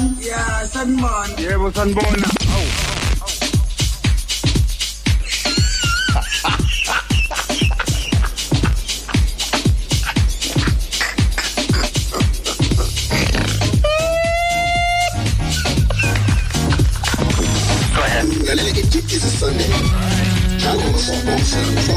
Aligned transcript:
sanibona 0.00 0.16
ya 0.28 0.68
sanibona 0.72 1.34
yebo 1.38 1.66
sanibona 1.72 2.26
awu 2.54 2.68
Sunday. 19.40 19.64
How 20.60 20.76
long 20.76 20.94
is 20.94 21.24
that? 21.24 21.89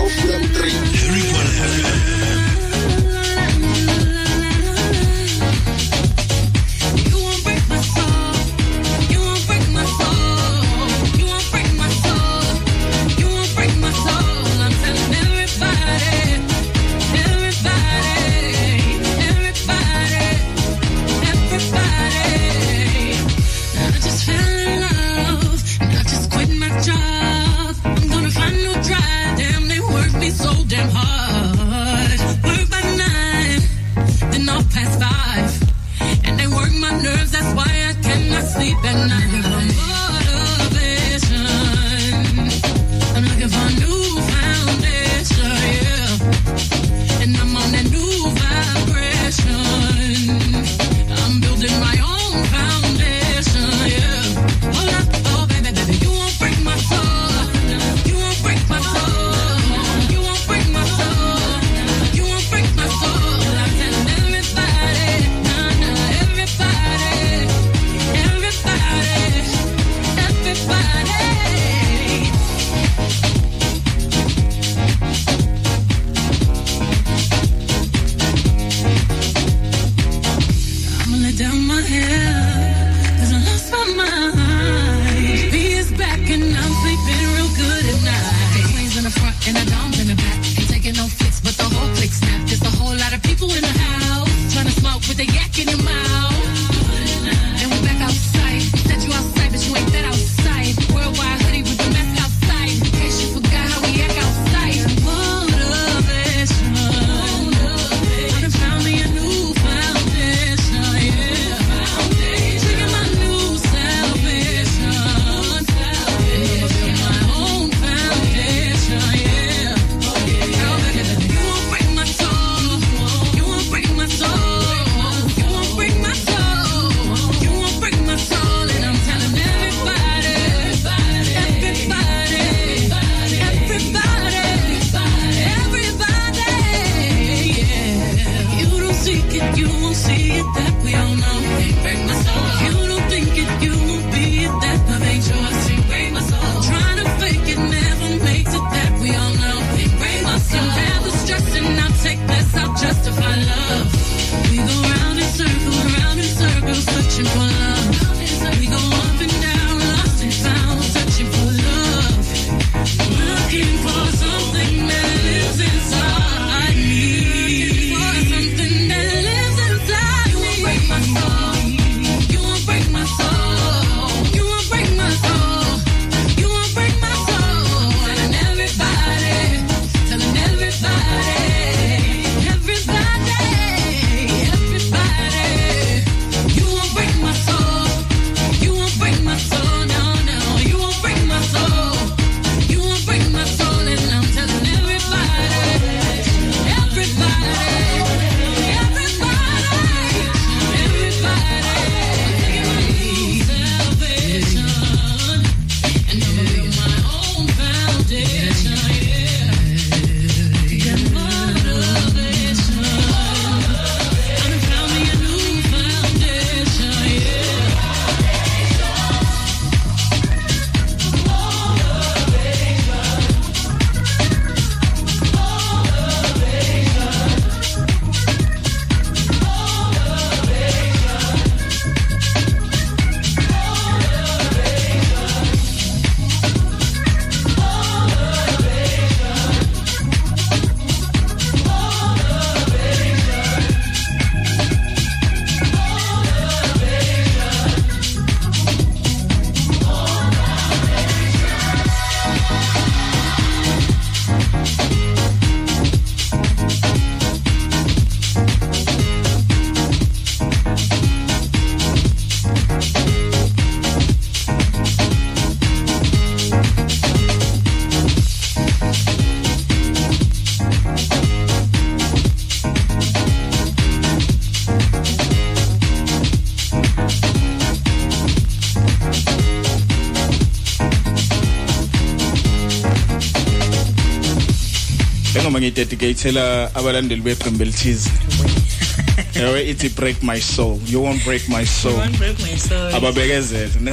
Ngidedicatela 285.63 286.75
abalandeli 286.75 287.21
beqembu 287.21 287.63
elithize. 287.63 288.10
Yawe 289.39 289.69
ithi 289.69 289.89
break 289.95 290.24
my 290.24 290.39
soul. 290.39 290.80
You 290.86 291.01
won't 291.01 291.24
break 291.24 291.50
my 291.50 291.63
soul. 291.63 291.98
Won't 291.98 292.18
break 292.18 292.39
my 292.39 292.56
soul. 292.57 292.94
ababekezele 292.95 293.80
ne? 293.81 293.92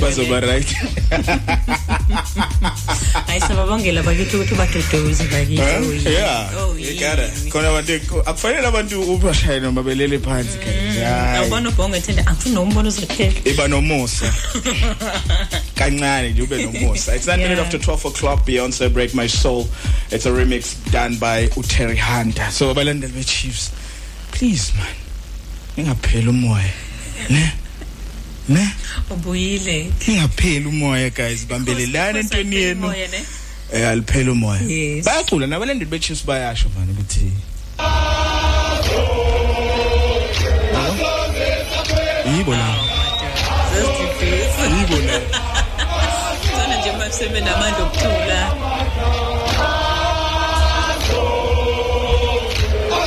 Bazoba 0.00 0.40
right. 0.40 0.66
Hayi 3.26 3.40
sababongela 3.40 4.02
bakithi 4.02 4.36
ukuthi 4.36 4.54
baduduze 4.54 5.24
bakithi. 5.24 5.62
Oh, 5.62 6.10
yeah. 6.10 6.50
Oh, 6.56 6.76
it. 6.76 7.50
Khona 7.52 7.68
abantu 7.68 7.92
akufanele 8.26 8.66
abantu 8.66 9.00
ubashaye 9.14 9.60
noma 9.60 9.82
belele 9.82 10.18
phansi 10.18 10.58
guys. 10.58 10.96
Hayi 10.98 11.38
Awubona 11.38 11.68
ubhongo 11.68 11.96
ethende 11.96 12.22
angifuni 12.22 12.56
umbono 12.56 12.88
uzothela. 12.88 13.32
iba 13.44 13.68
nomusa. 13.68 14.32
kancane 15.80 16.30
nje 16.30 16.42
ube 16.42 16.56
nomusa 16.62 17.16
it's 17.16 17.26
9 17.26 17.36
minutes 17.36 17.50
Yeah. 17.58 17.64
after 17.64 17.78
12 17.78 18.04
o'clock 18.06 18.44
Beyonce 18.46 18.88
break 18.92 19.14
my 19.14 19.26
soul. 19.28 19.66
It's 20.10 20.26
a 20.26 20.30
remix 20.30 20.74
done 20.92 21.16
by 21.18 21.46
uTerry 21.56 21.96
Hunter. 21.98 22.50
So 22.50 22.70
abalandeli 22.74 23.12
be 23.14 23.24
Chiefs 23.24 23.70
please 24.32 24.72
man. 24.78 24.94
Ningapheli 25.76 26.28
umoya 26.28 26.70
ne? 27.30 27.52
Ne? 28.48 28.68
Ubuyile. 29.10 29.92
ningapheli 30.06 30.66
umoya 30.66 31.10
guys. 31.14 31.44
Bambelelana 31.46 32.18
entweni 32.18 32.56
yenu. 32.56 32.94
eh 33.72 33.88
aliphela 33.88 34.32
umoya. 34.32 34.60
Yes. 34.62 35.04
bayacula 35.06 35.46
nabalandeli 35.46 35.90
be 35.90 35.98
Chiefs 35.98 36.24
bayasho 36.26 36.68
man 36.78 36.88
ukuthi 36.90 37.32
yibo 42.36 42.52
la. 42.52 42.76
Yibo 44.78 44.96
la. 45.06 45.49
Zona 47.10 47.10
nje 47.10 47.10
masebe 47.10 47.40
namandla 47.40 47.84
okuthula. 47.84 48.40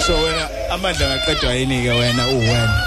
so 0.06 0.14
wena 0.24 0.46
amandla 0.74 1.06
ngaqedwa 1.08 1.54
yini 1.54 1.78
ke 1.84 1.90
wena 2.00 2.28
uwena 2.28 2.80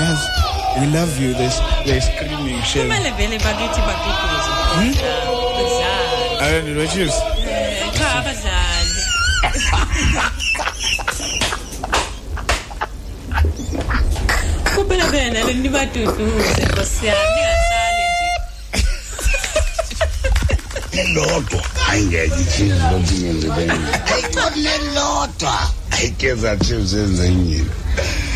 yes 0.00 0.20
we 0.80 0.86
love 0.86 1.20
you 1.22 1.34
this 1.34 1.60
they 1.84 2.00
screaming 2.00 2.62
shit 2.62 2.82
Kumele 2.82 3.10
vele 3.18 3.38
bakithi 3.38 3.80
baduduze. 3.86 4.50
Badlali. 4.76 4.90
i 6.40 6.42
don't 6.52 6.64
know 6.66 6.82
what 6.82 6.96
you 6.96 7.08
Eh, 7.50 7.90
Cha 7.98 8.08
abadlali. 8.18 9.00
Kuphela 14.74 15.06
bena 15.12 15.44
lenibaduduze 15.44 16.62
Nkosi 16.66 17.06
lelodwa. 21.04 21.62
Ayingeke 21.90 22.40
ichizi 22.40 22.74
lokunyenzibeni 22.92 23.72
ayikho 24.14 24.50
lelodwa 24.56 25.70
ayikeza 25.90 26.56
chiefs 26.56 26.92
enzenyini 26.92 27.70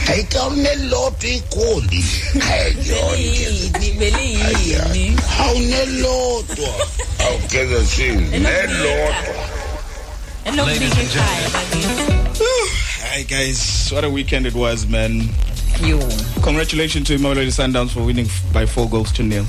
ayikho 0.09 0.51
lelodwa 0.57 1.29
igoli 1.31 2.05
ayiyona 2.51 3.65
Beliyini? 3.99 5.17
awunelodwa 5.41 6.69
awugeza 7.27 7.85
chiefs 7.97 8.31
nelodwa. 8.33 9.15
Hi 13.15 13.23
guys. 13.23 13.91
What 13.93 14.05
a 14.05 14.11
weekend 14.11 14.47
it 14.47 14.55
was 14.55 14.87
man. 14.87 15.29
Yo. 15.83 15.99
congratulations 16.43 17.07
to 17.09 17.19
Mamelodi 17.19 17.51
Sundowns 17.51 17.91
for 17.93 18.03
winning 18.03 18.29
by 18.53 18.67
4 18.67 18.89
goals 18.91 19.11
to 19.13 19.23
nil. 19.23 19.45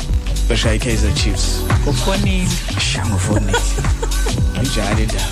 Bashai 0.48 0.80
Kaizer 0.80 1.12
Chiefs. 1.16 1.62
Ufonile. 1.86 2.48
shango 2.80 3.18
phone 3.18 3.52
njalo 4.64 5.00
indaba. 5.00 5.30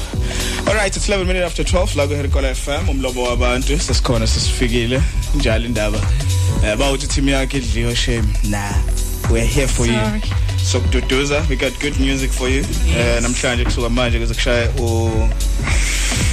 All 0.67 0.73
right 0.75 0.95
it's 0.95 1.07
11 1.07 1.27
minutes 1.27 1.45
after 1.45 1.63
12 1.63 1.95
la 1.95 2.07
ku 2.07 2.13
Herikola 2.13 2.55
FM 2.55 2.89
umlobo 2.89 3.23
wabantu. 3.23 3.79
Sesikhona 3.79 4.27
sesifikile. 4.27 5.01
Njalo 5.35 5.65
indaba. 5.65 5.99
Eh 6.65 6.75
bawuthi 6.77 7.07
team 7.07 7.29
yakhe 7.29 7.57
idliwe 7.57 7.95
shame. 7.95 8.27
Nah 8.43 8.73
we're 9.29 9.45
here 9.45 9.67
for 9.67 9.85
you. 9.85 9.93
Sorry. 9.93 10.21
so 10.63 10.79
kududuza 10.79 11.45
we 11.49 11.55
got 11.55 11.79
good 11.79 11.99
music 11.99 12.31
for 12.31 12.49
you. 12.49 12.63
Eh 12.97 13.21
namhlanje 13.21 13.63
kusuka 13.65 13.89
manje 13.89 14.19
kuze 14.19 14.33
kushaya 14.33 14.69
u 14.79 15.29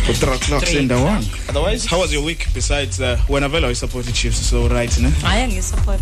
u 0.09 0.12
3 0.12 0.35
o'clock 0.35 0.65
Three 0.65 0.75
sendawana 0.75 1.25
otherwise 1.49 1.87
how 1.88 2.00
was 2.00 2.12
your 2.12 2.25
week 2.25 2.47
besides 2.55 3.00
uh, 3.00 3.17
when 3.29 3.43
Avelo 3.44 3.69
I 3.71 3.75
supported 3.75 4.15
Chiefs 4.15 4.50
so 4.50 4.69
right 4.69 4.99
ne 4.99 5.11
Haya 5.23 5.49
ngisupport. 5.49 6.00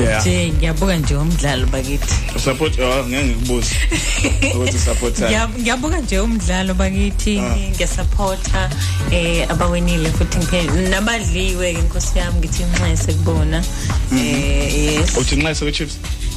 yeah 0.00 0.20
Nje 0.26 0.52
ngiyabuka 0.52 0.96
nje 0.96 1.16
umdlalo 1.16 1.66
bakithi. 1.66 2.14
support 2.44 2.78
oh 2.78 3.04
ngeke 3.08 3.24
ngikubuze 3.24 3.74
ukuthi 4.54 4.78
support 4.78 5.18
Ngiyab- 5.18 5.58
Ngiyabuka 5.60 6.00
nje 6.00 6.18
umdlalo 6.20 6.74
bakithi 6.74 7.38
Ah. 7.38 7.56
ngiyasupporta 7.56 8.70
eh 9.10 9.50
abawinile 9.50 10.10
futhi 10.12 10.38
ngiphinde 10.38 10.88
nabadliwe 10.88 11.72
ke 11.74 11.78
inkosi 11.80 12.18
yami 12.18 12.38
ngithi 12.38 12.62
inxese 12.62 13.12
kubona. 13.12 13.64
Eh 14.12 14.74
yes. 14.94 15.16
uthi 15.16 15.36
nxa 15.36 15.54
so 15.54 15.70
Chiefs 15.70 15.96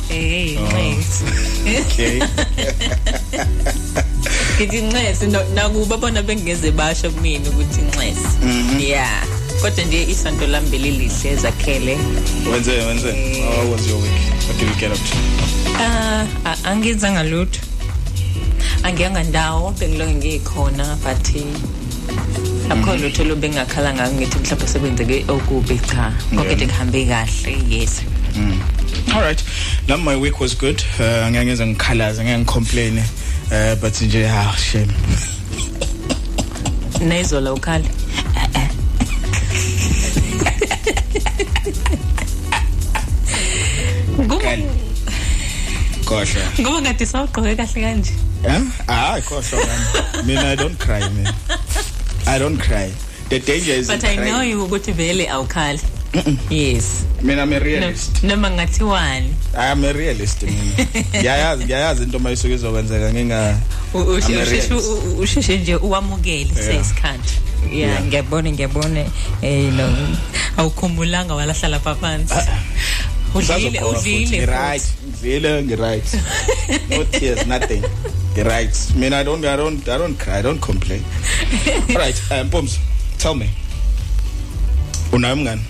Eh 0.09 0.53
inxese. 0.53 1.23
okay 1.81 2.19
Ngithi 4.57 4.77
inxese 4.79 5.27
no- 5.27 5.43
nakuba 5.55 5.97
bona 5.97 6.21
bengeze 6.23 6.71
basho 6.71 7.09
kumina 7.11 7.49
ukuthi 7.49 7.79
inxese. 7.81 8.29
Yeah. 8.87 9.23
Kodwa 9.61 9.83
nje 9.85 10.03
isanto 10.09 10.47
lami 10.47 10.69
belilihle 10.69 11.29
ezakhele. 11.31 11.97
wenze 12.51 12.71
wenze 12.71 13.11
how 13.11 13.71
was 13.71 13.87
your 13.87 14.01
week 14.01 14.11
what 14.47 14.57
did 14.59 14.69
you 14.69 14.75
get 14.75 14.91
up 14.91 14.97
to 14.97 15.17
Ah, 15.79 16.25
a- 16.45 16.63
angenzanga 16.69 17.23
lutho. 17.23 17.59
Angiyanga 18.83 19.23
ndawo 19.23 19.71
bengilonge 19.71 20.13
ngikhona 20.15 20.97
but 21.03 21.35
eh, 21.35 21.43
akho 22.69 22.95
lutho 22.95 23.23
lobengakhala 23.23 23.93
ngako 23.93 24.13
ngithi 24.13 24.37
mhlawumbe 24.39 24.67
sekwenzeke 24.67 25.25
okubi 25.31 25.79
cha. 25.79 26.13
Konke 26.29 26.43
Yeah. 26.45 26.55
nje 26.55 26.67
kuhambe 26.67 27.05
kahle 27.05 27.57
yes. 27.69 28.01
All 29.13 29.21
right 29.21 29.43
now 29.87 29.97
my 29.97 30.15
week 30.15 30.39
was 30.39 30.53
good 30.55 30.81
uh, 30.99 31.27
ngeke 31.29 31.45
ngize 31.45 31.65
ngikhalaze 31.65 32.23
ngeke 32.23 32.37
ngicomplain 32.39 32.97
uh, 32.97 33.75
but 33.81 33.93
nje 34.01 34.27
ah 34.29 34.55
shame 34.57 34.93
Nezola 36.99 37.51
Kali. 37.61 37.89
Khohla. 46.05 46.43
ngoba 46.59 46.81
ngathi 46.81 47.05
sawugqoke 47.05 47.55
kahle 47.55 47.79
kanje. 47.85 48.13
Huh? 48.45 48.63
Ah, 48.87 49.17
khohla 49.27 49.57
man. 49.67 50.25
Mina 50.27 50.45
I 50.51 50.55
don't 50.55 50.77
cry 50.79 50.99
man. 50.99 51.33
I 52.27 52.37
don't 52.39 52.57
cry. 52.57 52.91
The 53.29 53.39
danger 53.39 53.71
is 53.71 53.87
But 53.87 54.03
I 54.05 54.15
know 54.15 54.21
crying. 54.37 54.49
you 54.51 54.67
ukuthi 54.67 54.93
vele 54.93 55.25
awukhali. 55.27 55.81
Yes. 56.49 57.05
Mina 57.21 57.41
I'm 57.43 57.53
a 57.53 57.59
No- 57.59 57.65
realist. 57.65 58.23
Noma 58.23 58.49
ngathiwani. 58.51 59.33
I 59.57 59.65
am 59.71 59.83
a 59.83 59.91
realist 59.93 60.43
mina. 60.43 60.75
Ngiyayazi 61.13 61.63
ngiyayazi 61.65 62.03
into 62.03 62.19
mayisuke 62.19 62.53
izokwenzeka 62.53 63.13
nginga 63.13 63.57
U- 63.93 63.97
u- 63.97 64.01
I'm 64.01 64.09
a 64.09 64.17
usheshe 64.17 64.45
realist. 64.45 64.71
u- 64.71 65.19
usheshe 65.19 65.57
nje 65.57 65.75
uwamukele 65.75 66.51
seyisikhathi 66.55 67.33
yeah 67.71 67.89
Yeah. 67.91 68.03
ngiyabona 68.03 68.51
ngiyabona 68.51 69.05
eh 69.41 69.73
no 69.73 69.89
awukhumbulanga 70.57 71.35
walahla 71.35 71.67
lapha 71.69 71.95
phansi 71.95 72.33
udlile 73.33 73.47
Sazokhona 73.47 73.97
futhi. 73.99 74.15
udlile 74.15 74.37
Ngi-right 74.37 74.83
ngidlile 75.07 75.63
ngi-right 75.63 76.07
no 76.89 77.03
tears 77.19 77.47
nothing 77.47 77.83
ngi-right 78.33 78.75
mina 78.95 79.17
i 79.19 79.23
don't 79.23 79.45
i 79.45 79.57
don't 79.57 79.87
i 79.89 79.97
don't 79.97 80.17
cry 80.19 80.39
i 80.39 80.41
don't 80.43 80.59
complain 80.61 81.01
all 81.89 81.95
right 81.97 82.15
um 82.31 82.49
Poms 82.49 82.79
tell 83.17 83.35
me 83.35 83.49
unayo 85.11 85.35
mngani 85.35 85.61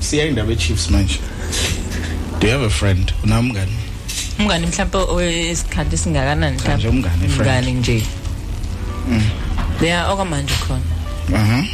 siya 0.00 0.26
indaba 0.26 0.54
chiefs 0.56 0.88
manje. 0.90 1.18
Do 2.40 2.46
you 2.46 2.52
have 2.52 2.62
a 2.62 2.70
friend? 2.70 3.12
Unayo 3.24 3.42
mngani? 3.42 3.72
Umngani 4.38 4.66
mhlawumbe 4.66 4.98
owesikhathi 4.98 5.96
singakanani 5.98 6.60
Cha, 6.60 6.76
nje 6.76 6.88
umngani, 6.88 7.28
friend. 7.28 7.40
mngani 7.40 7.72
nje. 7.72 8.02
Yeah 9.82 10.10
okwamanje 10.12 10.54
khona. 10.54 10.80
Uh-huh. 11.28 11.64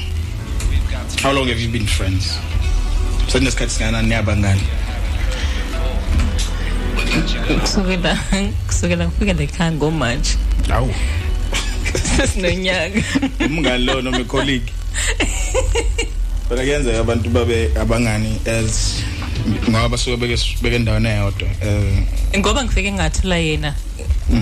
How 1.23 1.33
long 1.33 1.49
have 1.49 1.61
you 1.61 1.69
been 1.73 1.87
friends? 1.87 2.38
Senisikhathi 3.28 3.71
singakanani 3.71 4.09
niyabangani 4.09 4.61
kusukela 7.61 8.19
kusukela 8.66 9.07
ngifika 9.07 9.33
lekhaya 9.33 9.73
ngomanje 9.73 10.31
awu. 10.73 10.95
Sesinonyaka 12.16 13.02
umngani 13.47 13.85
lo 13.85 14.02
noma 14.02 14.19
icolleague? 14.21 14.73
Phela 16.48 16.62
kuyenzeka 16.62 17.00
abantu 17.00 17.30
babe 17.30 17.70
abangani 17.80 18.36
as 18.46 19.02
ngoba 19.68 19.88
basuke 19.88 20.16
beke 20.16 20.36
beke 20.62 20.76
endaweni 20.76 21.08
eyodwa 21.08 21.48
eh. 21.62 22.38
Ngoba 22.38 22.64
ngifike 22.64 22.92
ngathola 22.92 23.36
yena 23.36 23.74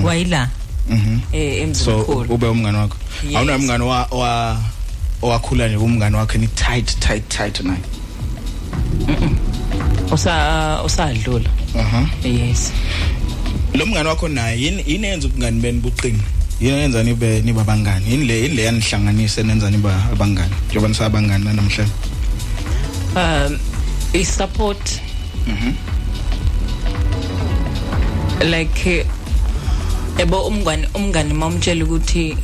wayila 0.02 0.48
mhm. 0.88 1.18
eh 1.32 1.54
so 1.74 1.92
emzimkhulu 1.92 2.34
ube 2.34 2.46
umngani 2.46 2.78
wakho. 2.78 2.96
Yes. 3.24 3.36
awunayo 3.36 3.58
umngani 3.58 3.84
wa 3.84 4.06
wa 4.10 4.60
owakhula 5.22 5.68
nje 5.68 5.76
umngani 5.76 6.16
wakhe 6.16 6.38
ni 6.38 6.46
tight 6.46 6.98
tight 7.00 7.28
tight 7.28 7.60
naye 7.60 7.80
usa 10.12 10.82
usadlula. 10.84 11.50
Aha 11.78 12.06
yes. 12.24 12.72
Lo 13.74 13.86
mngani 13.86 14.08
wakho 14.08 14.28
naye 14.28 14.60
yini 14.62 14.84
yini 14.86 15.06
yenza 15.06 15.28
ubungani 15.28 15.60
beni 15.60 15.80
buqine? 15.80 16.12
yini 16.12 16.22
yenza 16.62 17.02
nibe 17.02 17.40
niba 17.42 17.64
bangani 17.64 18.10
yini 18.10 18.24
le 18.24 18.42
yini 18.42 18.54
le 18.54 18.62
yanihlanganise 18.62 19.42
nenza 19.42 19.70
niba 19.70 19.92
abangani? 20.12 20.54
Njengoba 20.68 20.88
nisabangani 20.88 21.44
namhlanje 21.44 21.92
um 23.16 23.58
i 24.14 24.24
support 24.24 25.00
like 28.44 28.86
eh, 28.98 29.06
ebo 30.18 30.46
umngani 30.46 30.86
umngani 30.94 31.34
mamtshela 31.34 31.84
ukuthi 31.84 32.36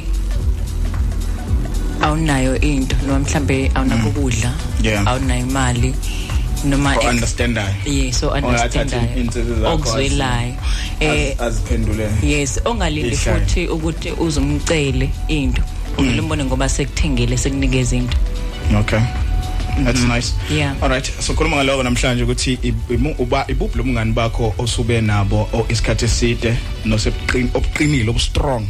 awunayo 2.02 2.60
into 2.60 2.96
noma 3.06 3.18
mhlambe 3.18 3.70
awunako 3.74 4.08
ukudla 4.08 4.52
Yeah. 4.82 5.06
awunayo 5.08 5.40
imali. 5.46 5.94
Noma 6.64 6.96
understandayo. 7.10 7.74
Yes 7.86 8.20
so 8.20 8.30
understandayo. 8.30 9.08
okuzwelayo 9.66 10.54
eh 11.00 11.34
Az- 11.38 11.40
aziphendule. 11.46 12.08
yes 12.22 12.60
ongalindi 12.64 13.16
futhi 13.16 13.66
ukuthi 13.68 14.10
uzumcele 14.12 15.10
into. 15.28 15.62
Uvele 15.98 16.20
umbone 16.20 16.44
ngoba 16.44 16.68
sekuthengile 16.68 17.36
sekunikeza 17.36 17.96
into. 17.96 18.16
Okay. 18.78 19.00
That's 19.84 20.02
nice. 20.02 20.32
Yeah. 20.50 20.74
all 20.82 20.88
right. 20.88 21.06
So 21.20 21.34
khuluma 21.34 21.56
ngaloko 21.56 21.82
namhlanje 21.82 22.22
ukuthi 22.24 22.58
uba 23.18 23.44
ibuphi 23.48 23.78
lomngani 23.78 24.12
bakho 24.12 24.54
osube 24.58 25.00
nabo 25.00 25.48
o- 25.52 25.66
isikhathi 25.68 26.04
eside 26.04 26.54
nosebuqini 26.84 27.50
obuqinile 27.54 28.10
obustrong? 28.10 28.66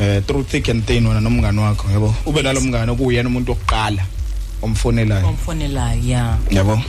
Eh 0.00 0.22
through 0.26 0.44
thick 0.46 0.68
and 0.68 0.84
thin 0.86 1.06
wena 1.06 1.20
nomngani 1.20 1.58
wakho 1.58 1.90
yabo 1.92 2.14
ube 2.26 2.42
nalo 2.42 2.60
mngani 2.60 2.90
okuyena 2.92 3.28
umuntu 3.28 3.52
wokuqala 3.52 4.02
omfonelayo. 4.62 5.26
Omfonelayo 5.28 6.00
yeah. 6.04 6.38
Yabo? 6.50 6.82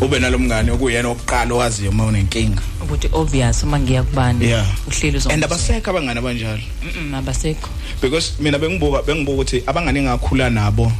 Ube 0.00 0.18
nalo 0.18 0.38
mngani 0.38 0.70
okuyena 0.70 1.08
wokuqala 1.08 1.54
owaziyo 1.54 1.90
uma 1.90 2.04
unenkinga? 2.06 2.62
Ukuthi 2.82 3.08
obvious 3.12 3.62
uma 3.62 3.78
ngiya 3.80 4.02
kubani 4.02 4.44
Yeah. 4.46 4.66
uhleli 4.86 5.08
and 5.08 5.16
uzongizwa. 5.16 5.44
abasekho 5.44 5.90
abangani 5.90 6.18
abanjalo? 6.18 6.62
Mm, 6.96 7.14
abasekho. 7.14 7.68
Because 8.02 8.32
mina 8.40 8.58
bengibuka 8.58 9.02
bengibuka 9.02 9.32
ukuthi 9.34 9.62
abangani 9.66 9.98
engakhula 9.98 10.50
nabo 10.50 10.92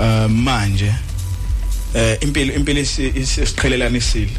uh, 0.00 0.30
manje 0.30 0.92
eh 1.94 2.18
impilo 2.20 2.54
impilo 2.54 2.80
isi- 2.80 3.12
isiqhelelanisile 3.16 4.30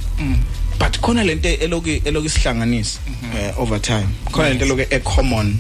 but 0.79 0.99
khona 1.01 1.23
lento 1.23 1.49
eloku 1.49 1.89
eloku 2.05 2.25
isihlanganisa 2.27 2.99
eh, 3.39 3.53
over 3.59 3.81
time. 3.81 4.07
Khona 4.31 4.49
lento 4.49 4.65
eloku 4.65 4.81
e 4.93 4.99
common 4.99 5.55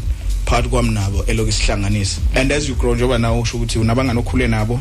part 0.45 0.67
kwami 0.67 0.89
nabo 0.91 1.23
eloku 1.27 1.49
isihlanganisa 1.49 2.19
and 2.35 2.51
as 2.51 2.69
you 2.69 2.75
grow 2.75 2.95
njengoba 2.95 3.17
nawe 3.17 3.39
usho 3.39 3.57
ukuthi 3.57 3.79
unabangani 3.79 4.19
okhule 4.19 4.47
nabo 4.47 4.79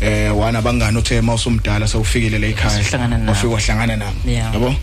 eh 0.00 0.38
wana 0.38 0.58
abangani 0.58 0.98
othe 0.98 1.20
mawusumdala 1.20 1.88
sewufikile 1.88 2.38
la 2.38 2.46
ekhaya. 2.46 2.80
Uhlangana 2.80 3.18
nabo. 3.18 3.30
wafika 3.32 3.48
wahlangana 3.54 3.96
nabo. 3.96 4.30
Yeah. 4.30 4.52
yabo? 4.54 4.74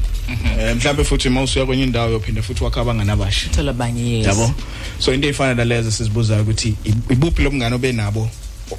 Eh 0.60 0.76
mhlawumbe 0.76 1.04
futhi 1.04 1.30
mawusuya 1.30 1.66
kwenye 1.66 1.84
indawo 1.84 2.12
yophinda 2.12 2.42
futhi 2.42 2.64
wakha 2.64 2.82
abangani 2.82 3.12
abasha. 3.12 3.50
Thola 3.50 3.72
abanye 3.72 4.18
yes. 4.18 4.28
Yabo? 4.28 4.54
So 5.00 5.14
into 5.14 5.28
efana 5.30 5.54
nalezo 5.56 5.92
sizibuzayo 5.92 6.42
ukuthi 6.42 6.76
i- 6.86 7.14
ibuphi 7.14 7.42
lomngane 7.44 7.76
obenabo 7.76 8.30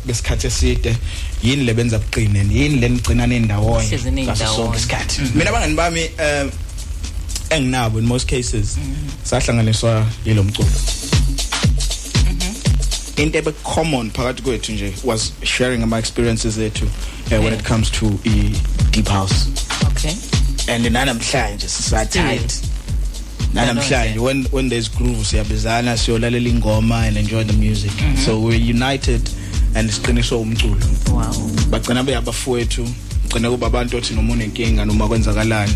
besikhathi 0.06 0.46
eside? 0.46 0.96
Yini 1.42 1.64
lebenza 1.64 1.98
buqine? 1.98 2.38
Yini 2.52 2.76
lenigcina 2.80 3.26
nendawonye 3.26 3.88
Hlezi 3.88 4.10
nindawonye. 4.10 4.56
sonke 4.56 4.76
isikhathi. 4.78 5.20
Mina 5.34 5.50
abangani 5.50 5.74
bami 5.74 6.00
eh 6.18 6.46
enginabo 7.50 7.98
in 7.98 8.06
most 8.06 8.26
cases 8.28 8.78
sahlanganiswa 9.22 10.06
yilo 10.26 10.42
mculo. 10.42 10.68
Into 13.16 13.38
ebe 13.38 13.52
common 13.74 14.10
phakathi 14.10 14.42
kwethu 14.42 14.72
nje 14.72 14.94
was 15.04 15.32
sharing 15.42 15.86
my 15.86 15.98
experiences 15.98 16.58
ethu 16.58 16.84
uh, 16.84 17.44
when 17.44 17.52
it 17.52 17.62
comes 17.62 17.90
to 17.90 18.06
i 18.24 18.54
deep 18.90 19.08
house. 19.08 19.48
Okay. 19.90 20.16
And 20.68 20.84
nanamhlanje 20.86 21.68
sisatight 21.68 22.62
nanamhlanje 23.54 24.18
when 24.18 24.44
when 24.52 24.68
there's 24.68 24.88
groove 24.88 25.26
siyabizana 25.26 25.96
siyolalela 25.96 26.48
ingoma 26.48 27.06
and 27.06 27.16
enjoy 27.16 27.44
the 27.44 27.52
music. 27.52 27.92
So 28.24 28.38
we're 28.40 28.70
united 28.70 29.30
and 29.74 29.90
siqiniswe 29.90 30.38
umculo. 30.38 30.76
Wow. 31.12 31.50
Bagcina 31.70 32.02
beyabafowethu 32.02 32.88
gcina 33.28 33.50
kuba 33.50 33.66
abantu 33.66 33.96
othi 33.96 34.14
noma 34.14 34.32
unenkinga 34.32 34.84
noma 34.84 35.08
kwenzakalani 35.08 35.72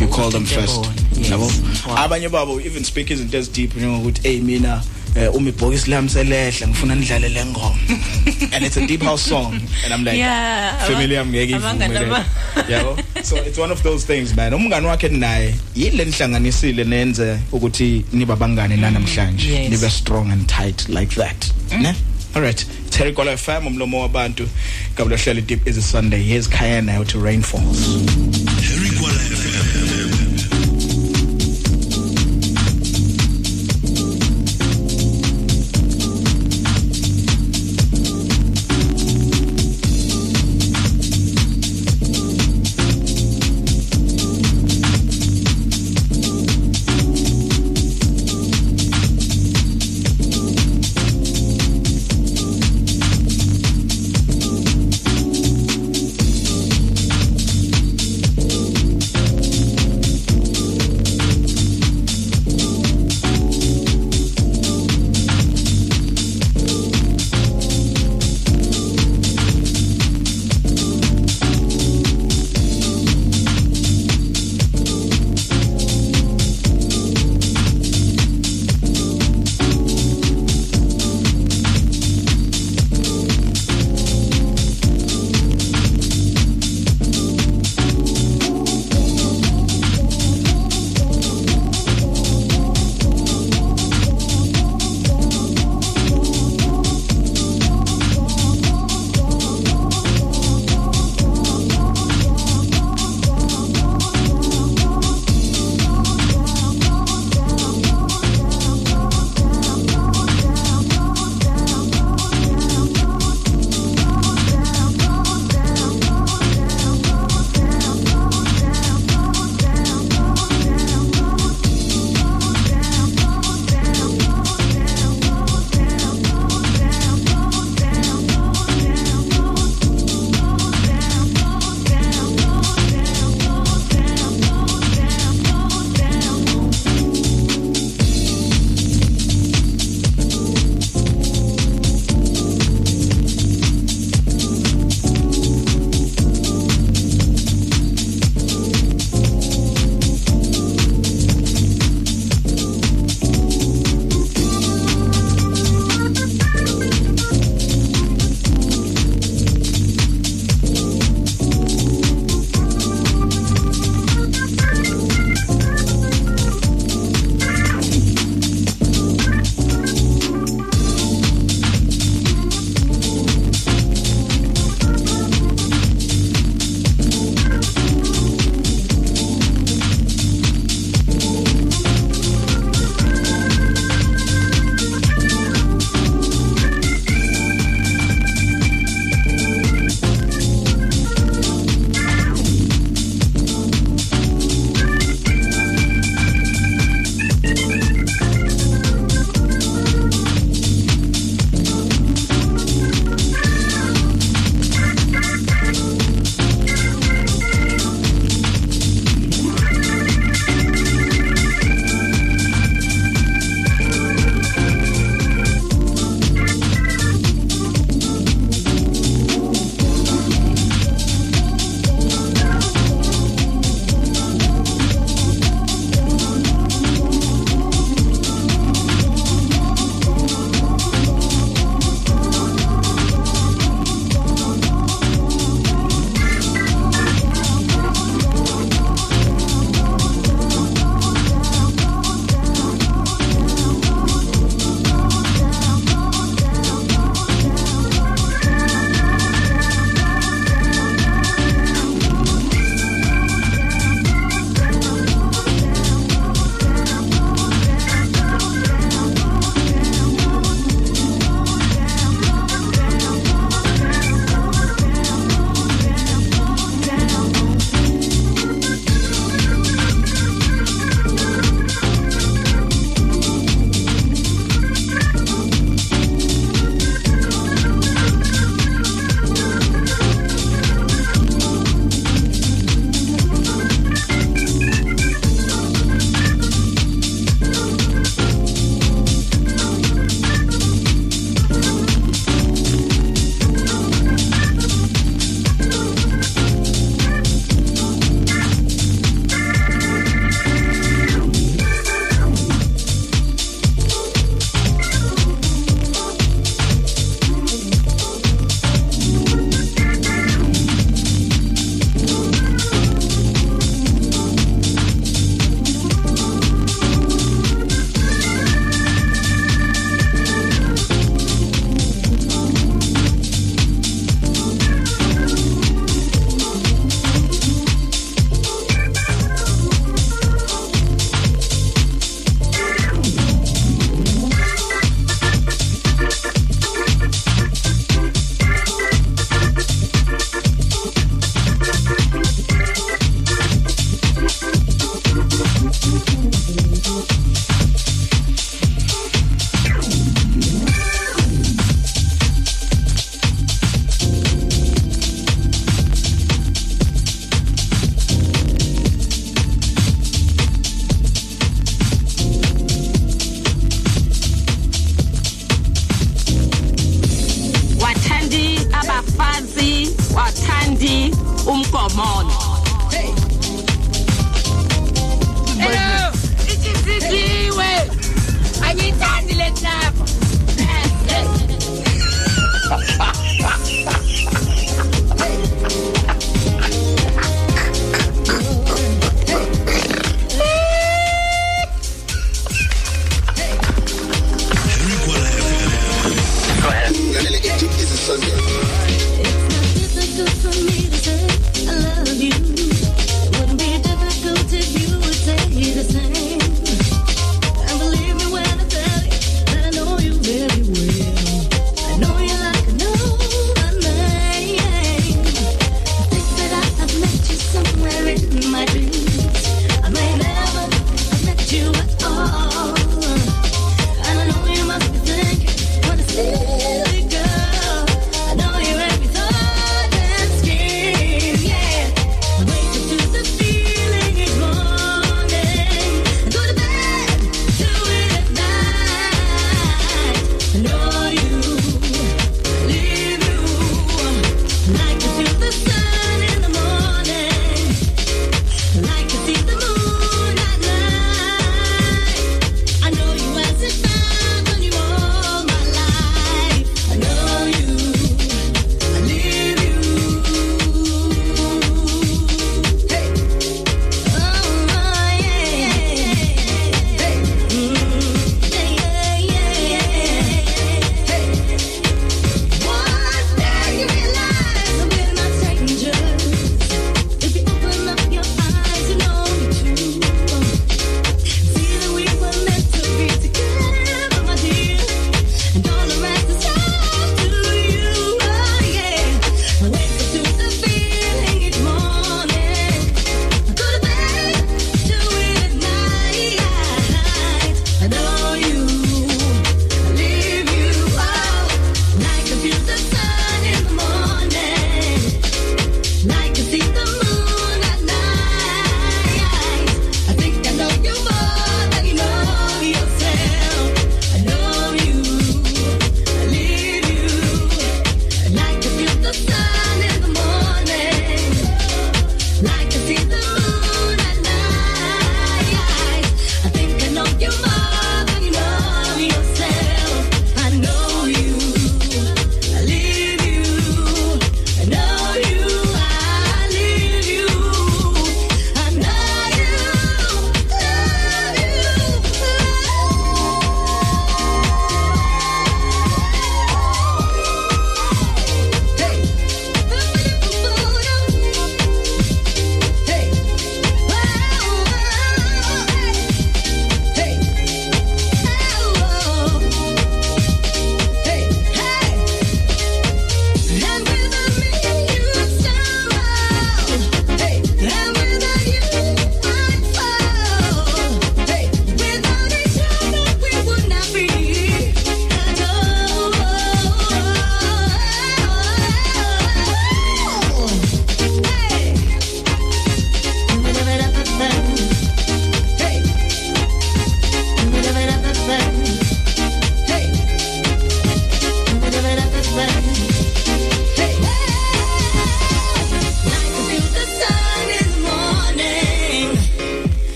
you 0.00 0.08
call 0.08 0.30
them 0.30 0.44
first. 0.44 0.88
yabo? 1.30 1.50
Abanye 1.96 2.28
babo 2.28 2.60
even 2.60 2.84
speak 2.84 3.10
izinto 3.10 3.38
ezideep 3.38 3.76
njengokuthi 3.76 4.22
hey 4.22 4.40
mina 4.40 4.82
eh, 5.14 5.34
uma 5.34 5.48
ibhokisi 5.48 5.90
lami 5.90 6.08
selehla 6.08 6.68
ngifuna 6.68 6.94
nidlale 6.94 7.28
le 7.28 7.44
ngoma. 7.44 7.76
And 8.52 8.64
it's 8.64 8.76
a 8.76 8.86
deep 8.86 9.02
house 9.02 9.22
song. 9.22 9.54
And 9.84 9.92
i'm 9.92 10.04
like 10.04 10.16
Yeah, 10.16 10.78
family 10.86 11.14
yami 11.14 11.30
ngeke 11.30 11.54
ivume 11.54 12.24
yabo? 12.68 13.24
So 13.24 13.36
it's 13.36 13.58
one 13.58 13.70
of 13.70 13.82
those 13.82 14.04
things 14.04 14.34
man. 14.36 14.52
Umngani 14.52 14.86
wakhe 14.86 15.08
naye 15.08 15.54
yile 15.74 16.04
nihlanganisile 16.04 16.84
nenze 16.84 17.38
ukuthi 17.52 18.04
niba 18.12 18.36
bangane 18.36 18.76
nanamhlanje. 18.76 19.48
Yes. 19.48 19.70
nibe 19.70 19.90
strong 19.90 20.30
and 20.32 20.48
tight 20.48 20.88
like 20.88 21.14
that 21.14 21.52
ne? 21.78 21.94
All 22.34 22.42
right. 22.42 22.64
Terry 22.90 23.12
Gola 23.12 23.32
FM 23.32 23.66
umlomo 23.66 24.00
wabantu. 24.00 24.48
Kabla 24.94 25.16
hleli 25.16 25.46
deep 25.46 25.66
is 25.66 25.76
a 25.76 25.82
Sunday. 25.82 26.22
Here's 26.22 26.48
Kayana 26.48 26.92
out 26.98 27.08
to 27.08 27.18
rainfalls. 27.18 27.86
Harry 27.86 28.90
Kwala 28.96 29.18
FM. 29.32 29.51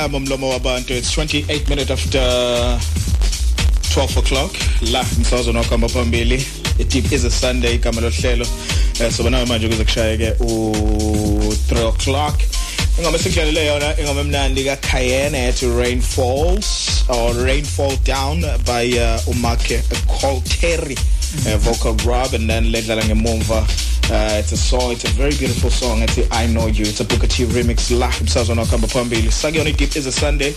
FM 0.00 0.14
umlomo 0.14 0.48
wabantu 0.48 0.94
it's 0.94 1.12
28 1.12 1.68
minutes 1.68 1.90
after 1.90 2.20
12 3.94 4.16
o'clock. 4.18 4.52
La 4.92 5.04
msazwe 5.20 5.52
nokuhamba 5.52 5.88
phambili. 5.88 6.46
It 6.78 7.12
is 7.12 7.24
a 7.24 7.30
Sunday 7.30 7.74
igama 7.74 8.00
lohlelo. 8.00 8.46
Eh 9.00 9.12
soba 9.12 9.30
nawe 9.30 9.46
manje 9.46 9.68
kuze 9.68 9.84
kushaye 9.84 10.16
ke 10.16 10.32
u 10.40 10.72
3 11.70 11.88
o'clock. 11.88 12.34
Ingoma 12.98 13.18
esikudlalele 13.18 13.66
yona 13.66 14.00
ingoma 14.00 14.20
emnandi 14.20 14.64
ka 14.64 14.76
Cayenne 14.76 15.48
ethi 15.48 15.66
Rainfalls 15.66 17.04
or 17.08 17.34
Rainfall 17.34 17.96
Down 18.04 18.40
by 18.40 18.88
uh, 18.98 19.20
Umake 19.28 19.82
Colteri 20.06 20.96
uh, 21.46 21.58
vocal 21.58 21.94
Rob 22.06 22.34
and 22.34 22.48
then 22.48 22.72
ledlala 22.72 23.02
ngemumva 23.02 23.66
Uh, 24.10 24.38
it's 24.40 24.50
a 24.50 24.56
song 24.56 24.90
it's 24.90 25.04
a 25.04 25.08
very 25.10 25.30
beautiful 25.36 25.70
song 25.70 26.02
it's 26.02 26.18
I 26.32 26.46
know 26.48 26.66
you. 26.66 26.84
It's 26.84 26.98
a 26.98 27.04
Booker 27.04 27.28
T 27.28 27.44
remix 27.44 27.90
la 27.90 28.08
umsazwa 28.08 28.54
nokuhamba 28.56 28.88
phambili. 28.88 29.30
Sakuyona 29.30 29.72
deep 29.76 29.94
is 29.96 30.06
a 30.06 30.12
Sunday. 30.12 30.52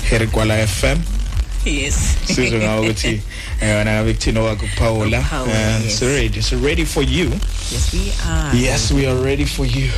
Harry 0.10 0.28
Kwala 0.28 0.68
FM 0.68 0.98
yes. 1.66 1.96
Sizwe 2.26 2.60
ngawo 2.60 2.82
ukuthi 2.82 3.08
eh 3.62 3.78
wena 3.78 3.94
ngabe 3.94 4.14
kuthina 4.14 4.42
wakho 4.42 4.66
Paula 4.78 5.22
Paula, 5.22 5.54
and 5.54 5.86
yes. 5.86 6.00
so 6.00 6.08
ready 6.08 6.42
so 6.42 6.58
ready 6.58 6.86
for 6.86 7.04
you. 7.04 7.30
Yes 7.72 7.94
we 7.94 8.12
are. 8.30 8.56
Yes 8.56 8.92
we 8.92 9.08
are 9.08 9.16
ready 9.16 9.46
for 9.46 9.66
you. 9.66 9.92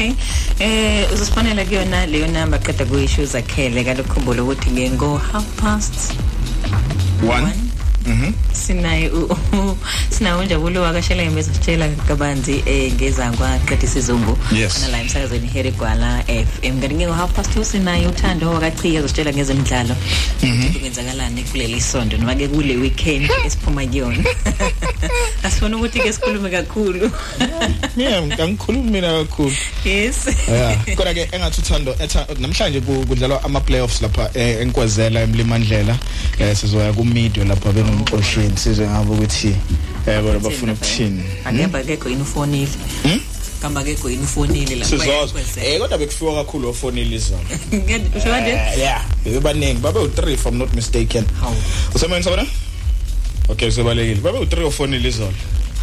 Okay. 0.00 0.12
Eh 0.58 1.06
uzosifanele 1.12 1.64
kuyona 1.64 2.06
leyo 2.06 2.26
number 2.26 2.60
qeda 2.60 2.84
kuyisho 2.84 3.24
zakhele 3.24 3.84
kalokhumbula 3.84 4.42
ukuthi 4.42 4.70
ngengo 4.70 5.16
half 5.18 5.44
past 5.56 5.94
1 7.22 7.42
one. 7.42 7.52
sinaye 8.52 9.08
u- 9.10 9.36
u- 9.52 9.76
sinaye 10.10 10.34
unjabulo 10.36 10.82
wakashela 10.82 11.22
ngemeza 11.22 11.52
sitshela 11.54 11.88
kabanzi 12.08 12.62
eh 12.66 12.92
ngezangwa 12.92 13.58
qeda 13.68 13.82
isizungu. 13.84 14.38
Yes. 14.52 14.74
khona 14.74 14.88
la 14.88 15.00
emsakazweni 15.00 15.48
Harry 15.48 15.70
Gwala 15.70 16.24
FM 16.26 16.80
kanti 16.80 16.94
ngengo 16.94 17.12
half 17.12 17.32
past 17.32 17.56
2 17.56 17.64
sinaye 17.64 18.06
uthando 18.06 18.50
wakachiya 18.50 19.00
uzositshela 19.00 19.32
ngezemidlalo. 19.32 19.96
Ukuthi 20.42 20.78
kwenzakalani 20.78 21.42
kuleli 21.42 21.80
sonto 21.80 22.16
noma 22.16 22.34
ke 22.34 22.48
kule 22.48 22.76
weekend 22.76 23.30
esiphuma 23.46 23.86
kuyona? 23.86 24.24
Asifuna 25.50 25.76
ukuthi 25.76 26.00
ke 26.00 26.12
sikhulume 26.12 26.50
kakhulu. 26.50 27.10
Yeah 27.96 28.22
ngikhuluma 28.48 28.90
mina 28.90 29.12
kakhulu. 29.12 29.52
Yes. 29.84 30.26
Yeah. 30.48 30.84
Kodwa 30.96 31.14
ke 31.14 31.28
engathi 31.32 31.60
uthando 31.60 31.92
etha- 31.92 32.26
namhlanje 32.38 32.80
ku- 32.80 33.06
kudlalwa 33.06 33.44
ama 33.44 33.60
playoffs 33.60 34.02
lapha 34.02 34.30
eh, 34.34 34.60
enkwazela 34.62 35.20
emlimandlela. 35.20 35.98
Eh 36.38 36.56
sizoya 36.56 36.92
ku 36.92 37.04
mido 37.04 37.44
lapha 37.44 37.72
bengumxosheni 37.72 38.56
sizwe 38.56 38.86
ngabo 38.88 39.12
ukuthi 39.14 39.56
eh 40.06 40.22
bona 40.22 40.38
bafuna 40.38 40.72
ukuthini. 40.72 41.22
angehamba 41.44 41.82
kekho 41.82 42.08
yini 42.08 42.22
ufonile? 42.22 42.68
Kamba 43.62 43.82
kekho 43.84 44.10
yini 44.10 44.22
ufonile 44.22 44.76
la 44.76 44.84
sizoza 44.86 45.34
eh 45.64 45.80
kodwa 45.80 45.98
bekufiwa 45.98 46.34
kakhulu 46.34 46.68
ofonile 46.68 47.16
izolo. 47.16 47.40
Usho 48.16 48.30
kanje 48.30 48.50
Eh, 48.50 48.78
yeah. 48.78 49.04
Bebaningi 49.24 49.80
babe 49.80 49.98
u3 49.98 50.32
if 50.32 50.46
i'm 50.46 50.58
not 50.58 50.74
mistaken. 50.74 51.24
Hawu. 51.40 51.56
usemoyeni 51.94 52.24
sabona 52.24 52.46
okay 53.50 53.70
sebalekile 53.70 54.20
babe 54.20 54.38
u3 54.38 54.62
ofonile 54.64 55.08
izolo. 55.08 55.32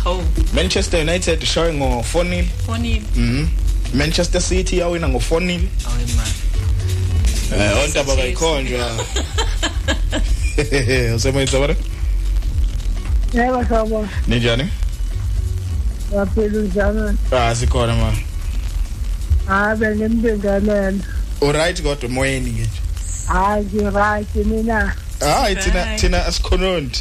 Hawu. 0.04 0.24
Manchester 0.54 1.02
United 1.02 1.46
showing 1.46 1.74
ngo 1.78 2.06
4-0 2.14 2.44
fonile. 2.66 3.02
Mhm. 3.16 3.48
Manchester 3.94 4.42
City 4.42 4.78
yawina 4.78 5.10
ngo 5.10 5.18
4-0 5.18 5.60
hawe 5.84 6.06
man 6.18 6.28
eh 7.62 7.84
ontaba 7.84 8.16
bayikhonjwa 8.16 8.92
usemoyeni 11.16 11.52
sabona 11.52 11.76
Yebo 13.34 13.66
sabo, 13.70 14.08
ninjani? 14.28 14.68
Waphila 16.12 16.62
njani? 16.62 17.18
ah 17.32 17.56
sikhona 17.56 17.96
ma. 17.96 18.14
Habe 19.48 19.96
ngimbengalela. 19.96 20.94
alright 21.42 21.82
kodwa 21.82 22.10
moyeni 22.10 22.50
nje. 22.52 22.70
Hayi 23.28 23.66
right 23.96 24.36
mina. 24.36 24.94
hayi 25.20 25.56
thina 25.56 25.86
Right. 25.86 26.02
thina 26.02 26.26
asikhonondi 26.26 27.00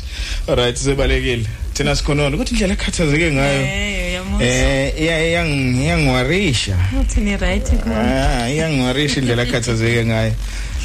alright 0.49 0.77
sebalekile. 0.77 1.47
Thina 1.75 1.97
sikhonondi 1.97 2.37
ukuthi 2.37 2.55
indlela 2.55 2.75
ekhathazeke 2.75 3.33
ngayo. 3.33 3.63
Eh 3.63 3.97
eh 4.41 5.01
iya 5.01 5.29
iyang 5.29 5.77
iyangwarisha. 5.77 6.77
Uthi 7.01 7.21
ni 7.21 7.37
right 7.37 7.71
khona 7.83 8.45
ah 8.45 8.51
iyangwarisha 8.51 9.21
indlela 9.21 9.43
ekhathazeke 9.43 10.05
ngayo. 10.05 10.33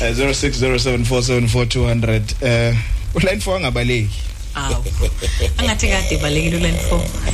Eh, 0.02 0.15
0607474200 0.15 2.21
eh 2.41 2.76
uline 3.15 3.39
4 3.39 3.56
angabaleki. 3.56 4.10
Awu. 4.56 4.84
Angathi 5.58 5.88
kade 5.88 6.17
balekile 6.17 6.58
4 6.58 6.74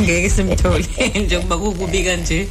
ngeke 0.02 0.30
simthole 0.30 0.86
njengoba 1.26 1.58
kukubi 1.58 2.04
kanje. 2.04 2.48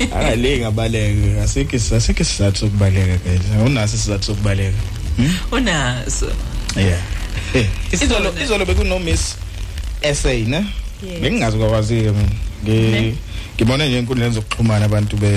Akaleki 0.00 0.60
ngabaleka 0.60 1.42
asikho 1.42 1.76
asikho 1.96 2.22
isizathu 2.22 2.58
sokubaleka 2.58 3.18
phela. 3.18 3.64
Unaso 3.64 3.96
isizathu 3.96 4.24
sokubaleka. 4.24 4.78
Unaso. 5.52 6.32
Yeah. 6.76 7.00
izolo 7.92 8.28
Isona. 8.30 8.42
izolo 8.44 8.64
bekuno 8.66 8.98
miss 8.98 9.36
essay 10.02 10.44
ne 10.44 10.64
Yes. 11.02 11.20
bengingazi 11.22 11.56
kwakwazike 11.56 12.10
mina 12.10 12.28
Ngi- 12.64 13.14
ngibona 13.56 13.86
nje 13.86 13.98
inkundleni 13.98 14.34
zokuxhumana 14.34 14.84
abantu 14.84 15.16
be 15.16 15.30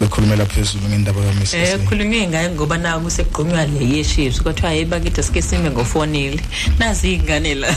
bekhulumela 0.00 0.46
phezulu 0.46 0.88
ngendaba 0.88 1.20
ka 1.22 1.32
miss 1.40 1.54
Eh 1.54 1.62
essay 1.62 1.78
khulunywe 1.86 2.26
ngayo 2.28 2.50
ngoba 2.50 2.78
naku 2.78 3.04
kuseqhonywa 3.04 3.66
le 3.66 3.96
yeships 3.96 4.42
kwathiwa 4.42 4.70
hey 4.72 4.84
bakithi 4.84 5.22
sike 5.22 5.42
sime 5.42 5.70
ngofonile. 5.70 6.40
Nazi 6.78 7.14
ingane 7.14 7.54
la. 7.54 7.76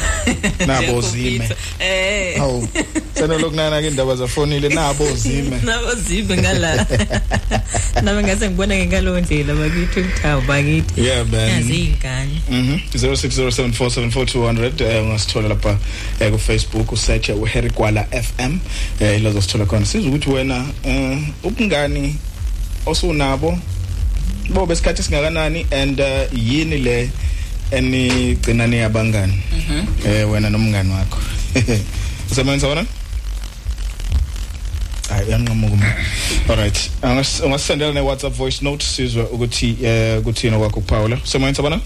Nabo 0.68 1.02
zime. 1.12 1.50
eh. 1.80 2.38
Hawu 2.38 2.68
sena 3.14 3.38
lokunana 3.38 3.82
ke 3.82 3.88
indaba 3.88 4.16
zafonile 4.16 4.70
nabo 4.70 5.06
zime. 5.24 5.58
Nabo 5.64 5.96
zime 5.96 6.38
ngala. 6.38 6.86
Nami 8.04 8.24
ngase 8.24 8.50
ngibona 8.50 8.76
ngekalowo 8.76 9.20
ndlela 9.20 9.54
bakithi 9.56 10.00
ukuthawu 10.00 10.42
bakithi. 10.42 11.02
Yeah 11.02 11.26
nazi 11.26 11.74
man 11.74 11.74
ingane 11.74 12.42
Mhm 12.50 12.80
0607474200 12.96 14.84
eh 14.84 15.04
ungasithola 15.04 15.48
lapha 15.50 15.78
eh 16.20 16.32
ku 16.32 16.38
Facebook 16.40 16.92
usearch 16.92 17.30
u 17.30 17.46
Harry 17.46 17.70
Gwala 17.70 18.04
FM 18.12 18.58
eh 19.00 19.18
ilazo 19.20 19.42
sithola 19.42 19.66
khona. 19.66 19.86
Sizwe 19.86 20.10
ukuthi 20.10 20.30
wena 20.30 20.66
eh 20.84 21.18
ubungani 21.44 22.07
osunabo. 22.88 23.58
Bo 24.50 24.66
besikhathi 24.66 25.04
singakanani 25.04 25.66
and 25.72 26.00
uh, 26.00 26.26
yini 26.34 26.78
le 26.84 27.10
enigcina 27.72 28.68
ni 28.68 28.78
abangani 28.80 29.34
eh 30.06 30.24
wena 30.32 30.50
nomngani 30.50 30.92
wakho. 30.94 31.18
Usebenza 32.32 32.68
wona 32.68 32.86
hayi 35.10 35.32
yanqamuka 35.32 35.74
uma. 35.74 35.86
Alright 36.50 36.92
Angas- 37.02 37.42
ungasendela 37.46 37.94
ne 37.94 38.00
WhatsApp 38.02 38.34
voice 38.34 38.62
note 38.62 38.86
sizwe 38.86 39.24
ukuthi 39.24 39.78
eh 39.84 40.22
kuthina 40.22 40.58
kwakho 40.58 40.82
Paula 40.82 41.18
usebenza 41.24 41.62
bona? 41.62 41.80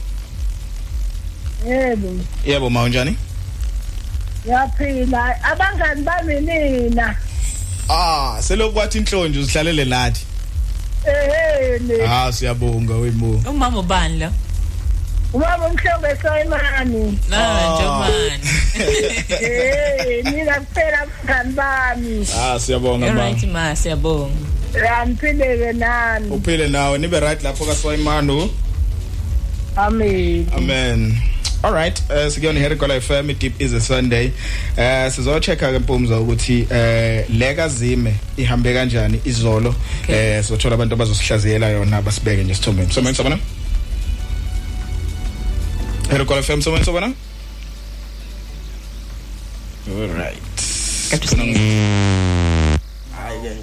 Yebo. 1.68 2.20
yebo 2.46 2.70
ma 2.70 2.84
unjani? 2.84 3.16
Yaphila. 4.50 5.44
Abangani 5.44 6.04
bami 6.04 6.40
nina. 6.42 7.16
ah 7.90 8.38
selokwathi 8.42 8.98
inhlonje 8.98 9.40
uzihlalele 9.40 9.86
nathi. 9.86 10.22
Ehele. 11.06 12.06
ah 12.08 12.32
siyabonga 12.32 12.94
wemo 12.96 13.42
umama 13.50 13.80
ubani 13.80 14.20
la 14.20 14.32
Ubaba 15.34 15.68
umhlongo 15.68 16.08
Soyimani. 16.22 17.20
na 17.30 17.40
njomani 17.76 18.40
Eh, 19.42 20.26
mina 20.26 20.60
kuphela 20.60 21.02
abangani 21.02 21.54
bami. 21.56 22.28
ah 22.40 22.60
siyabonga 22.60 23.14
right 23.14 23.44
ma 23.44 23.76
siyabonga 23.76 24.36
Yangiphileke 24.86 25.74
nani. 25.74 26.30
uphile 26.32 26.68
nawe 26.68 26.98
nibe 26.98 27.20
right 27.20 27.44
lapho 27.44 27.66
ka 27.66 27.76
Swayimano 27.76 28.50
Amen. 29.78 30.48
amen 30.58 31.18
all 31.64 31.74
right 31.74 32.02
uh, 32.10 32.28
sikuyona 32.30 32.60
Harry 32.60 32.76
Gola 32.76 33.00
FM 33.00 33.38
deep 33.40 33.54
is 33.60 33.74
a 33.74 33.80
Sunday. 33.82 34.32
Eh 34.78 35.12
sizo 35.12 35.40
checka 35.40 35.72
ke 35.72 35.80
mpumza 35.80 36.20
ukuthi 36.20 36.68
eh 36.72 37.26
leka 37.30 37.68
zime 37.68 38.16
ihambe 38.38 38.74
kanjani 38.74 39.22
izolo. 39.26 39.76
Eh 40.08 40.44
sizothola 40.44 40.76
abantu 40.76 40.94
abazosihlaziyela 40.94 41.70
yona 41.70 41.98
abasibeke 41.98 42.44
nje 42.44 42.56
sithombeni 42.56 42.92
so 42.94 43.02
manje 43.02 43.18
sabona 43.18 43.38
Harry 46.10 46.26
Gola 46.26 46.44
FM 46.44 46.62
so 46.62 46.72
manje 46.72 46.86
sabona 46.86 47.14
all 49.88 50.08
right. 50.08 50.38
Kade 51.12 51.28
Khona 51.28 51.44
usiza. 51.44 51.60
hayi. 53.18 53.42
ke 53.42 53.56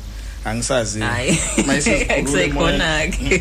angisazi. 0.44 1.00
Hayi. 1.00 1.38
Mayisesikhuluma 1.66 2.14
akusekhona 2.18 3.06
ke 3.10 3.40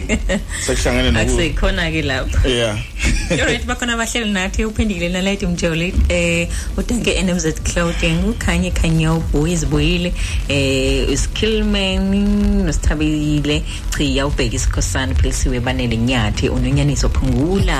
sekuhlangene 0.65 1.11
noku 1.11 1.23
akusekhona 1.23 1.91
ke 1.91 2.01
lapho. 2.01 2.49
Yeah. 2.49 2.77
Alright 3.31 3.65
bakhona 3.65 3.93
abahleli 3.93 4.31
nathi 4.31 4.65
uphendile 4.65 5.09
naleti 5.09 5.45
umjoli? 5.45 5.93
Eh 6.09 6.47
udanke 6.77 7.23
NMZ 7.23 7.63
Clothing 7.63 8.23
ukhanye 8.33 8.71
khanyo 8.71 9.19
boys 9.31 9.65
boyile 9.65 10.13
eh 10.49 11.07
uskillman 11.09 12.65
nosithabile 12.65 13.63
chiya 13.97 14.27
ubheka 14.27 14.55
isikhosana 14.55 15.15
philisiwe 15.15 15.59
banele 15.59 15.97
nyathi 15.97 16.49
unonyaniso 16.49 17.09
phungula. 17.09 17.79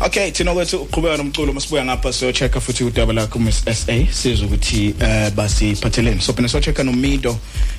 Okay 0.00 0.30
thina 0.30 0.54
kwethu 0.54 0.82
uqhubeka 0.82 1.16
nomculo 1.16 1.52
masibuya 1.52 1.84
ngapha 1.84 2.12
so 2.12 2.32
checka 2.32 2.60
futhi 2.60 2.84
udaba 2.84 3.12
lakho 3.12 3.38
Miss 3.38 3.62
SA 3.64 4.06
sizwe 4.10 4.46
ukuthi 4.46 4.94
eh 5.00 5.30
basiphatheleni 5.30 6.20
so 6.20 6.32
phela 6.32 6.48
so 6.48 6.60
checka 6.60 6.82
nomido 6.84 7.38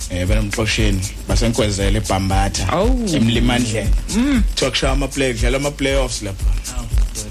eh 0.09 0.27
benomxosheni 0.27 1.01
basenkwezele 1.27 1.97
ebhambatha 1.97 2.67
Awu. 2.69 3.15
emlimandleni 3.15 3.89
mm. 4.15 4.43
Talk 4.55 4.83
ama 4.83 5.07
play 5.07 5.33
dlala 5.33 5.57
ama 5.57 5.71
playoffs 5.71 6.21
lapha. 6.21 6.45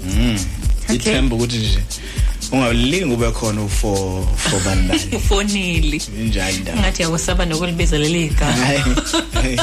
Mm. 0.05 0.39
Okay. 0.83 0.95
ithemba 0.95 1.35
ukuthi 1.35 1.57
nje 1.57 1.79
ungalingi 2.51 3.13
ube 3.13 3.31
khona 3.31 3.67
for 3.67 4.23
for 4.37 4.59
bandani 4.59 5.15
ufonili 5.17 6.01
injani 6.19 6.57
ndaba? 6.57 6.79
Ngathi 6.79 7.01
yakusaba 7.01 7.45
nokulibiza 7.45 7.97
leli 7.97 8.27
gama 8.39 8.53
Hayi. 8.53 9.57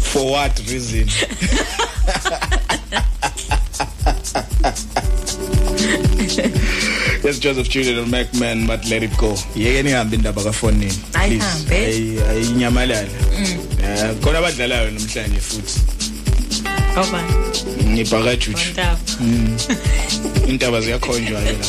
for 0.00 0.32
what 0.32 0.58
reason? 0.68 1.08
Yes 7.24 7.38
Joseph 7.40 7.68
Julian 7.68 7.98
and 7.98 8.08
McMahon 8.12 8.66
but 8.66 8.88
let 8.88 9.02
it 9.02 9.16
go. 9.18 9.34
Yeke 9.56 9.82
nihambe 9.82 10.14
indaba 10.16 10.42
kafonini. 10.42 10.92
Ayihambe. 11.14 11.76
Ayinyamalala. 12.30 13.08
Eh 13.82 14.14
khona 14.22 14.38
abadlalayo 14.38 14.90
namhlanje 14.90 15.40
futhi. 15.40 15.80
oba 16.96 17.22
Ngibhaka 17.84 18.36
juju. 18.36 18.58
ontaba 18.58 18.98
Intaba 20.48 20.80
ziyakhonjwa 20.80 21.40
ke 21.40 21.52
la. 21.52 21.66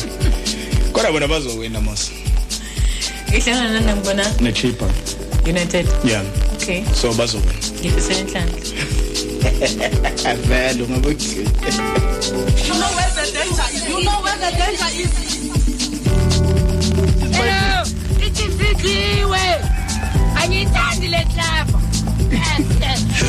Kodwa 0.92 1.12
bona 1.12 1.28
bazowina 1.28 1.80
mos. 1.80 2.10
ihlangana 3.36 3.80
nani 3.80 3.92
ngibona 3.92 4.24
Ne 4.40 4.52
cheaper. 4.52 4.88
United 5.46 5.86
Yeah. 6.04 6.24
okay 6.54 6.84
So 6.94 7.12
bazowina. 7.12 7.52
ngifisela 7.82 8.20
inhlanhla 8.20 8.58
Avelo 10.30 10.84
ngabuthi. 10.88 11.36
You 11.38 12.74
know 12.76 12.90
where 12.96 13.10
the 13.16 13.24
danger 13.32 13.66
is. 13.72 13.88
You 13.88 13.98
know 14.04 14.18
where 14.20 14.36
the 14.36 14.50
danger 14.60 14.90
is. 15.00 15.12
Hello, 17.36 17.84
ithi 18.26 18.46
sidliwe. 18.56 19.44
Angiyithandi 20.40 21.08
le 21.08 21.22
club. 21.32 21.68
Yes, 22.30 22.64
yes. 22.80 23.00
How 23.20 23.28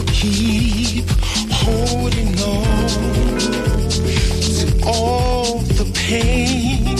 gonna 0.00 0.12
keep 0.12 1.04
holding 1.50 2.38
on 2.40 3.38
to 4.40 4.66
all 4.86 5.58
the 5.58 5.90
pain 5.94 6.96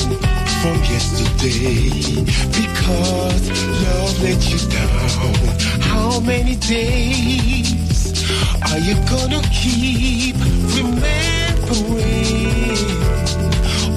from 0.60 0.76
yesterday? 0.84 2.24
Because 2.48 3.50
love 3.84 4.22
let 4.22 4.50
you 4.50 4.58
down. 4.68 5.80
How 5.80 6.20
many 6.20 6.56
days 6.56 8.28
are 8.70 8.78
you 8.78 8.94
gonna 9.08 9.42
keep 9.52 10.36
remembering 10.76 11.56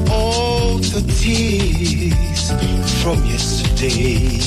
all 0.09 0.52
the 0.91 1.01
tears 1.19 2.51
from 3.01 3.17
yesterday 3.25 4.39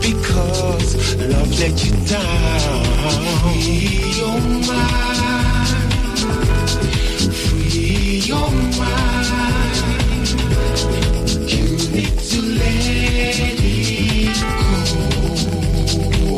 because 0.00 1.16
love 1.16 1.50
let 1.60 1.84
you 1.84 1.92
down. 2.06 2.84
Free 3.40 4.12
your 4.18 4.40
mind, 4.66 5.68
free 7.34 8.20
your 8.24 8.50
mind. 8.78 10.26
You 11.52 11.66
need 11.92 12.18
to 12.18 12.38
let 12.58 13.38
it 13.38 14.34
go. 16.20 16.36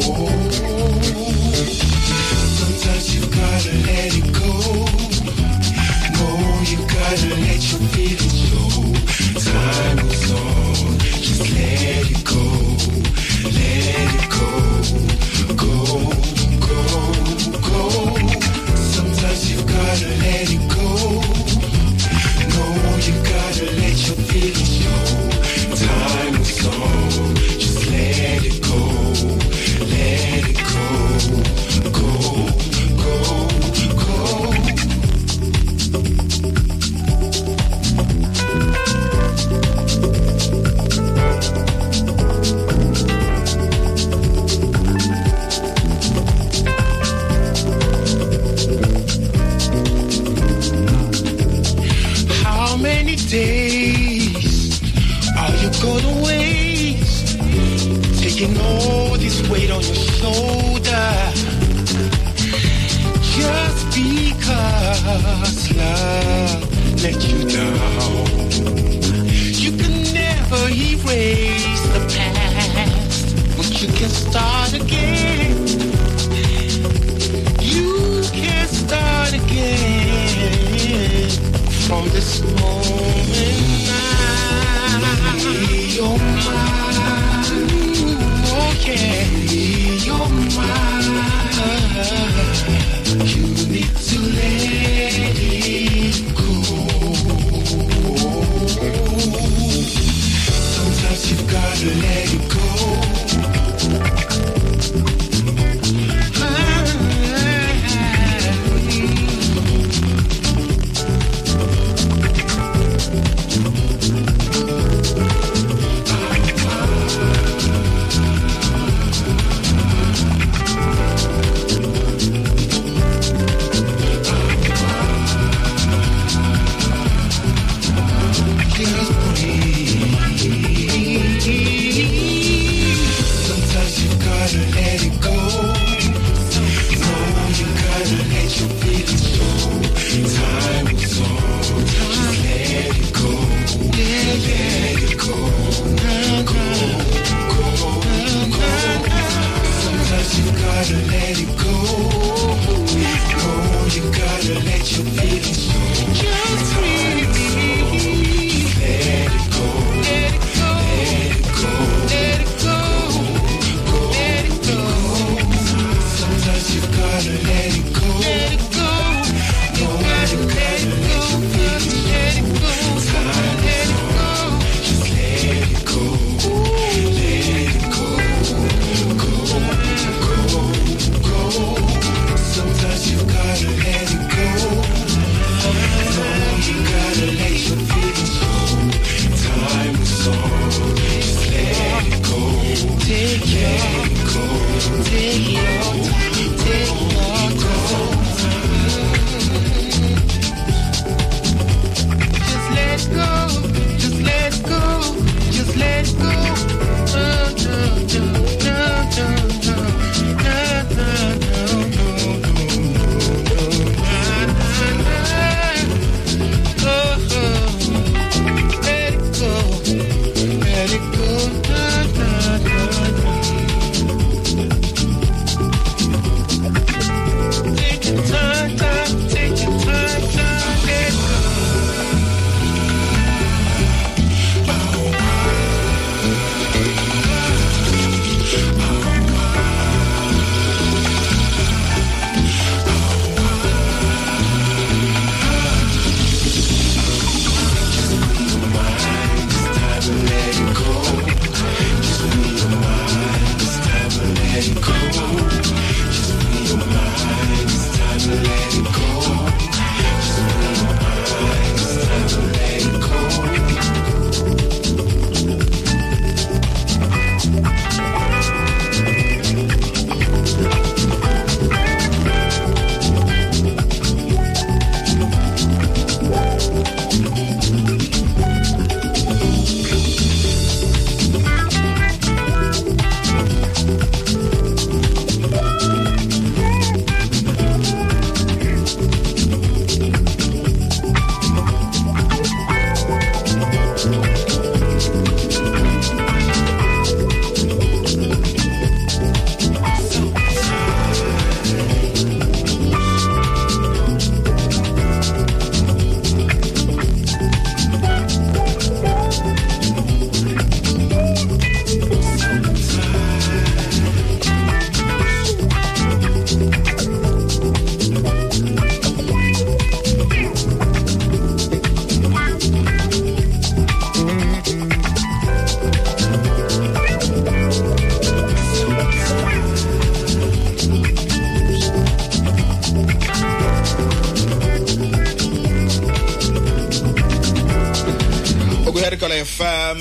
Sometimes 2.59 3.07
you 3.14 3.23
gotta 3.31 3.73
let 3.87 4.12
it 4.21 4.29
go. 4.35 4.53
No, 6.14 6.27
you 6.71 6.79
gotta 6.88 7.29
let 7.40 7.61
your 7.71 7.81
feelings. 7.90 8.36
Time 9.66 9.96
moves 9.96 10.31
on, 10.31 10.98
just 11.00 11.40
let 11.52 12.11
it 12.12 12.26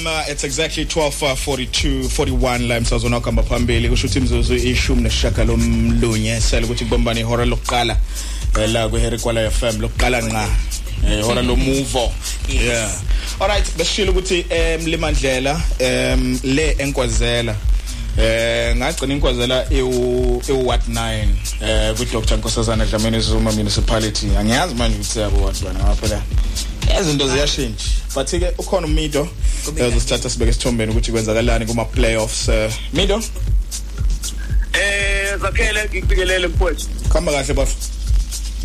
FM 0.05 0.07
uh, 0.07 0.31
it's 0.31 0.43
exactly 0.43 0.85
12:42 0.85 2.09
41 2.09 2.67
la 2.67 2.75
emsazweni 2.75 3.15
wakamba 3.15 3.43
phambili. 3.43 3.89
Kusho 3.89 4.07
ukuthi 4.07 4.19
imzuzu 4.19 4.55
ishumi 4.55 5.01
nesishaka 5.01 5.43
lomlunye 5.43 6.41
sele 6.41 6.65
ukuthi 6.65 6.83
kubombani 6.83 7.19
ihora 7.19 7.45
lokuqala 7.45 7.97
eh, 8.59 8.69
la 8.69 8.89
kuherikola 8.89 9.51
FM 9.51 9.81
lokuqala 9.81 10.21
nqa 10.21 10.49
eh, 11.07 11.19
ihora 11.19 11.41
lomuvo. 11.41 12.11
Yeah. 12.49 12.91
Alright 13.39 13.77
besishilo 13.77 14.11
ukuthi 14.11 14.45
em 14.49 14.85
limandlela 14.85 15.61
em 15.79 16.39
le 16.43 16.75
enkwazela 16.79 17.55
eh 18.17 18.75
ngagcina 18.75 19.13
inkwazela 19.13 19.65
ewu 19.71 20.41
what 20.65 20.87
9 20.87 21.27
eh 21.61 21.95
ku 21.97 22.05
Dr 22.05 22.37
Nkosazana 22.37 22.85
Dlamini 22.85 23.19
Zuma 23.19 23.51
municipality. 23.51 24.27
Angiyazi 24.37 24.75
manje 24.75 24.95
ukuthi 24.97 25.19
yabo 25.19 25.45
what 25.45 25.63
bana 25.63 25.79
ngaphela 25.79 26.21
izinto 27.01 27.27
ziyashintsha. 27.27 27.89
But 28.15 28.27
ke 28.27 28.53
ukhona 28.57 28.87
umido. 28.87 29.27
Uzosithatha 29.71 30.29
sibeke 30.29 30.51
isithombeni 30.51 30.91
ukuthi 30.91 31.11
kwenzakalani 31.11 31.65
kuma 31.65 31.85
playoffs 31.85 32.49
eh, 32.49 32.71
mido 32.93 33.21
Eh 34.73 35.37
zakhele 35.41 35.85
ngikufikelele 35.89 36.47
mfowethu. 36.47 36.87
khamba 37.09 37.31
kahle 37.31 37.53
bafo 37.53 37.75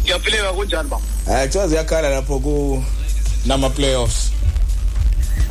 Ngiyaphileka 0.03 0.53
kunjani 0.53 0.89
ba? 0.89 0.99
hayi 1.27 1.47
kuthiwa 1.47 1.69
ziyakhala 1.69 2.09
lapho 2.11 2.39
ku 2.39 2.85
nama 3.47 3.71
playoffs 3.71 4.31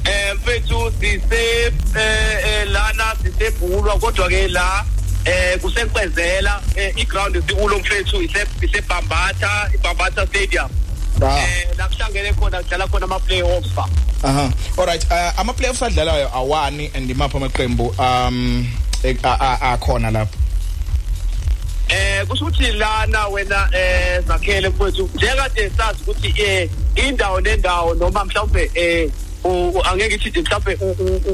Eh 0.05 0.35
mfethu 0.35 0.91
sise 0.99 1.65
eh 1.65 1.73
eh, 2.45 2.67
lana 2.71 3.15
sisebhulwa 3.23 3.99
kodwa 3.99 4.29
ke 4.29 4.47
la 4.47 4.85
eh 5.25 5.59
kusenkwezela 5.59 6.61
eh, 6.75 6.93
iground 6.97 7.43
sikulo 7.47 7.79
mfethu 7.79 8.21
ise 8.21 8.45
isebhambatha 8.61 9.69
ibhambatha 9.75 10.27
stadium. 10.27 10.69
ah 11.21 11.39
Eh 11.43 11.67
la 11.77 11.87
kuhlangene 11.87 12.33
khona 12.33 12.57
kudlala 12.63 12.87
khona 12.87 13.05
ama 13.05 13.19
playoffs 13.19 13.69
ba. 13.75 13.85
aha 14.23 14.51
alright 14.79 15.05
uh, 15.11 15.39
ama 15.39 15.53
playoffs 15.53 15.81
adlalayo 15.83 16.29
awani 16.33 16.91
and 16.95 17.09
imapha 17.09 17.37
amaqembu 17.37 17.93
um 17.99 18.65
e- 19.03 19.13
akhona 19.13 20.11
lapho. 20.11 20.37
Eh 21.89 22.25
kusho 22.27 22.45
ukuthi 22.45 22.71
lana 22.71 23.27
wena 23.27 23.69
eh 23.73 24.21
zakhele 24.27 24.69
mfethu 24.69 25.09
njengade 25.15 25.71
sazi 25.77 26.03
ukuthi 26.03 26.33
eh 26.41 26.69
indawo 26.95 27.41
nendawo 27.41 27.93
noma 27.95 28.25
mhlawumbe 28.25 28.71
eh 28.73 29.11
angeke 29.83 30.15
ithi 30.15 30.41
mhlawumbe 30.41 30.77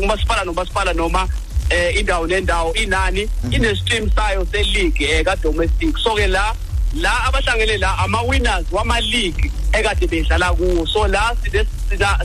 umasipala 0.03 0.43
nomasipala 0.43 0.93
noma 0.93 1.27
eh 1.69 1.97
indawo 1.99 2.27
nendawo 2.27 2.73
inani 2.73 3.29
ine 3.51 3.75
stream 3.75 4.09
sayo 4.15 4.47
se 4.51 4.63
league 4.63 5.05
eh 5.05 5.23
ka 5.23 5.35
domestic 5.35 5.97
so 5.97 6.15
ke 6.15 6.27
la 6.27 6.55
la 6.95 7.25
abahlangene 7.25 7.77
la 7.77 7.97
ama 7.97 8.21
winners 8.23 8.65
wama 8.71 9.01
league 9.01 9.51
ekade 9.73 10.07
bedlala 10.07 10.53
kuwo. 10.53 10.87
So 10.87 11.07
la 11.07 11.35
sine 11.43 11.65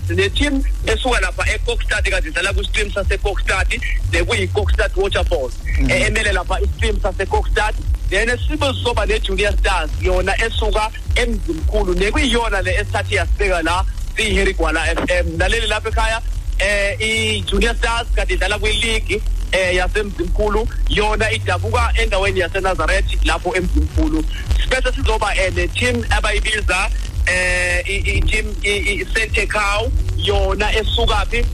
sine 0.07 0.29
team 0.31 0.63
esuka 0.93 1.21
lapha 1.21 1.45
eCockstad 1.55 2.11
kade 2.11 2.29
idlala 2.29 2.53
ku-stream 2.53 2.91
saseCockstad 2.91 3.81
bekuyi-Cockstad 4.11 4.93
Waterfalls 4.97 5.55
mm. 5.81 5.91
e-, 5.91 6.01
emele 6.07 6.33
lapha 6.33 6.61
i-stream 6.61 7.01
saseCockstad 7.01 7.75
then 8.11 8.29
sibe 8.39 8.67
sizoba 8.75 9.07
ne-Junior 9.07 9.53
Stars 9.59 9.91
yona 10.03 10.35
esuka 10.45 10.91
emzimkhulu 11.15 11.95
nekuyiyona 11.95 12.63
le 12.63 12.75
esithathe 12.75 13.15
yasibeka 13.15 13.63
la 13.63 13.85
siyiherigwala 14.17 14.81
FM 14.85 15.37
naleli 15.37 15.67
lapha 15.67 15.89
ekhaya 15.89 16.21
eh 16.59 16.97
i-Junior 17.01 17.77
Stars 17.77 18.09
kade 18.15 18.35
idlala 18.35 18.59
kwi-league 18.59 19.23
eh 19.53 19.75
yasemzimkhulu 19.75 20.69
yona 20.89 21.31
idabuka 21.31 21.93
endaweni 22.03 22.41
yaseNazareth 22.41 23.25
lapho 23.25 23.57
emzimkhulu. 23.57 24.25
Sibese 24.63 24.93
sizoba 24.93 25.35
eh 25.37 25.53
ne-team 25.55 26.05
abayibiza 26.11 26.91
eh 27.31 27.83
i-team 28.17 28.47
isetekhaw 28.63 29.83
yona 30.17 30.73
esukapi 30.81 31.45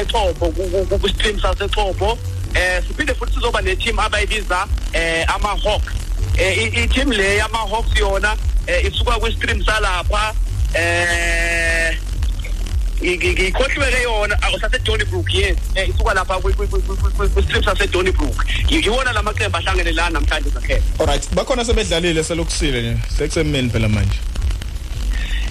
eXhobo 0.00 0.46
e, 0.92 0.98
ku-stream 0.98 1.40
saseXhobo 1.40 2.18
eh 2.54 2.82
siphinde 2.86 3.14
futhi 3.14 3.34
sizoba 3.34 3.60
ne-team 3.60 3.98
abayibiza 3.98 4.66
eh 4.92 5.34
ama-hawks. 5.34 5.92
Eh 6.38 6.84
i-team 6.84 7.12
le 7.12 7.36
yama-hawks 7.36 7.98
yona 7.98 8.36
eh, 8.66 8.84
isuka 8.86 9.18
kwi-stream 9.18 9.64
salapha 9.64 10.34
eh 10.74 11.98
ngikhohliweke 13.02 14.02
yona 14.02 14.42
akusasedonnybrook 14.42 15.34
yes. 15.34 15.56
Um 15.76 15.90
isuka 15.90 16.14
lapha 16.14 16.40
kwistrip 17.34 17.64
sasedonnybrook 17.64 18.44
yiwona 18.68 19.12
la 19.12 19.22
maqembu 19.22 19.56
ahlangene 19.56 19.92
la 19.92 20.10
namhlanje 20.10 20.50
zakhele 20.50 20.82
allright 20.98 21.34
bakhona 21.34 21.64
sebedlalile 21.64 22.24
selokusile 22.24 22.98
sekusemini 23.18 23.70
phela 23.70 23.88
manje. 23.88 24.18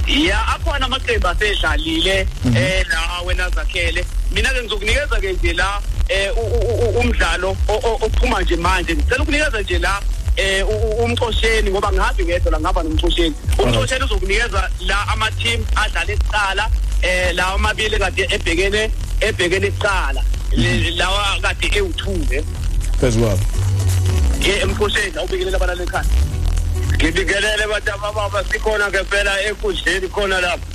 Ya 0.07 0.39
akhona 0.47 0.85
amaqembu 0.85 1.27
asedlalile 1.27 2.27
eh 2.55 2.85
la 2.89 3.21
wena 3.25 3.49
zakhele. 3.49 4.05
Mina 4.31 4.49
ke 4.49 4.61
ngizokunikeza 4.63 5.19
ke 5.21 5.33
nje 5.33 5.53
la 5.53 5.81
eh 6.09 6.31
u- 6.37 6.41
u- 6.41 6.79
u- 6.85 6.99
umdlalo 6.99 7.57
o- 7.67 7.73
o- 7.83 7.99
ophuma 8.05 8.41
nje 8.41 8.55
manje. 8.55 8.95
Ngicela 8.95 9.23
ukunikeza 9.23 9.61
nje 9.61 9.79
la 9.79 10.01
eh 10.37 10.63
u- 10.69 10.71
u- 10.71 11.03
umxosheni 11.03 11.69
ngoba 11.69 11.91
ngihambi 11.91 12.23
ngedwa 12.25 12.51
la 12.51 12.59
ngihamba 12.59 12.83
nomxosheni 12.83 13.35
umxosheni 13.59 14.03
uzokunikeza 14.05 14.69
la 14.87 15.07
ama 15.07 15.31
team 15.31 15.65
adlala 15.75 16.11
ecala 16.13 16.69
eh 17.01 17.33
lawa 17.35 17.53
amabili 17.53 17.97
kade 17.99 18.27
ebhekene 18.31 18.91
ebhekene 19.21 19.67
ecala 19.67 20.21
Le- 20.51 20.91
lawa 20.91 21.39
kade 21.41 21.67
ewu2 21.67 22.43
phezulu 23.01 23.39
ke 24.43 24.51
emxosheni 24.63 25.17
awubikelela 25.17 25.57
abalala 25.57 25.83
ekhaya. 25.83 26.05
Ngibingelele 26.95 27.63
abantu 27.63 27.91
abababa 27.93 28.43
sikhona 28.43 28.89
ngempela 28.89 29.41
enkundleni 29.47 30.07
khona 30.07 30.41
lapho. 30.41 30.67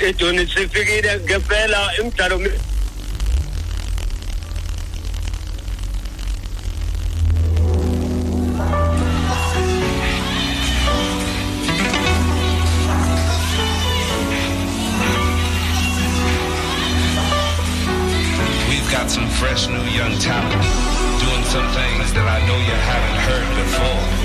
Edoni 0.00 0.46
sifikile 0.46 1.20
ngempela 1.24 1.80
imidlalo 1.98 2.38
got 18.90 19.10
some 19.10 19.28
fresh 19.28 19.68
new 19.68 19.82
young 19.98 20.16
talent 20.18 20.62
doing 21.20 21.44
some 21.44 21.68
things 21.74 22.12
that 22.14 22.26
I 22.26 22.38
know 22.46 22.58
you 22.58 22.76
haven't 22.90 23.18
heard 23.28 23.48
before, 23.60 24.15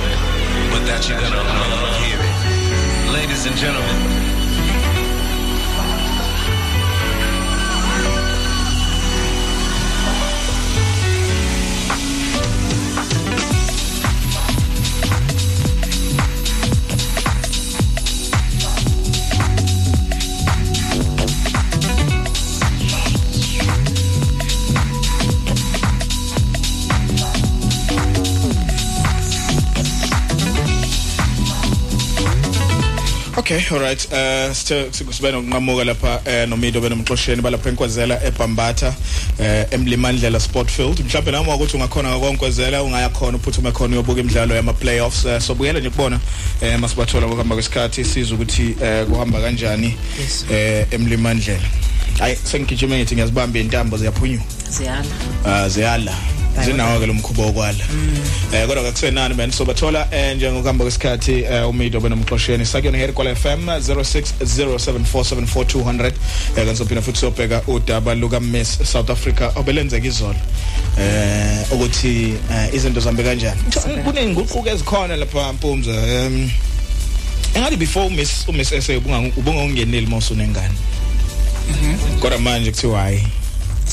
that 0.79 1.07
you're 1.09 1.19
gonna 1.19 1.43
love 1.43 1.97
hearing. 1.99 3.13
Ladies 3.13 3.45
and 3.45 3.55
gentlemen, 3.55 4.20
Okay, 33.41 33.59
all 33.71 33.79
right. 33.79 34.05
Uh 34.13 34.53
sithe 34.53 34.91
sibe 34.93 35.31
nokunqamuka 35.31 35.83
lapha 35.83 36.21
eh 36.25 36.47
nomido 36.47 36.79
benomxosheni 36.81 37.41
balapha 37.41 37.69
enkwezela 37.69 38.23
eBhambatha 38.23 38.93
eh 39.39 39.65
eMlimandlela 39.71 40.39
Sportfield. 40.39 40.99
Mhlawumbe 40.99 41.31
nami 41.31 41.51
ukuthi 41.51 41.77
ungakhona 41.77 42.09
ngakonkwezela 42.09 42.83
ungaya 42.83 43.09
khona 43.09 43.37
uphuthume 43.37 43.71
khona 43.71 43.93
uyobuka 43.95 44.21
imidlalo 44.21 44.55
yama 44.55 44.73
playoffs. 44.73 45.25
Eh, 45.25 45.41
sobukela 45.41 45.79
nje 45.79 45.89
kubona 45.89 46.19
eh 46.61 46.79
masibathola 46.79 47.27
ngokuhamba 47.27 47.55
kwesikhathi 47.55 48.05
sizwe 48.05 48.35
ukuthi 48.35 48.75
eh 48.83 49.05
kuhamba 49.05 49.41
kanjani 49.41 49.95
Yes. 50.19 50.45
eh 50.51 50.85
eMlimandlela. 50.91 51.69
Hayi 52.19 52.35
sengigijima 52.43 52.95
ngithi 52.95 53.15
ngiyazibamba 53.15 53.59
intambo 53.59 53.97
ziyaphunyuka. 53.97 54.60
Ziyala 54.71 55.05
Ah 55.45 55.69
ziyala. 55.69 56.13
Zinawo 56.65 56.99
ke 56.99 57.05
lo 57.05 57.13
mkhubo 57.13 57.47
okwala. 57.47 57.85
Eh 58.53 58.67
kodwa 58.67 58.89
akusenani 58.89 59.35
man 59.35 59.51
so 59.51 59.65
bathola 59.65 60.07
eh 60.11 60.35
njengokuhamba 60.35 60.83
kwesikhathi 60.85 61.43
eh 61.43 61.69
umido 61.69 61.99
benomxosheni 61.99 62.65
sakuyona 62.65 62.97
here 62.97 63.13
kwala 63.13 63.35
FM 63.35 63.67
0607474200 63.67 66.05
eh 66.05 66.13
kanti 66.55 66.75
sophina 66.75 67.01
futhi 67.01 67.19
sobheka 67.19 67.61
udaba 67.67 68.15
luka 68.15 68.39
Miss 68.39 68.79
South 68.91 69.09
Africa 69.09 69.51
obelenzeka 69.55 70.07
izolo. 70.07 70.35
Eh 70.99 71.71
ukuthi 71.71 72.33
eh, 72.51 72.73
izinto 72.73 72.99
zambe 72.99 73.23
kanjani. 73.23 73.61
Kunenguquko 74.03 74.69
ezikhona 74.69 75.15
lapha 75.15 75.53
Mpumza. 75.53 75.91
Em 75.91 76.51
engathi 77.55 77.77
before 77.77 78.09
Miss 78.09 78.47
uMiss 78.47 78.69
SA 78.69 78.97
ubunga 78.97 79.19
ubunga 79.37 79.61
ungeneli 79.61 80.07
mawusunengane. 80.07 80.73
Kodwa 82.19 82.39
manje 82.39 82.71
kuthiwa 82.71 83.01
hayi 83.01 83.23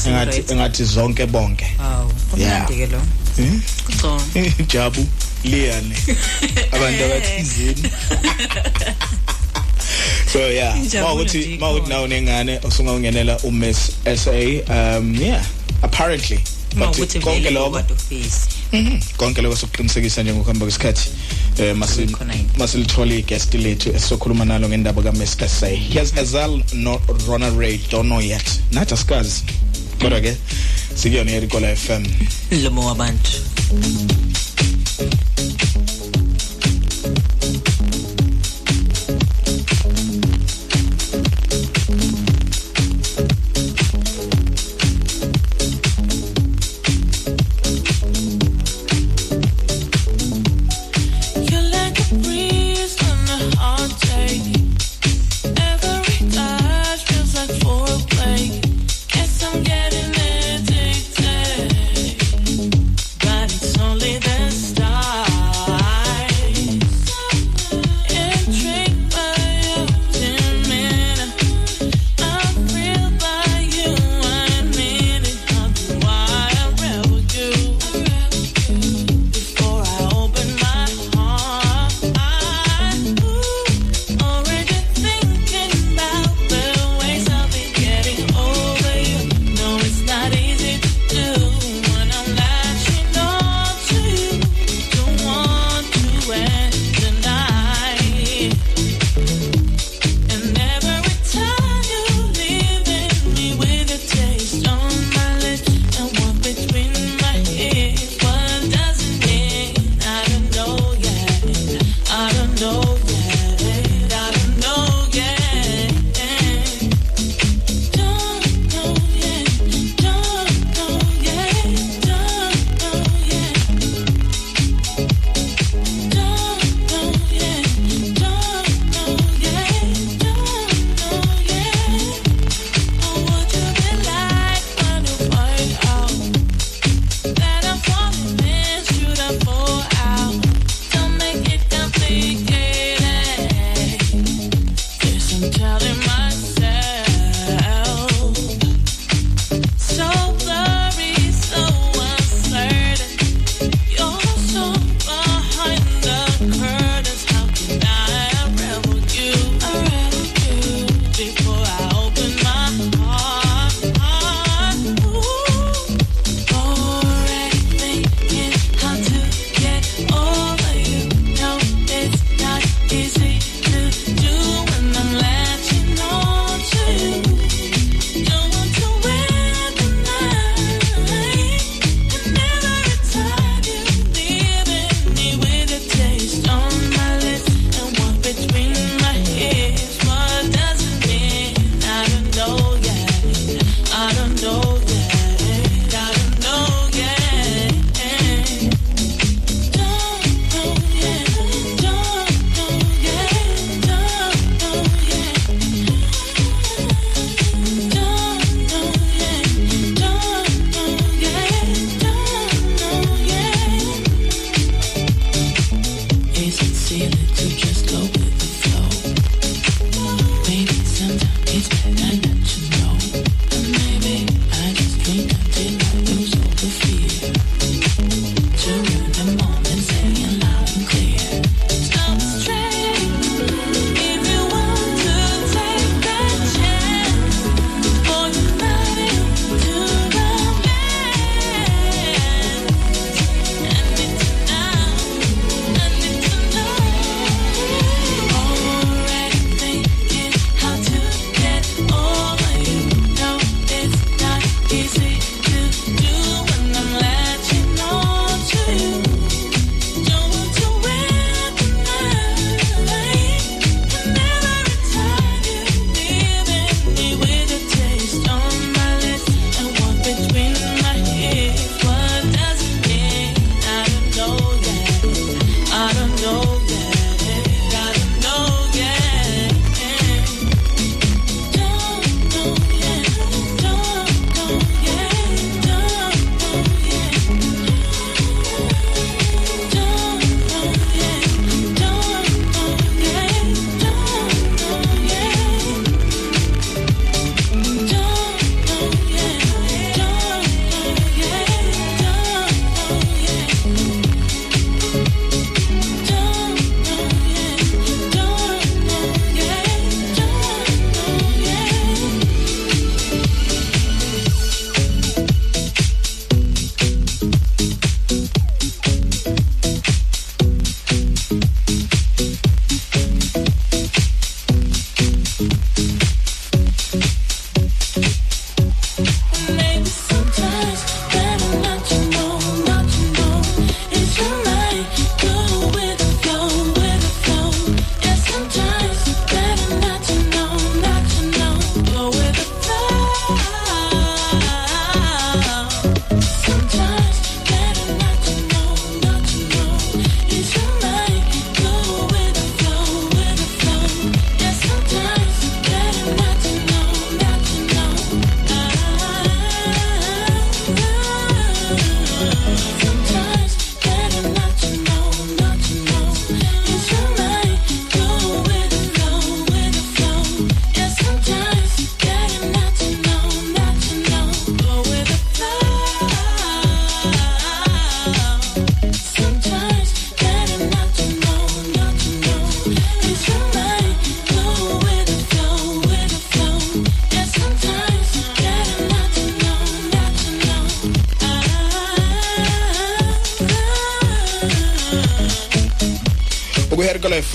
engathi 0.07 0.37
Right. 0.37 0.51
engathi 0.51 0.85
zonke 0.85 1.27
bonke. 1.27 1.65
hawu 1.79 2.13
Yeah. 2.37 2.67
kumnandi 2.67 2.87
ke 2.87 2.93
lo 2.93 3.01
Hmm? 3.37 3.61
kucona 3.87 4.23
Jabu 4.73 5.07
Liane 5.45 5.97
abantu 6.73 7.05
abathizini 7.05 7.91
So 10.33 10.39
yeah 10.51 10.77
Injabulo 10.77 11.15
mawuthi 11.15 11.39
nje 11.39 11.59
mawuthi 11.59 11.79
ikhona. 11.81 11.95
nawo 11.95 12.07
nengane 12.07 12.61
osungaungenela 12.65 13.39
uMiss 13.39 13.91
SA 14.17 14.63
um 14.99 15.15
yeah 15.23 15.45
apparently 15.83 16.37
but 16.71 16.79
mawukuthi 16.79 17.21
konke 17.21 17.41
vele 17.41 17.51
lokho 17.51 17.71
what 17.73 17.89
face 18.09 18.49
Mhm. 18.73 19.01
konke 19.17 19.43
lokho 19.43 19.57
sokuqinisekisa 19.57 20.23
nje 20.23 20.33
ngokuhamba 20.33 20.67
kwesikhathi 20.67 21.11
eh 21.59 21.77
masi 21.77 22.07
Khona 22.07 22.35
yini. 22.35 22.49
masilithole 22.59 23.19
igest 23.19 23.55
lethu 23.55 23.91
esizokhuluma 23.97 24.45
nalo 24.45 24.69
ngendaba 24.69 25.03
kaMiss 25.03 25.37
SA 25.49 25.67
here's 25.69 26.13
Azal 26.19 26.63
no 26.73 27.01
Ronald 27.29 27.59
Ray 27.59 27.79
don't 27.91 28.07
know 28.09 28.21
yet 28.21 28.61
nathi 28.73 28.95
asikazi 28.95 29.43
kodwa 29.99 30.21
ke 30.21 30.37
sikuyona 30.95 31.31
yerikola 31.31 31.77
FM 31.77 32.05
lomo 32.63 32.87
wabantu 32.87 33.31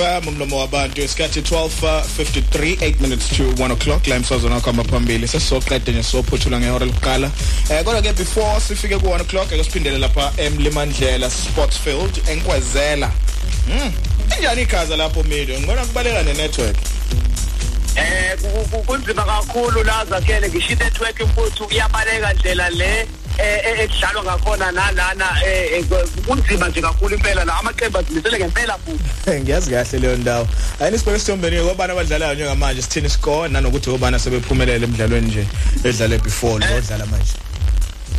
FM 0.04 0.28
umlomo 0.28 0.58
wabantu 0.60 1.01
isikhathi 1.01 1.39
12:53 1.41 2.76
8 2.76 2.99
minutes 3.01 3.28
to 3.30 3.43
1 3.43 3.72
o'clock 3.72 4.08
la 4.08 4.16
imsazwana 4.16 4.60
kwamba 4.62 4.84
phambili 4.84 5.28
sesizoqeda 5.28 5.91
nje 5.91 6.04
sophuthula 6.04 6.60
ngehora 6.60 6.86
lokuqala. 6.86 7.32
Eh 7.70 7.84
kodwa 7.84 8.01
ke 8.01 8.14
before 8.14 8.60
sifike 8.68 8.97
ku 8.97 9.06
1 9.08 9.22
o'clock 9.22 9.54
ake 9.54 9.64
siphindele 9.64 9.97
lapha 9.97 10.34
eMlimandlela 10.38 11.30
Sports 11.30 11.78
Field 11.80 12.22
enkwezela. 12.30 13.12
Mm 13.68 13.91
injani 14.38 14.62
ikhaza 14.62 14.95
lapho 14.97 15.24
mido? 15.24 15.60
Ngibona 15.60 15.86
kubaleka 15.86 16.24
ne 16.24 16.34
network 16.34 16.76
eh 17.95 18.38
ku- 18.41 18.68
ku- 18.72 18.84
kunzima 18.84 19.24
kakhulu 19.26 19.84
la 19.84 20.06
zakhele 20.06 20.49
ngisho 20.49 20.76
network 20.76 21.20
mfuthu. 21.22 21.68
Iyabaleka 21.74 22.34
ndlela 22.34 22.70
le. 22.70 23.08
Ekudlalwa 23.44 24.24
ngakhona 24.24 24.72
nalana 24.72 25.26
eh 25.46 25.74
eh, 25.74 25.86
kunzima 26.28 26.70
nje 26.70 26.82
kakhulu 26.82 27.16
impela 27.16 27.46
la 27.46 27.60
amaqembu 27.60 27.98
azimisele 27.98 28.38
ngempela 28.39 28.78
futhi. 28.78 29.32
Ngiyazi 29.41 29.72
kahle 29.72 30.00
leyo 30.00 30.18
ndawo. 30.18 30.48
Ayini 30.80 31.00
sibheke 31.00 31.20
sithombeni 31.20 31.62
ngobani 31.62 31.91
abadlalayo 31.91 32.34
njengamanje 32.34 32.82
sithini 32.82 33.10
score? 33.10 33.50
Nanokuthi 33.50 33.89
obani 33.89 34.20
sebephumelele 34.20 34.86
emidlalweni 34.86 35.28
nje 35.28 35.48
edlale 35.84 36.18
before 36.18 36.66
lo 36.66 36.76
odlala 36.76 37.06
manje. 37.06 37.34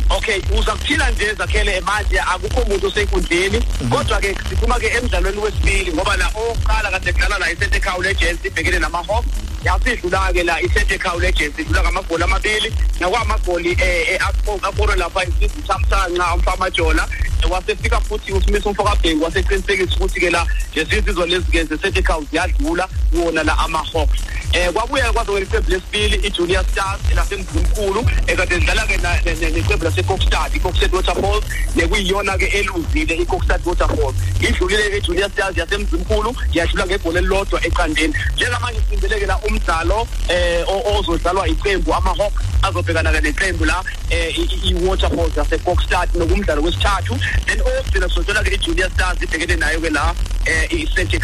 Okay 0.09 0.41
uza 0.59 0.71
kuthina 0.71 1.11
nje 1.11 1.33
zakhele 1.33 1.81
manje 1.81 2.19
akukho 2.19 2.61
umuntu 2.61 2.87
osenkundleni 2.87 3.59
kodwa 3.89 4.19
ke 4.21 4.35
siphuma 4.49 4.79
ke 4.79 4.87
emidlalweni 4.87 5.37
wesibili 5.37 5.93
ngoba 5.93 6.17
la 6.17 6.27
oqala 6.27 6.91
kade 6.91 7.13
kudlala 7.13 7.39
la 7.39 7.51
iSente 7.51 7.79
Cow 7.79 8.01
Legends 8.01 8.45
ibhekene 8.45 8.79
namahawks. 8.79 9.27
yasidlula 9.27 9.44
ke 9.65 10.43
la 10.43 10.61
iSente 10.61 10.97
Cow 10.99 11.19
Legends 11.19 11.59
idlula 11.59 11.81
ngamagoli 11.81 12.23
amabili 12.23 12.73
nakwamagoli 12.99 13.71
eh 13.81 14.19
akore 14.61 14.95
lapha 14.95 15.23
isizwe 15.23 15.63
samsanqa 15.67 16.35
umfama 16.35 16.69
Jola 16.69 17.07
wasefika 17.49 17.99
futhi 17.99 18.33
uSmith 18.33 18.65
umfokabhengu 18.65 19.23
waseqinisekisa 19.23 19.95
ukuthi 19.95 20.19
ke 20.19 20.29
la 20.29 20.45
lezizizwe 20.75 21.27
lezi 21.27 21.51
ke 21.51 21.63
zeSente 21.63 22.01
Cow 22.01 22.23
ziyadlula 22.31 22.87
wona 23.13 23.43
la 23.43 23.57
amahawks. 23.57 24.21
Eh 24.55 24.71
kwabuya 24.73 25.11
kwazo 25.13 25.39
iqembu 25.39 25.69
lesibili 25.71 26.15
iJunior 26.27 26.63
Stars 26.71 27.01
lasemzimkhulu 27.15 28.05
ekade 28.27 28.55
sidlala 28.59 28.85
ke 28.87 28.97
na- 28.97 29.19
ne- 29.25 29.35
ne- 29.35 29.49
neqembu 29.51 29.83
laseKokstad 29.85 30.55
iKokstad 30.55 30.93
Waterfalls 30.95 31.43
nekuyiyona 31.75 32.37
ke 32.37 32.45
eluzile 32.45 33.15
iKokstad 33.15 33.61
Waterfalls 33.65 34.15
idlulile 34.39 34.89
ke 34.89 34.97
iJunior 34.97 35.29
Stars 35.31 35.57
yasemzimkhulu 35.57 36.35
yadlula 36.53 36.85
ngebhola 36.85 37.19
elilodwa 37.19 37.59
eqandeni. 37.67 38.13
Njengamanje 38.35 38.79
simbeleke 38.89 39.25
la 39.25 39.37
umdlalo 39.39 40.07
eh 40.29 40.63
o- 40.67 40.97
ozodlalwa 40.99 41.47
iqembu 41.47 41.93
amahawks 41.93 42.43
azobhekana 42.63 43.11
ke 43.11 43.21
neqembu 43.21 43.65
la 43.65 43.83
eh, 44.09 44.37
i- 44.39 44.49
i- 44.55 44.69
iWaterfalls 44.71 45.35
yaseKokstad 45.37 46.09
nokumdlalo 46.15 46.61
wesithathu. 46.61 47.19
Then 47.45 47.59
oyokugcina 47.61 48.07
sizodlala 48.07 48.43
ke 48.43 48.55
iJunior 48.55 48.89
Stars 48.91 49.21
ibhekene 49.21 49.55
nayo 49.59 49.79
ke 49.81 49.89
la 49.89 50.15
eh 50.45 50.71
iSente 50.71 51.19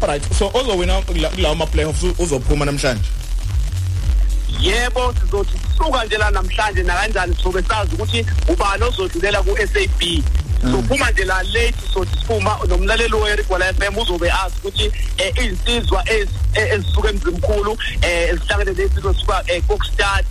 Cup 0.00 0.08
alright 0.08 0.22
so 0.34 0.48
ozowina 0.54 1.02
kula- 1.02 1.30
kulawo 1.30 1.54
ma 1.56 1.66
playoffs 1.66 2.02
uzophuma 2.18 2.64
namhlanje? 2.64 3.04
Yebo 4.60 5.14
sizothi 5.20 5.58
suka 5.76 6.04
nje 6.04 6.18
la 6.18 6.30
namhlanje 6.30 6.82
na 6.82 6.94
kanjani 6.94 7.36
sobe 7.42 7.62
sazi 7.62 7.94
ukuthi 7.94 8.26
ubani 8.48 8.84
ozodlulela 8.84 9.42
ku 9.42 9.56
SAB 9.56 10.00
sophuma 10.60 11.10
nje 11.10 11.24
la 11.24 11.42
late 11.42 11.74
sothi 11.92 12.16
siphuma 12.20 12.58
nomlaleli 12.68 13.14
weRigwala 13.14 13.72
FM 13.74 13.98
uzobe 13.98 14.30
azi 14.30 14.54
ukuthi 14.58 14.92
eh, 15.18 15.32
izinsizwa 15.44 16.04
ez- 16.04 16.28
eh, 16.54 16.72
ezisuka 16.72 17.08
emzimkhulu 17.08 17.78
eh 18.02 18.28
ezihlangene 18.30 18.70
nezizwe 18.72 19.14
suka 19.14 19.42
eKokstad 19.46 20.24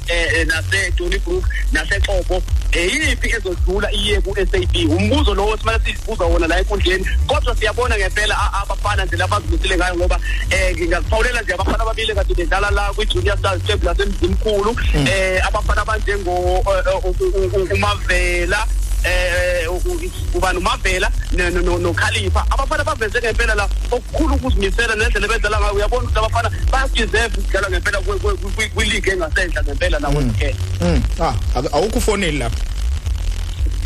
nase 0.47 0.91
Donnybrook 0.97 1.45
nase 1.71 1.99
Xobo 2.05 2.41
eh 2.71 2.93
yipi 2.93 3.29
ezodlula 3.29 3.91
iye 3.91 4.21
ku 4.21 4.35
SAB 4.35 4.75
umbuzo 4.91 5.33
lo 5.33 5.57
simele 5.57 5.79
sizibuza 5.85 6.23
wona 6.25 6.47
la 6.47 6.59
enkundleni 6.59 7.05
kodwa 7.27 7.55
siyabona 7.55 7.97
ngempela 7.97 8.53
abafana 8.53 9.05
nje 9.05 9.17
labazimisele 9.17 9.77
ngayo 9.77 9.95
ngoba 9.95 10.19
eh 10.49 10.75
ngingakuphawulela 10.75 11.41
nje 11.41 11.53
abafana 11.53 11.79
ababili 11.79 12.15
kade 12.15 12.33
bedlala 12.33 12.71
la 12.71 12.93
kwi 12.93 13.05
Junior 13.05 13.37
Stars 13.37 13.63
Club 13.63 13.83
lasemzimkhulu 13.83 14.75
eh 15.07 15.47
abafana 15.47 15.81
abanjengo 15.81 16.63
eh, 16.67 17.73
umavela 17.73 18.67
eh 19.03 19.67
u- 19.71 20.11
ubani 20.33 20.57
umavela 20.57 21.11
no- 21.31 21.49
no- 21.49 21.61
no- 21.61 21.77
nokhalifa 21.77 22.45
abafana 22.49 22.83
baveze 22.83 23.19
ngempela 23.19 23.55
la 23.55 23.69
okukhulu 23.91 24.35
ukuzimisela 24.35 24.95
nendlela 24.95 25.27
benzela 25.27 25.59
ngayo. 25.59 25.73
Uyabona 25.73 26.03
ukuthi 26.03 26.19
abafana 26.19 26.49
bayadeserve 26.71 27.37
ukudlala 27.37 27.69
ngempela 27.69 27.99
kwi- 27.99 28.19
kwi- 28.19 28.37
kwi- 28.55 28.69
kwi-league 28.69 29.13
engasendla 29.13 29.63
ngempela 29.63 29.99
nawo 29.99 30.21
ngeke 30.21 30.55
mm. 30.81 31.01
Ah 31.19 31.33
ak- 31.55 31.73
awukho 31.73 31.97
ufonini 31.97 32.37
lapha 32.39 32.57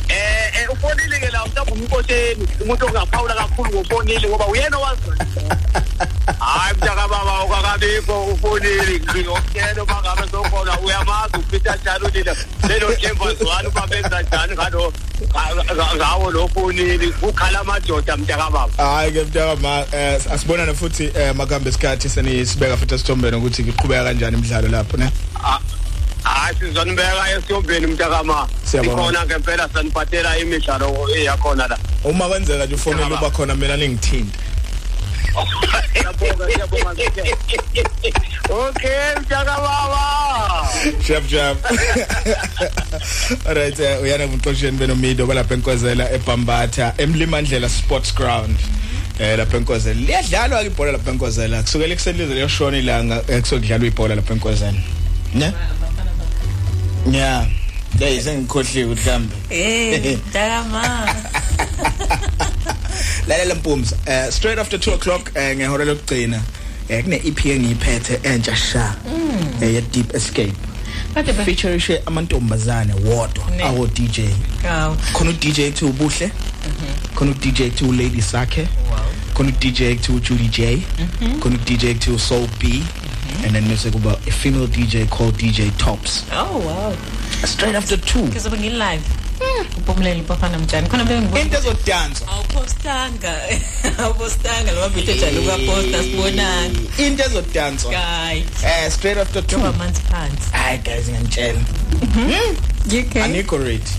eh 0.10 0.52
eh 0.62 0.70
ufonile 0.74 1.20
ke 1.20 1.30
la 1.32 1.46
mhlawumbe 1.46 1.72
umkotsheni 1.72 2.48
umuntu 2.62 2.86
ongaphawula 2.86 3.34
kakhulu 3.36 3.70
ngofonile 3.72 4.28
ngoba 4.30 4.48
uyena 4.48 4.78
owazi. 4.78 5.02
Hayi 6.40 6.74
mntaka 6.78 7.08
baba 7.08 7.44
ukakabikho 7.46 8.24
ufonile 8.26 9.00
ngiyokutshela 9.00 9.84
uma 9.84 10.02
ngabe 10.02 10.32
sokhona 10.32 10.80
uyamazi 10.80 11.38
upita 11.40 11.76
njalo 11.76 12.08
lile 12.10 12.36
lelo 12.68 12.96
James 12.96 13.38
Zwane 13.40 13.70
babenza 13.70 14.22
njani 14.22 14.54
ngalo 14.54 14.94
nga- 15.32 15.74
nga- 15.76 15.96
ngawo 15.96 16.32
lo 16.32 16.48
fonile 16.48 17.14
ukhala 17.22 17.60
amadoda 17.60 18.18
mntaka 18.18 18.50
baba. 18.52 18.84
Hayi 18.84 19.12
ke 19.12 19.24
mntaka 19.24 19.56
ma 19.56 19.86
eh, 19.92 20.22
asibonane 20.32 20.74
futhi 20.74 21.12
eh, 21.16 21.36
makuhambe 21.36 21.70
isikhathi 21.70 22.10
senisibeka 22.10 22.78
futhi 22.78 22.96
esithombeni 22.96 23.38
ukuthi 23.38 23.62
iqhubeka 23.62 24.04
kanjani 24.04 24.38
imidlalo 24.38 24.68
lapho 24.68 24.98
ne? 24.98 25.10
Ah, 25.44 25.60
hayi 26.24 26.56
sizonibeka 26.60 27.32
esiyombeni 27.38 27.88
mntaka 27.88 28.24
ma 28.24 28.48
Siyabonga. 28.64 29.02
ikhona 29.02 29.26
ngempela 29.26 29.70
saniphathela 29.74 30.38
imidlalo 30.38 31.10
eyakhona 31.16 31.68
la. 31.68 31.78
Uma 32.04 32.28
kwenzeka 32.28 32.66
nje 32.66 32.76
ufonele 32.76 33.16
uba 33.16 33.30
khona 33.30 33.56
mina 33.56 33.78
ningithinte. 33.78 34.38
Okay, 38.50 39.16
mntaka 39.20 39.56
baba. 39.58 40.68
shap 41.08 41.24
shap 41.32 41.58
alright 43.48 43.80
eh, 43.80 44.02
uyana 44.02 44.28
kumxosheni 44.28 44.78
benomido 44.78 45.26
balapha 45.26 45.54
enkozela 45.54 46.12
ebhambatha 46.12 46.94
emlimandlela 46.98 47.70
sports 47.70 48.12
ground. 48.16 48.56
Eh 49.20 49.38
lapha 49.38 49.58
enkozela. 49.58 50.00
Liyadlalwa 50.02 50.62
ke 50.64 50.68
ibhola 50.68 50.92
lapha 50.92 51.12
enkozela. 51.12 51.64
Kusukela 51.64 51.94
ekuselize 51.94 52.34
liyoshona 52.34 52.78
ilanga 52.78 53.24
eh, 53.28 53.42
kusokudlalwa 53.42 53.88
ibhola 53.88 54.16
lapha 54.16 54.34
enkozela. 54.34 54.74
Ne? 55.36 55.54
Yeah 57.12 57.46
hey 58.00 58.22
sengikhohliwe 58.22 58.86
ukuthi 58.86 59.04
kambe 59.06 59.36
Eh, 59.50 60.18
dakama. 60.34 61.16
lalela 63.28 63.56
mpumza 63.56 63.96
eh 64.06 64.32
straight 64.32 64.60
after 64.60 64.80
2 64.80 64.94
o'clock 64.94 65.32
eh 65.36 65.56
ngehora 65.58 65.86
lokugcina 65.86 66.42
eh 66.90 67.04
kune 67.04 67.16
EP 67.16 67.46
engiyiphethe 67.46 68.20
entsha 68.24 68.56
sha. 68.56 68.96
Eh 69.62 69.74
ye 69.74 69.82
deep 69.82 70.16
escape. 70.16 70.54
Kade 71.14 71.34
ba 71.34 71.46
feature 71.46 72.02
amantombazane 72.06 72.94
wodwa 72.94 73.50
Ne. 73.58 73.64
awo 73.64 73.88
DJ 73.88 74.20
Kaw. 74.62 74.96
khona 75.14 75.30
u 75.30 75.34
DJ 75.34 75.60
ethi 75.60 75.86
ubuhle 75.86 76.32
khona 77.16 77.32
u 77.32 77.34
DJ 77.34 77.60
ethi 77.62 77.86
u 77.86 77.92
Lady 77.92 78.22
Sakhe. 78.22 78.68
Khona 79.34 79.50
u 79.50 79.52
DJ 79.60 79.82
ethi 79.82 80.12
u 80.12 80.20
Judy 80.20 80.48
J. 80.50 80.78
Khona 81.40 81.56
u 81.56 81.60
DJ 81.66 81.84
ethi 81.86 82.12
u 82.12 82.20
Soul 82.20 82.48
B. 82.60 82.84
and 83.46 83.54
then 83.56 83.64
bese 83.68 83.92
kuba 83.92 84.12
a 84.28 84.32
female 84.32 84.68
DJ 84.68 85.10
called 85.10 85.36
DJ 85.36 85.72
Tops. 85.78 86.26
Oh 86.32 86.60
wow. 86.66 86.96
straight 87.46 87.76
after 87.76 87.98
2 87.98 88.20
Kuzobe 88.30 88.58
ngi 88.58 88.70
live. 88.70 89.04
Upomlele 89.78 90.22
bafana 90.22 90.60
mjani. 90.60 90.88
Khona 90.90 91.06
bengibona. 91.06 91.42
into 91.42 91.58
ezodansa. 91.58 92.26
Awupostanga. 92.28 93.34
Awupostanga. 94.04 94.72
Lo 94.72 94.90
video 94.90 95.16
jalo 95.16 95.42
ukaposta 95.42 96.04
sibonanga 96.04 96.80
into 96.98 97.24
ezodansa. 97.24 97.90
Guy 97.90 98.44
eh 98.66 98.92
straight 98.92 99.18
after 99.18 99.42
2 99.44 99.56
kuba 99.56 99.74
manzi 99.74 100.02
phansi. 100.02 100.52
Hayi 100.52 100.78
guys 100.78 101.08
ngiyantshela 101.10 101.60
okay? 102.88 103.22
Aniko 103.22 103.58
rate 103.58 103.92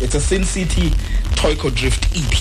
it's 0.00 0.14
a 0.14 0.20
Sin 0.20 0.44
City 0.44 0.90
Toyco 1.36 1.70
Drift 1.74 2.06
EP 2.16 2.34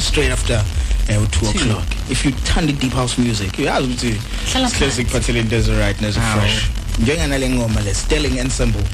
straight 0.00 0.30
after 0.30 0.62
uh, 1.10 1.26
2 1.26 1.46
o'clock. 1.46 1.84
If 2.10 2.24
you 2.24 2.32
turn 2.44 2.66
the 2.66 2.72
deep 2.72 2.92
house 2.92 3.18
music 3.18 3.52
uyazi 3.58 3.86
ukuthi 3.86 4.20
sihlezi 4.52 4.76
phansi. 4.76 5.04
kuphathele 5.04 5.40
into 5.40 5.56
ezi 5.56 5.72
right 5.72 5.96
Hawu. 6.00 6.40
fresh. 6.40 6.70
Njengana 6.98 7.38
le 7.38 7.48
ngoma 7.50 7.80
le 7.80 7.94
Sterling 7.94 8.38
Ensemble 8.38 8.84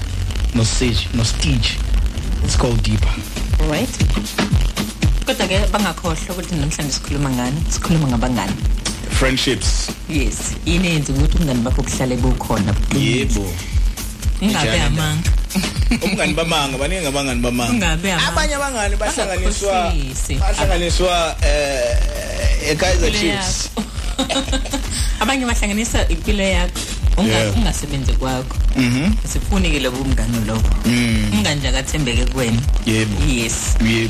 no 0.55 0.64
Sage 0.64 1.09
no 1.14 1.25
Stige 1.25 1.79
it's 2.45 2.57
called 2.57 2.83
deeper. 2.83 3.09
Right. 3.70 3.89
Kodwa 5.27 5.47
ke 5.49 5.59
bangakhohlwa 5.72 6.35
ukuthi 6.35 6.55
namhlanje 6.55 6.93
sikhuluma 6.93 7.31
ngani? 7.31 7.64
Sikhuluma 7.70 8.09
ngabangani. 8.09 8.53
Friendships. 9.11 9.91
Yes. 10.09 10.53
Yini 10.66 10.89
yenza 10.89 11.12
ukuthi 11.12 11.39
umngani 11.39 11.61
bakho 11.61 11.83
kuhlale 11.83 12.16
kukhona 12.16 12.75
yebo. 12.99 13.53
ingabe 14.41 14.80
amanga? 14.80 15.30
Umngani 16.03 16.35
bamanga 16.35 16.78
baningi 16.78 17.07
abangani 17.07 17.41
bamanga. 17.41 17.72
Ungabe 17.72 18.12
amanga? 18.12 18.28
Abanye 18.28 18.55
abangani 18.55 18.97
bahlanganiswa 18.97 19.93
bahlanganiswa 20.41 21.37
eh 21.43 22.70
eKaizer 22.70 23.12
Chiefs. 23.12 23.70
abanye 25.20 25.47
bahlanganisa 25.47 26.09
impilo 26.09 26.43
yakho. 26.43 26.80
Ungasebenze 27.16 28.12
kwakho. 28.12 28.57
Mhm. 28.76 29.12
Sifunikile 29.32 29.91
kumngani 29.91 30.45
lowo 30.47 30.62
umngani 31.32 31.61
mm. 31.61 31.66
akathembeke 31.66 32.24
kuwena. 32.26 32.61
Yebo. 32.87 33.24
Yes. 33.26 33.55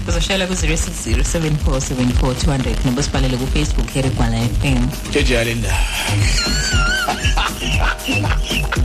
Uzoshayela 0.09 0.47
ku 0.47 0.53
0607474200 0.55 2.85
noba 2.85 3.03
sibalele 3.03 3.37
ku 3.37 3.47
Facebook 3.47 3.91
Herigwala 3.93 4.37
FM 4.61 4.89
jejali 5.13 5.55
la 5.55 5.79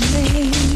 call 0.00 0.71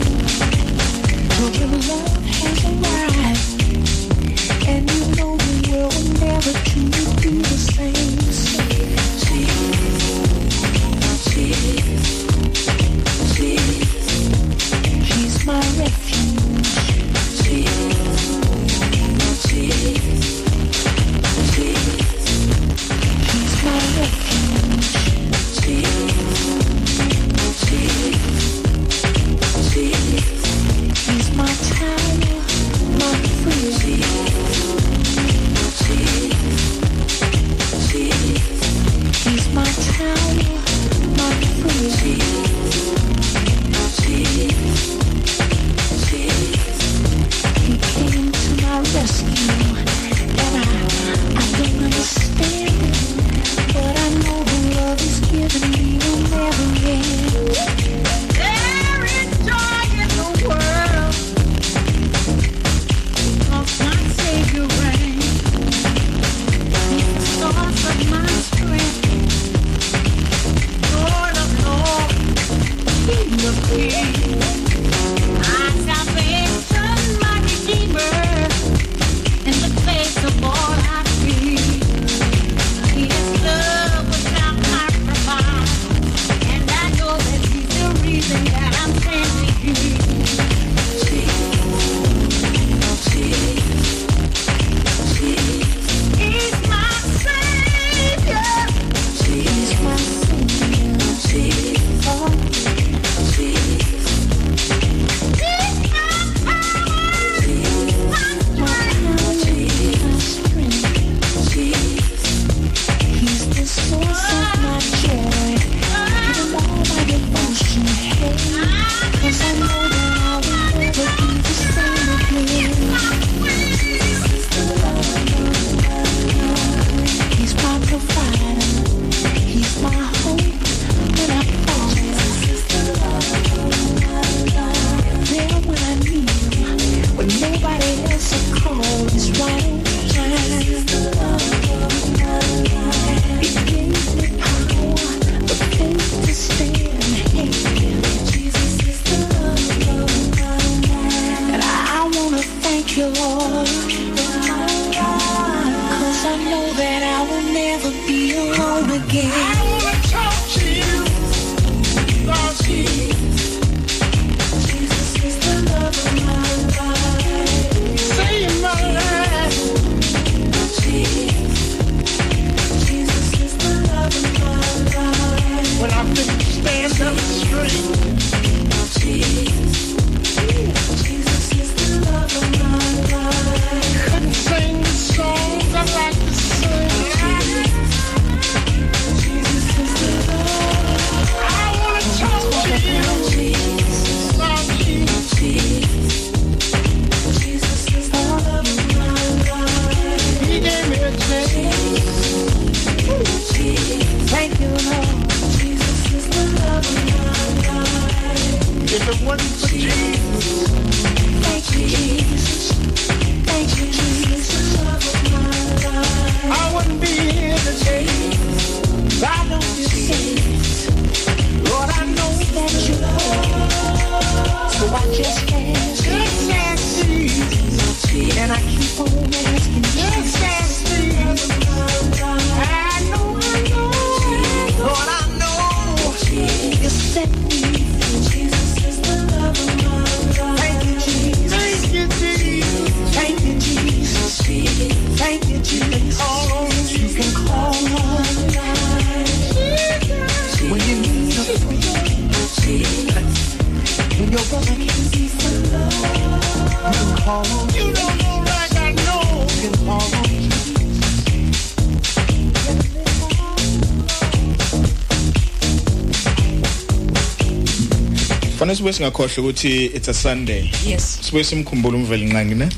sibe 268.86 268.92
singakhohle 268.92 269.42
ukuthi 269.42 269.86
it's 269.96 270.08
a 270.08 270.14
Sunday. 270.14 270.70
Yes. 270.84 271.18
Sibe 271.22 271.44
simkhumbula 271.44 271.96
umveli 271.96 272.26
nqangi 272.26 272.54
ne? 272.54 272.68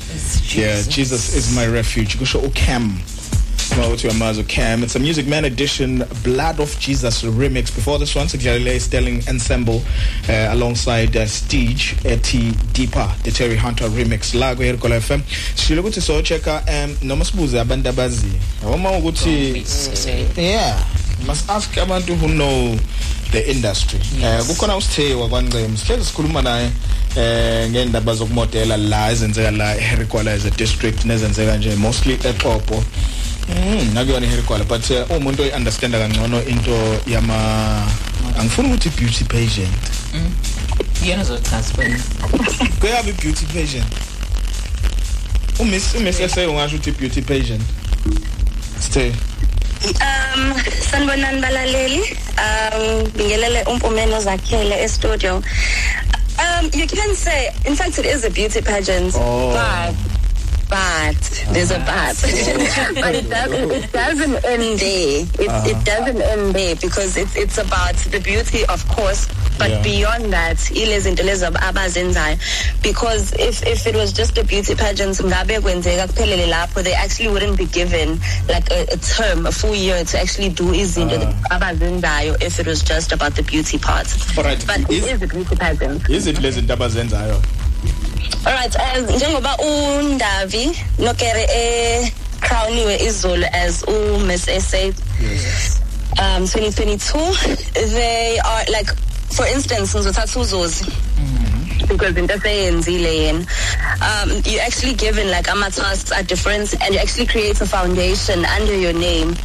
Yeah, 0.55 0.81
Jesus 0.87 1.35
is 1.35 1.55
my 1.55 1.67
refuge. 1.67 2.17
Kusho 2.17 2.39
uCam. 2.39 2.97
Mawuthi 3.77 4.07
uyamazi 4.07 4.41
uCam. 4.41 4.83
It's 4.83 4.95
a 4.95 4.99
Music 4.99 5.27
Man 5.27 5.45
edition 5.45 6.03
Blood 6.23 6.59
of 6.59 6.79
Jesus 6.79 7.21
remix. 7.23 7.73
Before 7.75 7.99
this 7.99 8.15
one 8.15 8.25
sikudlalele 8.27 8.79
Sterling 8.79 9.21
Ensemble 9.27 9.83
uh, 10.27 10.53
alongside 10.53 11.15
uh, 11.15 11.27
Stige 11.27 11.93
ethi 12.03 12.73
Deeper 12.73 13.07
the 13.23 13.29
Terry 13.29 13.55
Hunter 13.55 13.85
remix 13.89 14.33
la 14.33 14.55
ku 14.55 14.63
Herkola 14.63 14.99
FM. 14.99 15.21
Sishilo 15.55 15.83
ukuthi 15.83 16.01
so 16.01 16.21
checka 16.23 16.63
um 16.67 17.07
noma 17.07 17.23
sibuze 17.23 17.59
abantu 17.59 17.89
abazi. 17.89 18.31
Noma 18.63 18.89
ukuthi 18.89 20.37
yeah, 20.37 20.83
must 21.27 21.47
ask 21.49 21.77
abantu 21.77 22.15
who 22.15 22.27
know 22.29 22.79
the 23.31 23.51
industry. 23.51 23.99
Eh 24.23 24.43
kukhona 24.47 24.77
usithiwa 24.77 25.29
kwaNcema. 25.29 25.77
Sihlezi 25.77 26.05
sikhuluma 26.05 26.41
naye 26.41 26.69
eh 27.15 27.69
ngendaba 27.69 28.15
zokumodela 28.15 28.77
la 28.77 29.11
ezenzeka 29.11 29.51
la 29.51 29.77
eHerikola 29.77 30.31
as 30.31 30.45
a 30.45 30.49
district 30.49 31.05
nezenzeka 31.05 31.57
nje 31.57 31.75
mostly 31.75 32.13
eXhopo. 32.13 32.83
Mm, 33.49 33.93
nakuyona 33.93 34.25
iHerikola 34.25 34.63
but 34.63 34.89
uh, 34.89 35.17
umuntu 35.17 35.43
oyiunderstanda 35.43 35.99
kangcono 35.99 36.43
into 36.43 37.01
yama 37.07 37.87
angifuni 38.39 38.67
ukuthi 38.67 38.89
beauty 38.89 39.23
pageant. 39.23 39.83
Yena 41.05 41.21
uzochaza 41.21 41.73
wena. 41.77 41.99
Kuyabe 42.79 43.11
beauty 43.11 43.45
pageant. 43.45 43.93
Umiss 45.59 45.95
umiss 45.95 46.19
essay 46.19 46.45
ungasho 46.45 46.75
ukuthi 46.75 46.91
beauty 46.91 47.21
pageant. 47.21 47.61
Stay. 48.79 49.11
Um 50.39 50.53
sanibonani 50.91 51.41
balaleli. 51.41 52.01
Um 52.39 53.03
bingelele 53.17 53.63
umpumeno 53.63 54.21
zakhele 54.21 54.83
e 54.83 54.87
studio 54.87 55.41
um 56.39 56.69
you 56.73 56.87
can 56.87 57.13
say 57.15 57.49
in 57.65 57.75
fact 57.75 57.97
it 57.99 58.05
is 58.05 58.23
a 58.23 58.29
beauty 58.29 58.61
pageant. 58.61 59.13
Oh. 59.15 59.51
but 59.51 59.93
but 61.09 61.53
there's 61.53 61.71
a 61.71 61.79
but 61.79 62.15
but 63.01 63.15
it 63.15 63.29
doesn't 63.29 63.71
it 63.71 63.91
doesn't 63.91 64.45
end 64.45 64.79
there 64.79 65.25
it, 65.39 65.49
Uh-huh. 65.49 65.69
it 65.71 65.79
doesn't 65.85 66.21
end 66.21 66.53
there 66.53 66.75
because 66.75 67.17
it's 67.17 67.35
it's 67.35 67.57
about 67.57 67.95
the 68.13 68.19
beauty 68.19 68.65
of 68.65 68.85
course 68.87 69.27
but 69.57 69.69
Yeah. 69.69 69.81
beyond 69.83 70.31
that 70.33 70.57
ilezinto 70.71 71.23
lezo 71.23 71.47
ab- 71.47 71.57
abazenzayo 71.69 72.37
because 72.81 73.33
if 73.33 73.65
if 73.65 73.87
it 73.87 73.95
was 73.95 74.13
just 74.13 74.37
a 74.37 74.43
beauty 74.43 74.75
pageant 74.75 75.17
ngabe 75.21 75.59
kwenzeka 75.61 76.07
kuphelele 76.07 76.45
lapho 76.47 76.83
they 76.83 76.93
actually 76.93 77.29
wouldn't 77.29 77.57
be 77.57 77.65
given 77.65 78.19
like 78.47 78.69
a, 78.71 78.81
a 78.93 78.97
term 78.97 79.45
a 79.45 79.51
full 79.51 79.75
year 79.75 80.05
to 80.05 80.19
actually 80.19 80.49
do 80.49 80.73
izinto 80.73 81.17
abazenzayo 81.49 82.35
if 82.41 82.59
it 82.59 82.67
was 82.67 82.81
just 82.83 83.11
about 83.11 83.33
the 83.35 83.43
beauty 83.43 83.77
part 83.77 84.07
Alright. 84.37 84.65
but 84.67 84.79
it 84.91 85.03
is 85.03 85.21
a 85.21 85.27
beauty 85.27 85.55
pageant 85.55 86.03
Izinto 86.09 86.41
lezi 86.41 86.59
zinto 86.61 86.73
abazenzayo. 86.73 87.41
Alright, 88.45 88.75
as 88.75 89.03
njengoba 89.15 89.57
uNdavi 89.57 90.71
nokere 90.99 91.47
e 91.55 92.13
crowniwe 92.41 92.97
izolo 92.97 93.47
as 93.53 93.83
u 93.83 94.19
Miss 94.19 94.45
SA 94.45 94.93
um 96.19 96.43
2022 96.43 97.35
they 97.73 98.39
are 98.39 98.65
like 98.71 98.91
for 99.31 99.45
instance 99.47 99.93
ngizothatha 99.93 100.39
uzozi. 100.39 100.85
Because 101.87 102.17
into 102.17 102.33
eseyenzile 102.33 103.17
yena. 103.17 103.45
Um 104.01 104.41
you 104.45 104.59
actually 104.59 104.93
given 104.93 105.27
like 105.31 105.49
ama 105.49 105.69
tasks 105.71 106.11
are 106.11 106.23
different 106.23 106.73
and 106.81 106.93
you 106.93 106.99
actually 106.99 107.25
create 107.25 107.59
a 107.61 107.65
foundation 107.65 108.45
under 108.45 108.75
your 108.75 108.93
name 108.93 109.35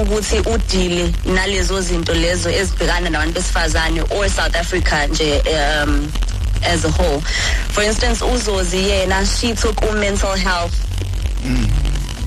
ukuthi 0.00 0.40
udile 0.40 1.12
nalezo 1.24 1.80
zinto 1.80 2.14
lezo 2.14 2.50
ezibhekana 2.50 3.10
nabantu 3.10 3.34
besifazane 3.34 4.00
or 4.00 4.28
South 4.28 4.56
Africa 4.56 5.06
nje 5.10 5.42
um 5.84 6.12
as 6.64 6.84
a 6.84 6.90
whole. 6.90 7.20
For 7.74 7.82
instance 7.82 8.20
uzozi 8.22 8.82
yena 8.90 9.24
she 9.26 9.54
took 9.54 9.80
u 9.82 9.92
mental 9.92 10.36
health 10.36 10.74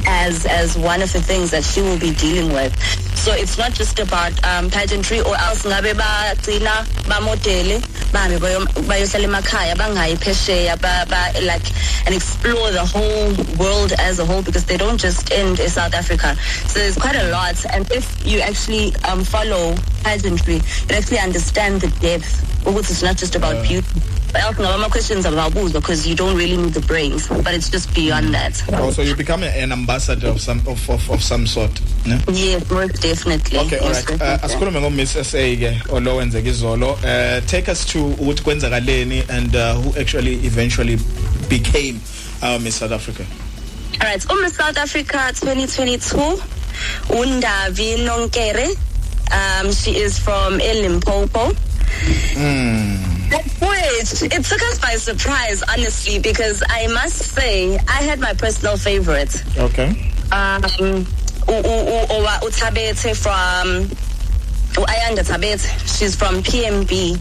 as 0.08 0.46
as 0.46 0.78
one 0.78 1.02
of 1.02 1.12
the 1.14 1.22
things 1.22 1.52
that 1.52 1.64
she 1.64 1.82
will 1.82 1.98
be 2.00 2.12
dealing 2.14 2.54
with. 2.54 2.72
So 3.18 3.32
it's 3.34 3.58
not 3.58 3.74
just 3.74 4.00
about 4.00 4.32
um 4.46 4.70
pageantry 4.70 5.20
or 5.22 5.36
else 5.36 5.64
ngabe 5.66 5.94
bagcina 5.96 6.86
bamodele 7.10 7.82
bahambe 8.14 8.40
bayo- 8.40 8.66
bayohlala 8.86 9.26
emakhaya 9.26 9.74
bangayi 9.76 10.16
phesheya 10.18 10.78
like 11.44 11.66
and 12.06 12.14
explore 12.14 12.70
the 12.72 12.86
whole 12.86 13.34
world 13.58 13.94
as 13.98 14.20
a 14.20 14.26
whole 14.26 14.44
because 14.44 14.66
they 14.66 14.78
don't 14.78 15.00
just 15.00 15.32
end 15.32 15.60
in 15.60 15.70
South 15.70 15.96
Africa. 15.96 16.36
So 16.68 16.80
there's 16.80 16.98
quite 16.98 17.16
a 17.16 17.30
lot. 17.32 17.56
And 17.74 17.90
if 17.92 18.06
you 18.28 18.42
actually 18.42 18.94
um 19.06 19.24
follow 19.24 19.74
pageantry 20.06 20.58
you 20.90 20.96
actually 21.00 21.22
understand 21.28 21.82
the 21.82 21.92
depth 22.08 22.32
ukuthi 22.66 22.92
it's 22.94 23.04
not 23.04 23.18
just 23.24 23.36
about 23.36 23.56
beauty 23.68 24.02
but 24.32 24.42
else 24.44 24.58
ngaba 24.62 24.76
ama 24.76 24.90
questions 24.90 25.26
abawabuzwa 25.26 25.82
because 25.82 26.08
you 26.10 26.16
don't 26.16 26.38
really 26.38 26.58
need 26.58 26.74
the 26.74 26.86
brains 26.92 27.28
but 27.46 27.54
it's 27.58 27.70
just 27.76 27.88
beyond 27.96 28.34
that 28.34 28.54
Also 28.86 29.02
you 29.02 29.16
become 29.16 29.44
an 29.44 29.72
ambassador 29.72 30.30
of 30.30 30.40
some 30.42 30.62
of 30.68 30.90
of, 30.90 31.10
of 31.10 31.22
some 31.24 31.46
sort, 31.48 31.72
ne? 32.06 32.20
Yes, 32.32 32.70
most 32.70 33.02
definitely. 33.02 33.60
Okay, 33.60 33.80
all 33.80 33.92
right. 33.92 34.12
Uh, 34.12 34.38
asikhulume 34.46 34.80
ngo 34.82 34.90
Miss 34.94 35.12
SA 35.12 35.38
ke 35.56 35.72
olowenzeka 35.90 36.50
izolo. 36.50 36.92
Uh 37.04 37.42
take 37.48 37.72
us 37.72 37.86
to 37.86 38.00
ukuthi 38.00 38.44
kwenzakaleni 38.44 39.24
and 39.30 39.56
uh, 39.56 39.74
who 39.76 40.00
actually 40.00 40.36
eventually 40.46 40.98
became 41.50 42.00
our 42.44 42.60
Miss 42.60 42.76
South 42.76 42.92
Africa. 42.92 43.26
All 44.02 44.08
right, 44.08 44.30
um 44.30 44.50
South 44.50 44.78
Africa 44.78 45.32
2022, 45.34 46.42
Undavi 47.10 47.98
Nonkere. 48.06 48.76
Um, 49.32 49.72
she 49.72 49.98
is 49.98 50.18
from 50.20 50.58
Limpopo. 50.58 51.48
Which 53.60 54.22
it 54.22 54.46
took 54.46 54.62
us 54.62 54.80
by 54.80 54.96
surprise, 54.96 55.64
honestly, 55.64 56.20
because 56.20 56.62
I 56.70 56.88
must 56.88 57.18
say 57.34 57.78
I 57.78 58.02
had 58.04 58.20
my 58.20 58.34
personal 58.34 58.78
favorite. 58.78 59.44
Okay. 59.58 60.12
Um, 60.32 60.62
u- 61.48 61.54
u- 61.54 61.86
u- 61.86 62.08
Owa 62.16 62.40
Utabete 62.42 63.16
from 63.16 63.90
Ayanda 64.86 65.24
Tabete. 65.26 65.66
She's 65.98 66.16
from 66.16 66.44
PMB. 66.44 67.18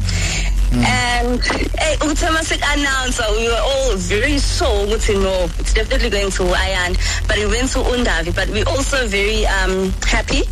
And 0.75 1.41
hey, 1.79 1.97
Utamasik 2.01 2.61
announcer, 2.75 3.25
we 3.39 3.47
were 3.49 3.61
all 3.63 3.95
very 3.97 4.39
sure 4.41 4.87
ukuthi 4.87 5.15
no, 5.23 5.45
it's 5.61 5.73
definitely 5.73 6.11
going 6.11 6.31
to 6.33 6.43
Ayan, 6.43 6.97
but 7.29 7.39
it 7.39 7.47
went 7.47 7.71
to 7.71 7.79
Undavi. 7.79 8.35
But 8.35 8.49
we're 8.51 8.67
also 8.69 9.07
very 9.07 9.47
um, 9.47 9.93
happy 10.03 10.43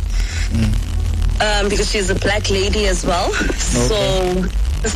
um, 1.43 1.69
because 1.69 1.89
she's 1.91 2.09
a 2.09 2.15
black 2.15 2.49
lady 2.49 2.87
as 2.87 3.05
well. 3.05 3.31
So. 3.31 4.45
So 4.83 4.89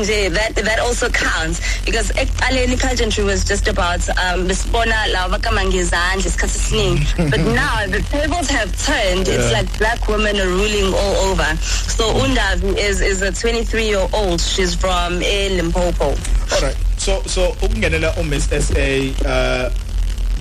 nje, 0.00 0.32
that 0.32 0.54
that 0.64 0.78
also 0.80 1.10
counts 1.10 1.60
because 1.84 2.08
ekuqaleni 2.12 2.80
pageantry 2.80 3.22
was 3.22 3.44
just 3.44 3.68
about 3.68 4.00
um 4.08 4.48
besibona 4.48 4.96
lava 5.12 5.38
kamangezandla 5.38 6.24
isikhathi 6.26 6.58
esiningi 6.58 7.06
but 7.30 7.40
now 7.40 7.84
the 7.86 8.00
tables 8.10 8.48
have 8.48 8.70
turned 8.86 9.28
it's 9.28 9.50
Yeah. 9.50 9.58
like 9.60 9.68
black 9.78 10.08
women 10.08 10.40
are 10.40 10.48
ruling 10.48 10.88
all 10.94 11.16
over 11.30 11.50
so 11.60 12.04
Undavi 12.14 12.78
is 12.78 13.02
is 13.02 13.20
a 13.20 13.30
23 13.30 13.84
year 13.84 14.08
old 14.14 14.40
she's 14.40 14.74
from 14.74 15.20
eh, 15.22 15.48
Limpopo 15.52 16.06
All 16.54 16.60
right. 16.62 16.76
So 16.96 17.20
so 17.26 17.50
ukungenela 17.60 18.14
u 18.16 18.24
Miss 18.24 18.48
SA 18.48 18.88
uh 19.28 19.70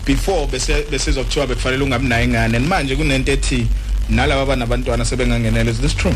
before 0.06 0.48
bese 0.48 0.84
besizokuthiwa 0.90 1.48
bekufanele 1.48 1.84
ungabi 1.84 2.08
nayo 2.08 2.24
ingane 2.24 2.56
and 2.58 2.68
manje 2.68 2.96
kunento 2.96 3.32
ethi 3.32 3.68
nalabo 4.10 4.42
abanabantwana 4.42 5.06
sebengangenela 5.06 5.70
is 5.70 5.80
this 5.82 5.94
true? 5.94 6.14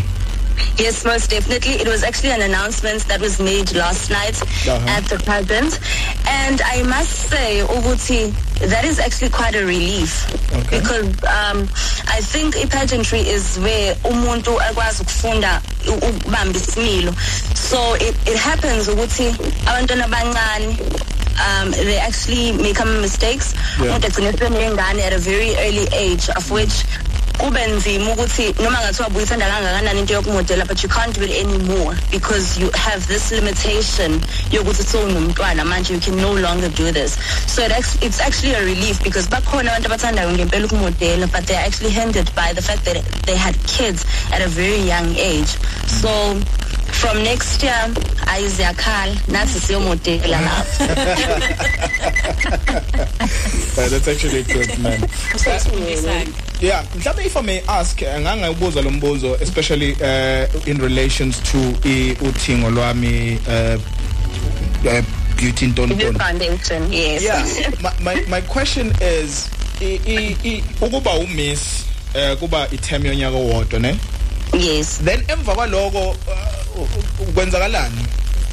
Yes, 0.79 1.05
most 1.05 1.29
definitely. 1.29 1.73
It 1.73 1.87
was 1.87 2.03
actually 2.03 2.31
an 2.31 2.41
announcement 2.41 3.05
that 3.07 3.19
was 3.21 3.39
made 3.39 3.73
last 3.73 4.09
night 4.09 4.41
Uh-huh. 4.41 4.89
at 4.89 5.05
the 5.05 5.17
pageant. 5.23 5.79
And 6.27 6.61
I 6.61 6.81
must 6.83 7.29
say, 7.29 7.61
Ubuti, 7.65 8.33
that 8.69 8.83
is 8.85 8.99
actually 8.99 9.29
quite 9.29 9.53
a 9.55 9.65
relief. 9.65 10.25
Okay. 10.53 10.79
Because 10.79 11.05
um, 11.25 11.69
I 12.09 12.21
think 12.21 12.55
pageantry 12.71 13.19
is 13.21 13.57
where 13.59 13.95
umuntu 14.05 14.57
akwazi 14.61 15.01
ukufunda 15.03 15.61
u- 15.87 15.93
ukubamba 15.93 16.57
isimilo. 16.59 17.13
So 17.55 17.93
it, 17.95 18.15
it 18.27 18.37
happens 18.37 18.87
ukuthi 18.87 19.29
abantwana 19.65 20.05
abancane 20.05 20.77
um, 21.37 21.71
they 21.71 21.97
actually 21.99 22.51
make 22.53 22.83
mistakes. 23.01 23.53
Yeah. 23.79 23.93
Umuntu 23.93 24.07
agcine 24.09 24.31
senengane 24.37 25.01
at 25.01 25.13
a 25.13 25.19
very 25.19 25.55
early 25.55 25.87
age 25.93 26.29
of 26.29 26.49
which 26.51 26.83
kube 27.37 27.67
nzima 27.67 28.11
ukuthi 28.11 28.55
noma 28.63 28.79
ngathiwa 28.81 29.09
buyithanda 29.09 29.45
kangakanani 29.45 29.99
into 29.99 30.13
yokumodela 30.13 30.65
but 30.67 30.81
you 30.83 30.89
can't 30.89 31.13
do 31.15 31.23
it 31.23 31.31
anymore 31.31 31.95
because 32.11 32.59
you 32.59 32.69
have 32.71 33.05
this 33.07 33.31
limitation 33.31 34.19
yokuthi 34.51 34.83
sowunomntwana. 34.83 35.63
Manje 35.65 35.93
you 35.93 35.99
can 35.99 36.15
no 36.17 36.33
longer 36.33 36.69
do 36.69 36.91
this. 36.91 37.17
So 37.47 37.61
it 37.63 37.71
act- 37.71 37.97
it's 38.01 38.19
actually 38.19 38.53
a 38.53 38.61
relief 38.65 39.03
because 39.03 39.27
bakhona 39.27 39.69
abantu 39.71 39.87
abathandayo 39.87 40.31
ngempela 40.31 40.65
ukumodela 40.67 41.31
but 41.31 41.45
they're 41.45 41.63
actually 41.65 41.91
hindered 41.91 42.33
by 42.35 42.53
the 42.53 42.61
fact 42.61 42.85
that 42.85 42.97
they 43.25 43.35
had 43.35 43.55
kids 43.67 44.05
at 44.31 44.41
a 44.41 44.47
very 44.47 44.79
young 44.79 45.15
age. 45.15 45.49
So 46.01 46.09
from 46.91 47.23
next 47.23 47.63
year 47.63 47.89
hayi 48.25 48.49
ziyakhala 48.49 49.15
nathi 49.27 49.59
siyomodela 49.59 50.41
lapho. 50.41 50.87
That's 53.77 54.07
actually 54.07 54.43
good 54.43 54.79
man. 54.79 54.99
Yeah 56.61 56.83
mhlawumbe 56.95 57.25
if 57.25 57.37
i 57.37 57.41
may 57.41 57.61
ask 57.67 58.01
angangayibuza 58.01 58.81
lo 58.81 58.91
mbuzo 58.91 59.35
especially 59.41 59.91
uh, 59.93 60.67
in 60.67 60.77
relations 60.81 61.39
to 61.43 61.57
i 61.85 62.17
uthingo 62.21 62.69
lwami 62.69 63.39
uh, 63.47 63.79
uh, 64.85 65.03
beauty 65.35 65.67
ntonton 65.67 66.17
foundation 66.17 66.93
yes. 66.93 67.23
Yeah 67.23 67.45
my, 67.81 67.91
my 68.03 68.21
my 68.29 68.41
question 68.41 68.93
is 69.01 69.49
ukuba 70.81 71.11
umiss 71.13 71.61
uh, 72.15 72.37
kuba 72.39 72.67
item 72.71 73.05
yonyaka 73.05 73.37
wodwa 73.37 73.79
ne? 73.79 73.95
Yes. 74.53 74.97
Then 75.03 75.23
emva 75.27 75.55
kwaloko 75.55 76.09
uh, 76.09 77.27
kwenzakalani? 77.33 78.05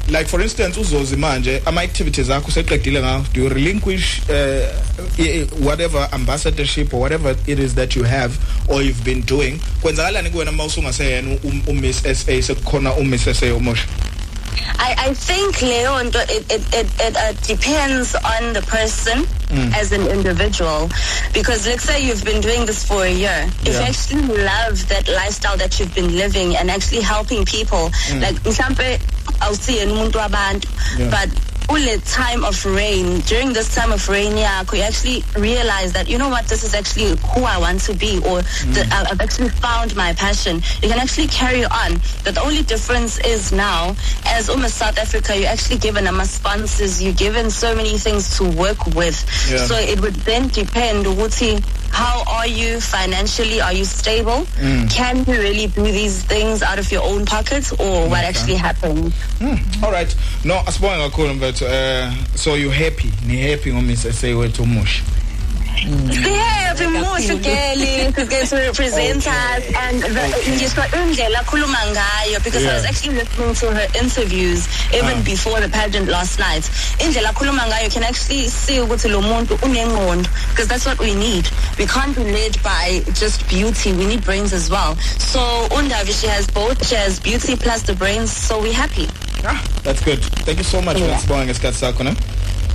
Like 0.07 0.25
for 0.25 0.41
instance 0.41 0.79
uzozi 0.79 1.15
manje 1.15 1.61
ama 1.65 1.81
activities 1.81 2.29
akho 2.29 2.51
seqedile 2.51 2.99
ngawo. 3.01 3.25
Do 3.33 3.41
you 3.41 3.49
relinquish 3.49 4.21
uh, 4.29 5.65
whatever 5.65 6.07
ambassadorship 6.11 6.93
or 6.93 6.99
whatever 6.99 7.35
it 7.47 7.59
is 7.59 7.73
that 7.75 7.95
you 7.95 8.03
have 8.03 8.37
or 8.67 8.81
you've 8.83 9.03
been 9.03 9.21
doing? 9.25 9.59
Kwenzakalani 9.81 10.29
kuwena 10.29 10.51
mawusungaseyena 10.51 11.37
um- 11.43 11.61
umiss 11.67 12.01
SA 12.03 12.41
sekukhona 12.41 12.93
umiss 12.93 13.23
SA 13.39 13.53
omusha 13.53 13.87
I, 14.79 14.95
I 15.09 15.13
think 15.13 15.55
leyo 15.61 16.03
nto 16.03 16.19
it, 16.29 16.43
it, 16.51 16.63
it, 16.73 16.87
it 16.99 17.15
uh, 17.17 17.33
depends 17.47 18.15
on 18.15 18.53
the 18.53 18.61
person 18.61 19.25
Mm. 19.45 19.71
as 19.77 19.91
an 19.91 20.07
individual 20.07 20.89
because 21.31 21.67
let's 21.67 21.83
say 21.83 22.01
you've 22.03 22.25
been 22.25 22.41
doing 22.41 22.65
this 22.65 22.83
for 22.83 23.03
a 23.05 23.11
year 23.13 23.45
if 23.61 23.67
you 23.67 23.73
Yeah. 23.73 23.87
actually 23.89 24.23
love 24.43 24.87
that 24.89 25.05
lifestyle 25.07 25.55
that 25.57 25.79
you've 25.79 25.93
been 25.93 26.17
living 26.17 26.57
and 26.57 26.71
actually 26.71 27.01
helping 27.01 27.45
people 27.45 27.91
Mm. 28.09 28.21
like 28.25 28.37
awusiyena 29.45 29.93
umuntu 29.93 30.17
wabantu 30.17 30.67
Yeah. 30.97 31.09
but 31.13 31.29
ule 31.69 31.97
time 32.01 32.43
of 32.43 32.63
rain. 32.65 33.19
During 33.21 33.53
this 33.53 33.73
time 33.73 33.91
of 33.91 34.07
rain 34.09 34.33
yakho 34.33 34.77
you 34.77 34.83
actually 34.83 35.23
realize 35.39 35.93
that 35.93 36.07
you 36.09 36.17
know 36.17 36.29
what 36.29 36.45
this 36.47 36.63
is 36.63 36.73
actually 36.73 37.15
who 37.33 37.43
I 37.43 37.57
want 37.57 37.81
to 37.81 37.93
be 37.93 38.17
or 38.19 38.41
the, 38.73 38.87
I- 38.91 39.07
I've 39.11 39.21
actually 39.21 39.49
found 39.49 39.95
my 39.95 40.13
passion. 40.13 40.61
You 40.81 40.89
can 40.89 40.99
actually 40.99 41.27
carry 41.27 41.65
on. 41.65 41.93
But 42.23 42.35
the 42.35 42.41
only 42.43 42.63
difference 42.63 43.19
is 43.19 43.51
now 43.51 43.95
as 44.25 44.49
almost 44.49 44.75
South 44.75 44.97
Africa 44.97 45.37
you're 45.37 45.49
actually 45.49 45.77
given 45.79 46.07
um, 46.07 46.23
sponsors 46.25 47.01
you're 47.01 47.13
given 47.13 47.49
so 47.49 47.75
many 47.75 47.97
things 47.97 48.37
to 48.37 48.43
work 48.49 48.85
with. 48.95 49.17
Yeah. 49.49 49.65
so 49.65 49.75
it 49.75 49.99
would 50.01 50.15
then 50.25 50.47
depend 50.49 51.05
ukuthi 51.05 51.63
how 51.91 52.23
are 52.27 52.47
you 52.47 52.81
financially? 52.81 53.61
Are 53.61 53.71
you 53.71 53.85
stable? 53.85 54.45
Mm. 54.59 54.91
can 54.91 55.17
you 55.25 55.39
really 55.39 55.67
do 55.67 55.83
these 55.83 56.23
things 56.23 56.61
out 56.61 56.77
of 56.77 56.91
your 56.91 57.03
own 57.03 57.25
pocket 57.25 57.71
or 57.79 58.09
what 58.09 58.19
Okay. 58.19 58.25
actually 58.27 58.55
happens 58.55 59.13
Hmm. 59.39 59.55
all 59.83 59.91
right. 59.91 60.13
No 60.43 60.55
asibonge 60.67 61.01
kakhulu 61.09 61.33
mfethu 61.33 61.54
uh, 61.61 62.11
so 62.35 62.55
you 62.55 62.69
happy? 62.69 63.11
Ni 63.25 63.37
happy 63.41 63.71
ngomiss 63.71 64.05
SA 64.13 64.27
wethu 64.35 64.63
umusha? 64.63 65.03
Sihappy 65.75 66.87
muhle 66.87 67.35
geli 67.43 68.11
get 68.29 68.47
to 68.49 68.55
represent 68.55 69.27
us 69.27 69.63
and 69.75 70.01
ngisho 70.01 70.81
indlela 70.97 71.39
akhuluma 71.43 71.77
ngayo 71.93 72.43
because 72.43 72.65
I 72.65 72.73
was 72.73 72.83
Yeah. 72.83 72.89
actually 72.89 73.15
listening 73.17 73.53
to 73.55 73.65
her 73.75 73.87
interviews 74.01 74.67
even 74.93 75.17
Ah. 75.19 75.23
before 75.23 75.59
the 75.59 75.69
pageant 75.69 76.07
last 76.07 76.39
night. 76.39 76.63
Indlela 76.99 77.29
akhuluma 77.33 77.67
ngayo 77.69 77.83
you 77.83 77.89
can 77.91 78.03
actually 78.03 78.47
see 78.49 78.77
ukuthi 78.79 79.09
lo 79.11 79.21
muntu 79.21 79.57
unengqondo 79.61 80.27
because 80.49 80.67
that's 80.67 80.85
what 80.85 80.99
we 80.99 81.13
need. 81.13 81.47
We 81.77 81.85
can't 81.85 82.15
be 82.15 82.23
led 82.23 82.61
by 82.63 83.03
just 83.13 83.47
beauty 83.47 83.93
we 83.93 84.05
need 84.05 84.23
brains 84.23 84.53
as 84.53 84.69
well. 84.69 84.95
So 85.19 85.39
undavi 85.71 86.13
she 86.19 86.27
has 86.27 86.47
both 86.47 86.87
she 86.87 86.95
has 86.95 87.19
beauty 87.19 87.55
plus 87.55 87.83
the 87.83 87.93
brains 87.93 88.31
so 88.31 88.59
we 88.61 88.71
happy. 88.71 89.07
That's 89.83 90.03
good 90.05 90.19
thank 90.45 90.57
you 90.57 90.63
so 90.63 90.81
much 90.81 90.97
Yeah. 90.97 91.09
yeah. 91.09 91.21
sibonge 91.21 91.45
ngesikhathi 91.45 91.77
sakho 91.79 92.03
ne 92.03 92.13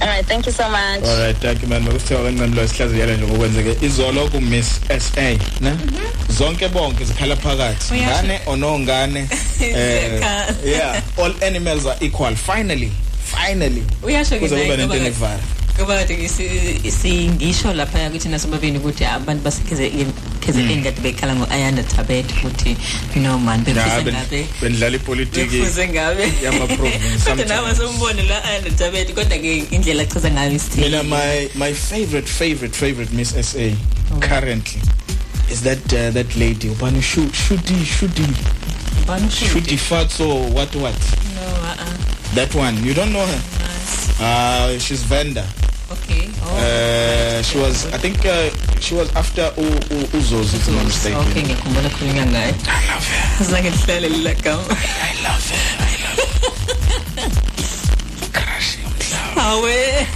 all 0.00 0.08
right 0.08 0.26
thank 0.26 0.46
you 0.46 0.52
so 0.52 0.68
much 0.70 1.04
all 1.04 1.18
right 1.18 1.36
thank 1.40 1.62
you 1.62 1.68
man 1.68 1.82
makusithiwa 1.82 2.22
kancane 2.22 2.54
lo 2.56 2.68
sihlaziyela 2.68 3.14
nje 3.16 3.26
ngokwenzeke 3.26 3.86
izolo 3.86 4.28
ku 4.28 4.40
Miss 4.40 4.80
SA 4.98 5.30
ne 5.60 5.72
zonke 6.38 6.68
bonke 6.68 7.04
zikhala 7.04 7.36
phakathi 7.36 7.94
Uyasho. 7.94 8.10
ngane 8.22 8.40
onongane 8.46 9.20
eh 9.60 10.10
Ziyakhala. 10.10 10.54
yeah 10.64 11.02
all 11.18 11.32
animals 11.46 11.86
are 11.86 11.96
equal 12.06 12.36
finally 12.36 12.92
finally 13.24 13.82
uyasho 14.02 14.30
ke 14.34 14.40
kuze 14.40 14.56
kube 14.56 14.66
naye 14.66 14.76
nento 14.76 14.94
ngoba- 14.94 15.00
enevara 15.06 15.40
ngoba 15.80 15.96
kade 15.96 16.28
si- 16.28 16.90
singisho 16.90 17.72
lapha 17.72 18.10
kithi 18.10 18.28
nasobabini 18.28 18.78
ukuthi 18.78 19.04
abantu 19.04 19.44
basekheze 19.44 19.90
KZN 20.40 20.82
kade 20.82 21.00
bekhala 21.00 21.34
ngo-ayanda 21.34 21.82
tabet 21.82 22.26
ukuthi 22.32 22.76
you 23.16 23.22
know 23.22 23.38
man 23.38 23.64
bekufuze 23.64 24.12
ngabe 24.12 24.46
bendlala 24.60 24.96
ipolitiki 24.96 25.56
bekufuze 25.56 25.88
ngabe 25.88 26.32
yama-province 26.44 27.24
kodwa 27.30 27.46
nawe 27.46 27.74
sombone 27.74 28.22
la 28.22 28.44
ayanda 28.44 28.70
tabet 28.70 29.14
kodwa 29.14 29.38
ke 29.38 29.58
indlela 29.70 30.02
achaza 30.02 30.30
ngayo 30.30 30.52
isithini 30.52 30.84
mina 30.84 31.02
my 31.02 31.48
my 31.54 31.72
favorite 31.72 32.28
favorite 32.28 32.76
favorite 32.76 33.16
Miss 33.16 33.30
SA 33.30 33.72
currently 34.20 34.82
is 35.50 35.62
that 35.62 35.92
uh, 35.92 36.10
that 36.10 36.36
lady 36.36 36.68
ubani 36.68 37.02
shoot 37.02 37.32
shooty 37.32 37.84
shooty 37.84 38.26
shooty 39.30 39.76
fatso 39.76 40.52
what 40.52 40.76
what? 40.76 40.94
No 41.34 41.46
uh-uh. 41.72 42.19
That 42.34 42.54
one. 42.54 42.82
You 42.84 42.94
don't 42.94 43.12
know 43.12 43.26
her? 43.26 43.40
Uh 44.20 44.78
she's 44.78 45.02
Venda 45.02 45.44
okay. 45.90 46.28
Uh 46.44 47.42
she 47.42 47.58
was 47.58 47.86
i 47.92 47.98
think 47.98 48.24
uh, 48.26 48.50
she 48.80 48.94
was 48.94 49.08
after 49.16 49.50
U, 49.56 49.64
U, 49.64 50.06
uzozi 50.18 50.56
if 50.56 50.68
i'm 50.68 50.76
not 50.76 50.84
mistaken. 50.84 51.18
Okay 51.20 51.42
ngiyakhumbula 51.42 51.88
khulunywa 51.90 52.26
ngayo 52.26 52.54
i 52.68 52.86
love 52.92 53.06
her. 53.08 53.44
Zange 53.50 53.70
lihlale 53.70 54.08
lila 54.08 54.34
gama 54.34 54.62
i 54.62 55.22
love 55.24 55.50
her. 55.50 55.62
I 55.80 55.92
love 56.04 56.20
her. 57.16 57.30
Crush 58.32 58.76
awe 58.84 59.00
Slowly 59.32 60.06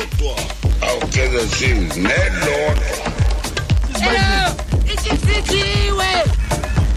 awunelodwa 0.00 0.36
awugeza 0.88 1.56
sizi 1.56 2.00
nelodwa 2.00 2.74
Hello, 4.00 4.54
isifikiwe. 4.94 6.06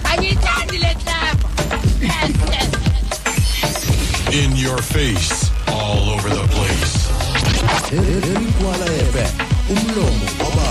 Angithandi 0.04 0.78
le 0.78 0.96
club. 1.04 1.38
In 4.32 4.56
your 4.56 4.82
face, 4.82 5.52
all 5.68 6.10
over 6.10 6.30
the 6.30 6.48
place. 6.48 7.10
Elikwala 7.92 8.86
FM 8.86 9.34
umlomo 9.70 10.26
wababa 10.40 10.63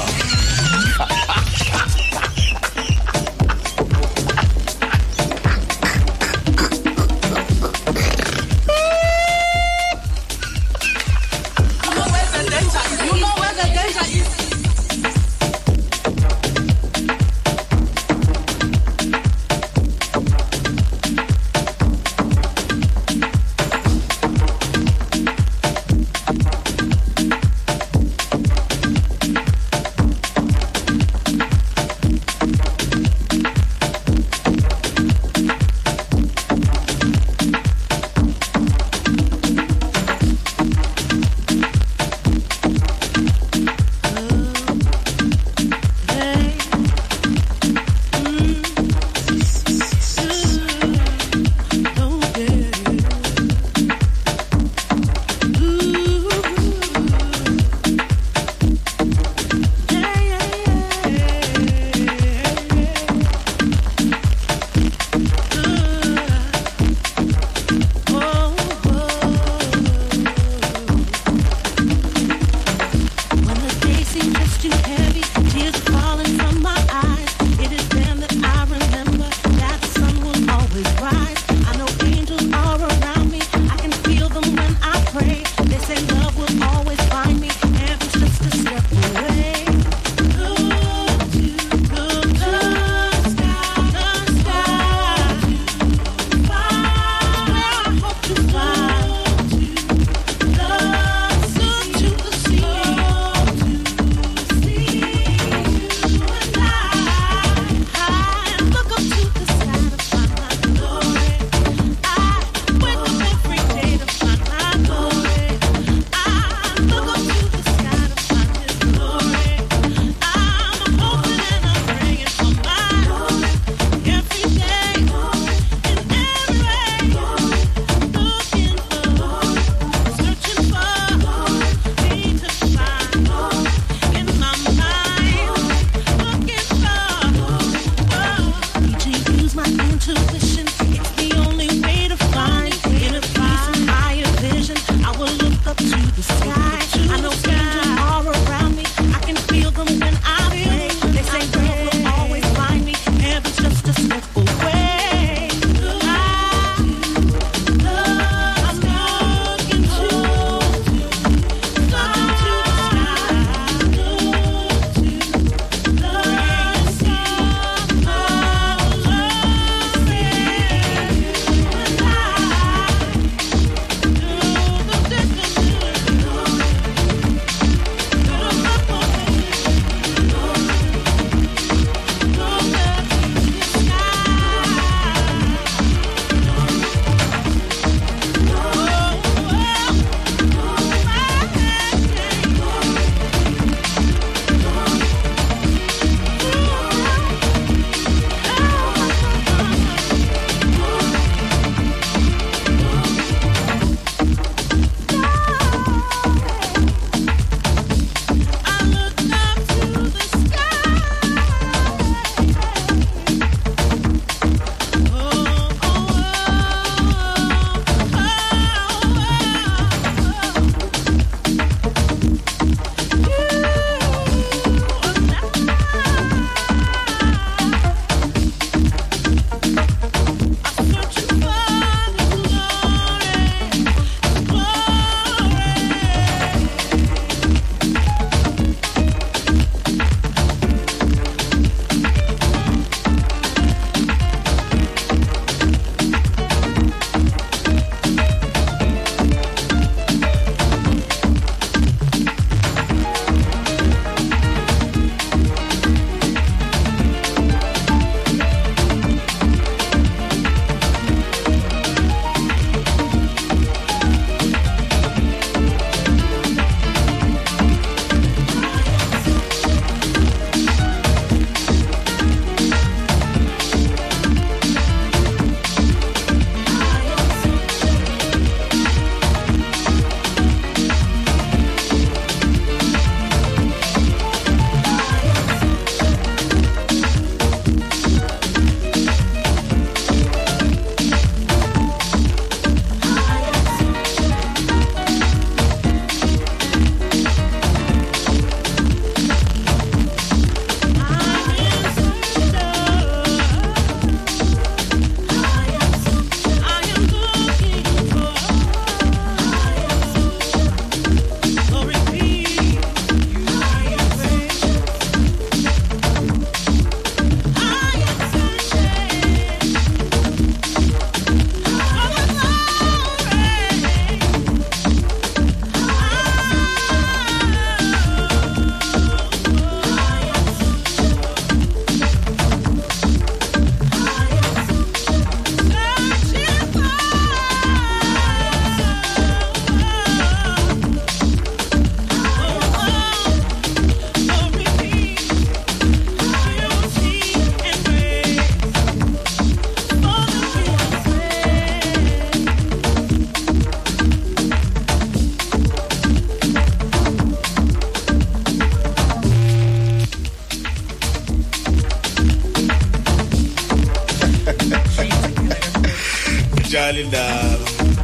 indaba 367.01 367.59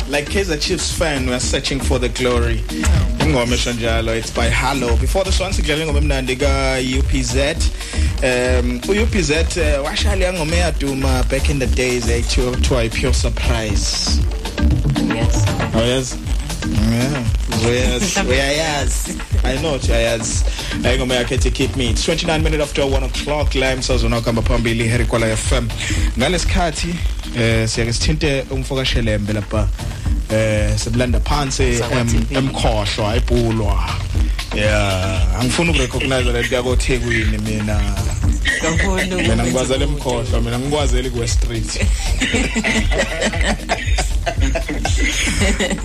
like 0.08 0.26
Kaizer 0.26 0.60
Chiefs 0.60 0.90
fan 0.92 1.26
we 1.26 1.32
are 1.34 1.40
searching 1.40 1.80
for 1.80 1.98
the 1.98 2.08
glory. 2.08 2.58
Ingoma 3.18 3.54
esho 3.54 3.72
njalo 3.72 4.16
it's 4.16 4.30
by 4.30 4.46
Hallow 4.46 4.96
before 4.96 5.24
this 5.24 5.40
one 5.40 5.52
sidlala 5.52 5.82
ingoma 5.82 5.98
emnandi 5.98 6.36
ka 6.36 6.78
UPZ 6.98 7.36
um 8.22 8.80
u 8.88 9.02
UPZ 9.02 9.30
uh, 9.30 9.84
washaya 9.84 10.32
ingoma 10.32 10.56
eyaduma 10.56 11.28
back 11.28 11.50
in 11.50 11.58
the 11.58 11.66
days 11.66 12.08
actually 12.10 12.60
to 12.62 12.78
a 12.78 12.88
pure 12.88 13.12
surprise. 13.12 14.18
Yes. 15.14 15.44
Oh 15.74 15.84
yes? 15.84 16.16
Yeah. 16.66 17.24
Uyayazi 17.66 18.20
uyayazi 18.30 19.18
i 19.44 19.56
know 19.58 19.78
uyayazi 19.78 20.44
ingoma 20.94 21.14
yakhe 21.14 21.34
ethi 21.34 21.50
keep 21.50 21.76
me. 21.76 21.90
It's 21.90 22.04
29 22.04 22.42
minutes 22.42 22.62
after 22.62 22.86
1 22.86 23.02
o'clock. 23.02 23.54
La 23.54 23.72
emsazweni 23.72 24.14
okuhamba 24.14 24.42
phambili 24.42 24.88
Harry 24.88 25.04
Kwala 25.04 25.36
FM 25.36 25.68
ngalesikhathi 26.18 26.94
eh 27.36 27.68
siyake 27.68 27.92
sithinte 27.92 28.44
umfokashelembe 28.50 29.32
lapha 29.32 29.68
eh 30.32 30.76
sebulanda 30.78 31.20
phansi 31.20 31.62
em- 31.62 32.24
emkhohlwa 32.36 33.12
ayibhulwa 33.12 33.90
yeah 34.56 35.40
angifuni 35.40 35.70
ukurecognize 35.70 36.32
lento 36.32 36.54
yakoThekwini 36.54 37.38
mina. 37.38 37.80
Kakhulu 38.62 39.16
mina 39.16 39.44
ngikwazela 39.44 39.84
emkhohlwa 39.84 40.40
mina 40.40 40.58
ngikwazela 40.58 41.10
ku 41.10 41.28
Street. 41.28 41.86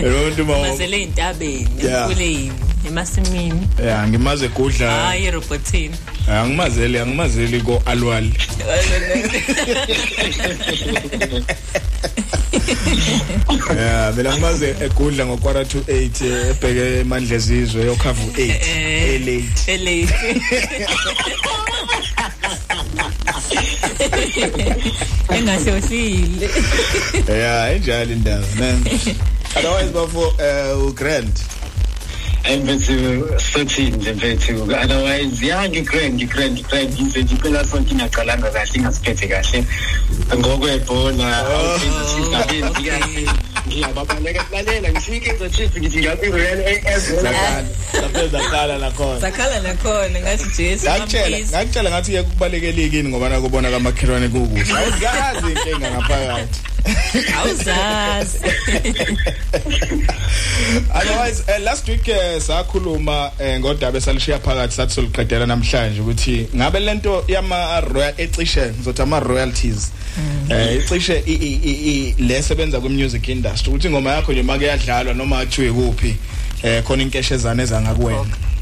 Eronto 0.00 0.44
ma 0.44 0.58
mazele 0.58 1.02
intabeni 1.02 1.68
Yeah. 1.84 2.08
kuleni 2.08 2.52
emasimini. 2.88 3.68
Yeah 3.84 4.08
ngimaze 4.08 4.48
gudla 4.48 4.90
hayi 4.90 5.30
robotini 5.30 5.94
angimazeli 6.28 6.98
angimazeli 6.98 7.60
ko 7.60 7.82
alwal 7.86 8.30
yeah 13.76 14.12
mina 14.16 14.32
ngimaze 14.32 14.74
egudla 14.80 15.26
ngokwara 15.26 15.64
to 15.64 15.78
8 15.78 16.50
ebheke 16.50 17.00
emandla 17.00 17.36
ezizwe 17.36 17.84
yokhava 17.84 18.22
u8 18.22 18.40
Eh, 18.40 19.14
elate 19.14 19.74
elate 19.74 20.40
engahlohlile 25.28 26.48
yeah 27.28 27.74
enjalo 27.76 28.12
indaba 28.12 28.46
man. 28.58 28.84
Otherwise 29.56 29.92
bafo 29.92 30.28
uh 30.28 30.92
grand 30.94 31.32
emfethu 32.44 33.28
sothini 33.52 33.96
nje 33.96 34.12
mfethu? 34.12 34.62
Otherwise 34.62 35.46
ya 35.46 35.68
ngigrand 35.68 36.14
ngigrand 36.14 36.52
ngigrand 36.52 36.92
ngize 36.92 37.22
nje 37.22 37.34
iphela 37.34 37.64
sonke 37.64 37.90
ingaqalanga 37.94 38.50
kahle 38.50 38.74
ingasiphethe 38.74 39.28
kahle. 39.28 39.64
Ngokwebhola 40.36 41.38
awukenzi 41.38 42.22
kahle 42.32 43.28
ngiyababaleka 43.66 44.44
lalela 44.52 44.92
ngifike 44.92 45.30
Chiefs 45.50 45.76
ngithi 45.78 45.98
ngiyakwi-Royal 45.98 46.60
AS 46.86 47.10
lapho 48.02 48.28
zakhala 48.28 48.78
nakhona 48.78 49.20
sakhala 49.20 49.60
nakhona 49.60 50.20
ngathi 50.20 50.44
jesu 50.56 50.86
ngakutshela 50.86 51.38
ngakutshela 51.38 51.90
ngathi 51.90 52.14
yekubalekekini 52.14 53.08
ngoba 53.08 53.28
nakubona 53.28 53.70
kamakhelwane 53.70 54.28
kukuhle? 54.28 54.64
Awuzazi 54.76 55.52
inkinga 55.52 55.90
ngaphakathi. 55.90 56.73
awuzazi. 57.38 58.38
Otherwise 60.94 61.42
uh, 61.48 61.58
last 61.64 61.88
week 61.88 62.08
uh, 62.08 62.40
sakhuluma 62.40 63.30
uh, 63.40 63.58
ngodaba 63.58 63.98
esalishiya 63.98 64.38
phakathi 64.38 64.74
sathi 64.74 64.94
soliqedela 64.94 65.46
namhlanje 65.46 66.00
ukuthi 66.00 66.48
ngabe 66.56 66.80
lento 66.80 67.24
yama 67.28 67.80
royal 67.80 68.14
ecishe 68.16 68.66
ngizothi 68.66 69.02
ama 69.02 69.20
royalties 69.20 69.92
eh 70.48 70.76
icishe 70.76 71.22
lesebenza 72.18 72.80
ku 72.80 72.88
music 72.88 73.28
industry 73.28 73.70
ukuthi 73.70 73.86
ingoma 73.86 74.10
yakho 74.10 74.32
nje 74.32 74.42
make 74.42 74.64
yadlalwa 74.64 75.14
noma 75.14 75.38
athiwe 75.38 75.72
kuphi 75.72 76.16
eh 76.62 76.82
khona 76.82 77.02
inkeshezana 77.02 77.62
ezangakuwena. 77.62 78.53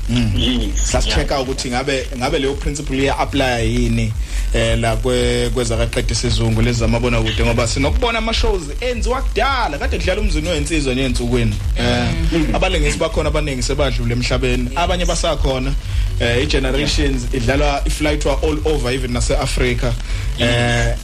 Sasichecka 0.74 1.40
ukuthi 1.40 1.70
ngabe 1.70 2.06
ngabe 2.18 2.38
leyo 2.38 2.54
principle 2.54 3.02
iya 3.02 3.18
apply 3.18 3.74
yini 3.74 4.12
eh 4.54 4.78
la 4.78 4.96
kwe 4.96 5.50
kweza 5.50 5.76
kaqedwe 5.76 6.12
isizungu 6.12 6.62
lezi 6.62 6.78
zamabona 6.78 7.20
kude 7.20 7.44
ngoba 7.44 7.68
sinokubona 7.68 8.18
ama 8.18 8.34
shows 8.34 8.62
enziwa 8.80 9.22
kudala 9.22 9.78
kade 9.78 9.98
kudlala 9.98 10.20
umzini 10.20 10.48
wensizwa 10.48 10.94
neensukwini. 10.94 11.54
Eh 11.78 12.54
abalengisi 12.54 12.98
bakhona 12.98 13.28
abaningi 13.28 13.62
sebadlule 13.62 14.12
emhlabeni 14.12 14.70
abanye 14.76 15.04
basakhona. 15.04 15.72
Eh 16.20 16.42
i 16.42 16.46
generations 16.46 17.22
idlalwa 17.32 17.82
iflightwa 17.84 18.42
all 18.42 18.58
over 18.64 18.92
even 18.92 19.12
nase 19.12 19.36
Africa 19.36 19.92
eh 20.38 20.96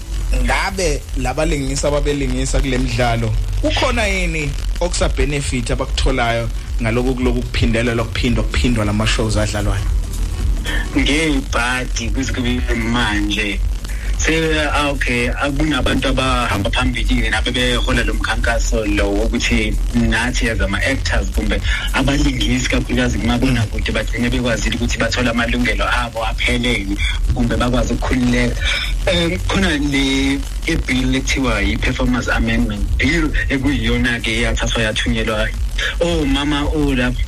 ngabe 0.45 1.01
labalingisa 1.17 1.89
ababelingisa 1.89 2.61
kule 2.61 2.79
midlalo 2.79 3.33
kukhona 3.61 4.07
yini 4.07 4.51
okusa 4.81 5.09
benefit 5.09 5.71
abakutholayo? 5.71 6.49
Ngaloku 6.83 7.15
kuloku 7.15 7.41
kuphindela 7.43 7.95
lokuphindwa 7.95 8.45
kuphindwa 8.45 8.85
lama 8.85 9.07
shows 9.07 9.37
adlalwayo. 9.37 9.85
Ngebhadi 10.97 12.11
kwisikubile 12.11 12.75
manje. 12.75 13.61
Se 14.19 14.35
ah, 14.61 14.91
okay. 14.91 15.31
Akunabantu 15.31 16.09
abahamba 16.09 16.71
phambili 16.71 17.31
nabe 17.31 17.51
behola 17.51 18.05
lo 18.05 18.15
mkhankaso 18.15 18.85
lo 18.87 19.11
wokuthi 19.11 19.75
nathi 19.95 20.51
as 20.51 20.61
ama-actors 20.61 21.31
kumbe 21.31 21.61
abalingisi 21.95 22.69
kakhulukazi 22.69 23.19
kumabonakude 23.19 23.93
bagcine 23.93 24.31
bekwazile 24.31 24.77
ukuthi 24.77 24.99
bathole 24.99 25.31
amalungelo 25.31 25.85
abo 25.85 26.27
aphelele 26.27 26.97
kumbe 27.35 27.57
bakwazi 27.57 27.93
ukukhululeka. 27.93 28.57
Um 29.07 29.39
khona 29.49 29.79
le 29.79 30.41
ibill 30.67 31.15
ekuthiwa 31.15 31.61
yi-performance 31.61 32.29
amendment 32.29 32.83
bill 32.99 33.31
ekuyiyona-ke 33.49 34.31
eyathathwa 34.31 34.83
yathunyelwa 34.83 35.49
omama 36.01 36.65
olapha 36.75 37.23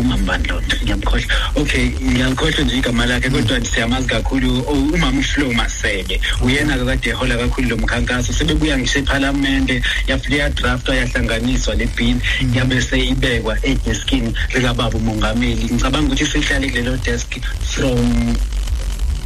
umambani 0.00 0.48
lo 0.48 0.62
ngiyamkhohlwa. 0.82 1.34
Okay 1.56 1.86
ngiyakhohlwa 2.02 2.64
nje 2.64 2.76
igama 2.76 3.06
lakhe 3.06 3.30
kodwa 3.30 3.64
siyamazi 3.64 4.06
kakhulu 4.06 4.64
oh, 4.68 4.72
umama 4.94 5.20
uFlo 5.20 5.52
Masebe 5.52 6.20
uyena 6.42 6.76
kade 6.78 7.10
ehola 7.10 7.36
kakhulu 7.36 7.68
lo 7.68 7.76
mkhankaso 7.76 8.32
sebebuya 8.32 8.78
ngisho 8.78 8.98
eParliament 8.98 9.70
yafika 10.06 10.36
yadraftwa 10.36 10.96
yahlanganiswa 10.96 11.74
le 11.74 11.86
bill 11.96 12.16
yabe 12.54 12.80
seyibekwa 12.80 13.58
edeskini 13.62 14.34
likababa 14.54 14.96
umongameli 14.98 15.64
ngicabanga 15.64 16.06
ukuthi 16.06 16.26
sihlale 16.26 16.68
kulelo 16.70 16.96
desk 16.96 17.30
from 17.62 18.36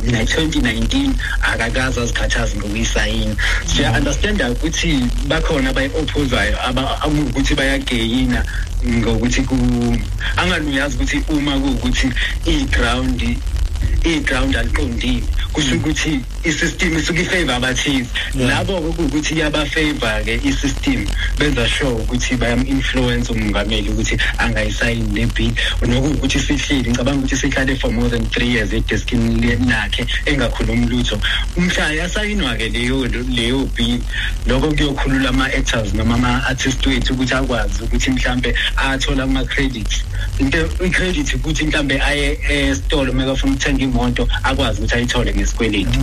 na 0.02 0.22
2019 0.22 1.10
akakaza 1.40 2.02
azikhathazi 2.02 2.56
ngokuyisayina 2.56 3.34
siya 3.66 3.92
understanda 3.92 4.50
ukuthi 4.50 5.04
bakhona 5.28 5.70
abayi-opposayo 5.70 6.56
ukuthi 7.28 7.54
bayageyina 7.54 8.44
ngokuthi 8.86 9.42
ku 9.42 9.56
anganuyazi 10.36 10.96
ukuthi 10.96 11.18
uma 11.28 11.60
kuwukuthi 11.60 12.08
i-ground 12.46 13.20
i-ground 14.04 14.56
aliqondile 14.56 15.22
kusho 15.52 15.74
ukuthi 15.74 16.20
i-system 16.44 16.96
isuke 16.96 17.22
ifavor 17.22 17.54
abathize. 17.54 18.08
Labo-ke 18.34 18.92
kuwukuthi 18.96 19.34
iyabafavor-ke 19.34 20.40
i-system 20.44 21.06
benza 21.38 21.68
sure 21.68 21.90
ukuthi 21.90 22.36
bayam-influence 22.36 23.30
umongameli 23.32 23.88
ukuthi 23.90 24.16
angayisayini 24.38 25.14
le 25.14 25.26
bill. 25.26 25.52
Nokuwukuthi 25.82 26.40
sihleli 26.40 26.90
ngicabanga 26.90 27.18
ukuthi 27.18 27.36
sihlale 27.36 27.76
for 27.76 27.90
more 27.90 28.08
than 28.08 28.24
three 28.26 28.48
years 28.48 28.72
edeskini 28.72 29.56
lakhe 29.68 30.06
engakhulumi 30.26 30.86
lutho. 30.86 31.18
Mhla 31.56 31.92
yasayinwa-ke 31.92 32.68
leyo 32.68 33.06
leyo 33.06 33.68
bill 33.76 34.00
lokho 34.46 34.72
kuyokhulula 34.72 35.28
ama-actors 35.28 35.94
noma 35.94 36.14
ama-artist 36.14 36.86
wethu 36.86 37.12
ukuthi 37.14 37.34
akwazi 37.34 37.82
ukuthi 37.82 38.10
mhlambe 38.10 38.54
athola 38.76 39.22
ama-credits 39.24 40.04
into 40.38 40.58
i-credit 40.84 41.34
ukuthi 41.34 41.64
mhlambe 41.64 42.00
aye 42.02 42.38
esitolo 42.48 43.12
uma 43.12 43.24
kafuna 43.24 43.52
ukuthenga 43.52 43.84
imoto 43.90 44.28
akwazi 44.42 44.78
ukuthi 44.78 44.94
ayithole 44.94 45.34
ngesikweleti 45.34 45.98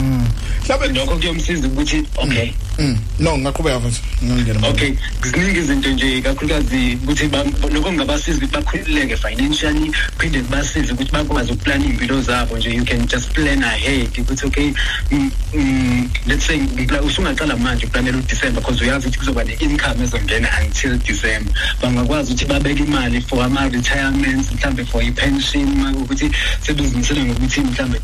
mhlawumbe 0.64 1.00
lokho 1.00 1.16
kuyomsiza 1.18 1.68
ukuthi 1.68 1.98
okay 2.18 2.52
Mm. 2.80 2.98
No 3.20 3.38
ngaqhubeka 3.38 3.80
mfethu. 3.80 4.02
Ngingena. 4.24 4.68
okay 4.68 4.94
ziningi 5.24 5.60
izinto 5.60 5.90
nje 5.90 6.22
kakhulukazi 6.22 6.98
ukuthi 7.04 7.30
lokho 7.74 7.90
kungabasiza 7.90 8.38
ukuthi 8.38 8.54
bakhululeke 8.54 9.18
financially 9.18 9.92
phinde 10.20 10.40
kubasize 10.42 10.92
ukuthi 10.94 11.12
bakwazi 11.12 11.52
ukuplana 11.52 11.86
iy'mpilo 11.86 12.22
zabo 12.22 12.58
nje 12.58 12.70
you 12.70 12.86
can 12.86 13.08
just 13.08 13.30
plan 13.34 13.64
ahead 13.64 14.10
ukuthi 14.20 14.46
okay 14.46 14.74
mm, 15.12 15.32
mm, 15.54 16.10
let's 16.28 16.46
say 16.46 16.60
usungaqala 17.06 17.58
manje 17.58 17.86
uplanela 17.86 18.18
uDecember 18.18 18.62
because 18.62 18.84
uyazi 18.84 19.08
ukuthi 19.08 19.20
kuzoba 19.20 19.44
ne-income 19.44 20.04
ezongena 20.04 20.50
until 20.62 20.98
December 20.98 21.54
bangakwazi 21.82 22.34
ukuthi 22.34 22.46
babeke 22.46 22.84
imali 22.84 23.22
for 23.22 23.44
ama-retirements 23.44 24.52
mhlambe 24.52 24.86
for 24.86 25.04
i-pension 25.04 25.64
uma 25.64 25.94
kuwukuthi 25.94 26.32
sebezimisele 26.62 27.24
ngokuthi 27.24 27.62
mhlambe 27.78 28.00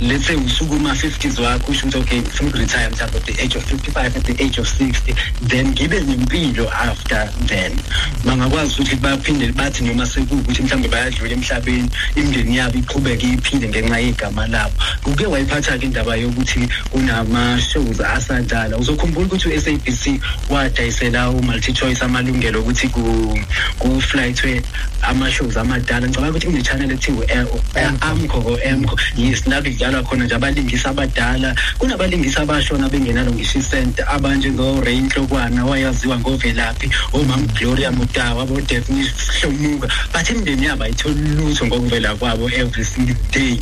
let's 0.00 0.26
say 0.26 0.36
usuku 0.36 0.74
uma 0.74 0.92
50s 0.92 1.40
wakho 1.40 1.72
usho 1.72 1.86
ukuthi 1.86 1.98
okay 1.98 2.20
ngifuna 2.20 2.48
ukuretire 2.50 2.88
mhlawumbe 2.88 3.18
at 3.18 3.24
the 3.24 3.42
age 3.42 3.56
of 3.56 3.64
55 3.64 4.16
at 4.16 4.24
the 4.24 4.44
age 4.44 4.58
of 4.60 4.68
60 4.68 5.14
then 5.48 5.66
ngibe 5.72 6.00
nempilo 6.00 6.68
after 6.70 7.30
then. 7.46 7.72
Bangakwazi 8.24 8.74
ukuthi 8.82 8.96
baphinde 8.96 9.52
bathi 9.52 9.84
noma 9.84 10.06
sekuwukuthi 10.06 10.62
mhlawumbe 10.62 10.88
bayadlula 10.88 11.32
emhlabeni 11.32 11.90
imindeni 12.16 12.56
yabo 12.56 12.78
iqhubeke 12.78 13.26
iphile 13.26 13.68
ngenxa 13.68 13.98
yegama 13.98 14.46
labo. 14.46 14.72
Kuke 15.02 15.26
wayiphatha-ke 15.26 15.86
indaba 15.86 16.16
yokuthi 16.16 16.68
kunama-shows 16.92 18.00
asadala. 18.00 18.76
Uzokhumbula 18.76 19.26
ukuthi 19.26 19.48
u-sabc 19.48 20.20
wadayisela 20.50 21.30
u-multi-choice 21.30 22.02
amalungelo 22.04 22.60
ukuthi 22.60 22.88
ku- 22.88 23.40
kuflightwe 23.78 24.62
ama-shows 25.02 25.56
amadala. 25.56 26.06
Ngicabanga 26.06 26.30
ukuthi 26.30 26.46
kune-channel 26.46 26.90
ethiwe 26.90 27.26
amco 28.00 28.38
or 28.44 28.58
emco 29.16 29.22
yes 29.22 29.46
la 29.46 29.62
kudlalwa 29.62 30.02
khona 30.02 30.24
nje 30.24 30.34
abalingisi 30.34 30.86
abadala. 30.88 31.54
Kunabalingisi 31.78 32.38
abashona 32.38 32.88
bengenalo 32.88 33.32
ngisho 33.32 33.58
isente 33.58 34.02
abanjengo-rain 34.02 35.06
nhlokwana 35.06 35.64
wayaziwa 35.64 36.18
ngovelaphi 36.18 36.90
omam 37.12 37.46
gloria 37.54 37.90
mutawa 37.90 38.42
abo-defnis 38.42 39.08
hlomuka 39.40 39.88
but 40.12 40.30
imindeni 40.30 40.66
yabo 40.66 40.84
ayitholi 40.84 41.28
lutho 41.36 41.66
ngokuvela 41.66 42.14
kwabo 42.14 42.48
every 42.50 42.84
single 42.84 43.16
day. 43.32 43.58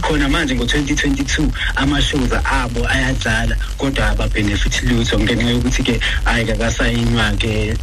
Khona 0.00 0.28
manje 0.28 0.54
ngo-2022 0.54 1.50
ama-shows 1.76 2.32
abo 2.44 2.86
ayadlala 2.88 3.56
kodwa 3.78 4.08
ababhenefithi 4.08 4.86
lutho 4.86 5.18
ngenxa 5.18 5.50
yokuthi-ke 5.50 6.00
ayi 6.24 6.44
kakasayinwa-ke 6.46 7.76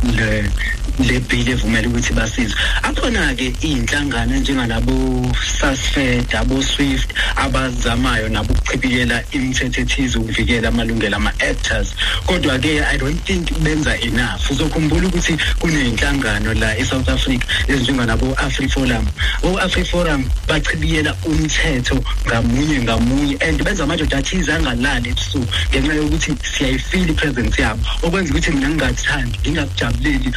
le 1.00 1.20
le 1.20 1.20
bill 1.20 1.50
evumela 1.50 1.88
ukuthi 1.88 2.14
basizwe. 2.14 2.56
Akhona-ke 2.84 3.54
iy'nhlangano 3.62 4.36
enjengalabo 4.36 5.32
susfed 5.36 6.34
abo-swift 6.36 7.10
abazamayo 7.36 8.30
nabo 8.30 8.54
ukuchibiyela 8.54 9.24
imithetho 9.32 9.82
ethize 9.82 10.18
ukuvikela 10.20 10.70
amalungelo 10.70 11.16
ama-actors. 11.16 11.94
Kodwa-ke 12.26 12.82
i 12.94 12.98
don't 12.98 13.20
think 13.26 13.52
benza 13.64 13.96
enough. 14.02 14.52
Uzokhumbula 14.52 15.08
ukuthi 15.08 15.38
kuney'nhlangano 15.60 16.54
la 16.54 16.78
e-south 16.78 17.10
africa 17.10 17.46
ezinjenganabo-afriforum 17.68 19.06
o-afriforum 19.44 20.24
bachibiyela 20.48 21.16
umthetho 21.26 22.04
ngamunye 22.28 22.82
ngamunye 22.82 23.38
and 23.42 23.64
benza 23.64 23.84
amadoda 23.84 24.18
athize 24.18 24.54
angalali 24.54 25.10
ebusuku 25.10 25.48
ngenxa 25.72 25.94
yokuthi 25.94 26.32
siyayifila 26.44 27.12
i-presence 27.12 27.62
yabo. 27.62 27.82
Okwenza 28.04 28.32
ukuthi 28.32 28.52
mina 28.52 28.70
ngingathandi 28.70 29.40
ngingakujabuleli 29.42 30.32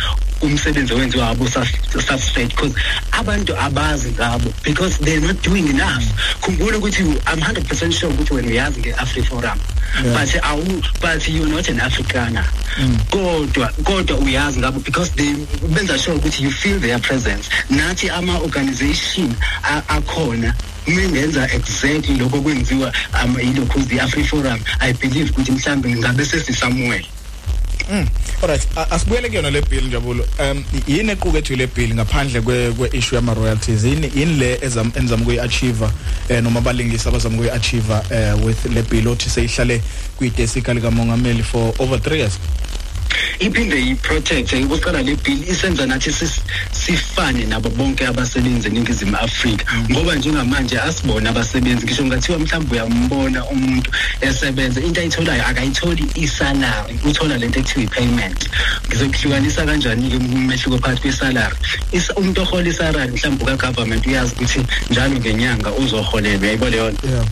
umsebenzi 0.52 0.92
owenziwa 0.92 1.28
abo 1.28 1.46
susfed 1.46 2.48
because 2.48 2.74
abantu 3.12 3.56
abazi 3.56 4.10
ngabo 4.10 4.52
because 4.62 4.98
they're 4.98 5.20
not 5.20 5.42
doing 5.42 5.68
enough. 5.68 6.04
Khumbula 6.40 6.78
ukuthi 6.78 7.02
i'm 7.02 7.40
100 7.40 7.68
percent 7.68 7.92
sure 7.94 8.12
ukuthi 8.12 8.34
wena 8.34 8.48
uyazi 8.48 8.80
nge-afriforum 8.80 9.58
Yeah. 9.92 10.14
but 10.14 10.28
awu 10.42 10.82
but 11.02 11.28
you're 11.28 11.46
not 11.46 11.68
an 11.68 11.78
afrikaner. 11.78 12.44
Kodwa 13.10 13.68
kodwa 13.84 14.18
uyazi 14.18 14.58
ngabo 14.60 14.80
because 14.84 15.10
they 15.10 15.34
benza 15.68 15.98
sure 15.98 16.16
ukuthi 16.16 16.42
you 16.42 16.50
feel 16.50 16.78
their 16.80 16.98
presence. 16.98 17.50
Nathi 17.70 18.08
ama-organization 18.10 19.34
akhona 19.88 20.54
mengenza 20.86 21.52
exactly 21.52 22.16
lokho 22.16 22.40
kwenziwa 22.40 22.92
um, 23.24 23.38
yilokhu 23.40 23.80
the 23.88 24.00
afriforum 24.00 24.60
i 24.80 24.92
believe 24.92 25.30
ukuthi 25.30 25.52
mhlawumbe 25.52 25.94
ngabe 25.96 26.24
sesisamuel. 26.24 27.04
Mm. 27.90 28.06
Alright, 28.42 28.66
a- 28.76 28.90
asibuyele 28.90 29.28
kuyona 29.28 29.50
le 29.50 29.60
bill 29.62 29.84
Njabulo. 29.86 30.24
Um 30.40 30.64
yini 30.88 31.12
equkethwe 31.12 31.56
le 31.56 31.66
bill 31.66 31.94
ngaphandle 31.94 32.40
kwe 32.40 32.72
kwe 32.72 32.88
issue 32.92 33.16
yama 33.16 33.34
royalties? 33.34 33.84
Yini 33.84 34.10
yini 34.16 34.34
le 34.36 34.58
ezam 34.62 34.90
enzama 34.96 35.24
kuyiachieve 35.24 35.86
eh 36.28 36.42
noma 36.42 36.58
abalingisi 36.60 37.08
abazama 37.08 37.36
kuyiachieve 37.36 37.94
eh 38.10 38.44
with 38.44 38.64
le 38.74 38.82
bill 38.82 39.08
othi 39.08 39.30
seyihlale 39.30 39.82
kwidesika 40.16 40.74
lika 40.74 40.90
mongameli 40.90 41.42
for 41.42 41.74
over 41.78 41.98
3 41.98 42.16
years? 42.16 42.38
Iphinde 43.38 43.76
yi-protect 43.76 44.52
ukuqala 44.52 45.02
le 45.02 45.16
bill 45.16 45.42
isenza 45.48 45.86
nathi 45.86 46.10
sifane 46.72 47.44
nabo 47.46 47.68
bonke 47.70 48.06
abasebenzi 48.06 48.68
eningizimu 48.68 49.16
afrika. 49.16 49.64
Ngoba 49.90 50.14
njengamanje 50.14 50.78
asibona 50.78 51.30
abasebenzi 51.30 51.86
ngisho 51.86 52.04
ngathiwa 52.04 52.38
mhlawumbe 52.38 52.74
uyambona 52.74 53.44
umuntu 53.46 53.90
esebenza. 54.20 54.80
Into 54.80 55.00
ayitholayo 55.00 55.46
akayitholi 55.46 56.04
isalary 56.14 56.98
uthola 57.04 57.36
lento 57.36 57.60
ekuthiwa 57.60 57.84
i-payment. 57.84 58.48
Ngizokuhlukanisa 58.88 59.66
kanjani-ke 59.66 60.16
umehluko 60.16 60.78
phakathi 60.78 61.00
kwesalary? 61.00 61.56
Umuntu 62.16 62.40
ohola 62.42 62.68
isalary 62.68 63.12
mhlawumbe 63.12 63.44
uka-government 63.44 64.06
uyazi 64.06 64.34
ukuthi 64.34 64.60
njalo 64.90 65.16
ngenyanga 65.16 65.72
uzoholelwa 65.72 66.46
yayibona 66.46 66.70
leyo 66.70 66.90
nto. 66.90 67.26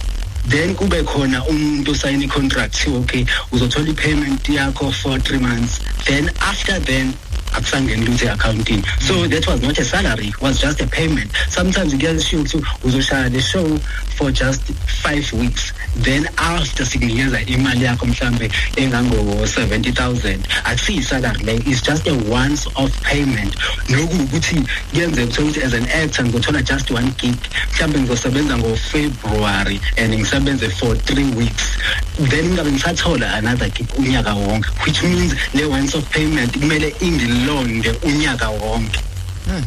Then 0.50 0.74
kube 0.74 1.02
khona 1.02 1.44
umuntu 1.44 1.90
osayina 1.90 2.24
i-contract 2.24 2.72
kuthiwa 2.74 2.98
okay 3.00 3.24
uzothola 3.52 3.88
i-payment 3.88 4.48
yakho 4.48 4.92
for 4.92 5.18
three 5.20 5.38
months. 5.38 5.80
Then 6.04 6.30
after 6.40 6.78
then 6.80 7.14
akusangeni 7.52 8.06
lutho 8.06 8.26
e-accountini 8.26 8.84
so 9.06 9.26
that 9.28 9.46
was 9.46 9.62
not 9.62 9.78
a 9.78 9.84
salary 9.84 10.28
it 10.28 10.40
was 10.40 10.60
just 10.60 10.80
a 10.80 10.86
payment. 10.86 11.30
Sometimes 11.48 11.94
kuyashiwo 11.94 12.42
ukuthi 12.42 12.62
uzoshaya 12.84 13.28
le 13.32 13.40
show 13.40 13.78
for 14.16 14.30
just 14.30 14.62
five 15.02 15.32
weeks. 15.32 15.72
Then 15.96 16.28
after 16.36 16.84
sikunikeza 16.86 17.40
imali 17.46 17.84
yakho 17.84 18.06
mhlambe 18.06 18.50
engango-seventy 18.76 19.92
thousand 19.92 20.46
akusiyi-salary 20.64 21.44
leyo 21.44 21.62
it's 21.66 21.82
just 21.82 22.06
a 22.06 22.14
once 22.30 22.66
off 22.76 22.92
payment. 23.02 23.56
Nokuwukuthi 23.88 24.62
kuyenzeka 24.90 25.26
kuthiwa 25.26 25.48
ukuthi 25.48 25.62
as 25.62 25.72
an 25.74 25.88
actor 25.88 26.24
ngizothola 26.24 26.62
just 26.62 26.90
one 26.90 27.10
gig 27.18 27.36
mhlawumbe 27.72 28.00
ngizosebenza 28.00 28.58
ngofebruary 28.58 29.80
and 29.96 30.14
ngisebenze 30.14 30.70
for 30.70 30.94
three 30.96 31.30
weeks. 31.34 31.78
Then 32.18 32.44
ngingabe 32.44 32.72
ngisathola 32.72 33.34
another 33.34 33.68
gig 33.70 33.88
unyaka 33.98 34.34
wonke 34.34 34.68
which 34.86 35.02
means 35.02 35.34
le 35.54 35.66
once 35.66 35.94
off 35.94 36.10
payment 36.10 36.58
kumele 36.58 36.94
ingilonde 37.40 37.90
unyaka 38.02 38.48
wonke. 38.50 39.09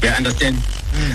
You 0.01 0.09
understand? 0.09 0.57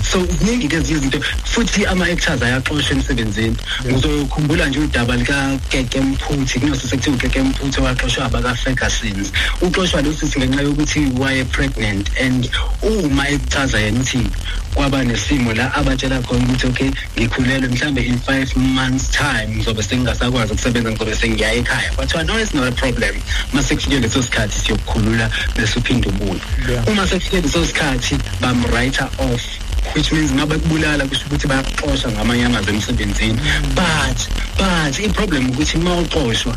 So 0.03 0.19
ziningi-ke 0.27 0.77
ezinye 0.77 0.99
izinto 0.99 1.20
futhi 1.45 1.86
ama-actors 1.86 2.43
ayaxoshwa 2.43 2.97
emsebenzini. 2.97 3.57
Ngizokhumbula 3.86 4.66
nje 4.66 4.78
udaba 4.78 5.16
likakeke 5.16 6.01
mphuthi 6.01 6.61
kunosi 6.61 6.89
sekuthiwa 6.89 7.16
ukeke 7.16 7.43
mphuthi 7.43 7.81
owaxoshwa 7.81 8.24
abaka-fergusons 8.24 9.32
uxoshwa 9.61 10.03
lo 10.03 10.12
sisi 10.12 10.39
ngenxa 10.39 10.62
yokuthi 10.62 11.01
waye-pregnant 11.19 12.11
and 12.20 12.51
uma 12.82 13.28
echaza 13.28 13.81
yena 13.81 14.01
ukuthi 14.01 14.27
kwaba 14.74 15.05
nesimo 15.05 15.53
la 15.55 15.74
abatshela 15.74 16.20
khona 16.23 16.45
ukuthi 16.45 16.66
okay 16.66 16.90
ngikhulelwe 17.19 17.69
mhlambe 17.69 18.03
in 18.03 18.19
five 18.19 18.57
months 18.57 19.11
time 19.11 19.49
ngizobe 19.57 19.82
sengingasakwazi 19.82 20.53
ukusebenza 20.53 20.90
ngizobe 20.90 21.15
sengiyaya 21.15 21.55
ekhaya. 21.55 21.93
Kwathiwa 21.93 22.27
no 22.27 22.39
it's 22.39 22.55
not 22.55 22.69
a 22.69 22.73
problem. 22.73 23.15
Uma 23.53 23.62
sekufike 23.62 24.01
leso 24.01 24.23
sikhathi 24.23 24.59
siyokukhulula 24.61 25.31
bese 25.57 25.78
uphinde 25.78 26.09
ubuye 26.09 26.40
Yeah. 26.69 26.89
uma 26.89 27.07
sekufike 27.07 27.40
leso 27.40 27.66
sikhathi 27.66 28.19
bam-writer 28.59 29.09
off 29.20 29.94
which 29.94 30.12
means 30.12 30.32
ngabe 30.32 30.59
kubulala 30.59 31.06
kusho 31.06 31.26
ukuthi 31.26 31.47
bayaxoshwa 31.48 32.12
ngamanye 32.12 32.44
amazwi 32.44 32.72
emsebenzini. 32.72 33.39
But 33.74 34.18
but 34.56 35.01
i-problem 35.01 35.51
ukuthi 35.51 35.78
uma 35.78 35.97
uxoshwa 36.02 36.56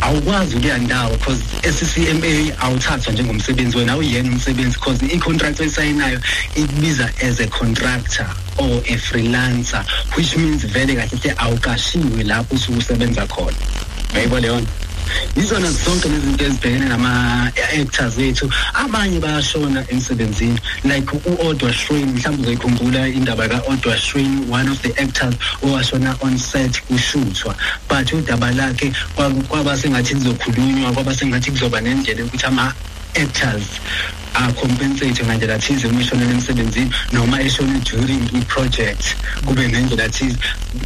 awukwazi 0.00 0.56
ukuya 0.56 0.78
ndawo 0.78 1.16
because 1.18 1.42
e-ccma 1.62 2.58
awuthathwa 2.60 3.12
njengomsebenzi 3.12 3.76
wena 3.76 3.92
awuyena 3.92 4.30
umsebenzi 4.30 4.78
because 4.78 5.02
i-contract 5.02 5.60
oyisayinayo 5.60 6.20
ikubiza 6.54 7.10
as 7.22 7.40
a 7.40 7.46
contractor 7.46 8.26
or 8.58 8.82
a 8.86 8.96
freelancer 8.96 9.84
which 10.16 10.36
means 10.36 10.66
vele 10.66 10.94
kahle 10.94 11.18
hle 11.18 11.34
awukashiwe 11.36 12.24
lapho 12.24 12.54
usuke 12.54 12.78
usebenza 12.78 13.26
khona. 13.26 13.56
Yayibo 14.14 14.40
leyo 14.40 14.60
nto? 14.60 14.87
Yizona 15.36 15.70
zonke 15.70 16.08
lezi 16.08 16.26
zinto 16.26 16.44
ezibhekene 16.44 16.88
nama-actors 16.88 18.18
ethu 18.18 18.50
abanye 18.74 19.20
bayashona 19.20 19.84
emsebenzini 19.90 20.58
like 20.84 21.10
u-odwa 21.12 21.72
shrine 21.72 22.12
mhlawumbe 22.12 22.42
uzoyikhumbula 22.42 23.08
indaba 23.08 23.48
ka-odwa 23.48 23.96
shrine 23.98 24.46
one 24.50 24.68
of 24.70 24.78
the 24.82 24.92
actors 25.02 25.34
owashona 25.62 26.16
on 26.20 26.38
set 26.38 26.82
kushuthwa 26.86 27.54
but 27.88 28.12
udaba 28.12 28.50
lakhe 28.52 28.92
kwa- 29.14 29.30
kwaba 29.30 29.76
sengathi 29.76 30.14
lizokhulunywa 30.14 30.92
kwaba 30.92 31.14
sengathi 31.14 31.50
kuzoba 31.50 31.80
nendlela 31.80 32.20
yokuthi 32.20 32.46
ama-actors 33.14 33.62
acompensate 34.34 35.24
ngandlela 35.24 35.58
thize 35.58 35.86
uma 35.86 36.00
eshonele 36.00 36.32
emsebenzini 36.32 36.90
noma 37.12 37.40
eshone 37.40 37.80
during 37.80 38.22
i-project. 38.34 39.16
Kube 39.44 39.68
nendlela 39.68 40.08
thize 40.08 40.36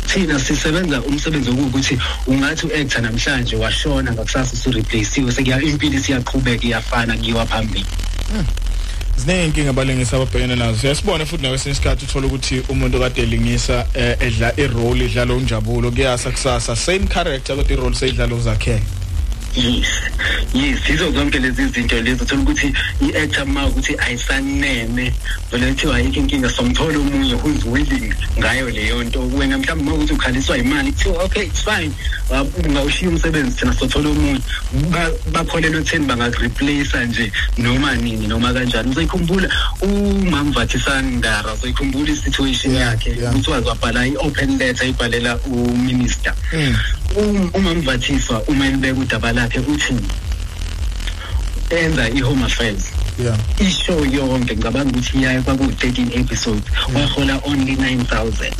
thina 0.07 0.39
sisebenza 0.39 1.03
umsebenzi 1.03 1.51
okuwukuthi 1.51 1.99
ungathi 2.27 2.67
u-actor 2.67 3.03
namhlanje 3.03 3.57
washona 3.57 4.13
ngakusasa 4.13 4.53
usureplaciwe 4.53 5.33
sekuya 5.33 5.63
impilo 5.63 5.99
isiyaqhubeka 5.99 6.67
iyafana 6.67 7.17
kuyiwa 7.17 7.47
phambili. 7.47 7.87
Ziningi 9.17 9.45
inkinga 9.45 9.71
abalingisi 9.71 10.17
ababhekene 10.17 10.57
nazo. 10.57 10.79
Siyasibona 10.79 11.27
futhi 11.27 11.43
nawe 11.43 11.59
sesikhathi 11.59 12.05
uthola 12.05 12.27
ukuthi 12.27 12.63
umuntu 12.69 13.01
kade 13.01 13.23
elingisa 13.23 13.87
eh, 13.95 14.17
edla 14.21 14.53
i-role 14.57 15.05
idlala 15.05 15.35
unjabulo 15.35 15.91
kuyasa 15.91 16.31
kusasa. 16.31 16.77
Same 16.77 17.07
character 17.07 17.57
kodwa 17.57 17.73
i-role 17.73 17.95
seyidlala 17.95 18.35
uzakhele. 18.35 19.02
Yes 19.57 19.87
yes 20.55 20.79
yizo 20.89 21.11
zonke 21.13 21.39
lezi 21.39 21.67
zinto 21.69 22.01
lezi 22.01 22.23
uthola 22.23 22.43
ukuthi 22.43 22.73
i-actor 23.01 23.47
ma 23.47 23.67
ukuthi 23.67 23.97
ayisaneme 23.99 25.13
vele 25.51 25.67
kuthiwa 25.73 25.97
ayikho 25.97 26.21
inkinga. 26.21 26.49
Somthola 26.51 26.99
omunye 26.99 27.35
who's 27.35 27.65
willing 27.65 28.15
ngayo 28.39 28.71
leyo 28.71 29.05
nto. 29.05 29.21
Wena 29.37 29.59
mhlawumbe 29.59 29.91
uma 29.91 29.95
ukuthi 29.95 30.13
ukhaliswa 30.13 30.59
imali 30.59 30.93
kuthiwa 30.93 31.25
okay 31.25 31.43
it's 31.43 31.63
fine. 31.65 31.93
Uh, 32.31 32.47
ungawushiya 32.67 33.11
umsebenzi 33.11 33.57
thina 33.57 33.73
sothola 33.75 34.09
omunye. 34.09 34.41
Ba- 34.91 35.11
bakholelwa 35.33 35.81
ekutheni 35.81 36.07
bangakureplace 36.07 37.05
nje 37.07 37.33
noma 37.59 37.95
nini 37.95 38.27
noma 38.27 38.53
kanjani. 38.53 38.91
Uzoyikhumbula 38.91 39.49
umamvathisani 39.83 41.17
ndara 41.17 41.53
uzoyikhumbula 41.55 42.13
i-situation 42.13 42.75
yakhe. 42.75 43.11
ukuthi 43.31 43.51
wazi 43.51 43.69
wabhala 43.69 44.07
i-open 44.07 44.59
letter 44.59 44.89
ibhalela 44.89 45.37
uminister. 45.39 46.35
Um- 47.17 47.51
umamvathiswa 47.55 48.43
uma 48.49 48.67
elibeka 48.67 49.01
udaba 49.01 49.33
lakhe 49.43 49.61
uthi 49.61 49.95
enza 51.71 52.09
i-home 52.09 52.45
affairs 52.45 52.85
yeah. 53.19 53.37
Ishow 53.59 54.05
yonke 54.07 54.55
ngicabanga 54.57 54.91
ukuthi 54.91 55.19
iyaye 55.19 55.41
kwaku-13 55.41 56.21
episodes. 56.21 56.65
Wahola 56.95 57.41
only 57.45 57.75
9000 57.77 58.53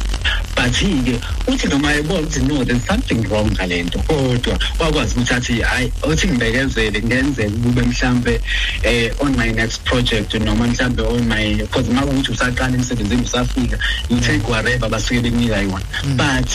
but-ke 0.55 1.21
uthi 1.47 1.69
noma 1.69 1.95
ebona 1.95 2.21
ukuthi 2.21 2.49
no 2.49 2.65
there's 2.65 2.85
something 2.87 3.23
wrong 3.29 3.51
ngale 3.51 3.83
nto 3.83 3.99
kodwa 3.99 4.59
wakwazi 4.79 5.15
ukuthi 5.15 5.35
athi 5.35 5.61
hayi 5.61 5.93
uthi 6.11 6.29
ngibekezele 6.29 7.03
ngenzeka 7.03 7.51
kube 7.51 7.83
mhlambe 7.83 8.41
eh 8.83 9.13
on 9.21 9.37
my 9.37 9.53
next 9.53 9.83
project 9.85 10.35
noma 10.35 10.67
mhlambe 10.67 11.03
on 11.03 11.29
my 11.29 11.55
because 11.55 11.89
uma 11.91 12.05
ukuthi 12.05 12.33
usaqala 12.33 12.75
emsebenzini 12.75 13.23
usafika 13.23 13.79
you 14.11 14.21
take 14.21 14.47
whatever 14.49 14.89
basuke 14.89 15.21
bekunika 15.21 15.57
yona. 15.57 15.83
But 16.17 16.49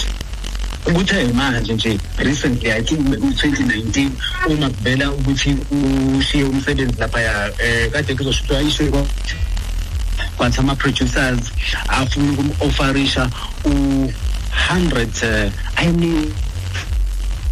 ukuthe 0.88 1.34
manje 1.34 1.73
nje 1.73 1.99
recently 2.18 2.72
i 2.72 2.81
think 2.81 2.99
beku-2019 2.99 4.09
uma 4.49 4.69
kuvela 4.69 5.11
ukuthi 5.11 5.57
ushiye 6.18 6.43
umsebenzi 6.43 6.99
laphaya 6.99 7.51
um 7.51 7.91
kade 7.91 8.15
kuzoshutshwa 8.15 8.61
ishow 8.61 9.07
kwathi 10.38 10.59
ama-producers 10.59 11.51
afuna 11.88 12.31
ukum-offerisha 12.31 13.30
u-hundred 13.65 15.09
um 15.23 15.51
i 15.76 15.88
mean 15.91 16.34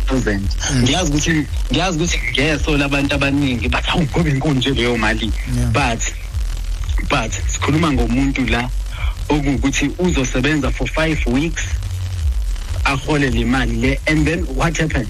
thousand. 0.06 0.49
Ngiyazi 0.82 1.10
ukuthi 1.10 1.48
ngiyazi 1.72 1.98
ukuthi 1.98 2.20
ngeso 2.32 2.78
labantu 2.78 3.16
abaningi 3.16 3.70
bathi 3.70 3.90
hawu 3.90 4.03
ngoba 4.03 4.30
inkulu 4.30 4.56
nje 4.56 4.70
leyo 4.70 4.98
mali. 4.98 5.32
But 5.74 6.02
but 7.10 7.32
sikhuluma 7.48 7.91
ngomuntu 7.91 8.45
la 8.45 8.70
okuwukuthi 9.30 9.91
uzosebenza 9.98 10.72
for 10.72 10.88
five 10.88 11.26
weeks 11.28 11.64
ahole 12.86 13.30
le 13.30 13.45
mali 13.45 13.76
le 13.76 13.98
and 14.07 14.26
then 14.26 14.45
what 14.56 14.78
happens 14.78 15.10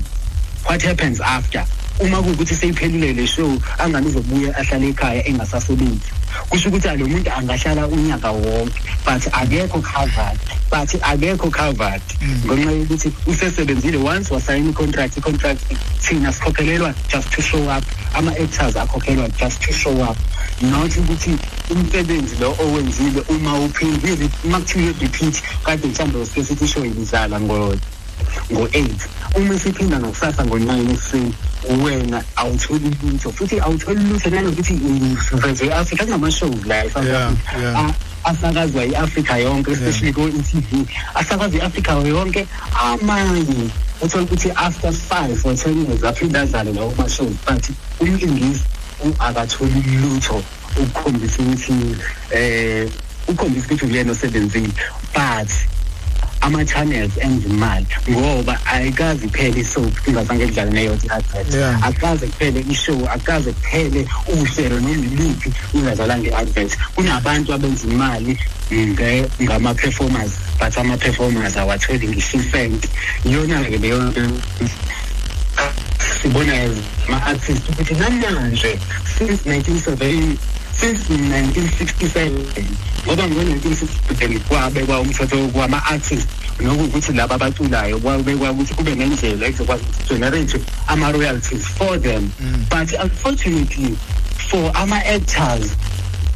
what 0.65 0.81
happens 0.81 1.21
after? 1.21 1.63
Uma 1.99 2.21
kuwukuthi 2.21 2.55
seyiphelile 2.55 3.13
le 3.13 3.27
show 3.27 3.57
angani 3.77 4.07
uzobuya 4.07 4.57
ahlale 4.57 4.89
ekhaya 4.89 5.27
engasasebenzi 5.27 6.11
kusho 6.49 6.69
ukuthi 6.69 6.97
lo 6.97 7.07
muntu 7.07 7.31
angahlala 7.31 7.87
unyaka 7.87 8.31
wonke 8.31 8.79
but 9.05 9.21
akekho 9.31 9.81
covered 9.81 10.39
but 10.69 10.89
akekho 11.01 11.51
covered. 11.51 12.01
Ngenxa 12.45 12.71
yokuthi 12.71 13.11
usesebenzile 13.27 13.97
once 13.97 14.29
wasayina 14.29 14.69
i-contract 14.69 15.17
i-contract 15.17 15.61
thina 16.01 16.31
sikhokhelelwa 16.31 16.93
just 17.07 17.31
to 17.31 17.41
show 17.41 17.69
up. 17.69 17.83
Ama-actors 18.15 18.75
akhokhelwa 18.75 19.29
just 19.37 19.61
to 19.61 19.73
show 19.73 20.01
up. 20.01 20.17
Not 20.61 20.91
ukuthi 20.91 21.37
umsebenzi 21.69 22.35
lo 22.39 22.55
owenzile 22.59 23.21
uma 23.29 23.53
uphindile 23.59 24.29
uma 24.43 24.59
kuthiwa 24.59 24.93
repeat 25.01 25.41
kade 25.63 25.87
mhlawumbe 25.87 26.19
usike 26.19 26.43
sithi 26.43 26.65
ishow 26.65 26.85
ibizala 26.85 27.39
ngo 27.39 27.75
ngo-eight. 28.51 29.01
Uma 29.35 29.53
isiphinda 29.55 29.99
ngokusasa 29.99 30.45
ngo-nine 30.45 30.91
ekuseni 30.93 31.33
wena 31.83 32.23
awutholi 32.35 32.91
lutho 33.03 33.31
futhi 33.31 33.59
awutholi 33.59 34.03
lutho 34.03 34.29
nanokuthi 34.29 34.73
uveze 35.33 35.65
i-afrika 35.65 36.05
kunama-shows 36.05 36.65
la 36.65 36.85
e-South 36.85 37.05
Yeah, 37.05 37.27
Africa. 37.27 37.59
yeah. 37.61 37.79
A- 37.89 37.93
asakazwa 38.29 38.85
i-afrika 38.85 39.37
yonke 39.37 39.71
especially 39.71 40.13
ko-e-tv 40.13 40.85
asakazwa 41.15 41.59
i-afrika 41.59 41.91
yonke 41.93 42.47
amanye 42.83 43.69
uthola 44.01 44.23
ukuthi 44.23 44.51
after 44.55 44.91
five 44.93 45.45
or 45.45 45.55
ten 45.55 45.85
years 45.85 46.03
aphinde 46.03 46.39
adlale 46.39 46.73
lawo 46.73 46.93
ma-shows 46.97 47.33
but 47.47 47.69
umlingisi 47.99 48.61
u- 49.03 49.15
akatholi 49.19 49.83
lutho. 50.01 50.43
Ukukhombisa 50.77 51.41
ukuthi 51.43 51.71
um 51.71 52.89
ukhombisa 53.27 53.65
ukuthi 53.65 53.85
uyena 53.85 54.11
osebenzile 54.11 54.69
but 55.13 55.49
ama-channels 56.41 57.11
enza 57.17 57.49
imali 57.49 57.85
ngoba 58.09 58.59
ayikaze 58.65 59.25
iphele 59.25 59.59
isoap 59.61 60.07
ingazange 60.07 60.45
kudlale 60.45 60.71
neyodwa 60.71 61.05
i-advert. 61.05 61.53
Yeah. 61.53 61.83
akaze 61.83 62.25
kuphele 62.27 62.65
ishow 62.69 63.09
akaze 63.09 63.51
kuphele 63.51 64.07
uhlelo 64.27 64.79
noma 64.79 64.89
iliphi 65.05 65.53
ingadlalanga 65.73 66.27
i-advert 66.29 66.77
kunabantu 66.95 67.53
abenza 67.53 67.87
imali 67.87 68.37
nge- 68.71 69.25
ngama-performers 69.41 70.31
but 70.59 70.77
ama-performers 70.77 71.57
awatholi 71.57 72.07
ngisho 72.07 72.37
isenti 72.37 72.89
iyona-ke 73.25 73.77
leyo 73.77 74.03
nto 74.03 74.21
sibona 76.21 76.53
as 76.53 76.71
ama-artist 77.07 77.69
ukuthi 77.69 77.93
namanje 77.93 78.79
since 79.17 79.49
1970 79.49 80.37
since 80.79 81.09
1967 81.09 82.31
ngoba 83.05 83.27
ngo-1967 83.27 84.39
kwabekwa 84.39 84.99
umthetho 84.99 85.47
kwama-artist 85.47 86.27
nokuwukuthi 86.59 87.13
laba 87.13 87.35
abaculayo 87.35 87.99
kwabekwa 87.99 88.51
ukuthi 88.51 88.73
kube 88.73 88.95
nendlela 88.95 89.47
ezokwazi 89.47 89.83
generate 90.09 90.59
ama-royalties 90.87 91.65
for 91.77 92.01
them. 92.01 92.31
But 92.69 92.93
unfortunately 92.93 93.97
for 94.49 94.71
ama-actors 94.75 95.75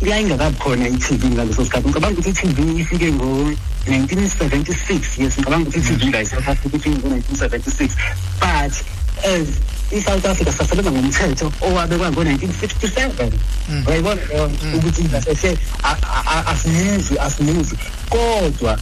yayingakabi 0.02 0.58
khona 0.58 0.88
i-tv 0.88 1.28
ngaleso 1.28 1.64
sikhathi. 1.66 1.88
Ngicabanga 1.88 2.20
ukuthi 2.20 2.30
i-tv 2.30 2.82
ifike 2.82 3.12
ngo-1976 3.12 4.92
yes 5.18 5.34
ngicabanga 5.38 5.70
ukuthi 5.70 5.94
i-tv 5.94 6.12
la 6.12 6.22
e-south 6.22 6.48
africa 6.48 6.76
ifike 6.76 6.90
ngo-1976 6.90 7.90
but 8.40 8.74
as 9.24 9.48
i-south 9.92 10.26
africa 10.26 10.52
sasebenza 10.58 10.92
ngomthetho 10.92 11.52
owabekwa 11.62 12.12
ngo-1967 12.12 13.32
uyayibona 13.88 14.22
leyo? 14.30 14.48
Nto 14.48 14.78
ukuthi 14.78 15.04
ngasese 15.04 15.58
asimuzi 16.46 17.20
asimuzi 17.20 17.76
kodwa 18.10 18.80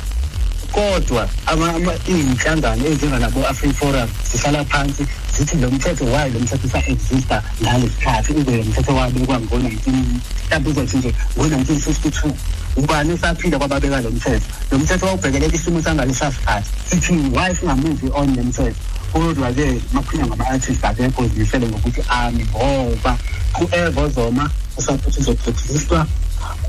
kodwa 0.71 1.29
ama- 1.45 1.73
ama- 1.75 1.93
iy'nhlangano 2.07 2.85
ezinganabo-african 2.87 3.73
forum 3.73 4.09
zihlala 4.31 4.65
phansi 4.65 5.07
zithi 5.37 5.55
lo 5.57 5.71
mthetho 5.71 6.05
wayo 6.05 6.33
lo 6.33 6.39
mthetho 6.39 6.67
usa-exista 6.67 7.43
ngale 7.61 7.89
sikhathi 7.89 8.33
ube 8.33 8.57
lo 8.57 8.63
mthetho 8.63 8.95
wabekwa 8.95 9.39
ngo-nineteen 9.39 10.19
mhlawumbe 10.45 10.69
uzothi 10.69 10.97
nje 10.97 11.13
ngo-nineteen 11.37 11.79
fifty 11.79 12.09
two 12.11 12.31
ubani 12.75 13.13
usaphinda 13.13 13.57
kwababeka 13.57 14.01
lo 14.01 14.09
mthetho? 14.11 14.45
Lo 14.71 14.77
mthetho 14.79 15.05
wawubhekelela 15.05 15.55
isimo 15.55 15.81
sangalesa 15.81 16.31
sikhathi 16.31 16.69
sithi 16.89 17.13
why 17.13 17.55
singamuvi 17.55 18.09
on 18.13 18.35
le 18.35 18.41
mthetho? 18.41 18.75
Kodwa-ke 19.11 19.81
makukhulunywa 19.93 20.27
ngama-artist 20.27 20.85
akekho 20.85 21.27
zimisele 21.27 21.67
ngokuthi 21.67 22.01
ami 22.09 22.45
ngoba 22.45 23.17
whoever 23.53 24.03
ozoma 24.03 24.49
usaphuthi 24.77 25.19
uzoproducedwa 25.19 26.07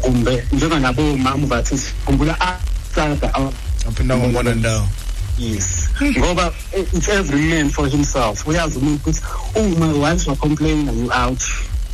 kumbe 0.01 0.44
njenganabomama 0.52 1.47
bathi 1.47 1.74
khumbula 2.05 2.36
asada 2.40 3.35
aphinda 3.89 4.16
ngongona 4.16 4.55
ndawo? 4.55 4.89
Yes. 5.39 5.89
Ngoba 6.02 6.52
it's 6.74 7.09
every 7.09 7.40
man 7.40 7.70
for 7.70 7.89
himself. 7.89 8.47
Uyazi 8.47 8.78
umuntu 8.78 8.97
ukuthi 8.97 9.20
uma 9.55 9.86
once 9.86 10.31
wacomplaina 10.31 10.93
you 10.93 11.10
out 11.12 11.43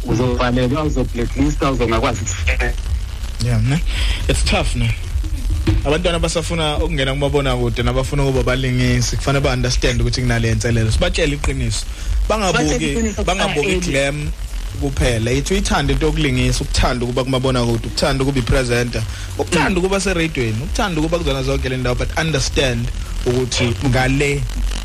uzovalelwa 0.06 0.82
uzoblacklista 0.84 1.70
uzongakwazi 1.70 2.20
ukuthi 2.20 2.74
yeah 3.44 3.62
ne? 3.62 3.80
It's 4.28 4.44
tough 4.44 4.76
ne? 4.76 4.94
Abantwana 5.84 6.18
basafuna 6.18 6.78
ukungena 6.78 7.12
kumabona 7.12 7.56
kude 7.56 7.82
nabafuna 7.82 8.24
ukuba 8.24 8.42
balingisi 8.42 9.16
kufanele 9.16 9.44
ba 9.44 9.52
understand 9.52 10.00
ukuthi 10.00 10.20
kunale 10.20 10.52
inselelo 10.52 10.90
sibatshela 10.92 11.34
iqiniso. 11.34 11.84
Batshele 12.28 12.52
bangabuki 12.52 12.84
iqiniso 12.84 13.24
bangabuki 13.24 13.74
kuqala 13.74 13.80
glam 13.80 14.30
kuphela. 14.80 15.30
Yithi 15.30 15.54
uyithanda 15.54 15.92
into 15.92 16.06
yokulingisa 16.06 16.64
ukuthanda 16.64 17.04
ukuba 17.04 17.24
kumabona 17.24 17.64
kude 17.64 17.86
ukuthanda 17.86 18.24
ukuba 18.24 18.38
ipresenter 18.38 19.02
ukuthanda 19.38 19.80
ukuba 19.80 20.00
seradweni 20.00 20.62
ukuthanda 20.62 21.00
ukuba 21.00 21.18
kuzona 21.18 21.42
zonke 21.42 21.68
le 21.68 21.76
ndawo 21.76 21.96
but 21.96 22.18
understand 22.18 22.88
ukuthi 23.26 23.74
ngale 23.86 24.42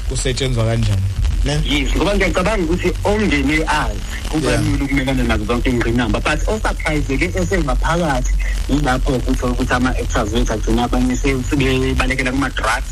kusetshenzwa 0.10 0.66
kanjani. 0.66 1.02
ne 1.02 1.19
yes 1.66 1.96
ngoba 1.96 2.16
ngiyacabanga 2.16 2.64
ukuthi 2.64 2.90
omndeni 3.04 3.64
azi 3.64 4.00
kubalula 4.30 4.84
ukumelana 4.86 5.24
nazo 5.24 5.46
zonke 5.46 5.70
iy'ngqinamba 5.70 6.20
but 6.20 6.40
osurprise-ke 6.48 7.32
esengaphakathi 7.40 8.34
yilapho 8.70 9.20
kutho 9.20 9.48
ukuthi 9.48 9.74
ama-actors 9.74 10.34
wethu 10.34 10.54
agcina 10.54 10.84
abanye 10.84 11.16
se- 11.16 11.44
sebebalekela 11.50 12.32
kuma-drugs 12.32 12.90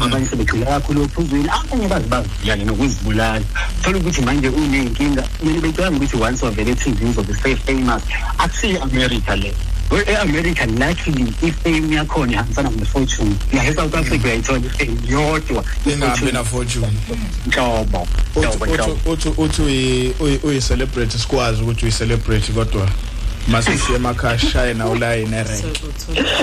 abanye 0.00 0.26
sebegxila 0.26 0.66
kakhulu 0.66 1.02
ophuzweni. 1.02 1.48
Abanye 1.48 1.88
bazi 1.88 2.08
baziyale 2.08 2.64
nokuzibulala. 2.64 3.44
Thola 3.82 3.98
ukuthi 3.98 4.20
manje 4.22 4.48
uney'nkinga 4.48 5.22
kumele 5.40 5.60
becabanga 5.60 5.96
ukuthi 5.96 6.16
once 6.20 6.42
wavele 6.44 6.70
e-tv 6.70 7.04
uzobe 7.04 7.34
se-famous 7.34 8.02
akusiyo 8.38 8.82
america 8.82 9.36
le. 9.36 9.54
E-america 10.08 10.66
luckily 10.66 11.32
ifame 11.42 11.94
yakhona 11.96 12.32
ihambisana 12.32 12.70
ne-fortune 12.70 13.34
la 13.52 13.64
e-south 13.64 13.94
africa 13.94 14.24
uyayithola 14.24 14.58
ifame 14.66 14.96
yodwa 15.08 15.64
ingabi 15.86 16.32
na 16.32 16.44
fortune 16.44 16.88
nhlobo 17.46 18.08
nhlobo 18.36 18.66
nhlobo 18.66 19.12
uthi 19.12 19.28
uthi 19.36 19.62
uyi- 19.62 20.12
uyi- 20.20 20.40
uyi-celebrity 20.42 21.18
sikwazi 21.18 21.62
ukuthi 21.62 21.84
uyi-celebrity 21.84 22.52
kodwa 22.52 22.88
mase 23.48 23.78
siye 23.78 23.96
emakhaya 23.96 24.38
shaye 24.38 24.74
nawo 24.74 24.94
layini 24.94 25.36
erenk 25.36 25.64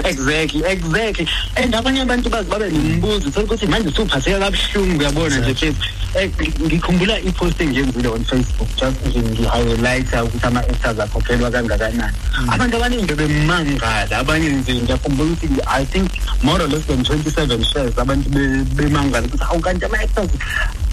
exactly 0.06 0.64
exactly. 0.66 1.28
And 1.58 1.74
abanye 1.76 2.02
abantu 2.02 2.30
bazi 2.30 2.50
babe 2.50 2.70
nombuzo 2.72 3.28
uthola 3.28 3.46
ukuthi 3.46 3.68
manje 3.68 3.90
usuphatheka 3.90 4.40
kabuhlungu 4.40 5.00
uyabona 5.00 5.38
nje 5.38 5.54
Faith 5.56 5.76
Eh, 6.16 6.30
ngikhumbula 6.62 7.20
i-post 7.20 7.62
engiyenzile 7.62 8.08
on 8.08 8.24
facebook 8.26 8.68
just 8.78 9.06
nje 9.08 9.20
ngi-highlighta 9.20 10.24
ukuthi 10.24 10.46
ama-actors 10.46 11.00
akhokhelwa 11.00 11.52
kangakanani. 11.52 12.14
Abantu 12.52 12.78
abaningi 12.78 13.06
bebemangala 13.06 14.18
abanye 14.20 14.50
nje 14.50 14.74
ngiyakhumbula 14.76 15.32
ukuthi 15.32 15.48
i 15.68 15.86
think 15.86 16.12
more 16.44 16.62
or 16.64 16.68
less 16.70 16.86
than 16.86 17.02
27 17.04 17.64
shares 17.64 17.98
abantu 17.98 18.30
be- 18.30 18.64
bemangala 18.76 19.26
ukuthi 19.28 19.44
hawu 19.44 19.60
kanti 19.60 19.86
ama-actors 19.86 20.30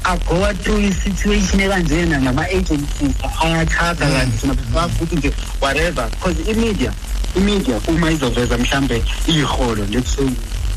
agoa 0.05 0.55
through 0.55 0.81
i-situation 0.85 1.61
ekanjena 1.61 2.19
nama-agencies 2.19 3.15
ayathatha 3.45 4.07
kanti 4.07 4.37
thina 4.39 4.55
besibazi 4.55 4.93
ukuthi 4.97 5.17
nje 5.17 5.33
whatever 5.61 6.00
because 6.11 6.37
i-media 6.51 6.93
i-media 7.37 7.81
uma 7.89 8.11
izoveza 8.11 8.59
mhlambe 8.59 9.03
iholo 9.27 9.87
let's 9.91 10.17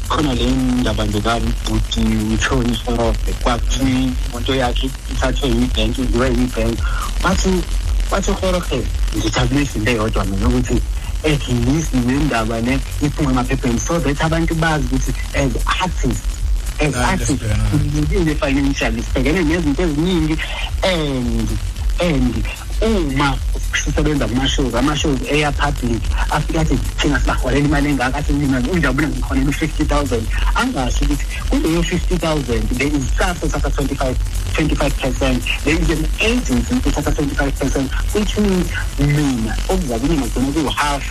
khona 0.07 0.33
le 0.33 0.45
ndaba 0.51 1.05
nje 1.05 1.21
kabhuti 1.21 2.01
utshoni 2.33 2.79
sorobe 2.85 3.31
kwakuthiwa 3.41 3.89
imoto 4.29 4.55
yakhe 4.55 4.89
ithathwe 5.11 5.49
yibhenki 5.49 6.01
iziwe 6.01 6.27
yibhenki 6.27 6.83
bathi 7.23 7.49
bathi 8.11 8.31
uhorohe 8.31 8.83
ngithathe 9.17 9.61
izinto 9.61 9.91
eyodwa 9.91 10.25
mina 10.25 10.47
ukuthi 10.47 10.81
at 11.23 11.47
least 11.47 11.93
nendaba 11.93 12.61
le 12.61 12.79
iphume 13.01 13.31
emaphepheni. 13.31 13.79
So 13.79 13.99
that 13.99 14.21
abantu 14.21 14.55
bazi 14.55 14.85
ukuthi 14.85 15.13
as 15.33 15.51
artists 15.81 16.27
as 16.79 16.95
artists 16.95 17.45
sinikile 17.71 18.35
financially 18.35 19.01
sibhekene 19.01 19.43
nezinto 19.43 19.83
eziningi 19.83 20.37
and 20.83 21.49
and 21.99 22.45
uma 22.85 23.37
sisebenza 23.85 24.27
kuma-shows 24.27 24.75
ama-shows 24.75 25.19
eya 25.31 25.51
public 25.51 26.01
afike 26.29 26.59
athi 26.59 26.77
thina 26.97 27.19
sibaholela 27.19 27.65
imali 27.65 27.89
engaka 27.89 28.17
athi 28.17 28.33
mina 28.33 28.59
unjabula 28.59 29.07
ngikhonela 29.07 29.49
u-fifty 29.49 29.85
thousand. 29.85 30.27
Angasho 30.55 31.05
ukuthi 31.05 31.25
kuleyo 31.49 31.83
fifty 31.83 32.17
thousand 32.17 32.69
there 32.77 32.97
is 32.97 33.07
staff 33.07 33.43
ethatha 33.43 33.69
twenty-five 33.69 34.17
twenty-five 34.53 34.93
percent. 35.01 35.43
There 35.63 35.81
is 35.81 35.89
an 35.89 36.07
agency 36.19 36.75
ethatha 36.75 37.11
twenty-five 37.15 37.59
percent 37.59 37.91
which 38.13 38.37
means 38.37 38.67
mina 38.99 39.57
okuza 39.69 39.99
kimi 39.99 40.17
ngagcina 40.17 40.51
kuwu-half 40.51 41.03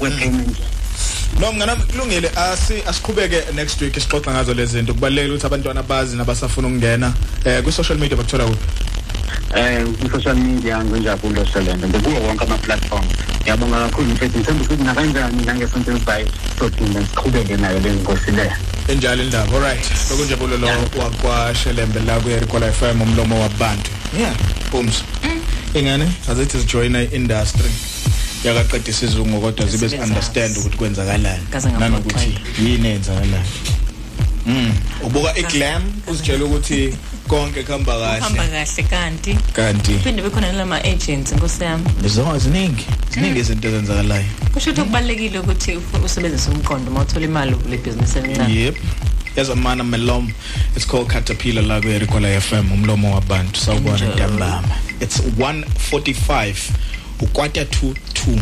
we-payment 0.00 0.56
no 1.40 1.52
mngana 1.52 1.76
kulungile. 1.76 2.30
Asi 2.36 2.82
asiqhubeke 2.86 3.52
next 3.54 3.80
week 3.80 3.94
sixoxa 3.94 4.30
ngazo 4.30 4.54
lezi 4.54 4.72
zinto. 4.72 4.94
Kubalekile 4.94 5.28
ukuthi 5.28 5.46
abantwana 5.46 5.82
bazi 5.82 6.16
nabasafuna 6.16 6.68
ukungena 6.68 7.12
eh 7.44 7.62
ku 7.62 7.72
social 7.72 7.98
media 7.98 8.16
bakuthola 8.16 8.44
kuphi? 8.44 8.89
Eh 9.56 9.86
ku-social 10.00 10.36
media 10.36 10.84
nginjabulo 10.84 11.46
selendo 11.52 11.88
ngikuwo 11.88 12.20
wonke 12.20 12.44
ama-platform. 12.44 13.04
Ngiyabonga 13.42 13.78
kakhulu 13.78 14.08
mfethu 14.08 14.38
ngithemba 14.38 14.64
ukuthi 14.64 14.84
nakanjani 14.84 15.44
nangesonto 15.44 15.90
elizayo 15.90 16.26
sodinga 16.58 17.00
siqhubeke 17.00 17.56
nayo 17.56 17.80
le 17.80 17.90
nkosi 17.90 18.30
leyo 18.30 18.56
enjalo 18.88 19.22
indaba 19.22 19.56
alright. 19.56 19.84
Bekunjabulo 20.08 20.56
lo 20.56 20.68
wakwashelembe 20.98 22.00
la 22.06 22.20
ku-ericola 22.20 22.72
FM 22.72 23.02
umlomo 23.02 23.40
wabantu. 23.40 23.90
Yeah 24.18 24.34
booms 24.70 25.02
ingane 25.74 26.06
azithi 26.28 26.58
zijoyina 26.58 27.02
i-industry. 27.02 27.70
Yakaqeda 28.44 28.90
isizungu 28.90 29.40
kodwa 29.40 29.66
zibe 29.66 29.88
zi-understand 29.88 30.56
ukuthi 30.58 30.76
kwenzakalani. 30.76 31.42
Kaze 31.50 31.68
ngaphoxa. 31.68 31.88
nanokuthi 31.88 32.38
yini 32.64 32.88
eyenzakalayo. 32.88 33.44
Mm. 34.46 34.72
Ubuka 35.04 35.38
iglam 35.38 35.82
uzitshela 36.06 36.44
ukuthi 36.44 36.94
konke 37.28 37.62
kuhamba 37.62 37.96
uhamba 37.96 38.42
kahle 38.46 38.64
kahle 38.64 38.82
kanti 38.82 39.34
kanti 39.52 39.92
phinde 39.98 40.22
bekhona 40.22 40.52
nalama 40.52 40.84
agents 40.84 41.32
nkosi 41.32 41.64
yami. 41.64 41.84
Zo 42.06 42.38
ziningi 42.38 42.86
ziningi 43.14 43.38
izinto 43.40 43.68
ezenzakalayo. 43.68 44.24
Kusho 44.54 44.70
ukuthi 44.70 44.82
kubalekile 44.86 45.38
ukuthi 45.38 45.72
uf- 45.76 46.04
usebenzise 46.04 46.50
umqondo 46.50 46.90
uma 46.90 47.00
uthola 47.00 47.24
imali 47.24 47.54
kule 47.54 47.76
business 47.76 48.16
elincane 48.16 48.54
yep. 48.54 48.76
Yazamana 49.36 49.84
melom 49.84 50.32
it's 50.76 50.84
called 50.86 51.08
caterpillar 51.08 51.62
la 51.64 51.80
ku-ericola 51.80 52.40
fm 52.40 52.72
umlomo 52.72 53.14
wabantu. 53.14 53.60
Sawubona 53.60 53.94
Enjoy. 53.98 54.14
ntambama. 54.14 54.68
It's 55.00 55.20
145 55.38 56.54
ukwata 57.20 57.64
to 57.64 57.86
2 57.86 58.40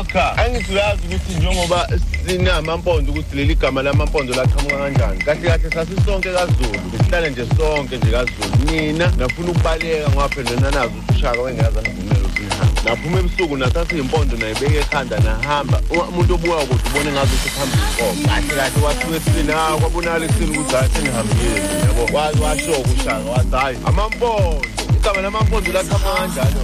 okay 0.00 0.44
angithi 0.44 0.72
uyazi 0.72 1.02
ukuthi 1.06 1.34
njengoba 1.34 1.88
sinamampondo 2.26 3.12
ukuthi 3.12 3.36
leli 3.36 3.54
gama 3.54 3.82
lamampondo 3.82 4.34
laqhamuka 4.34 4.76
kanjani 4.76 5.24
kahle 5.24 5.48
kahle 5.48 5.70
sasisonke 5.70 6.32
kazulu 6.32 6.80
besihlale 6.92 7.30
nje 7.30 7.46
sonke 7.56 7.96
nje 7.96 8.10
kazulu. 8.10 8.70
Mina 8.70 9.12
ngafuna 9.16 9.50
ukubaleka 9.50 10.10
ngoba 10.10 10.28
phela 10.28 10.50
nanazi 10.60 10.94
ukuthi 10.94 11.18
ushaka 11.18 11.40
wengazi 11.40 11.78
angivumele 11.78 12.20
ukuthi 12.20 12.69
naphuma 12.84 13.18
ebusuku 13.20 13.56
nathatha 13.56 13.94
iy'mpondo 13.96 14.36
nayibeka 14.36 14.78
ekhanda 14.84 15.16
nahamba. 15.20 15.80
U- 15.90 16.08
umuntu 16.10 16.34
obuka 16.34 16.56
ukuthi 16.64 16.88
ubone 16.90 17.10
ngazi 17.12 17.34
ukuthi 17.34 17.50
kuhamba 17.54 17.76
inkomo 17.76 18.28
kahle 18.28 18.54
kahle 18.56 18.80
wathiwa 18.86 19.16
ekuseni 19.16 19.52
ha 19.52 19.76
kwabonakala 19.80 20.24
ekuseni 20.24 20.50
ukuthi 20.58 20.74
hayi 20.76 20.90
senihambile 20.94 21.60
yabo. 21.84 22.02
Wa- 22.14 22.34
washoka 22.42 22.90
ushaka 22.94 23.30
wathi 23.30 23.56
hhayi 23.56 23.76
amampondo 23.84 24.62
igama 24.96 25.20
lamampondo 25.20 25.72
laqhamuka 25.72 26.12
kanjalo 26.18 26.60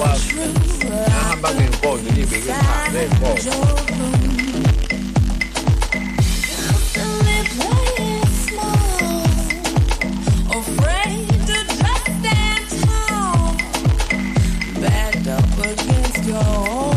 wazi. 0.00 0.34
Nahamba 1.08 1.48
ngey'nkonzo 1.54 2.08
ngiyibeke 2.12 2.50
ekhanda 2.50 2.98
ey'nkomo 3.02 4.29
your 16.30 16.89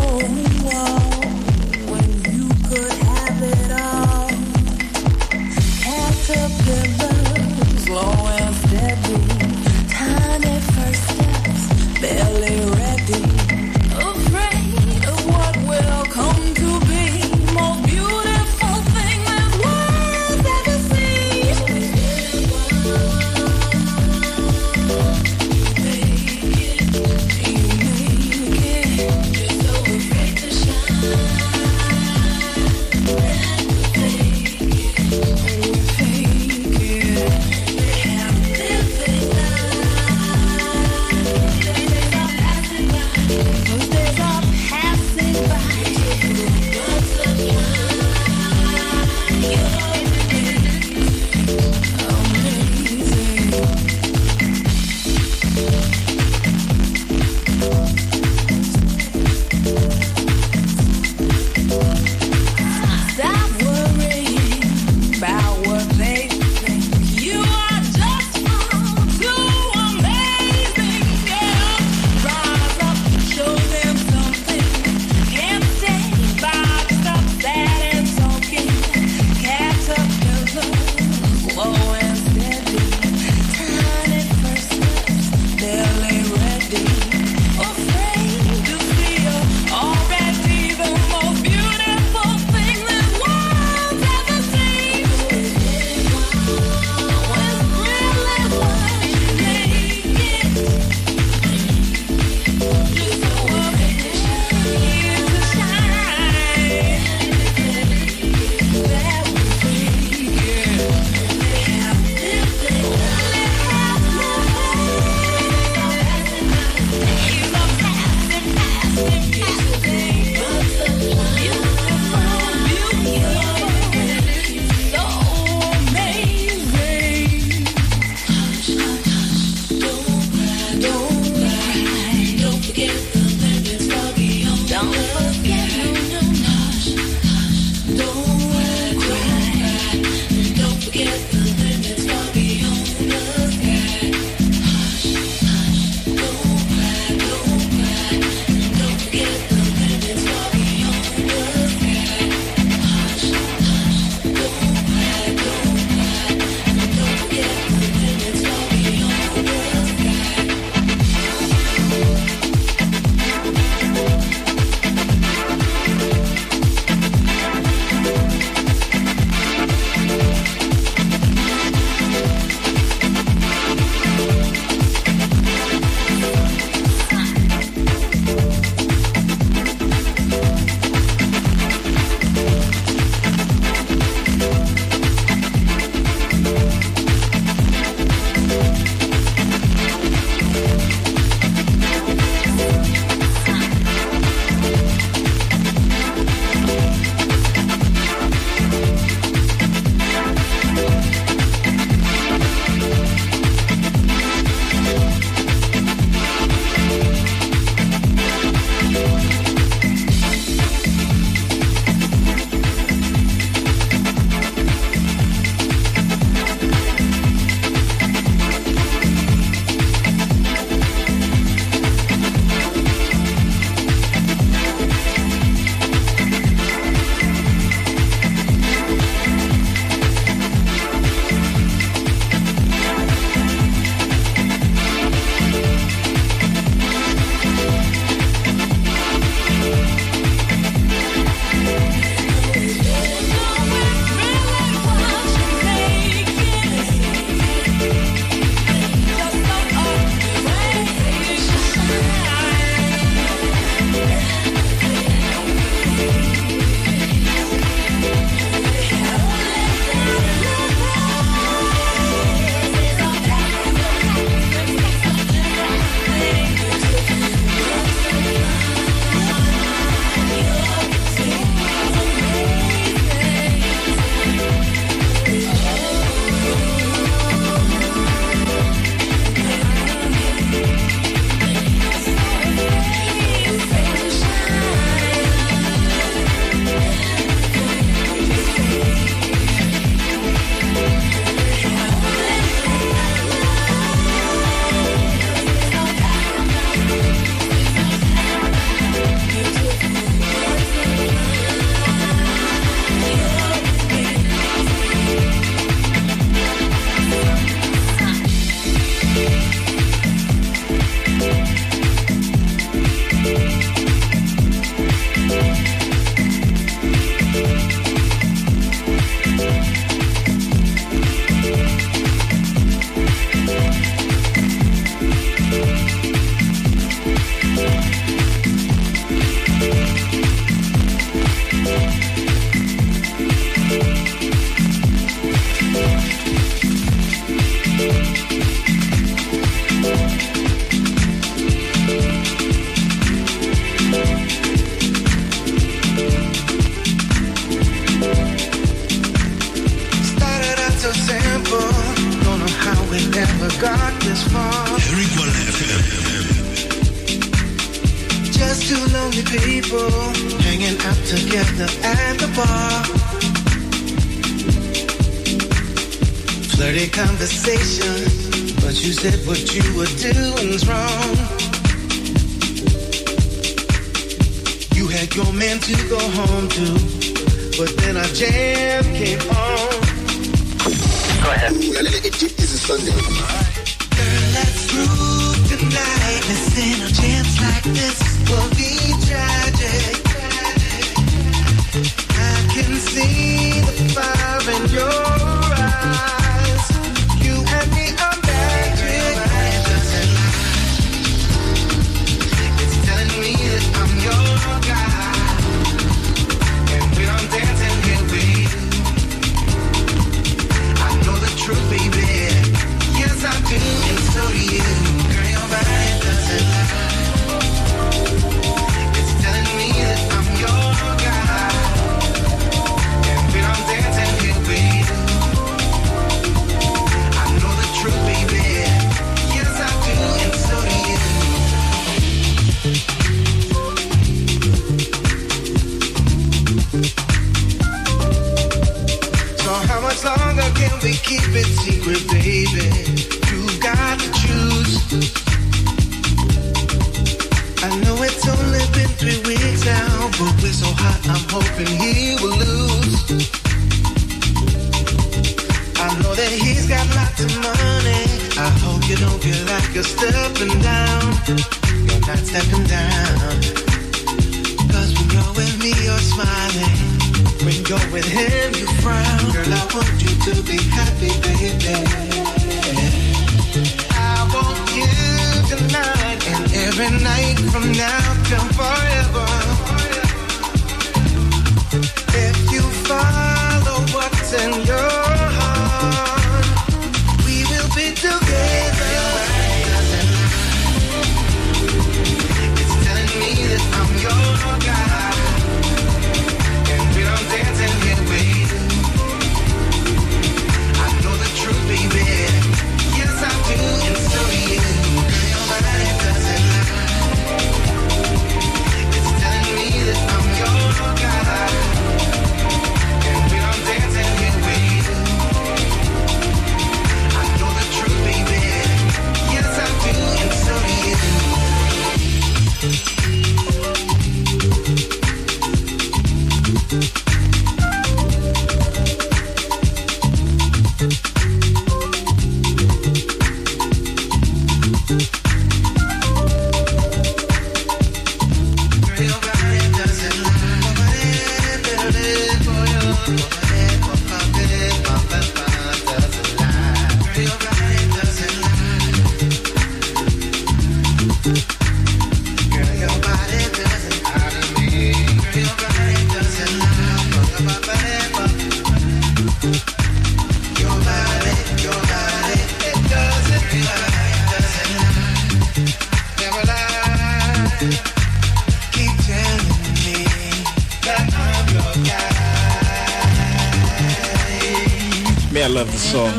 Me, 575.34 575.42
I 575.42 575.48
love 575.48 575.72
the 575.72 575.78
song. 575.80 576.14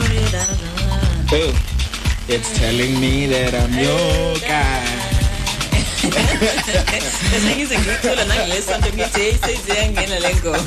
Oh, 1.31 1.55
it's 2.29 2.59
telling 2.59 3.01
me 3.01 3.27
that 3.27 3.55
I'm 3.55 3.73
your 3.79 4.35
guy. 4.41 5.05
bese 7.31 7.57
ngize 7.57 7.79
ngiyithola 7.79 8.25
nangilesonto 8.25 8.89
ngithi 8.89 9.21
hey 9.21 9.35
seyiziyangena 9.47 10.19
le 10.21 10.35
ngoma 10.35 10.59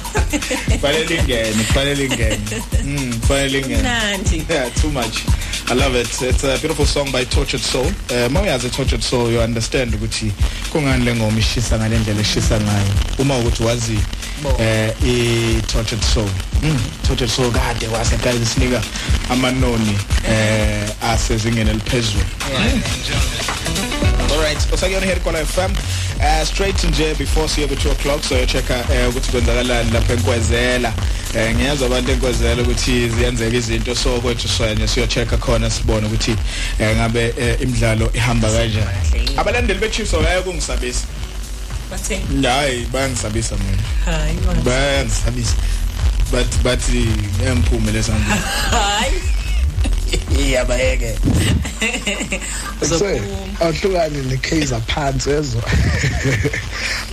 Kufanele 0.71 1.15
ingene, 1.15 1.63
kufanele 1.63 2.05
ingene. 2.05 2.39
Mm, 2.83 3.19
kufanele 3.19 3.59
ingene. 3.59 3.77
Mnandi. 3.81 4.45
Yeah, 4.49 4.69
too 4.81 4.91
much. 4.91 5.25
I 5.69 5.73
love 5.73 5.95
it. 5.95 6.21
It's 6.21 6.43
a 6.43 6.57
beautiful 6.57 6.85
song 6.85 7.11
by 7.11 7.25
Tortured 7.25 7.61
Soul. 7.63 7.87
Uh, 8.09 8.27
uma 8.27 8.41
uyazi 8.41 8.69
Tortured 8.69 9.03
Soul 9.03 9.31
you 9.31 9.39
understand 9.41 9.93
ukuthi 9.95 10.31
kungani 10.71 11.05
le 11.05 11.15
ngoma 11.15 11.39
ishisa 11.39 11.77
ngale 11.79 11.99
ndlela 11.99 12.21
ishisa 12.21 12.59
ngayo. 12.59 12.93
Uma 13.19 13.37
ukuthi 13.37 13.63
wazi 13.63 13.99
eh 14.59 14.93
i 15.03 15.61
Tortured 15.67 16.03
Soul. 16.03 16.29
Mm, 16.63 16.79
Tortured 17.07 17.29
Soul 17.29 17.51
kade 17.51 17.87
wasaqala 17.87 18.39
isinika 18.39 18.81
amanoni 19.29 19.97
eh 20.29 20.89
asezingeni 21.01 21.69
eliphezulu. 21.69 22.23
Alright, 24.31 24.73
usakuyona 24.73 25.05
here 25.05 25.19
kola 25.19 25.45
FM. 25.45 25.71
Uh, 26.19 26.43
straight 26.43 26.83
nje 26.83 27.13
before 27.13 27.47
siye 27.47 27.67
ku 27.67 27.75
2 27.75 27.91
o'clock 27.91 28.23
so 28.23 28.45
checker 28.45 28.85
uh, 28.89 29.09
ukuthi 29.09 29.31
kwenzakalani 29.31 29.91
lapha 29.91 30.13
enkwezela. 30.13 30.93
Eh 31.35 31.55
ngiyazwa 31.55 31.87
abantu 31.87 32.11
enkwezela 32.11 32.61
ukuthi 32.61 33.09
ziyenzeka 33.09 33.57
izinto 33.57 33.95
so 33.95 34.09
kwethu 34.21 34.47
soyanye 34.47 34.87
siyo 34.87 35.07
checker 35.07 35.39
khona 35.39 35.69
sibone 35.69 36.07
ukuthi 36.07 36.35
eh, 36.79 36.95
ngabe 36.95 37.33
eh, 37.39 37.61
imidlalo 37.61 38.09
ihamba 38.13 38.49
kanjani. 38.51 39.37
Abalandeli 39.37 39.79
beChiefs 39.79 40.11
baye 40.11 40.41
kungisabisa. 40.41 41.07
Bathini 41.91 42.47
Hayi 42.47 42.85
bayangisabisa 42.85 43.55
mina. 43.55 43.83
hayi. 44.05 44.37
Bayangisabisa. 44.63 45.55
But 46.31 46.47
but 46.63 46.79
ngemphume 47.39 47.91
lesandla. 47.91 48.35
hayi 48.71 49.21
Iyabayeke. 50.39 51.17
Awuhlukani 53.59 54.21
ne-Kaizer 54.29 54.81
phansi 54.87 55.29
ezwa. 55.29 55.61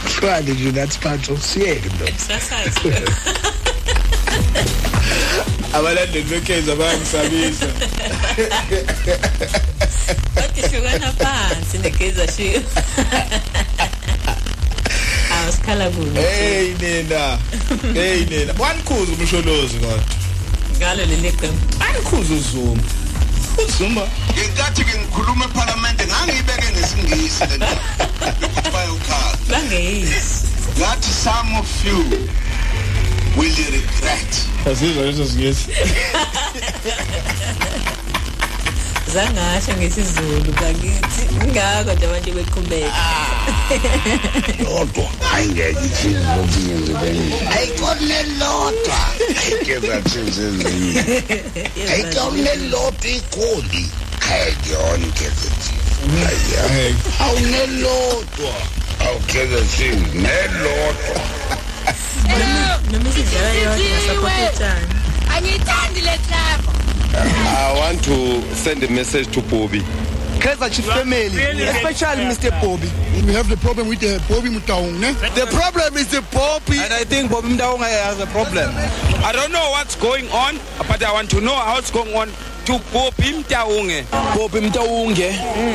Uhlukani 0.06 0.50
nje 0.50 0.72
nathi 0.72 0.98
phansi 0.98 1.32
usiyeke 1.32 1.90
sasazi 2.28 2.92
Abalandeli 5.72 6.22
beChiefs 6.22 6.76
bayangisabisa. 6.78 7.66
Kodwa 10.34 10.68
hlukana 10.68 11.12
phansi 11.12 11.78
negeza 11.78 12.32
shiyo. 12.32 12.62
Awusikhala 15.44 15.90
kulo. 15.90 16.20
hey 16.20 16.74
nina. 16.80 17.38
Hey 17.94 18.24
nina. 18.24 18.54
Wanikhuza 18.58 19.12
umsholozi 19.12 19.74
kodwa. 19.78 20.00
Ngalo 20.76 21.04
leli 21.04 21.32
qembu. 21.32 21.58
anikhuza 21.80 22.34
uzuma. 22.34 22.82
Uzuma. 23.68 24.02
Ngenkathi 24.34 24.84
ke 24.84 24.98
ngikhuluma 24.98 25.44
eParliament 25.44 26.00
ngangibeke 26.06 26.72
ngesingisi 26.72 27.44
lento 27.46 27.66
lokuphaya 28.40 28.92
ukhala 28.92 29.36
Bangeyisi. 29.50 30.46
ngathi 30.78 31.10
some 31.10 31.54
of 31.58 31.84
you 31.86 31.98
will 33.36 33.56
regret. 33.72 34.32
Asizwa 34.72 35.04
leso 35.04 35.26
singisi 35.26 35.66
Zangasho 39.12 39.72
ngesizulu 39.76 40.52
bakithi. 40.60 41.22
Ngakho 41.46 41.92
nje 41.94 42.06
abantu 42.06 42.30
beqhubeka. 42.32 43.04
lodwa 44.64 45.06
hayi 45.30 45.48
ngeke 45.48 45.86
ichizi 45.86 46.24
lokunye 46.36 46.74
ngibenye 46.80 47.36
ayikona 47.56 48.18
lodwa. 48.40 48.98
Ayikeza 49.40 50.02
chizi 50.02 50.42
ezinye 50.42 50.92
ayikona 51.92 52.54
lodwa 52.54 53.08
igoli. 53.10 53.84
Ayikona 54.32 55.06
keza 55.18 55.48
chizi 55.62 55.84
awunelodwa 57.20 58.54
awukeza 59.06 59.60
chizi 59.76 60.18
nelodwa. 60.22 61.20
Noma 62.90 63.08
isidlala 63.10 63.52
yodwa 63.64 63.98
sapothetshana. 64.06 65.03
Angiyithandi 65.28 66.00
le 66.02 66.16
club. 66.26 66.60
I 67.16 67.72
want 67.78 68.02
to 68.04 68.42
send 68.54 68.82
a 68.82 68.90
message 68.90 69.32
to 69.32 69.40
Bobby. 69.42 69.80
Kaizer 70.40 70.68
Chiefs 70.70 70.88
family, 70.88 71.26
especially 71.26 72.24
Mr. 72.24 72.50
Bobby. 72.60 72.90
We 73.26 73.32
have 73.32 73.48
the 73.48 73.56
problem 73.56 73.88
with 73.88 74.00
the 74.00 74.20
Bobby 74.28 74.50
Mutaung, 74.50 74.98
ne? 75.00 75.12
The 75.34 75.46
problem 75.46 75.94
is 75.96 76.08
the 76.10 76.22
Bobby. 76.32 76.78
And 76.78 76.92
I 76.92 77.04
think 77.04 77.30
Bobby 77.30 77.48
Mutaung 77.48 77.78
has 77.78 78.20
a 78.20 78.26
problem. 78.26 78.68
I 79.24 79.32
don't 79.32 79.52
know 79.52 79.70
what's 79.70 79.96
going 79.96 80.28
on, 80.30 80.58
but 80.88 81.02
I 81.02 81.12
want 81.12 81.30
to 81.30 81.40
know 81.40 81.54
how 81.54 81.78
it's 81.78 81.90
going 81.90 82.14
on 82.14 82.28
to 82.66 82.78
Bobby 82.92 83.32
Mtaunge. 83.42 84.04
Bobby 84.36 84.60
Mtaunge. 84.60 85.28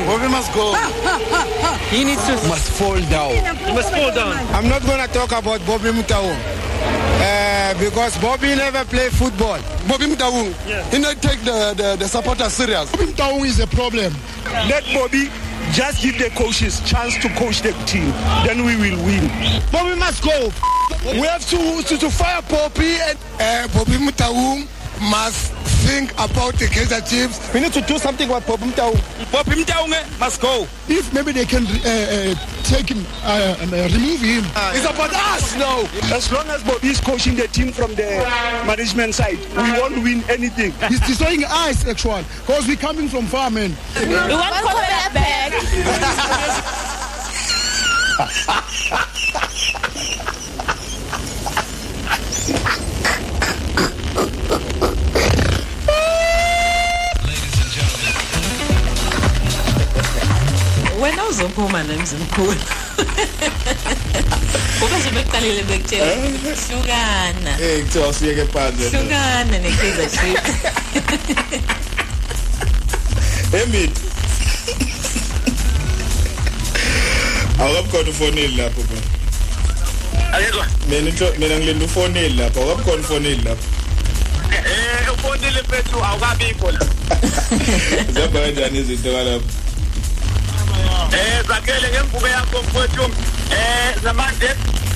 Bobby 0.08 0.28
must 0.28 0.54
go. 0.54 0.74
he 1.90 2.04
needs 2.04 2.26
to 2.26 2.34
must 2.48 2.72
fall 2.72 3.00
down. 3.10 3.32
He 3.34 3.74
must 3.74 3.92
fall 3.94 4.14
down. 4.14 4.34
I'm 4.54 4.68
not 4.68 4.82
going 4.86 5.00
to 5.06 5.14
talk 5.14 5.32
about 5.32 5.66
Bobby 5.66 5.90
Mutaung. 5.92 6.36
Uh, 7.22 7.74
because 7.80 8.18
Bobby 8.18 8.56
never 8.56 8.84
play 8.86 9.10
football. 9.10 9.60
Bobby 9.88 10.06
Mtaung, 10.06 10.54
he 10.92 11.00
not 11.00 11.22
take 11.22 11.40
the, 11.42 11.74
the, 11.78 11.96
the 12.00 12.08
supporters 12.08 12.54
serious. 12.54 12.92
Bobby 12.92 13.06
Mtaung 13.06 13.46
is 13.46 13.60
a 13.60 13.68
problem. 13.68 14.14
Let 14.68 14.84
Bobby 14.94 15.30
just 15.72 16.02
give 16.02 16.18
the 16.18 16.30
coaches 16.32 16.80
chance 16.82 17.18
to 17.20 17.30
coach 17.36 17.62
the 17.62 17.74
team. 17.86 18.10
Then 18.46 18.66
we 18.66 18.76
will 18.76 18.98
win. 19.06 19.30
Bobby 19.72 20.00
must 20.00 20.24
go. 20.24 20.50
We 21.06 21.22
have 21.28 21.46
to 21.50 21.84
to, 21.84 21.98
to 21.98 22.10
fire 22.10 22.42
Bobby 22.50 22.98
and 23.02 23.18
uh, 23.40 23.68
Bobby 23.74 23.98
Mtaung 23.98 24.68
must 25.12 25.54
think 25.90 26.12
about 26.14 26.54
the 26.62 26.66
Kaizer 26.66 27.02
Chiefs. 27.10 27.40
We 27.54 27.60
need 27.62 27.74
to 27.74 27.82
do 27.82 27.98
something 27.98 28.30
about 28.30 28.46
Bobby 28.46 28.66
Mtaung. 28.70 28.94
Bobby 29.32 29.64
Mtaung 29.64 29.90
must 30.20 30.40
go. 30.42 30.68
If 30.88 31.12
maybe 31.14 31.32
they 31.32 31.46
can 31.46 31.66
uh, 31.66 31.72
uh, 31.74 32.36
take 32.64 32.90
him 32.90 33.04
uh, 33.24 33.58
and 33.62 33.74
uh, 33.74 33.90
remove 33.98 34.22
him. 34.22 34.44
it's 34.78 34.86
about 34.86 35.12
us 35.34 35.56
now. 35.58 35.80
As 36.16 36.32
long 36.32 36.48
as 36.50 36.64
Bobby 36.64 36.90
is 36.90 37.00
coaching 37.02 37.36
the 37.36 37.48
team 37.48 37.72
from 37.72 37.96
the 37.96 38.10
management 38.68 39.16
side, 39.16 39.40
we 39.58 39.72
won't 39.80 39.98
win 40.04 40.24
anything. 40.30 40.72
He's 40.90 41.02
destroying 41.02 41.44
us 41.46 41.88
actually 41.88 42.24
because 42.46 42.68
we're 42.68 42.78
coming 42.78 43.08
from 43.10 43.26
far 43.26 43.50
man. 43.50 43.72
We 44.00 44.14
want 44.14 44.54
Kobela 44.54 45.14
back. 45.14 45.54
Wena 61.02 61.24
uzophuma 61.30 61.84
la 61.84 61.94
emzimkhulu. 61.94 62.56
Ube 64.84 64.98
nje 65.00 65.10
beqalile 65.10 65.64
bekutshela 65.64 66.06
hlukana. 66.68 67.58
hey 67.58 67.82
kuthiwa 67.82 68.14
siyeke 68.14 68.46
phansi 68.46 68.84
Hlukana 68.90 69.58
nekaizer 69.60 70.10
chiefs. 70.10 70.50
emithi 73.64 74.02
awukabukhona 77.62 78.10
ufonile 78.10 78.48
lapho 78.64 78.82
bro 78.82 78.98
Ayezwa. 80.34 80.66
mina 80.90 81.10
into 81.10 81.32
mina 81.40 81.56
ngilinda 81.58 81.86
ufonile 81.86 82.30
lapho 82.30 82.60
awukabukhona 82.62 83.02
ufonile 83.02 83.36
lapho 83.44 83.64
Eh 84.52 85.14
ufonile 85.14 85.62
mfethu 85.62 86.04
awukabikho 86.06 86.72
la. 86.72 86.80
zihamba 88.14 88.40
kanjani 88.40 88.80
izinto 88.80 89.12
kalapho 89.12 89.46
Eh 91.14 91.44
zakele 91.48 91.90
ngemvume 91.90 92.30
yakho 92.30 92.62
mfethu. 92.64 93.04
Eh 93.52 93.96
zamanje 94.04 94.46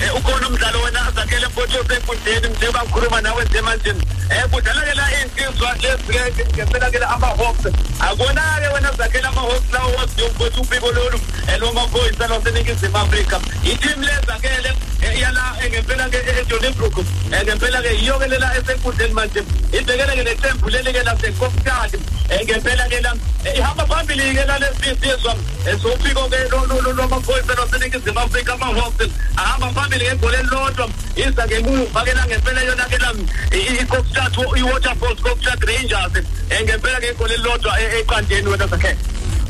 eh, 0.02 0.16
ukhona 0.16 0.48
umdlalo 0.48 0.82
wena 0.82 1.10
zakele 1.14 1.46
mfethu 1.46 1.80
osenkundleni 1.80 2.48
njengoba 2.48 2.82
ngikhuluma 2.82 3.20
nawe 3.20 3.44
nje 3.44 3.60
manje. 3.60 3.94
Eh 4.30 4.44
kudlala 4.50 4.80
ke 4.80 4.94
la 4.96 5.04
insizwa 5.20 5.74
lezi 5.82 6.44
ngempela 6.56 6.90
ke 6.90 6.98
la 6.98 7.08
ama 7.14 7.26
Hawks. 7.26 7.66
Akona 8.00 8.42
ke 8.60 8.68
wena 8.72 8.90
zakele 8.96 9.28
ama 9.28 9.40
Hawks 9.40 9.72
lawo 9.72 9.92
waziyo 9.98 10.28
mfethu 10.28 10.60
ubiko 10.60 10.92
lolu 10.92 11.20
eloma 11.54 11.86
boys 11.88 12.18
laseningizimu 12.18 12.96
Afrika. 12.96 13.40
Iteam 13.64 14.00
lezakele 14.00 14.72
yala 15.20 15.56
ngempela 15.68 16.08
ke 16.08 16.16
eJohannesburg. 16.40 16.98
Eh 17.32 17.42
ngempela 17.44 17.82
ke 17.82 17.90
yiyo 18.00 18.18
ke 18.18 18.26
lela 18.28 18.48
esenkundleni 18.56 19.14
manje. 19.14 19.44
Ibhekele 19.72 20.16
ke 20.16 20.24
neqembu 20.24 20.68
leli 20.68 20.92
ke 20.92 21.02
laseKopstad. 21.04 21.94
Eh 22.30 22.40
ngempela 22.44 22.88
ke 22.88 23.00
la 23.02 23.12
eh, 23.44 23.58
ihamba 23.58 23.86
phambili 23.86 24.34
ke 24.34 24.46
la 24.46 24.58
lesizwa 24.58 25.36
esofiko 25.68 26.28
ke 26.32 26.48
lo 26.48 26.64
lo 26.64 26.80
lo 26.80 26.92
loma 26.92 27.20
boys 27.20 27.44
laseningizimu 27.44 28.18
Afrika 28.20 28.54
ama 28.54 28.72
Hawks. 28.80 29.08
Ahamba 29.36 29.68
phambili 29.68 30.04
ngegoli 30.04 30.36
elilodwa. 30.36 30.88
Iza 31.14 31.46
ngemuva 31.46 32.04
ke 32.04 32.14
la 32.14 32.26
ngempela 32.26 32.54
yona 34.14 34.30
ke 34.30 34.30
la 34.30 34.30
iKopstad 34.30 34.56
iWaterfalls 34.56 35.20
Kopstad 35.20 35.60
Rangers. 35.64 36.24
Eh 36.50 36.62
ngempela 36.64 37.00
ke 37.00 37.10
igoli 37.10 37.34
elilodwa 37.34 37.80
e- 37.80 38.00
eqandeni 38.00 38.48
wena 38.48 38.66
zakhe. 38.66 38.96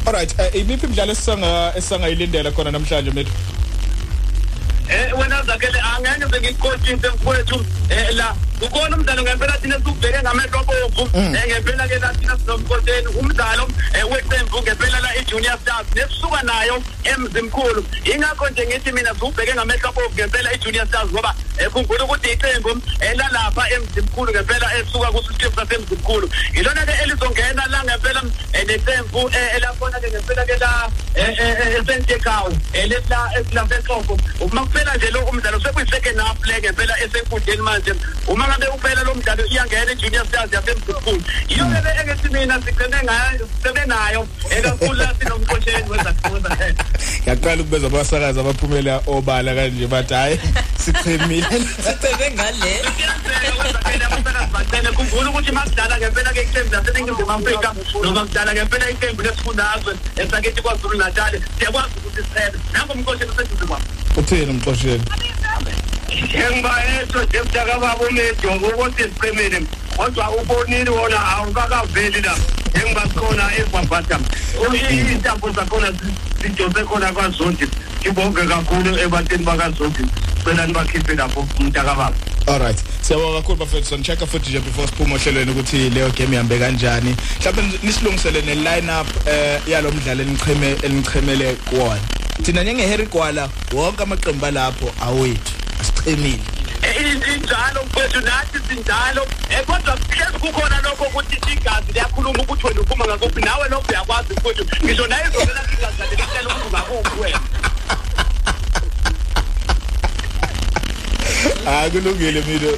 alright 0.07 0.35
eh, 0.39 0.51
imiphi 0.61 0.87
imidlalo 0.87 1.13
esisanga 1.13 1.73
esisangayilindela 1.77 2.51
khona 2.51 2.71
namhlanje 2.71 3.11
mfethu 3.11 3.33
eh 4.89 5.19
wena 5.19 5.43
zakele 5.43 5.81
angeke 5.81 6.41
ngikuqoqise 6.41 7.09
mfowethu 7.09 7.67
eh 7.91 8.15
la 8.15 8.35
ukona 8.61 8.97
umdlalo 8.97 9.23
ngempela 9.23 9.59
thina 9.59 9.77
sikubheke 9.77 10.23
ngamehlo 10.23 10.59
abomvu 10.61 11.19
eh 11.37 11.47
ngempela 11.47 11.89
ke 11.89 11.99
la 11.99 12.13
thina 12.15 12.39
sinomkoteni 12.39 13.07
umdlalo 13.07 13.69
eh 13.95 14.05
weqembu 14.11 14.63
ngempela 14.63 15.01
la 15.01 15.17
iJunior 15.17 15.59
Stars 15.59 15.87
nesisuka 15.95 16.43
nayo 16.43 16.83
emzimkhulu. 17.05 17.85
Ingakho 18.05 18.49
nje 18.49 18.67
ngithi 18.67 18.93
mina 18.93 19.15
siubheke 19.15 19.55
ngamehlo 19.55 19.89
abomvu 19.89 20.15
ngempela 20.15 20.55
iJunior 20.55 20.87
Stars 20.87 21.11
ngoba 21.11 21.35
khumbula 21.73 22.05
ukuthi 22.05 22.33
iqembu 22.33 22.81
elalapha 23.01 23.71
emzimkhulu 23.71 24.33
ngempela 24.33 24.67
esuka 24.79 25.13
kusisiqembu 25.13 25.57
sasemzimkhulu. 25.61 26.29
Ilona 26.55 26.87
ke 26.87 26.93
elizongena 27.03 27.67
la 27.71 27.85
ngempela 27.85 28.23
neqembu 28.67 29.31
elakhona 29.57 30.01
ke 30.01 30.11
ngempela 30.11 30.45
ke 30.45 30.57
la 30.61 30.91
esentekawo 31.79 32.49
lesla 32.73 33.31
esilasenhloko 33.39 34.17
uma 34.41 34.67
kuphela 34.75 34.97
nje 34.97 35.11
lo 35.11 35.21
umdlalo 35.21 35.61
sekuyi-second 35.61 36.19
half 36.19 36.47
le 36.47 36.61
ngempela 36.61 36.95
esenkundleni 37.05 37.63
manje. 37.63 37.93
Uma 38.29 38.49
ngabe 38.49 38.67
uphela 38.75 39.03
lo 39.05 39.15
mdlalo 39.15 39.47
iyangena 39.47 39.93
i-junior 39.93 40.27
stars 40.27 40.53
yasemzimkhulu 40.53 41.23
iyo 41.49 41.65
ke 41.65 41.81
le 41.85 41.91
engithi 42.01 42.29
mina 42.33 42.61
sigcine 42.63 42.99
ngayo 43.05 43.49
sebenayo 43.63 44.29
ekakhulu 44.51 44.95
la 44.95 45.15
sinomkosheni 45.19 45.91
wezakhona 45.91 46.57
yaqala 47.27 47.63
ukubeza 47.63 47.87
abasakazi 47.87 48.41
abaphumela 48.41 49.03
obala 49.07 49.55
kanje 49.55 49.87
bathi 49.87 50.15
hayi 50.15 50.41
sichemile 50.77 51.47
Sicebe 51.85 52.31
ngale. 52.35 52.73
bacele 54.55 54.91
khumbula 54.97 55.31
ukuthi 55.31 55.53
makudala 55.53 55.99
ngempela 55.99 56.33
ke 56.33 56.43
iqembu 56.43 56.73
laseningizimu 56.73 57.31
afrika 57.31 57.75
noma 58.03 58.27
kudala 58.27 58.55
ngempela 58.55 58.91
iqembu 58.91 59.23
lesifundazwe 59.23 59.93
esakithi 60.17 60.63
kwazulu 60.63 60.99
natali 60.99 61.43
siyakwazi 61.59 61.95
ukuthi 61.99 62.23
sisebe 62.23 62.59
nangomkosheni 62.73 63.31
useduze 63.31 63.67
kwami 63.67 63.85
uthini 64.17 64.53
umxosheni 64.67 65.05
njengoba 66.25 66.75
demdakababa 67.33 67.97
umejongo 68.09 68.67
ukuthi 68.67 69.03
siqemile 69.03 69.63
kodwa 69.97 70.31
ubonile 70.31 70.91
wona 70.91 71.19
awukakaveli 71.37 72.21
la 72.21 72.35
njengoba 72.75 73.03
sikhona 73.03 73.57
egwabhata 73.59 74.19
iintambo 74.91 75.51
zakhona 75.51 75.93
zijose 76.43 76.85
khona 76.85 77.13
kwazondi 77.13 77.67
ngibonge 78.01 78.47
kakhulu 78.47 78.99
ebantwini 78.99 79.45
bakazondi 79.45 80.03
cela 80.45 80.67
nibakhiphe 80.67 81.15
lapho 81.15 81.47
umntakababa 81.61 82.17
Alright. 82.47 82.77
Siyabonga 83.01 83.41
kakhulu 83.41 83.59
bafethu 83.59 83.87
son 83.89 84.03
checka 84.03 84.27
futhi 84.27 84.51
nje 84.51 84.61
before 84.61 84.87
siphuma 84.87 85.15
ohlelweni 85.15 85.51
ukuthi 85.51 85.91
leyo 85.91 86.11
game 86.11 86.35
ihambe 86.37 86.59
kanjani. 86.59 87.17
Mhlawumbe 87.41 87.79
nisilungisele 87.83 88.43
ne 88.43 88.55
lineup 88.55 89.09
eh 89.27 89.61
yalomdlalo 89.67 90.23
enicheme 90.23 90.77
enichemele 90.83 91.55
kuwona. 91.55 92.24
Thina 92.43 92.63
njenge 92.63 92.87
Harry 92.87 93.07
Gwala 93.07 93.49
wonke 93.73 94.03
amaqembu 94.03 94.51
lapho 94.51 94.93
awethu. 95.01 95.53
Asichemile. 95.81 96.55
injalo 97.35 97.85
mfethu 97.87 98.21
nathi 98.21 98.59
sinjalo 98.69 99.27
eh 99.51 99.65
kodwa 99.67 99.99
hlezi 100.11 100.39
kukhona 100.39 100.81
lokho 100.83 101.05
ukuthi 101.05 101.37
igazi 101.53 101.93
liyakhuluma 101.93 102.43
ukuthi 102.43 102.67
wena 102.67 102.81
uphuma 102.81 103.05
ngakuphi 103.05 103.41
nawe 103.41 103.69
lokho 103.69 103.89
uyakwazi 103.89 104.33
mfethu 104.35 104.65
ngisho 104.85 105.07
naye 105.07 105.25
izona 105.29 105.61
igazi 105.73 105.99
lakhe 106.01 106.17
litshela 106.17 106.55
ukuthi 106.55 106.71
ngakuphi 106.71 107.21
wena 107.21 107.41
Ah 111.67 111.91
kulungile 111.91 112.41
Mido. 112.41 112.69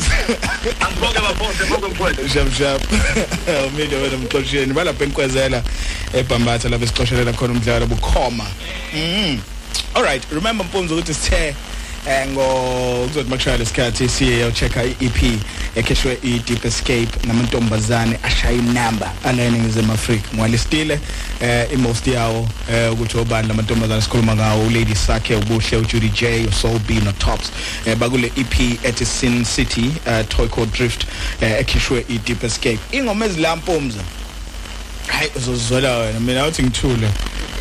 Angibonge 0.81 1.21
bafowethu 1.21 1.67
bonke 1.67 1.87
mfowethu. 1.87 2.29
Shap 2.29 2.53
shap. 2.59 2.83
Mido 3.77 3.97
wena 4.03 4.17
mxosheni 4.17 4.73
balapha 4.73 5.05
enkwezela 5.05 5.63
eBhambatha 6.13 6.69
lapho 6.69 6.87
sixoshelela 6.87 7.33
khona 7.33 7.53
umdlalo 7.53 7.87
bukhoma. 7.87 8.47
Mhm. 8.95 9.39
Alright, 9.95 10.23
remember 10.33 10.67
Mpumzo 10.67 10.95
ukuthi 10.95 11.15
sithe 11.15 11.55
eh 12.09 12.29
ngo 12.29 13.07
kuzothi 13.09 13.31
makushaya 13.31 13.59
lesikhathi 13.59 14.09
siye 14.09 14.39
yo 14.39 14.51
checka 14.51 14.85
iEP 14.85 15.41
ekheshwe 15.77 16.19
iDeep 16.23 16.65
Escape 16.65 17.09
namantombazane 17.27 18.19
ashaya 18.23 18.53
inamba 18.53 19.13
aneningizimu 19.25 19.93
Afrika. 19.93 20.29
Ngwalistile 20.35 21.01
eh 21.41 21.67
imost 21.73 22.07
yawo 22.07 22.49
eh 22.73 22.93
ukuthi 22.93 23.19
obani 23.19 23.49
lamantombazane 23.49 24.03
sikhuluma 24.03 24.37
ngawo 24.37 24.67
uLady 24.67 24.95
Sakhe 24.95 25.35
ubuhle 25.35 25.77
uJudy 25.77 26.09
J 26.09 26.47
uSoul 26.49 26.79
B 26.79 26.95
no 27.05 27.13
Tops 27.13 27.51
eh 27.87 27.97
bakule 27.97 28.33
EP 28.37 28.85
ethi 28.85 29.07
Sin 29.07 29.45
City 29.45 29.93
eh 30.07 30.25
Toyco 30.29 30.67
Drift 30.67 31.07
eh 31.41 31.61
ekheshwe 31.61 32.05
iDeep 32.09 32.45
Escape. 32.45 32.79
Ingoma 32.93 33.27
ezilampomza. 33.27 34.01
Hayi 35.07 35.31
uzozwela 35.37 35.99
wena 35.99 36.21
mina 36.21 36.47
uthi 36.47 36.63
ngithule 36.63 37.09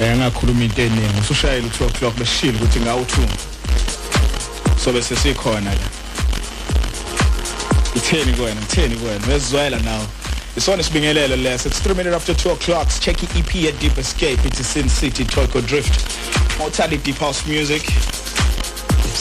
eh 0.02 0.18
ngakhuluma 0.18 0.64
into 0.64 0.82
eningi. 0.82 1.20
Usushayela 1.22 1.68
u2 1.68 1.86
o'clock 1.86 2.18
beshilo 2.18 2.54
ukuthi 2.58 2.80
ngawu 2.80 3.04
2 3.04 3.06
so 4.84 4.92
bese 4.92 5.16
sikhona 5.16 5.72
la 5.72 5.90
itheni 7.96 8.34
kuwena? 8.34 8.62
Itheni 8.62 8.96
kuwena? 8.96 9.28
Wezwela 9.28 9.80
nawe. 9.80 10.06
Isona 10.58 10.84
sibingelelo 10.84 11.36
leso 11.36 11.70
it's 11.70 11.80
3 11.80 11.96
minutes 11.96 12.16
after 12.16 12.36
2 12.36 12.52
o'clock. 12.52 12.88
Check 13.00 13.24
EP 13.24 13.56
at 13.74 13.80
Deep 13.80 13.98
Escape. 13.98 14.40
It's 14.46 14.66
Sin 14.68 14.90
City 14.90 15.26
Toyco 15.26 15.62
Drift. 15.66 16.00
Motali 16.58 16.98
Deep 17.04 17.18
House 17.18 17.46
Music. 17.48 17.82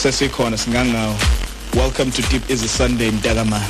Sesikhona 0.01 0.57
singangawo. 0.57 1.15
Welcome 1.75 2.11
to 2.11 2.21
Deep 2.29 2.49
is 2.49 2.63
a 2.63 2.67
Sunday 2.67 3.11
mdakama 3.11 3.61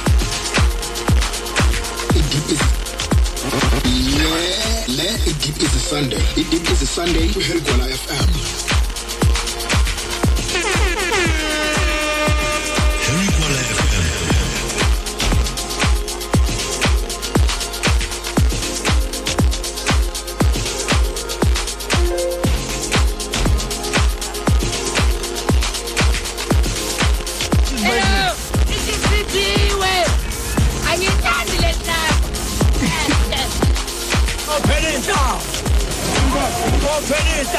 Yeah, 3.85 4.85
le 4.87 5.09
iDeep 5.25 5.57
is 5.61 5.75
a 5.75 5.79
Sunday. 5.79 6.17
iDeep 6.35 6.71
is 6.71 6.81
a 6.81 6.85
Sunday 6.87 7.27
kuHerigwala 7.29 7.85
FM. 7.87 8.74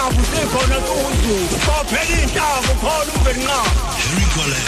Qophela 0.07 0.23
intambo 0.23 0.25
sikhona 0.31 0.79
kuZulu. 0.87 1.57
Qophela 1.67 2.17
intambo 2.23 2.73
khona 2.81 3.13
ubenqaba. 3.19 3.71
Herigwala 3.99 4.59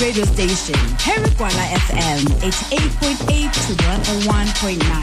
radio 0.00 0.24
station, 0.24 0.74
Herigwala 0.98 1.64
FM 1.88 2.24
88.8 2.40 3.52
to 3.52 3.74
101.9. 3.74 4.95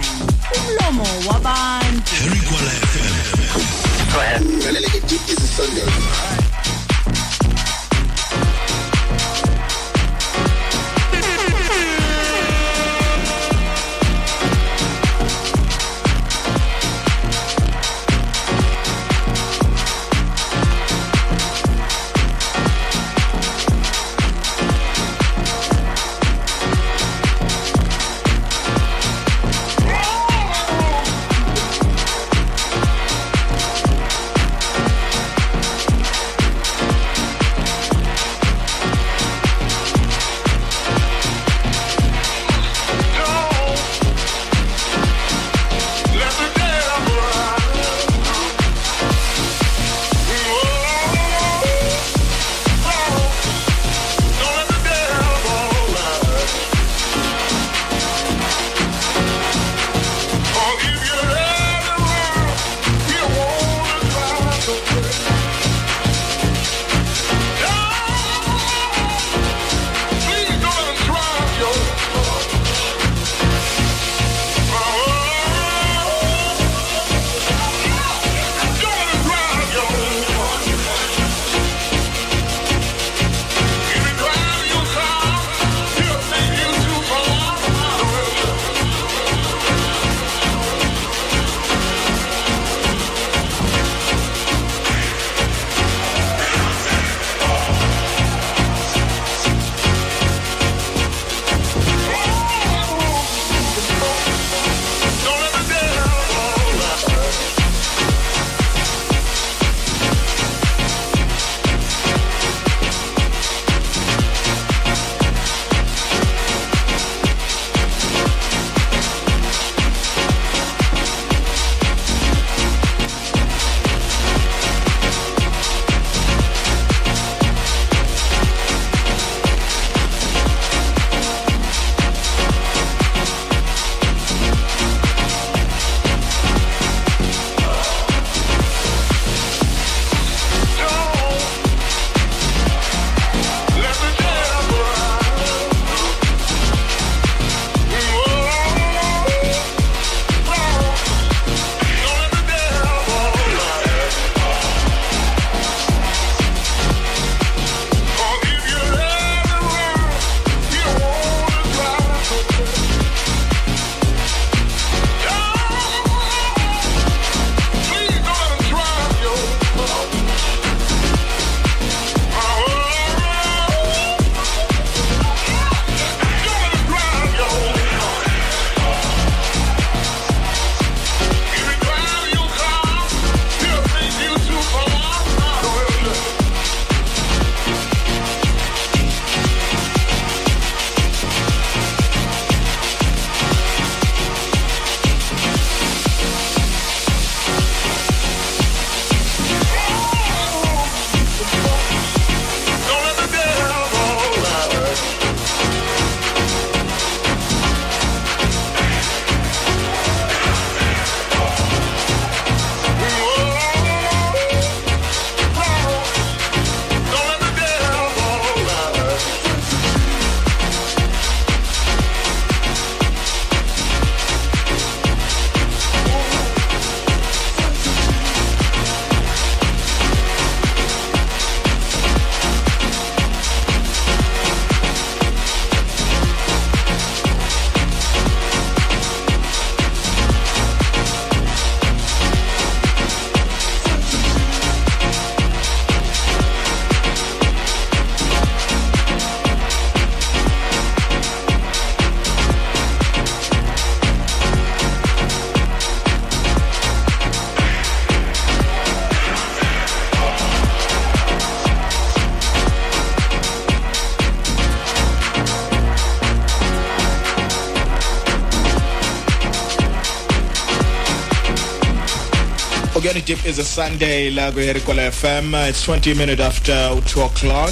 Deep 273.25 273.45
is 273.45 273.57
a 273.57 273.63
Sunday 273.63 274.31
la 274.31 274.51
ku 274.51 274.59
Herikola 274.59 275.07
FM. 275.09 275.53
It's 275.69 275.83
20 275.83 276.13
minutes 276.13 276.41
after 276.41 276.75
2 277.07 277.21
o'clock. 277.21 277.71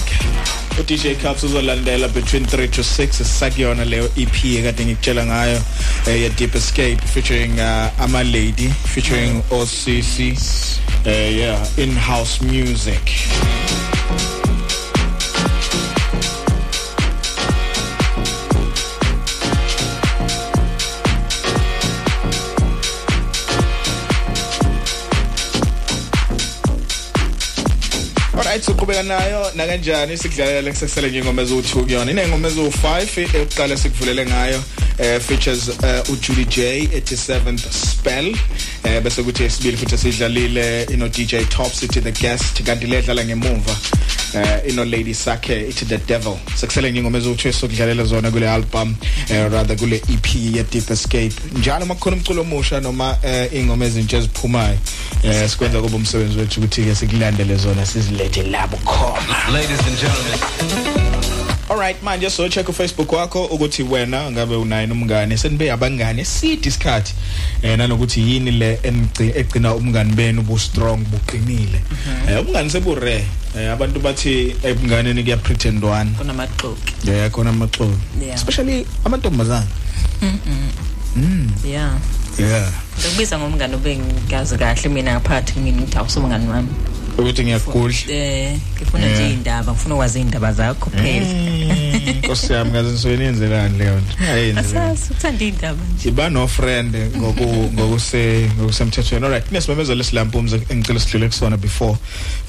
U 0.77 0.83
DJ 0.83 1.19
Caps 1.19 1.43
uzolandela 1.43 2.07
between 2.13 2.45
3 2.45 2.67
to 2.67 2.83
6 2.83 3.23
sakuyona 3.23 3.85
leyo 3.85 4.05
EP 4.15 4.35
ekade 4.59 4.85
ngikutshela 4.85 5.25
ngayo 5.25 5.61
eh, 6.07 6.21
ya 6.23 6.29
Deep 6.29 6.55
Escape 6.55 7.01
featuring 7.13 7.59
uh, 7.59 8.03
Ama 8.03 8.23
Lady 8.23 8.69
featuring 8.93 9.43
OCC. 9.51 10.37
Uh, 11.05 11.09
yeah, 11.09 11.65
in-house 11.77 12.41
music. 12.41 13.01
Siqhubeka 28.91 29.03
nayo 29.03 29.51
na 29.55 29.68
kanjani 29.68 30.18
sikudlalela 30.18 30.61
lekusesele 30.61 31.09
nje 31.09 31.19
ingoma 31.19 31.41
ezu2 31.41 31.84
kuyona. 31.84 32.11
Inengoma 32.11 32.47
ezu5 32.47 33.35
eyokuqala 33.35 33.77
sikuvulele 33.77 34.26
ngayo 34.26 34.63
eh 34.97 35.22
features 35.22 35.68
uh, 35.68 36.09
uJudy 36.13 36.45
J 36.45 36.88
87th 36.88 37.72
spell. 37.72 38.35
Eh 38.83 39.01
bese 39.01 39.24
kuthi 39.24 39.43
esibili 39.43 39.77
futhi 39.77 39.98
sidlalile 39.98 40.83
ino 40.83 41.07
DJ 41.07 41.35
Tops 41.49 41.83
ithi 41.83 42.01
the 42.01 42.11
guest 42.11 42.64
kanti 42.64 42.88
ledlala 42.88 43.25
ngemuva 43.25 43.75
eh 44.33 44.69
ino 44.69 44.85
lady 44.85 45.14
sakhe 45.14 45.69
ithi 45.69 45.85
the 45.85 45.98
devil. 45.98 46.38
Sekusele 46.56 46.91
nje 46.91 46.99
ingoma 46.99 47.19
ezu2 47.19 47.48
esokudlalela 47.48 48.03
zona 48.03 48.32
kule 48.32 48.49
album 48.49 48.95
eh, 49.30 49.51
rather 49.51 49.77
kule 49.77 49.95
EP 49.95 50.35
ye 50.35 50.64
Deep 50.64 50.91
Escape. 50.91 51.33
Njalo 51.57 51.85
makukhona 51.85 52.17
umculo 52.17 52.41
omusha 52.41 52.80
noma 52.80 53.17
eh, 53.24 53.49
ingoma 53.53 53.85
ezintsha 53.85 54.17
eziphumayo 54.17 54.77
eh 55.24 55.49
sikwenza 55.49 55.82
kube 55.82 55.95
umsebenzi 55.95 56.38
wethu 56.38 56.59
ukuthi 56.59 56.83
ke 56.83 56.95
sikulandele 56.95 57.56
zona 57.56 57.85
sizilethe 57.85 58.43
labo 58.43 58.77
khona 59.01 59.53
Ladies 59.53 59.81
and 59.88 59.97
gentlemen. 59.97 60.39
Alright 61.69 62.01
manje 62.03 62.30
so 62.30 62.49
check 62.49 62.69
uFacebook 62.69 63.11
wakho 63.11 63.45
ukuthi 63.45 63.83
wena 63.83 64.31
ngabe 64.31 64.55
unayo 64.55 64.91
umngane 64.91 65.38
senibe 65.38 65.71
abangane 65.71 66.25
sidi 66.25 66.67
isikhathi 66.67 67.13
eh 67.61 67.77
nanokuthi 67.77 68.21
yini 68.21 68.51
le 68.51 68.80
egcina 69.35 69.75
umngane 69.75 70.13
benu 70.13 70.41
bu 70.41 70.59
strong 70.59 70.97
buqinile 70.97 71.81
eh 72.30 72.45
umngane 72.45 72.69
sebu 72.69 72.95
rare 72.95 73.25
eh 73.57 73.71
abantu 73.71 73.99
bathi 73.99 74.55
ebunganeni 74.63 75.23
kuya 75.23 75.38
kunamaqoki 75.38 76.93
yeah 77.09 77.31
khona 77.31 77.49
amaxolo 77.49 77.97
Yeah. 78.21 78.35
especially 78.35 78.85
amantombazana 79.05 79.67
mm 80.21 80.39
mm. 81.15 81.49
Yeah. 81.65 81.97
Yeah. 82.39 82.71
Ngikubiza 82.99 83.39
ngomngane 83.39 83.75
obengazi 83.75 84.57
kahle 84.57 84.89
mina 84.89 85.11
ngaphakathi 85.13 85.59
ngini 85.59 85.81
ngithi 85.81 85.97
awusumngane 85.97 86.47
wami. 86.49 86.69
Ukuthi 87.17 87.43
ngiyakudla 87.43 87.98
eh 88.09 88.57
ngifuna 88.75 89.06
nje 89.06 89.22
Yeah. 89.22 89.33
indaba 89.33 89.72
ngifuna 89.72 89.95
ukwazi 89.95 90.22
indaba 90.22 90.53
zakho 90.53 90.90
phela 90.90 91.25
Nkosi 92.23 92.53
yami 92.53 92.72
ngaze 92.72 92.91
nisoyenenzelani 92.91 93.77
leyo 93.77 93.98
nto. 93.98 94.25
Hayi 94.25 94.51
asazi 94.51 95.11
uthanda 95.11 95.45
indaba 95.45 95.83
nje. 95.95 96.09
Iba 96.09 96.30
no 96.30 96.48
friend 96.48 96.95
ngoku 97.17 97.43
ngokuse 97.73 98.49
ngokusemthethweni. 98.57 99.25
Alright 99.25 99.48
kunesimemezelo 99.48 99.98
lesilampumza 99.98 100.59
engicela 100.69 100.99
sidlule 100.99 101.27
kusona 101.27 101.57
before. 101.57 101.98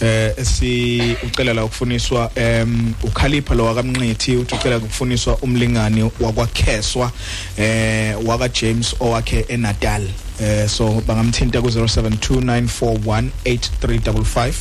Eh 0.00 0.44
si 0.44 1.00
ucela 1.26 1.55
la 1.55 1.65
ukufuniswa 1.65 2.31
em 2.34 2.94
ukhalipha 3.02 3.55
lo 3.55 3.65
wakamnqithi 3.65 4.36
uthi 4.36 4.55
ucela 4.55 4.76
ukufuniswa 4.76 5.36
umlingani 5.36 6.10
wakwakheswa 6.20 7.12
eh 7.58 8.16
waka 8.26 8.49
James 8.49 8.94
owakhe 9.00 9.44
eNatal 9.49 10.02
eh 10.42 10.68
so 10.68 11.02
bangamthinta 11.06 11.62
ku 11.62 11.68
0729418355 11.68 14.52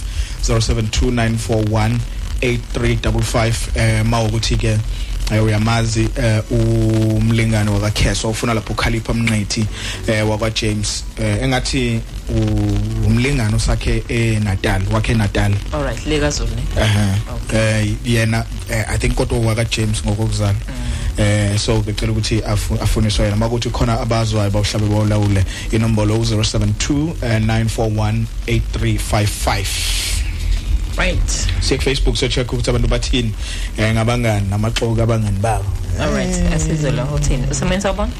072941 0.43 1.97
8355 2.41 3.53
eh 3.75 4.05
mawukuthi 4.05 4.55
ke 4.57 4.77
eh, 5.31 5.43
uyamazi 5.43 6.09
eh, 6.17 6.41
umlingane 6.51 7.69
wakaKheso 7.71 8.29
ufuna 8.29 8.53
lapho 8.53 8.73
Khalipha 8.73 9.13
Mnqithi 9.13 9.65
eh 10.07 10.29
wakwa 10.29 10.49
James 10.51 11.03
eh, 11.21 11.43
engathi 11.43 11.99
u- 12.29 13.05
umlingane 13.07 13.55
osakhe 13.55 14.03
eNatal 14.09 14.81
wakhe 14.91 15.13
Natal 15.13 15.53
all 15.73 15.83
right 15.83 16.05
le 16.05 16.19
kaZulu 16.19 16.49
ne? 16.55 16.61
Eh 16.81 17.15
eh 17.53 17.87
yena 18.05 18.45
eh, 18.69 18.85
i 18.89 18.97
think 18.97 19.15
kodwa 19.15 19.39
waka 19.39 19.65
James 19.65 20.03
ngokokuzala 20.05 20.55
eh 21.17 21.57
so 21.59 21.77
ngicela 21.79 22.11
ukuthi 22.11 22.41
afu- 22.41 22.81
afuniswe 22.83 23.25
yena. 23.25 23.37
Makuthi 23.37 23.69
khona 23.69 23.99
abazwayo 23.99 24.49
bawuhlabe 24.51 24.85
bawulawule 24.87 25.45
inombolo 25.71 26.15
072 26.17 27.13
eh, 27.21 27.39
941 27.41 28.23
8355 28.47 29.65
right 30.97 31.29
siye 31.59 31.77
ku 31.77 31.83
Facebook 31.83 32.15
so 32.17 32.27
check 32.27 32.53
ukuthi 32.53 32.69
abantu 32.69 32.87
bathini. 32.87 33.31
Eh 33.77 33.93
ngabangani 33.93 34.47
namaxoko 34.49 35.01
abangani 35.01 35.39
babo. 35.39 35.65
All 35.99 36.11
right 36.13 36.53
asizwe 36.53 36.91
la 36.91 37.03
hothini 37.03 37.47
usemenza 37.51 37.81
sawubona 37.83 38.11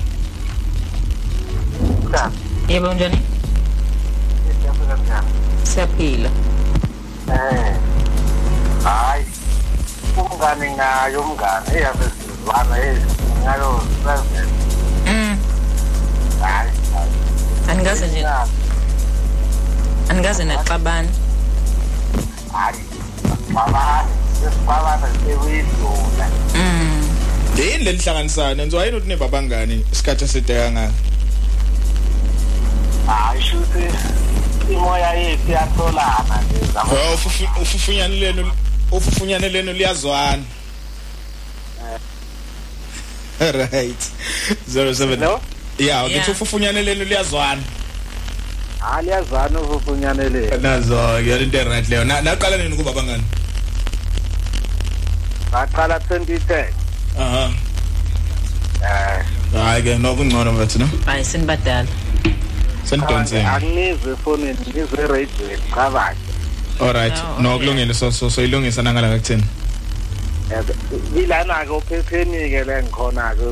yebo 2.68 2.90
unjani 2.90 3.18
siyaphila. 5.64 6.30
Eh. 7.28 7.76
Hayi. 8.84 9.26
Umngane 10.18 10.72
ngayo 10.76 11.22
umngane 11.22 11.78
eyabe 11.78 12.06
sizwana 12.46 12.78
ezingayo 12.78 13.82
seven. 14.04 14.48
mm 15.08 15.38
Hayi. 16.42 16.70
angaze 17.72 18.08
nje 18.08 18.26
angaze 20.10 20.44
naxabana 20.44 21.10
Hayi. 22.54 22.78
Baba, 23.54 24.06
sesibaba 24.40 25.00
sewidlula. 25.26 26.28
mm 26.56 27.02
yini 27.58 27.84
lenhlanganisana 27.84 28.54
nenziwa 28.56 28.86
yini 28.86 28.98
ukuthi 28.98 29.10
nebabangani 29.10 29.86
isikhathi 29.92 30.24
eside 30.24 30.54
kangaka 30.56 30.94
Hayi 33.08 33.42
shuthi 33.42 33.86
imoya 34.74 35.14
yethu 35.14 35.52
yatholana 35.52 36.42
nje 36.50 36.72
zama. 36.74 36.92
Oh, 36.92 37.14
ufufu- 37.16 37.62
ufufunyane 37.62 38.16
lenu 38.16 38.52
ufufunyane 38.92 39.50
lenu 39.50 39.74
liyazwana 39.74 40.44
right. 43.72 44.02
07 44.70 45.18
Hello? 45.18 45.40
yeah 45.80 46.04
ngithi 46.04 46.14
Yeah. 46.16 46.30
ufufunyane 46.30 46.82
lenu 46.84 47.04
liyazwana. 47.06 47.62
Hayi 48.80 49.08
yazana 49.08 49.60
uvufunyane 49.60 50.30
le. 50.30 50.58
nazo 50.62 51.20
yona 51.20 51.44
into 51.44 51.64
right 51.64 51.90
leyo. 51.90 52.04
Na- 52.04 52.22
naqala 52.22 52.58
nini 52.58 52.76
kuba 52.76 52.92
bangani? 52.94 53.24
Baqala 55.52 55.98
2010. 56.00 56.66
aha. 57.20 57.52
Eh. 58.84 59.26
hayi 59.64 59.84
ke 59.84 59.98
nokungcono 59.98 60.54
mfethu 60.54 60.80
no? 60.80 60.90
Hayi 61.06 61.26
sinibadala 61.26 61.88
senidonseni 62.84 63.46
Angizwe 63.46 64.14
efonini, 64.14 64.58
ngizwe 64.70 65.08
radio 65.08 65.58
cha 65.76 65.86
alright 66.80 67.18
Oh, 67.38 67.42
nokulungile 67.42 67.94
so 67.94 68.12
so 68.12 68.30
so 68.30 68.42
ilungisa 68.44 68.82
nangala 68.82 69.08
ngakuthini 69.08 69.44
Ilana 71.16 71.66
ke 71.66 71.72
ophepheni 71.72 72.50
ke 72.52 72.64
le 72.68 72.84
ngikhona 72.84 73.36
ke 73.36 73.48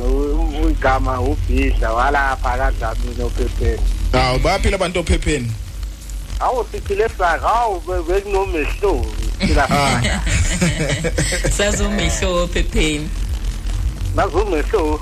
igama 0.71 1.19
ubhidla 1.21 1.93
walapha 1.93 2.57
kadlamini 2.57 3.23
ophepheni. 3.23 3.83
hawu 4.11 4.39
baphila 4.39 4.75
abantu 4.75 4.99
ophepheni 4.99 5.51
Awu 6.39 6.65
siphile 6.71 7.09
saka 7.17 7.47
awu 7.47 7.79
bekunomehlo. 7.79 9.05
Sila 9.39 9.67
sazumehlo 11.57 12.43
ophepheni 12.43 13.09
Nazumehlo. 14.15 14.99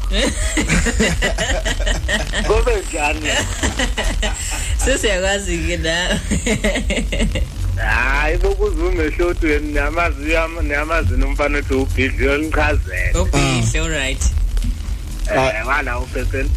Kobe 2.48 2.74
njani? 2.90 3.30
sesiyakwazi 4.85 5.58
ke 5.67 5.77
na 5.77 5.95
Hayi 7.77 8.38
bokuzumehlo 8.38 9.27
uthweni 9.27 9.73
namazi 9.73 10.33
namazi 10.64 11.14
nomfana 11.17 11.57
othi 11.57 11.73
ubhidla 11.73 12.31
yonichazela. 12.31 13.19
obhihle 13.19 13.80
all 13.80 13.89
right 13.89 14.23
Eh 15.30 15.67
wala 15.67 15.97
ophepheni 15.97 16.49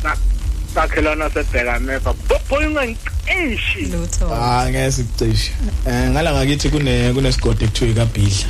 sakhelana 0.75 1.31
sebheka 1.31 1.79
mefa. 1.81 2.15
Boy 2.49 2.67
ungangiqishi. 2.67 3.83
lutho 3.93 4.35
ah 4.35 4.67
ngeke 4.71 4.93
sikucishe 4.93 5.53
eh 5.87 6.11
ngala 6.11 6.33
ngakithi 6.33 6.69
kune 6.71 7.13
kunesigodi 7.15 7.65
ekuthiwa 7.65 7.91
ikabhidla 7.91 8.49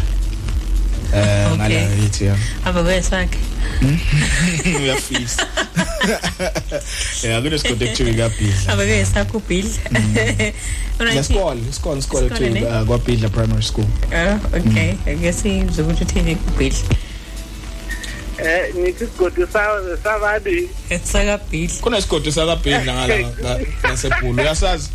eh 1.14 1.46
ngala 1.50 1.64
Okay. 1.64 1.86
ngakithi 1.86 2.24
ya. 2.24 2.36
Aba 2.64 2.82
kwesakhe 2.82 3.38
uyafisa 4.80 5.46
yeah 7.22 7.42
kunesigodi 7.42 7.84
ekuthiwa 7.84 8.10
ikabhidla 8.10 8.72
aba 8.72 8.84
kwesakhe 8.86 9.36
ubhidla 9.36 9.70
all 11.00 11.06
right 11.06 11.16
Lesikole, 11.16 11.60
isikole, 11.70 11.98
isikole 11.98 11.98
Isikole 11.98 12.26
ekuthiwa 12.26 12.50
ne? 12.50 12.80
uh, 12.80 12.86
kwabhidla 12.86 13.28
primary 13.28 13.62
school. 13.62 13.86
ah 14.14 14.38
okay 14.56 14.94
ngiyasizwa 15.16 15.84
ukuthi 15.84 16.04
uthini 16.04 16.36
ubhidla 16.48 16.78
Eh 18.40 18.74
nithi 18.74 19.04
sigodi 19.06 19.42
sa 19.52 19.60
sabadi. 20.04 20.68
sakabhidla 21.04 21.80
Kunesigodi 21.80 22.32
sakabhidla 22.32 22.94
ngala 22.94 23.18
nga- 23.18 23.60
ngaseBhulu 23.88 24.42
uyasazi? 24.42 24.88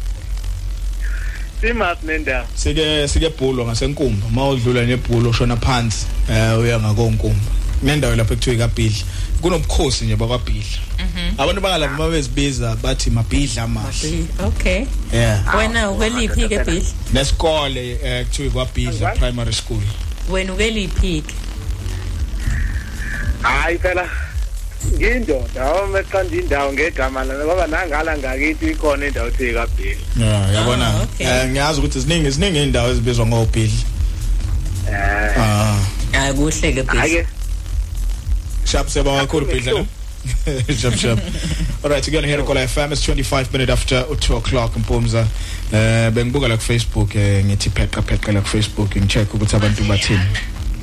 Simas 1.67 1.97
nendawo 2.03 2.45
sike 2.55 3.07
sike 3.07 3.29
bhulo 3.29 3.65
ngasenkumba. 3.65 4.27
Mawudlula 4.31 4.85
nebhulo 4.85 5.29
ushona 5.29 5.57
phansi 5.57 6.05
eh 6.29 6.59
uya 6.59 6.79
ngakonkumba. 6.79 7.51
Nendawo 7.83 8.15
lapho 8.15 8.33
ekuthiwa 8.33 8.57
kaBhidla 8.67 9.05
kunobukhosi 9.41 10.05
nje 10.05 10.15
bakwaBhidla. 10.15 10.79
Mhm. 10.99 11.33
abantu 11.37 11.61
bangalapha 11.61 11.97
mabezibiza 11.97 12.75
bathi 12.75 13.09
mabhidla 13.09 13.63
amahle 13.63 14.25
Okay. 14.43 14.85
yeah. 15.13 15.55
Wena 15.57 15.91
ukeliphi 15.91 16.49
ke 16.49 16.63
Bill? 16.65 16.83
nesikole 17.13 17.99
eh, 18.03 18.25
kuthiwa 18.25 18.49
kwaBhidla 18.51 19.11
primary 19.15 19.53
school. 19.53 19.81
Wena 20.29 20.53
ukeliphi 20.53 21.21
ke? 21.21 21.33
hayi 23.41 23.77
phela. 23.77 24.09
Ngiyindoda 24.95 25.73
uma 25.83 25.99
eqanda 25.99 26.35
indawo 26.35 26.73
ngegama 26.73 27.23
lana 27.23 27.45
ngoba 27.45 27.67
nangala 27.67 28.17
ngakithi 28.17 28.65
ikhona 28.71 29.07
indawo 29.07 29.27
ethi 29.27 29.53
kabhili 29.53 29.97
yeah 30.19 30.53
yabona 30.55 30.87
Ah, 30.87 31.03
okay. 31.03 31.27
eh 31.27 31.49
ngiyazi 31.49 31.79
ukuthi 31.79 31.99
ziningi 31.99 32.29
ziningi 32.31 32.63
indawo 32.63 32.89
ezibizwa 32.91 33.25
ngobhidla 33.25 33.83
eh 34.91 35.37
ah 35.39 35.79
Hayi 36.15 36.33
kuhle 36.33 36.71
ke 36.73 36.83
Bill. 36.83 37.01
Ake. 37.01 37.27
Sharp 38.65 38.87
seba 38.89 39.17
kakhulu 39.19 39.45
bhidla 39.45 39.71
no? 39.71 39.87
Sharp 40.79 40.95
sharp. 40.95 41.19
All 41.83 41.89
right, 41.89 42.07
again 42.07 42.23
here 42.23 42.41
call 42.43 42.55
FM 42.55 42.91
it's 42.91 43.03
25 43.03 43.51
minutes 43.53 43.71
after 43.71 44.05
2 44.15 44.35
o'clock 44.37 44.71
Mpumza. 44.77 45.27
Eh 45.73 46.09
bengibuka 46.11 46.47
la 46.47 46.55
ku 46.57 46.63
Facebook 46.63 47.15
eh 47.15 47.43
ngithi 47.45 47.69
pheqa 47.69 48.01
pheqa 48.01 48.31
la 48.33 48.41
ku 48.41 48.47
Facebook 48.47 48.95
ngicheck 48.95 49.33
ukuthi 49.33 49.55
abantu 49.55 49.83
bathini. 49.83 50.23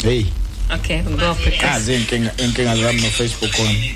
Hey, 0.02 0.26
Okay, 0.74 1.02
go 1.02 1.34
for 1.34 1.48
it. 1.50 1.60
azi 1.64 1.94
inkinga 1.94 2.30
inkinga 2.38 2.76
zami 2.76 3.02
no 3.02 3.08
Facebook 3.08 3.52
wami. 3.58 3.94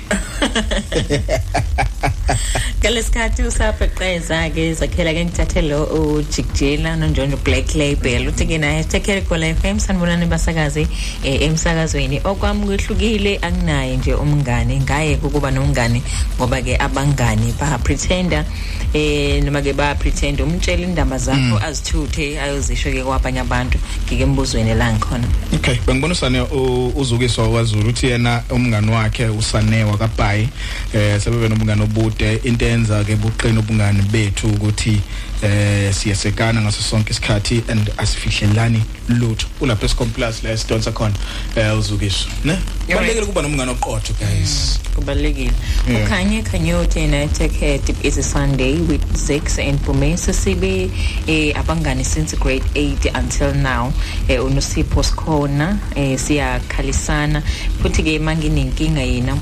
Ngalesikhathi 2.81 3.43
usapheqeza 3.43 4.49
ke 4.53 4.73
zakhela 4.73 5.13
ke 5.13 5.25
ngithathe 5.25 5.61
lo 5.67 5.79
uJikjela 5.85 6.95
noNjonjo 6.95 7.37
Black 7.43 7.73
Label 7.75 8.27
uthi 8.29 8.45
ke 8.45 8.57
naye 8.61 8.83
tekele 8.83 9.21
kola 9.27 9.49
FM 9.55 9.79
sanibonani 9.79 10.25
basakazi 10.25 10.87
eh, 11.23 11.41
emsakazweni 11.41 12.21
okwami 12.23 12.65
kwehlukile 12.65 13.39
anginaye 13.41 13.97
nje 13.97 14.13
umngane 14.13 14.79
ngaye 14.79 15.17
ukuba 15.23 15.51
nomngane 15.51 16.01
ngoba 16.37 16.61
ke 16.61 16.77
abangani 16.77 17.53
ba 17.59 17.77
pretender 17.83 18.45
eh 18.93 19.41
noma 19.43 19.61
ke 19.61 19.73
ba 19.73 19.95
pretend 19.95 20.39
umtshela 20.41 20.83
indaba 20.83 21.17
zakho 21.17 21.57
azithuthe 21.65 22.39
ayozisho 22.39 22.91
ke 22.91 23.03
kwabanye 23.03 23.39
abantu 23.39 23.77
ngike 24.05 24.23
embuzweni 24.23 24.73
la 24.75 24.93
ngikhona 24.93 25.27
Okay, 25.55 25.75
bengibona 25.87 26.13
usane 26.13 26.41
u- 26.41 26.66
uzukiswa 26.95 27.49
kwaZulu 27.49 27.89
uthi 27.89 28.07
yena 28.07 28.43
umngani 28.49 28.91
wakhe 28.91 29.25
usane 29.29 29.83
wakabhayi 29.83 30.49
eh 30.93 31.21
sebebe 31.21 31.49
nomngani 31.49 31.81
obude. 31.81 32.39
Into 32.43 32.65
enza 32.65 33.03
ke 33.03 33.15
buqina 33.15 33.59
ubungani 33.59 34.01
bethu 34.01 34.47
ukuthi 34.47 35.01
eh 35.43 35.93
siyasekana 35.93 36.61
ngaso 36.61 36.81
sonke 36.81 37.11
isikhathi 37.11 37.63
and 37.69 37.89
asifihlelani 37.97 38.81
lutho. 39.09 39.47
Ulapha 39.61 39.85
escomplus 39.85 40.43
la 40.43 40.51
esidonsa 40.51 40.91
khona 40.91 41.13
eh 41.55 41.79
uzukiswa 41.79 42.31
ne? 42.45 42.57
Kubalekile 42.87 43.25
kuba 43.25 43.41
nomngani 43.41 43.71
oqotho 43.71 44.13
guys. 44.19 44.79
Kubalekile 44.95 45.51
Yeah. 45.87 46.05
ukhanye 46.05 46.41
khanyothi 46.41 46.99
yena 46.99 47.27
take 47.33 47.77
deep 47.85 48.03
is 48.03 48.17
a 48.17 48.23
sunday 48.23 48.77
with 48.81 49.01
Zix 49.13 49.57
and 49.57 49.79
Bumesa 49.79 50.33
sibe 50.33 50.89
eh 51.27 51.53
abangani 51.55 52.03
since 52.03 52.35
grade 52.35 52.63
8 52.75 53.11
until 53.15 53.53
now 53.53 53.93
eh 54.27 54.43
unosipho 54.43 55.03
sikhona 55.03 55.79
eh 55.95 56.17
siyakhalisana. 56.19 57.41
Futhi 57.81 58.03
ke 58.03 58.19
manginenkinga 58.19 59.01
yena. 59.01 59.37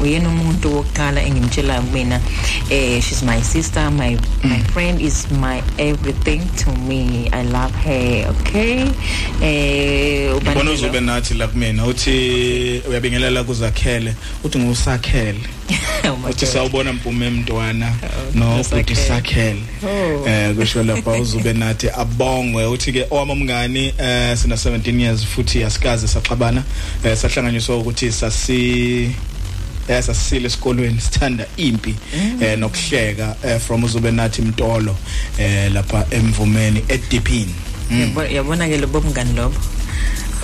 Uyena 0.00 0.28
umuntu 0.28 0.76
wokuqala 0.76 1.22
engimtshelayo 1.22 1.82
mina 1.82 2.20
eh 2.70 3.00
she's 3.02 3.22
my 3.22 3.42
sister 3.42 3.90
my 3.90 4.16
my 4.44 4.58
friend 4.72 5.00
is 5.00 5.30
my 5.30 5.62
everything 5.78 6.40
to 6.56 6.72
me. 6.72 7.28
I 7.32 7.42
love 7.42 7.74
her 7.74 8.28
okay? 8.28 8.88
Eh 9.42 10.36
ubona 10.36 10.50
ubanike 10.50 10.64
lo- 10.64 10.72
uzobe 10.74 11.00
nathi 11.00 11.34
la 11.34 11.48
kumina 11.48 11.86
uthi 11.86 12.82
uyabingelela 12.88 13.44
kuzakhele 13.44 14.14
uthi 14.44 14.58
ngusakhele. 14.58 15.40
Uthi 16.30 16.46
sawubona 16.46 16.92
mpume 16.92 17.30
mntwana 17.30 17.92
no 18.34 18.64
futhi 18.64 18.96
sakhele. 18.96 19.62
Oh. 19.84 20.28
eh 20.28 20.54
kusho 20.54 20.82
lapha 20.82 21.10
uzube 21.10 21.52
nathi 21.52 21.88
abongwe 21.90 22.66
uthi 22.66 22.92
ke 22.92 23.06
owamamngani 23.10 23.94
eh 23.98 24.36
sina 24.36 24.54
17 24.54 25.00
years 25.00 25.26
futhi 25.26 25.64
asikaze 25.64 26.08
saxabana 26.08 26.62
eh 27.04 27.16
sahlanganyiswa 27.16 27.76
ukuthi 27.76 28.12
sasi 28.12 29.10
eh 29.90 30.02
sasile 30.02 30.46
esikolweni 30.46 31.00
sithanda 31.00 31.46
impi 31.56 31.94
eh 32.42 32.58
nokuhleka 32.58 33.36
eh 33.44 33.60
from 33.60 33.84
uzube 33.84 34.10
nathi 34.10 34.42
mtolo 34.42 34.96
eh 35.38 35.72
lapha 35.72 36.06
emvumeni 36.10 36.84
edipini 36.88 37.54
Yabo- 37.90 38.32
yabona 38.34 38.68
ke 38.68 38.78
lobo? 38.78 39.00
Mngani 39.00 39.32
lobo 39.36 39.56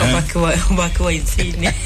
obakhiwa 0.02 0.55
obakhiwa 0.70 1.12
yithini? 1.12 1.68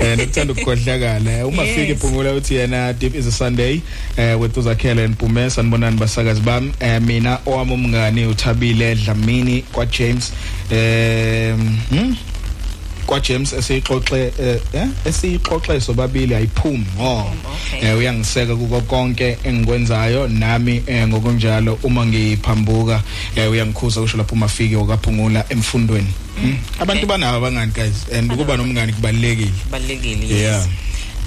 Eh 0.00 0.16
nokuthanda 0.18 0.52
ukukhohlakala. 0.52 1.46
Uma 1.46 1.62
Yes. 1.62 1.74
fika 1.76 1.92
iphungula 1.92 2.32
uthi 2.32 2.54
yena 2.54 2.92
deep 2.92 3.14
is 3.14 3.26
a 3.26 3.32
sunday 3.32 3.80
eh 4.16 4.40
with 4.40 4.56
uzakhele 4.56 5.08
npume 5.08 5.50
sanibonani 5.50 5.96
basakazi 5.96 6.40
bami. 6.40 6.72
Eh 6.80 7.00
mina 7.02 7.38
owami 7.46 7.72
umngani 7.72 8.26
uthabile 8.26 8.94
dlamini 8.94 9.62
kwa 9.62 9.86
James 9.86 10.32
eh 10.70 11.54
hmm? 11.90 12.16
Kwa 13.10 13.20
James 13.20 13.52
esixoxe 13.52 14.32
eh 14.38 14.60
eh, 14.72 14.88
esixoxe 15.04 15.80
sobabili 15.80 16.34
ayiphumi 16.34 16.86
ngo 16.96 17.32
eh 17.82 17.98
uyangiseka 17.98 18.56
kuko 18.56 18.80
konke 18.80 19.38
engikwenzayo 19.44 20.28
nami 20.28 20.82
eh, 20.86 21.08
ngokunjalo 21.08 21.78
uma 21.82 22.06
ngiphambuka 22.06 23.02
eh, 23.36 23.50
uyangikhuza 23.50 24.00
usho 24.00 24.16
lapho 24.16 24.34
umafiki 24.34 24.76
okaphungula 24.76 25.44
emfundweni. 25.48 26.06
Hmm? 26.40 26.56
abantu 26.78 27.06
banabo 27.06 27.36
abangani 27.36 27.72
guys 27.72 28.06
and 28.14 28.32
ukuba 28.32 28.56
nomngani 28.56 28.92
kubalekile 28.92 29.50
balekile 29.70 30.26
Yeah. 30.30 30.66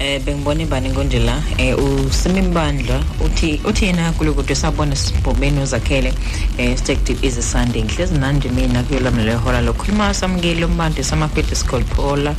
eh 0.00 0.20
bengibona 0.20 0.62
ibani 0.62 0.90
konje 0.90 1.18
la 1.18 1.42
eh 1.58 1.76
usimimbandla 1.78 3.04
uthi 3.24 3.60
uthi 3.64 3.84
yena 3.84 4.12
kulokude 4.12 4.54
sabona 4.54 4.96
sibhomeni 4.96 5.60
uzakhele 5.60 6.12
eh 6.58 6.76
stacked 6.76 7.24
is 7.24 7.38
a 7.38 7.42
sunday. 7.42 7.82
Ngihlezi 7.82 8.14
nanje 8.18 8.48
mina 8.48 8.82
kuyela 8.82 9.10
mina 9.10 9.24
lehola 9.24 9.60
lokhuluma 9.60 10.14
samukele 10.14 10.64
umbandi 10.64 11.04
samakwete 11.04 11.54
school 11.54 11.84
phola 11.84 12.34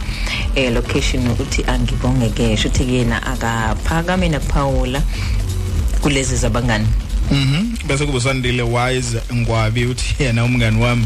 eh 0.55 0.73
location 0.73 1.27
uthi 1.27 1.63
angibonge 1.67 2.29
ke 2.29 2.53
uthi 2.53 2.95
yena 2.95 3.23
akaphakame 3.23 4.29
nakuphawula 4.29 5.01
kulezi 6.01 6.35
zabangani. 6.35 6.87
Mhm. 7.31 7.87
Bese 7.87 8.05
kuba 8.05 8.19
sandile 8.19 8.63
wise 8.63 9.21
ngwabi 9.33 9.85
uthi 9.85 10.23
yena 10.23 10.43
umngani 10.43 10.81
wami 10.83 11.05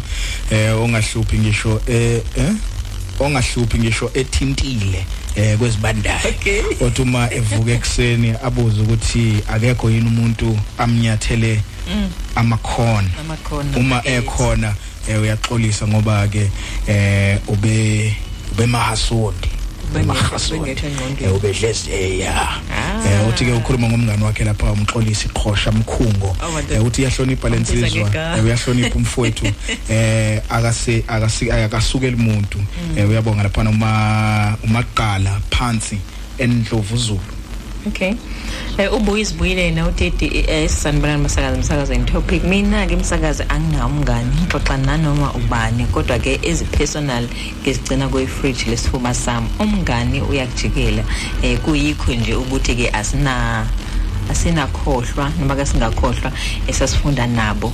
eh 0.52 0.82
ongahluphi 0.82 1.38
ngisho 1.38 1.82
eh 1.88 2.22
eh 2.38 2.54
ongahluphi 3.20 3.78
ngisho 3.80 4.12
ethintile. 4.14 5.06
Eh 5.36 5.58
kwezibandayo 5.58 6.34
othi 6.82 7.02
uma 7.02 7.34
evuka 7.34 7.72
ekseni 7.72 8.34
abuze 8.44 8.82
ukuthi 8.82 9.44
akekho 9.48 9.90
yini 9.90 10.08
umuntu 10.08 10.60
amnyathele 10.78 11.62
Mm. 11.90 12.10
amakhona 12.36 13.10
uma 13.76 14.02
ekhona 14.08 14.76
eh, 15.08 15.22
uyaxolisa 15.22 15.88
ngoba 15.88 16.28
ke 16.28 16.52
eh 16.88 17.40
ube 17.48 18.16
ube 18.52 18.66
mahasondi 19.94 20.06
mahasondi 20.06 21.24
eh, 21.24 21.36
ube 21.36 21.54
hlezi 21.54 21.92
eh 21.92 22.20
ya 22.20 22.48
eh 23.06 23.28
uthi 23.30 23.46
ke 23.46 23.54
ukhuluma 23.54 23.90
ngomngani 23.90 24.24
wakhe 24.24 24.44
lapha 24.44 24.72
umxolisi 24.72 25.28
iqhosha 25.28 25.72
mkhungo. 25.72 26.36
Eh 26.72 26.86
uthi 26.86 27.02
iyahlonipha 27.02 27.50
lensizwa 27.50 27.90
ngegama. 27.90 28.38
eh, 28.38 28.44
uyahlonipha 28.44 28.96
umfowethu. 28.96 29.46
Eh 29.90 30.42
akase 30.50 31.04
akasi 31.08 31.52
akasukela 31.52 32.18
umuntu. 32.18 32.58
Mm. 32.58 32.98
eh 32.98 33.10
uyabonga 33.10 33.44
lapha 33.44 33.62
uma 33.62 34.58
umaqala 34.64 35.42
phansi 35.50 35.98
endlovu 36.38 36.98
zulu. 36.98 37.39
Okay. 37.88 38.16
Eh 38.78 38.94
ubuye 38.94 39.22
isibuyile 39.22 39.62
yena 39.62 39.88
uTedi 39.88 40.28
esisanibonani 40.48 41.24
masakazi. 41.24 41.58
Umsakazweni 41.58 42.06
topic. 42.06 42.44
Mina 42.44 42.88
ke 42.88 42.96
umsakazi 42.96 43.44
anginawo 43.50 43.90
umngani 43.90 44.48
xoxa 44.52 44.78
nanoma 44.78 45.32
ubani 45.34 45.86
kodwa 45.86 46.20
ke 46.20 46.40
ezi 46.44 46.66
personal 46.66 47.28
ngesigcina 47.64 48.10
kwe 48.10 48.28
fridge 48.28 48.66
lesifuba 48.70 49.14
sami 49.14 49.48
umngani 49.60 50.22
uyakujikela. 50.22 51.04
Eh 51.42 51.60
kuyikho 51.60 52.14
nje 52.14 52.36
ukuthi 52.36 52.76
ke 52.76 52.90
asina 52.90 53.66
asinakhohlwa 54.30 55.32
noma 55.40 55.56
ke 55.56 55.66
singakhohlwa 55.66 56.32
esasifunda 56.68 57.28
nabo. 57.28 57.74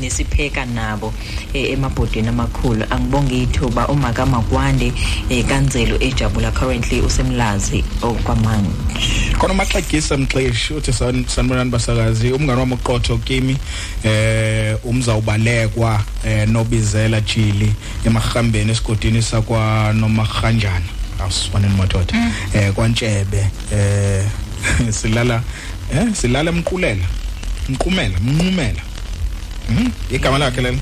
Nesipheka 0.00 0.64
nabo 0.66 1.12
eh, 1.52 1.70
emabhodini 1.70 2.28
amakhulu. 2.28 2.84
Angibonge 2.90 3.42
ithuba 3.42 3.88
umaka 3.88 4.26
makwande 4.26 4.92
eh, 5.30 5.44
kanzelo 5.44 5.96
ejabula 6.00 6.50
currently 6.50 7.00
usemlazi 7.00 7.84
okwamanje. 8.02 8.70
Khona 9.38 9.54
maxegisa 9.54 10.16
mxeshi 10.16 10.74
uthi 10.74 10.92
san- 10.92 11.24
sanibonani 11.28 11.70
basakazi 11.70 12.32
umngane 12.32 12.60
wami 12.60 12.74
uqotho 12.74 13.18
kimi 13.18 13.56
eh 14.04 14.76
umzawubalekwa 14.84 16.04
eh 16.26 16.48
nobizela 16.48 17.20
jili 17.20 17.72
emahambeni 18.06 18.70
esigodini 18.72 19.22
sakwa 19.22 19.92
nomahanjana 19.92 20.86
awusiboneni 21.20 21.76
madoda 21.76 22.32
eh 22.54 22.72
kwantshebe 22.72 23.46
eh 23.72 24.24
silala 25.00 25.42
eh 25.94 26.14
silala 26.14 26.50
emqulela 26.50 27.04
Mqumela 27.68 28.18
Mnqumela. 28.20 28.82
Igama 30.10 30.38
lakhe 30.38 30.60
lelo 30.60 30.78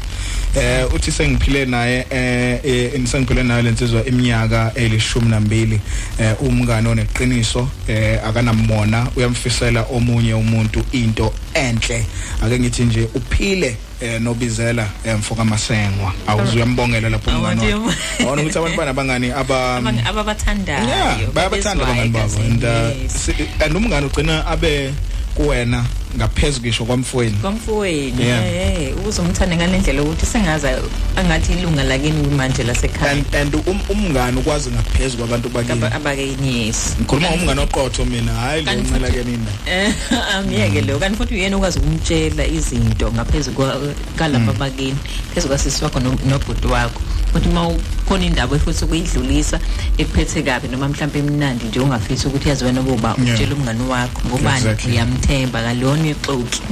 eh 0.57 0.94
uthi 0.94 1.12
sengiphile 1.12 1.65
naye 1.65 2.07
eh 2.10 2.60
eh, 2.65 3.07
sengiphile 3.07 3.42
naye 3.42 3.62
lensizwa 3.62 4.05
iminyaka 4.05 4.73
elishumi 4.75 5.28
nambili 5.28 5.81
eh 6.18 6.34
umngane 6.42 6.89
oneqiniso 6.89 7.68
eh 7.89 8.20
akanamona 8.26 9.07
uyamfisela 9.17 9.83
omunye 9.92 10.34
umuntu 10.34 10.84
into 10.92 11.33
enhle. 11.55 12.07
Ake 12.42 12.59
ngithi 12.59 12.83
nje 12.84 13.09
uphile 13.15 13.76
eh 14.00 14.20
nobizela 14.20 14.86
eh, 15.05 15.18
mfoka 15.18 15.44
masengwa. 15.44 16.12
Awuzuyambongela 16.26 17.09
lapho 17.09 17.31
wakhe. 17.42 17.73
awona 18.20 18.42
ukuthi 18.42 18.59
abantu 18.59 18.76
banabangani 18.76 19.31
aba 19.31 19.76
ababathandayo 20.07 21.31
bayabathanda 21.34 21.84
abangani 21.84 22.10
babo. 22.10 22.41
and 22.41 22.65
uh, 22.65 23.65
and 23.65 23.76
umngane 23.76 24.07
ugcina 24.07 24.47
abe 24.47 24.92
kuwena 25.34 25.84
ngaphezulu 26.17 26.65
ngisho 26.67 26.84
kwamfweni 26.84 27.36
kwamfowenu 27.41 28.20
Yeah. 28.23 28.44
eh 28.89 28.94
uzomthanda 29.09 29.57
ngalendlela 29.57 30.02
ukuthi 30.02 30.26
sengaza 30.26 30.78
angathi 31.17 31.52
ilunga 31.52 31.83
lakini 31.84 32.28
manje 32.28 32.62
lasekhaya. 32.62 33.12
And 33.12 33.34
and 33.34 33.55
um- 33.55 33.81
umngane 33.91 34.39
ukwazi 34.41 34.70
ngaphezulu 34.70 35.18
kwabantu 35.26 35.49
bakini? 35.49 35.84
Abakeni 35.84 36.67
yes. 36.67 36.97
Ngikhuluma 37.00 37.28
ngomngane 37.31 37.60
oqotho 37.62 38.05
mina 38.05 38.33
hayi 38.33 38.62
lo 38.62 38.67
Kanti 38.73 38.83
umncela 38.92 39.09
futhi- 39.09 39.25
ke 39.25 39.25
nina 39.31 39.50
Eh 39.67 39.94
angiyeke 40.36 40.81
lo 40.81 40.99
kanti 40.99 41.17
futhi 41.17 41.34
uyena 41.34 41.57
ukwazi 41.57 41.78
ukumtshela 41.78 42.47
izinto 42.47 43.12
ngaphezulu 43.12 43.57
kwa- 43.57 43.78
kalapha 44.17 44.52
bakini 44.52 44.97
phezulu 45.34 45.49
kwasisi 45.49 45.84
wakho 45.84 46.00
no- 46.00 46.18
nobhuti 46.28 46.67
wakho. 46.67 47.00
Futhi 47.33 47.49
uma 47.49 47.68
ukhona 48.10 48.26
indaba 48.26 48.58
futhi 48.58 48.84
ukuyidlulisa 48.84 49.60
ekuphethe 49.98 50.42
kabi 50.42 50.68
noma 50.68 50.89
mhlawumbe 50.89 51.18
emnandi 51.18 51.64
nje 51.64 51.80
ungafisi 51.80 52.26
ukuthi 52.26 52.48
yazi 52.48 52.64
wena 52.64 52.82
kuba 52.82 53.14
utshela 53.14 53.55
umngane 53.55 53.84
wakho 53.89 54.20
ngobani? 54.28 54.66
Uyamthemba 54.89 55.62
kalona 55.62 56.08
ixoki. 56.08 56.62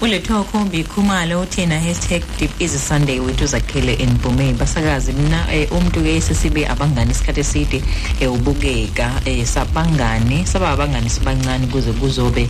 Ulethiwa 0.00 0.44
khombi 0.44 0.80
ikhumalo 0.80 1.40
uthina 1.40 1.80
hashtag 1.80 2.22
deep 2.38 2.50
is 2.60 2.88
sunday 2.88 3.20
wethu 3.20 3.46
zakhele 3.46 3.94
enbhomeni 3.94 4.58
basakazi 4.58 5.12
mina 5.12 5.46
eh, 5.54 5.72
umuntu 5.72 6.02
ke 6.02 6.20
sesibe 6.20 6.66
abangani 6.66 7.10
isikhathi 7.10 7.40
eside 7.40 7.82
eh, 8.20 8.32
ubukeka 8.32 9.22
eh, 9.24 9.46
sabangani 9.46 10.46
saba 10.46 10.70
abangani 10.70 11.10
sibancane 11.10 11.66
kuze 11.66 11.92
kuzobe 11.92 12.48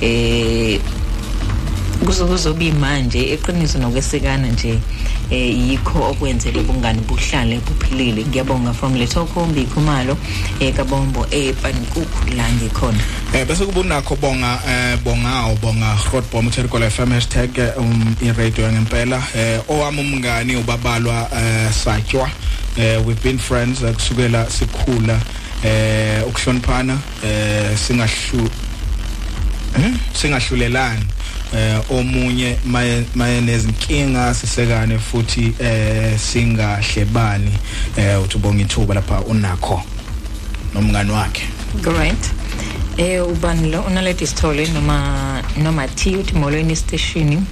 eh 0.00 0.80
kuze 2.06 2.24
kuzobe 2.24 2.72
manje 2.72 3.32
eqiniso 3.34 3.78
nokwesekana 3.78 4.46
nje 4.48 4.78
eh 5.30 5.68
yikho 5.68 6.10
okwenzele 6.10 6.60
ubungani 6.60 7.00
buhlale 7.00 7.60
buphilile. 7.66 8.24
Ngiyabonga 8.24 8.72
from 8.74 8.94
lethokhombi 8.94 9.62
ikhumalo 9.62 10.16
eh 10.60 10.74
kabombo 10.74 11.26
epankukhu 11.30 12.36
la 12.36 12.44
ngikhona. 12.52 12.98
Eh 13.32 13.46
bese 13.46 13.64
kuba 13.66 13.80
unakho 13.80 14.16
bonga 14.16 14.60
eh 14.68 14.98
bongawo 15.04 15.56
bonga 15.62 15.94
hotbomb 15.94 16.48
uthericola 16.48 16.90
FM 16.90 17.12
hashtag 17.12 17.58
eh, 17.58 17.72
um 17.78 18.14
iradio 18.22 18.72
ngempela 18.72 19.22
eh 19.34 19.60
owami 19.68 20.00
umngani 20.00 20.56
ubabalwa 20.56 21.28
eh 21.36 21.72
satywa. 21.72 22.30
Eh 22.76 22.98
we've 23.06 23.22
been 23.22 23.38
friends 23.38 23.82
eh, 23.82 23.94
kusukela 23.94 24.50
sikhula 24.50 25.20
eh 25.64 26.22
ukuhloniphana 26.28 26.98
eh 27.24 27.76
singahlu 27.76 28.48
Eh? 29.78 29.90
singahlulelani. 30.12 31.04
Eh 31.56 31.90
omunye 31.90 32.56
maye 32.64 33.04
maye 33.14 33.40
nezinkinga 33.40 34.34
sisekane 34.34 34.98
futhi 34.98 35.54
eh 35.58 36.18
singahlebani 36.18 37.52
eh 37.96 38.22
uthi 38.22 38.36
ubonga 38.36 38.62
ithuba 38.62 38.94
lapha 38.94 39.20
unakho 39.20 39.82
nomngani 40.74 41.10
wakhe. 41.10 41.42
Great. 41.82 42.30
Eh 42.96 43.28
ubani 43.28 43.70
lo? 43.70 43.80
Unaleti 43.80 44.26
sithole 44.26 44.66
noma 44.66 45.42
noma 45.62 45.88
T 45.88 46.16
uthi 46.16 46.34
molweni 46.34 46.76
station 46.76 47.46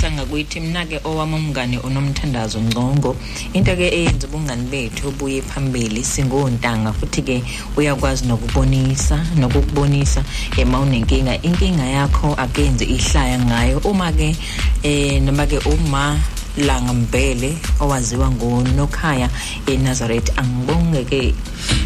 sanga 0.00 0.24
kuyithi 0.24 0.60
mina 0.60 0.86
ke 0.86 1.00
owami 1.04 1.34
umngane 1.34 1.78
unomthandazo 1.78 2.60
ngcongo 2.60 3.16
into 3.52 3.76
ke 3.76 3.88
eyenza 3.88 4.26
ubungani 4.26 4.66
bethu 4.70 5.08
obuye 5.08 5.42
phambili 5.42 6.04
singontanga 6.04 6.92
futhi 6.92 7.22
ke 7.22 7.36
uyakwazi 7.76 8.26
nokubonisa 8.26 9.16
nokukubonisa 9.36 10.24
ema 10.56 10.80
unenkinga 10.80 11.42
inkinga 11.42 11.86
yakho 11.86 12.34
akenze 12.34 12.84
ihlaya 12.84 13.38
ngayo. 13.38 13.78
Uma 13.84 14.12
ke 14.12 14.36
eh 14.82 15.22
noma 15.22 15.46
ke 15.46 15.58
uma 15.64 16.18
langa 16.56 16.92
mbele 16.92 17.56
owaziwa 17.80 18.30
ngonokhaya 18.30 19.28
eNazareth 19.66 20.38
angibonge 20.38 21.04
ke 21.04 21.34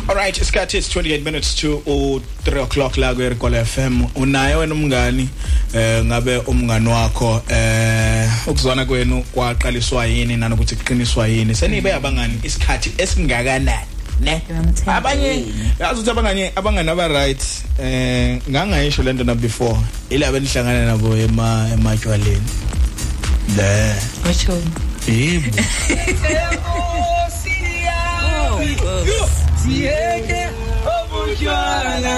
Alright, 0.09 0.41
isikhathi 0.41 0.79
is 0.79 0.89
28 0.89 1.25
minutes 1.25 1.55
to 1.55 1.83
u 1.87 2.21
3 2.45 2.63
o'clock 2.63 2.97
la 2.97 3.15
ku 3.15 3.21
Erikola 3.23 3.65
FM. 3.65 4.05
Unaye 4.17 4.55
wena 4.55 4.75
umngani 4.75 5.29
eh 5.75 6.05
ngabe 6.05 6.37
umngani 6.37 6.89
wakho 6.89 7.43
eh 7.49 8.31
ukuzwana 8.47 8.85
kwenu 8.85 9.23
kwaqaliswa 9.23 10.07
yini 10.07 10.37
nanokuthi 10.37 10.77
kuqiniswa 10.77 11.29
yini. 11.29 11.55
Senibe 11.55 11.93
abangani 11.93 12.41
isikhathi 12.43 12.93
esingakanani? 12.99 13.87
Ne? 14.21 14.43
Abanye 14.87 15.45
yazi 15.81 16.01
ukuthi 16.01 16.11
abangani 16.11 16.51
abangani 16.57 16.91
aba 16.91 17.09
right 17.09 17.43
eh 17.79 18.41
ngangayisho 18.51 19.03
lento 19.03 19.25
na 19.25 19.35
before. 19.35 19.79
Ilabe 20.11 20.41
nihlangana 20.41 20.87
nabo 20.87 21.17
ema 21.17 21.69
ematshwaleni. 21.73 22.49
Le. 23.57 23.95
Ocho. 24.29 24.53
Yebo. 25.07 25.57
siyeke 29.63 30.43
obutshwala 30.95 32.17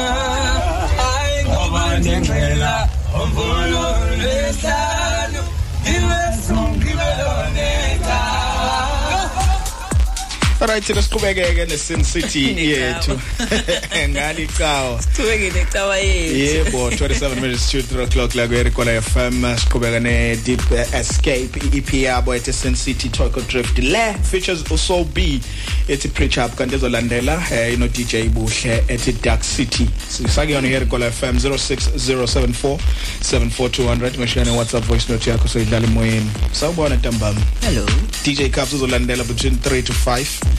Alright, 10.61 10.85
siqhubekeke 10.85 11.67
ne 11.69 11.77
Sin 11.79 12.05
City 12.05 12.55
yethu. 12.55 13.15
Ngali 14.09 14.47
cawo. 14.47 14.99
Siqhubeke 15.01 15.51
necawa 15.51 15.97
yethu. 15.97 16.37
Yebo 16.37 16.91
27 16.91 17.41
minutes 17.41 17.71
to 17.71 17.83
3 17.83 18.03
o'clock 18.05 18.35
la 18.35 18.47
kweRikola 18.47 19.01
FM 19.01 19.57
siqhubeka 19.57 20.01
ne 20.03 20.37
Deep 20.37 20.61
Escape 20.95 21.57
EP 21.73 21.95
yabo 21.95 22.35
ethi 22.35 22.53
Sin 22.53 22.77
City 22.77 23.09
Toko 23.09 23.41
Drift. 23.41 23.79
Le 23.79 24.15
features 24.23 24.63
uSoul 24.71 25.05
B 25.05 25.41
ethi 25.89 26.09
Preach 26.09 26.37
Up 26.37 26.55
kanti 26.57 26.75
ezolandela 26.75 27.43
eh 27.51 27.73
ino 27.75 27.89
DJ 27.89 28.29
Buhle 28.29 28.85
ethi 28.89 29.13
Dark 29.23 29.43
City. 29.43 29.89
Sisake 30.09 30.53
yona 30.53 30.69
iRikola 30.69 31.11
FM 31.11 31.37
06074 31.39 32.79
74200 33.23 34.19
ngishane 34.19 34.51
WhatsApp 34.51 34.85
voice 34.85 35.13
note 35.13 35.31
yakho 35.31 35.49
soyidlala 35.49 35.87
emoyeni. 35.87 36.31
Sawubona 36.53 36.97
ntambama. 36.97 37.41
Hello. 37.61 37.87
DJ 38.25 38.51
Caps 38.51 38.73
uzolandela 38.73 39.25
between 39.25 39.57
3 39.57 39.83
to 39.83 39.93
5 39.93 40.50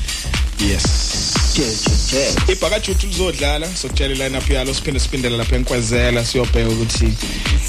yes. 0.70 2.48
Ibhakajuthu 2.48 3.08
lizodlala 3.08 3.68
sokutshela 3.76 4.16
line 4.16 4.38
up 4.38 4.50
yalo 4.50 4.74
siphinde 4.74 5.00
siphindela 5.00 5.38
lapha 5.38 5.56
enkwezela 5.56 6.26
siyobheka 6.26 6.70
ukuthi 6.70 7.14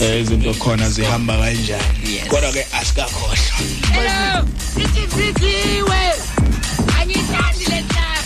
eh, 0.00 0.20
izinto 0.20 0.54
khona 0.54 0.90
zihamba 0.90 1.36
kanjani. 1.36 2.20
Kodwa 2.28 2.52
ke 2.52 2.66
asikakhohlwa. 2.72 3.36
Angithandi 7.00 7.64
le 7.64 7.80
ndaba 7.80 8.21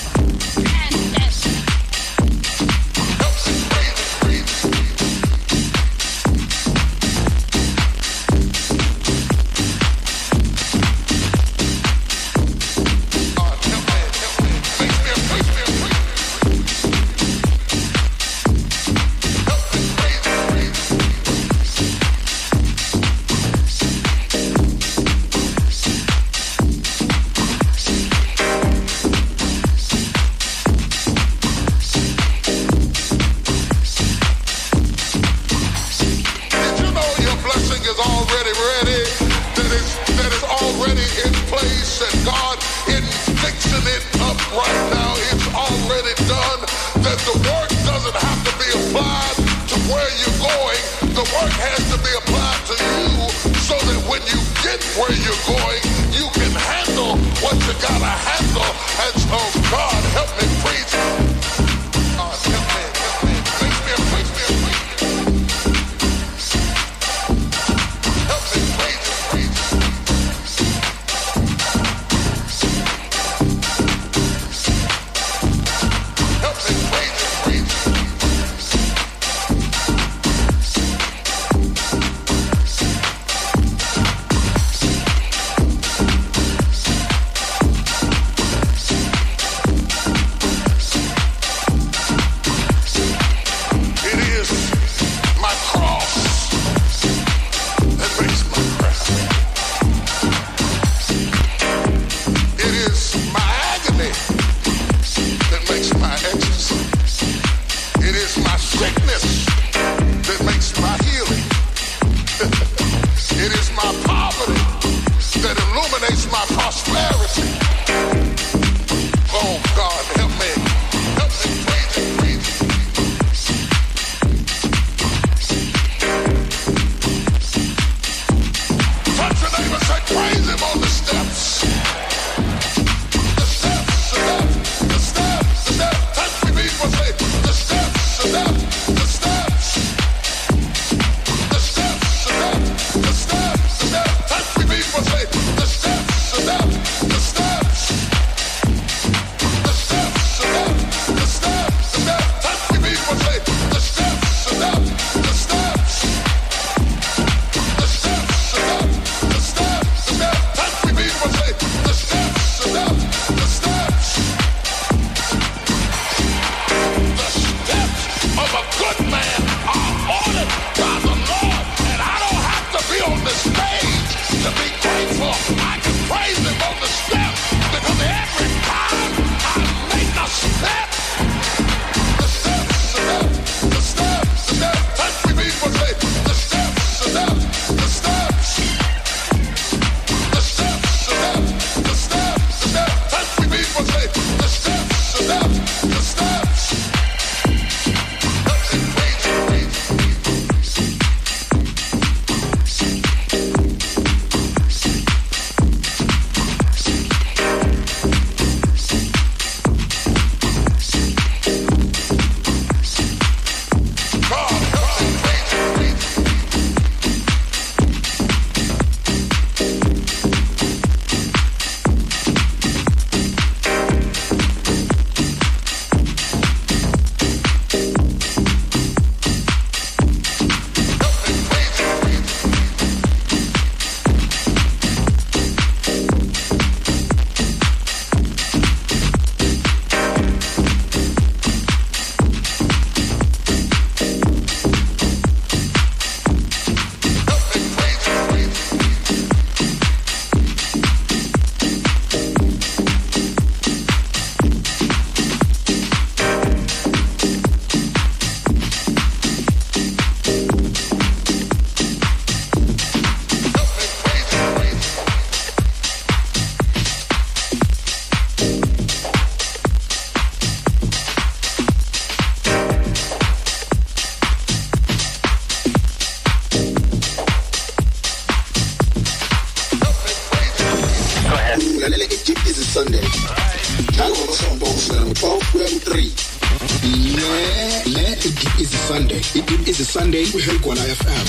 Sunday 290.07 290.27
kuHelgwala 290.27 290.83
FM 290.83 291.27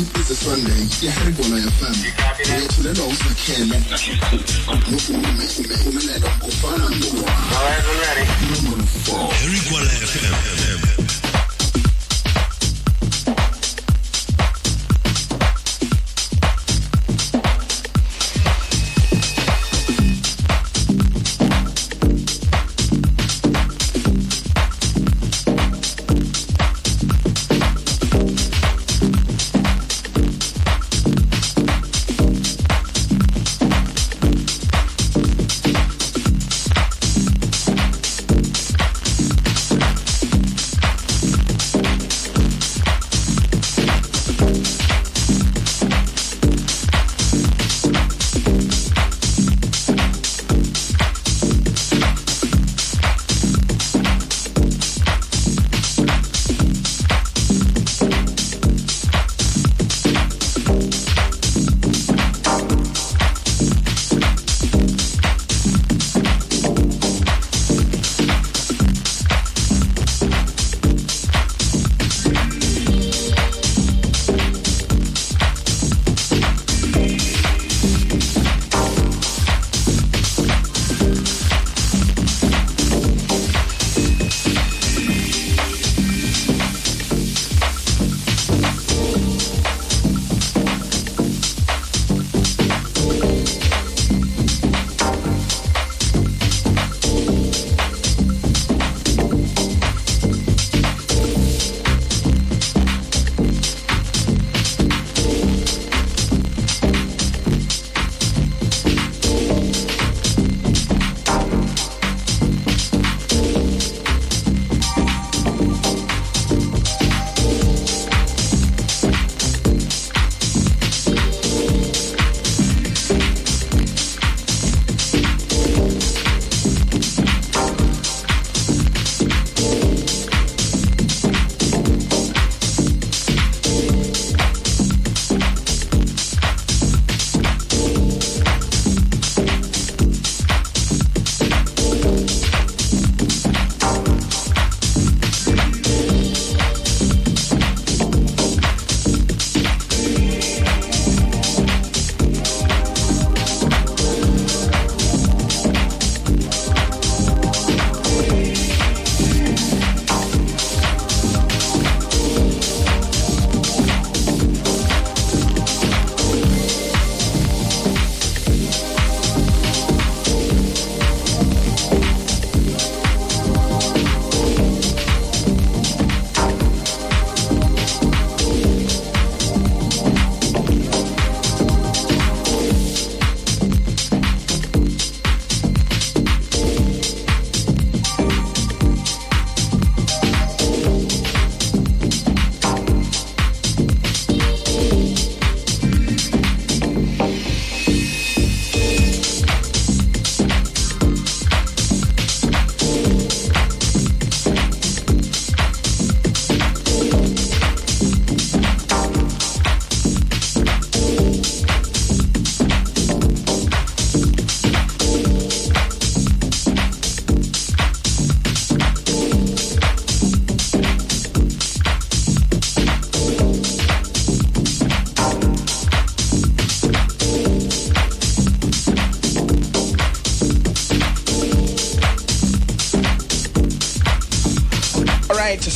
Ibhizi 0.00 0.36
Sunday 0.44 0.86
yeHelgwala 1.02 1.70
FM 1.70 1.96
yethulelwa 2.60 3.06
usakhele 3.06 3.82
nokume 4.90 5.28
umelelo 5.88 6.27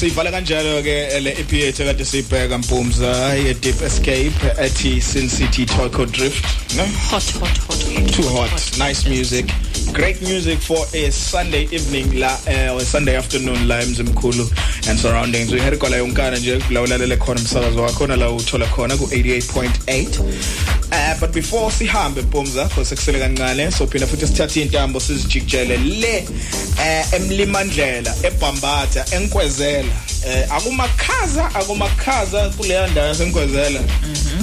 Siyivala 0.02 0.30
kanjalo 0.34 0.82
ke 0.82 0.94
le 1.22 1.30
EP 1.30 1.52
yethu 1.52 1.84
kade 1.84 2.04
siyibheka 2.04 2.58
Mpumza 2.58 3.34
ye 3.38 3.54
Deep 3.54 3.82
Escape 3.82 4.34
ethi 4.58 5.00
Sin 5.00 5.28
City 5.28 5.64
Toyco 5.64 6.06
Drift 6.10 6.44
no? 6.76 6.84
Hot 7.10 7.22
hot 7.38 7.56
hot 7.58 7.82
hot 7.82 8.08
too 8.10 8.26
hot. 8.26 8.50
Nice 8.78 9.08
music. 9.08 9.46
Great 9.92 10.20
music 10.22 10.58
for 10.58 10.84
a 10.92 11.10
Sunday 11.12 11.68
evening 11.70 12.18
la 12.18 12.36
uh, 12.48 12.74
or 12.74 12.80
Sunday 12.80 13.14
afternoon 13.14 13.68
la 13.68 13.76
emzimkhulu 13.76 14.50
and 14.88 14.98
surroundings. 14.98 15.52
Uheriko 15.52 15.88
la 15.88 15.96
yonkana 15.96 16.36
nje 16.36 16.58
kulawulalele 16.58 17.16
khona 17.16 17.40
umsakazo 17.40 17.82
wakho 17.82 18.06
la 18.06 18.30
uthola 18.30 18.66
khona 18.66 18.96
ku 18.96 19.04
88.8 19.04 20.20
uh, 20.92 21.20
but 21.20 21.32
before 21.32 21.70
sihambe 21.70 22.22
Mpumza 22.22 22.68
for 22.68 22.84
sekusele 22.84 23.18
kancane 23.18 23.70
so 23.70 23.86
phinda 23.86 24.06
futhi 24.06 24.26
sithathe 24.26 24.62
intambo 24.62 25.00
sizijikjele 25.00 25.76
le 25.76 26.28
uh, 26.82 27.14
emlimandlela 27.14 28.14
ebhambatha 28.22 29.04
enkwezela. 29.16 29.92
Eh 30.26 30.46
akumakhaza 30.50 31.54
akumakhaza 31.54 32.48
kuleya 32.48 32.86
ndawo 32.86 33.08
yasenkwezela. 33.08 33.80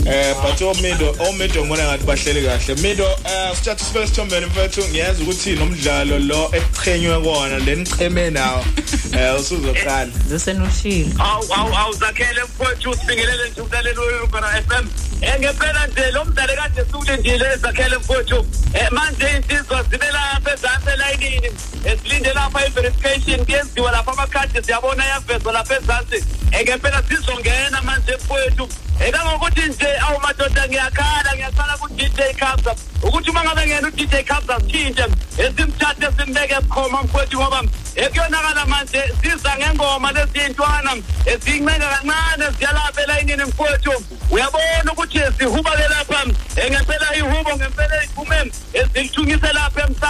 Eh 0.05 0.35
but 0.41 0.61
omido 0.61 1.15
omido 1.19 1.61
ngibona 1.61 1.83
ngathi 1.83 2.03
bahleli 2.05 2.41
kahle. 2.41 2.75
Mido 2.75 3.05
eh 3.25 3.55
sithatha 3.55 3.85
sibeke 3.85 4.07
sithombeni 4.07 4.45
mfethu 4.45 4.87
ngiyeza 4.87 5.23
ukuthi 5.23 5.51
nomdlalo 5.51 6.19
lo 6.19 6.51
ekuqhenywe 6.53 7.19
kona 7.23 7.59
lenicheme 7.59 8.29
nawo. 8.29 8.65
Eh 9.09 9.39
usuzoqala. 9.39 10.11
Zisenoshilo 10.27 11.09
awu 11.19 11.53
awu 11.53 11.77
awu 11.77 11.93
zakhele 11.93 12.43
mfowethu 12.43 12.95
sibingelele 12.95 13.49
nje 13.49 13.61
umlaleli 13.61 13.99
weRubara 13.99 14.63
FM 14.67 14.87
eh 15.21 15.39
ngempela 15.39 15.87
nje 15.87 16.11
lo 16.11 16.25
mdlalo 16.25 16.53
kade 16.55 16.85
siwulindile 16.91 17.57
zakhele 17.57 17.97
mfowethu 17.97 18.45
eh 18.73 18.91
manje 18.91 19.25
insizwa 19.37 19.83
zibe 19.83 20.05
lapha 20.05 20.53
ezansi 20.53 20.89
elayinini. 20.93 21.49
Esilinde 21.85 22.33
lapha 22.33 22.65
i-verification 22.67 23.45
kuyenziwa 23.45 23.91
lapha 23.91 24.11
amakhadi 24.11 24.63
siyabona 24.63 25.05
yavezwa 25.05 25.53
lapha 25.53 25.75
ezansi. 25.75 26.23
Ngempela 26.63 27.03
sizongena 27.07 27.81
manje 27.81 28.15
mfowethu 28.15 28.69
ekangokuthi 28.99 29.61
nje 29.61 29.97
awu 29.97 30.19
madoda 30.19 30.67
ngiyakhala 30.67 31.35
ngiyakhala 31.35 31.77
ku-dj 31.77 32.19
cabza 32.39 32.75
ukuthi 33.03 33.29
uma 33.29 33.43
ngabe 33.43 33.65
ngena 33.67 33.87
u-dj 33.87 34.13
cabza 34.27 34.59
sithintshe 34.59 35.05
esimthathe 35.37 36.07
simbeke 36.17 36.53
ebukhoma 36.53 37.03
mfowethu 37.03 37.39
ngoba 37.39 37.63
ekuyonakala 37.95 38.65
manje 38.65 39.01
siza 39.21 39.51
ngengoma 39.57 40.11
leziyintwana 40.11 40.91
eziyinceka 41.25 41.87
kancane 41.89 42.45
ziyalapha 42.57 43.01
elayinini 43.03 43.43
mfowethu. 43.43 43.93
Uyabona 44.31 44.91
ukuthi 44.91 45.19
sihuba-ke 45.37 45.87
lapha. 45.89 46.25
Ngempela 46.69 47.15
ihubo 47.15 47.55
ngempela 47.55 48.03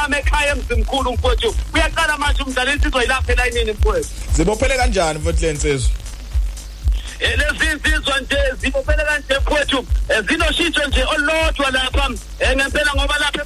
emsamo 0.10 0.16
ekhaya 0.18 0.52
emzimkhulu 0.56 1.14
mfowethu. 1.14 1.56
Uyaqala 1.74 2.18
manje 2.18 2.44
umdlalo 2.44 2.72
insizwa 2.74 3.02
yilapha 3.02 3.32
elayinini 3.34 3.72
mfowethu. 3.72 4.10
Zibophele 4.36 4.78
kanjani 4.78 5.20
futhi 5.20 5.46
lensizwa 5.46 5.90
Eh, 7.20 7.38
lezi 7.38 7.66
insizwa 7.72 8.20
nje 8.20 8.38
zibophele 8.62 9.04
kanje 9.04 9.40
mfowethu. 9.42 9.86
Eh, 10.10 10.24
zinoshintsho 10.30 10.88
nje 10.88 11.04
olodwa 11.04 11.72
lapha 11.72 12.10
eh, 12.40 12.56
ngempela 12.56 12.92
ngoba 12.96 13.18
lapha 13.20 13.42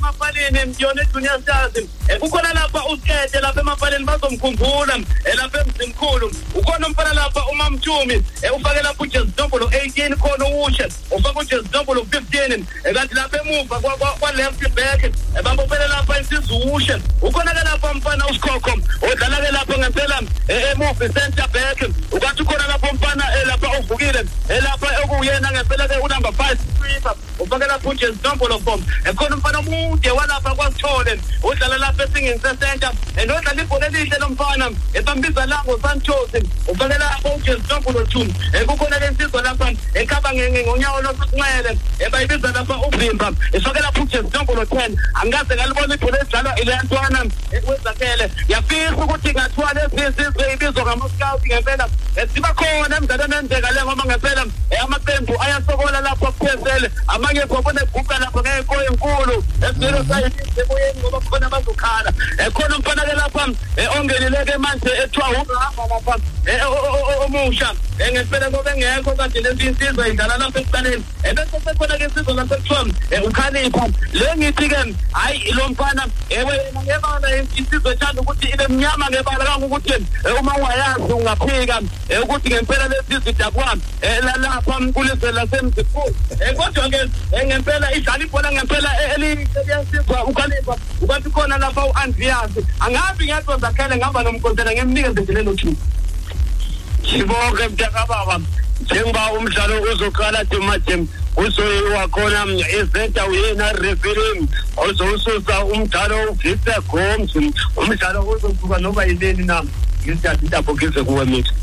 emafaleni 0.48 0.76
yona 0.80 1.02
ejunior 1.02 1.42
stars 1.42 1.78
eh, 2.08 2.20
kukhona 2.20 2.54
lapha 2.54 2.86
usikete 2.86 3.40
lapha 3.42 3.62
emafaleni 3.62 4.06
bazomkhumbula 4.06 4.96
eh, 5.26 5.36
lapha 5.36 5.60
emzimkhulu. 5.62 6.32
Ukhona 6.56 6.88
umfana 6.88 7.14
lapha 7.14 7.46
umamthumi 7.48 8.14
eh, 8.42 8.56
ufake 8.56 8.82
lapha 8.82 9.04
ujezinombolo 9.04 9.66
18 9.66 10.16
khona 10.16 10.46
uwushe 10.46 10.88
ufake 11.12 11.40
ujezinombolo 11.40 12.02
15 12.02 12.64
eh, 12.84 12.94
kanti 12.94 13.16
lapha 13.16 13.38
emuva 13.42 13.80
kwa- 13.80 13.98
kwa 13.98 14.08
kwa 14.12 14.32
left 14.32 14.70
back 14.70 15.12
babophele 15.44 15.88
lapha 15.88 16.20
insizwa 16.20 16.58
uwushe. 16.58 16.98
Ukhona 17.22 17.52
ke 17.54 17.64
lapha 17.64 17.92
umfana 17.92 18.28
usikhokho 18.28 18.72
odlala 19.12 19.38
ke 19.38 19.52
lapha 19.52 19.78
ngempela 19.78 20.22
emuva 20.48 21.10
center 21.10 21.48
back. 21.48 21.90
Ukathi 22.12 22.42
ukhona 22.42 22.68
lapha 22.68 22.92
umfana 22.92 23.24
lapha 23.46 23.80
uvukile 23.80 24.26
eh, 24.50 24.64
lapha 24.64 24.88
okuyena 25.04 25.52
ngempela 25.52 25.88
ke 25.88 25.96
unumber 25.98 26.32
5 26.32 26.58
ufake 27.74 27.90
lapha 27.90 27.90
ujezinombolo 27.90 28.56
4 28.56 28.80
ekhona 29.10 29.36
umfana 29.36 29.60
omude 29.60 30.12
walapha 30.12 30.56
kwasithole. 30.56 31.20
Udlala 31.44 31.78
lapha 31.78 32.04
esingeni 32.04 32.40
sesenta 32.40 32.92
nodlala 33.16 33.62
ibhola 33.62 33.88
elihle 33.88 34.18
lomfana. 34.20 34.72
Ebambiza 34.94 35.46
lango 35.46 35.80
santos 35.82 36.30
ufake 36.68 36.98
lapha 36.98 37.30
ujezinombolo 37.36 38.00
2 38.02 38.66
kukhona 38.66 39.00
ke 39.00 39.08
insizwa 39.08 39.42
lapha 39.42 39.74
ekhaba 39.94 40.34
ngonyawo 40.34 41.02
losokunxele 41.02 41.80
bayibiza 42.12 42.52
lapha 42.52 42.78
uvimba. 42.78 43.32
Ifake 43.54 43.80
lapha 43.80 44.02
ujezinombolo 44.02 44.64
10 44.64 44.98
angikaze 45.14 45.56
ngalibona 45.56 45.96
ibhola 45.96 46.20
edlalwa 46.22 46.60
ilentwana 46.60 47.26
wezakele 47.68 48.32
yafisa 48.48 48.96
ukuthi 48.96 49.32
ngathiwa 49.32 49.74
lezizizwe 49.74 50.54
ibizwa 50.54 50.83
ngama-scout 50.94 51.42
ngempela 51.46 51.90
eh, 52.16 52.28
ziba 52.34 52.54
khona 52.54 52.98
emdlalweni 52.98 53.36
endeka 53.36 53.72
le 53.72 53.84
ngoba 53.84 54.04
ngempela 54.06 54.46
amaqembu 54.84 55.34
ayasokola 55.42 56.02
lapho 56.02 56.32
kuphezele 56.32 56.92
amanye 57.08 57.42
khobona 57.48 57.82
eguqa 57.82 58.20
lapho 58.20 58.40
ngeyinko 58.42 58.76
enkulu 58.90 59.44
esilo 59.68 60.00
sayimoyeni 60.08 61.00
ngoba 61.00 61.20
khona 61.20 61.50
bazokhala 61.50 62.12
Eh, 62.40 62.52
khona 62.54 62.78
umfana-ke 62.78 63.14
lapha 63.16 63.48
eh, 63.78 63.88
ongenileke 63.98 64.58
manje 64.58 64.92
ethiwa 65.04 65.30
ungahamba 65.30 65.84
lapha 65.90 66.16
omusha 67.26 67.74
Eh, 68.00 68.12
ngempela 68.12 68.50
ngoba 68.50 68.72
engekho 68.76 69.12
kade 69.16 69.42
lezi 69.42 69.64
insizwa 69.68 70.08
idlala 70.08 70.38
lapha 70.38 70.60
ekuqaleni 70.60 71.04
Eh, 71.24 71.34
bese 71.34 71.58
sekhona-ke 71.66 72.04
insizwa 72.04 72.34
lapha 72.34 72.56
ekuthiwa 72.56 72.86
eh, 73.12 73.24
ukhalipha 73.26 73.88
le 74.14 74.28
ngithi-ke 74.38 74.96
hhayi 75.12 75.52
lo 75.52 75.70
mfana 75.70 76.08
ewe 76.30 76.54
yena 76.58 76.82
ngebala 76.84 77.38
insizwa 77.38 77.94
ethanda 77.94 78.22
ukuthi 78.22 78.48
ibe 78.48 78.68
mnyama 78.68 79.10
ngebala 79.10 79.46
kangokuthi 79.46 79.94
uma 80.40 80.56
ungayazi 80.58 80.83
ungaphika 81.16 81.82
eh, 82.10 82.24
ukuthi 82.24 82.50
ngempela 82.50 82.88
lezi 82.88 83.24
zidakwa 83.26 83.76
eh, 84.02 84.24
la- 84.24 84.38
lapha 84.38 84.80
kulizwe 84.94 85.32
lasemzikulu 85.32 86.16
Eh, 86.40 86.56
kodwa-ke 86.56 86.98
eh, 87.32 87.46
ngempela 87.46 87.94
idlala 87.96 88.24
ibhola 88.24 88.52
ngempela 88.52 88.90
eh, 89.04 89.14
eliyensizwa 89.16 90.24
ukhalipha 90.26 90.76
ukanti 91.02 91.30
khona 91.30 91.58
lapha 91.58 91.86
u-andrias 91.86 92.52
angabi 92.80 93.26
ngedwa 93.26 93.58
zakhele 93.58 93.96
ngihamba 93.96 94.24
nomkonsela 94.24 94.72
ngimnikeze 94.74 95.22
nje 95.22 95.34
lelo 95.34 95.54
thuba. 95.56 95.78
Sibonke 97.12 97.68
mntakababa. 97.68 98.40
Njengoba 98.82 99.32
umdlalo 99.34 99.82
uzoqala 99.82 100.46
timajem 100.46 101.08
uzoyiwa 101.38 102.08
khona 102.08 102.46
ezenta 102.70 103.28
uyena 103.28 103.72
referee 103.74 104.42
ozowususa 104.78 105.66
umdlalo 105.66 106.32
uvise 106.32 106.74
gomsi 106.92 107.54
umdlalo 107.78 108.22
uzosuka 108.22 108.78
noba 108.80 109.06
yileni 109.06 109.46
na? 109.46 109.64
Ngisithatha 110.06 110.42
intapho 110.46 110.74
ngize 110.74 111.04
kuwe 111.04 111.26
mithi 111.26 111.54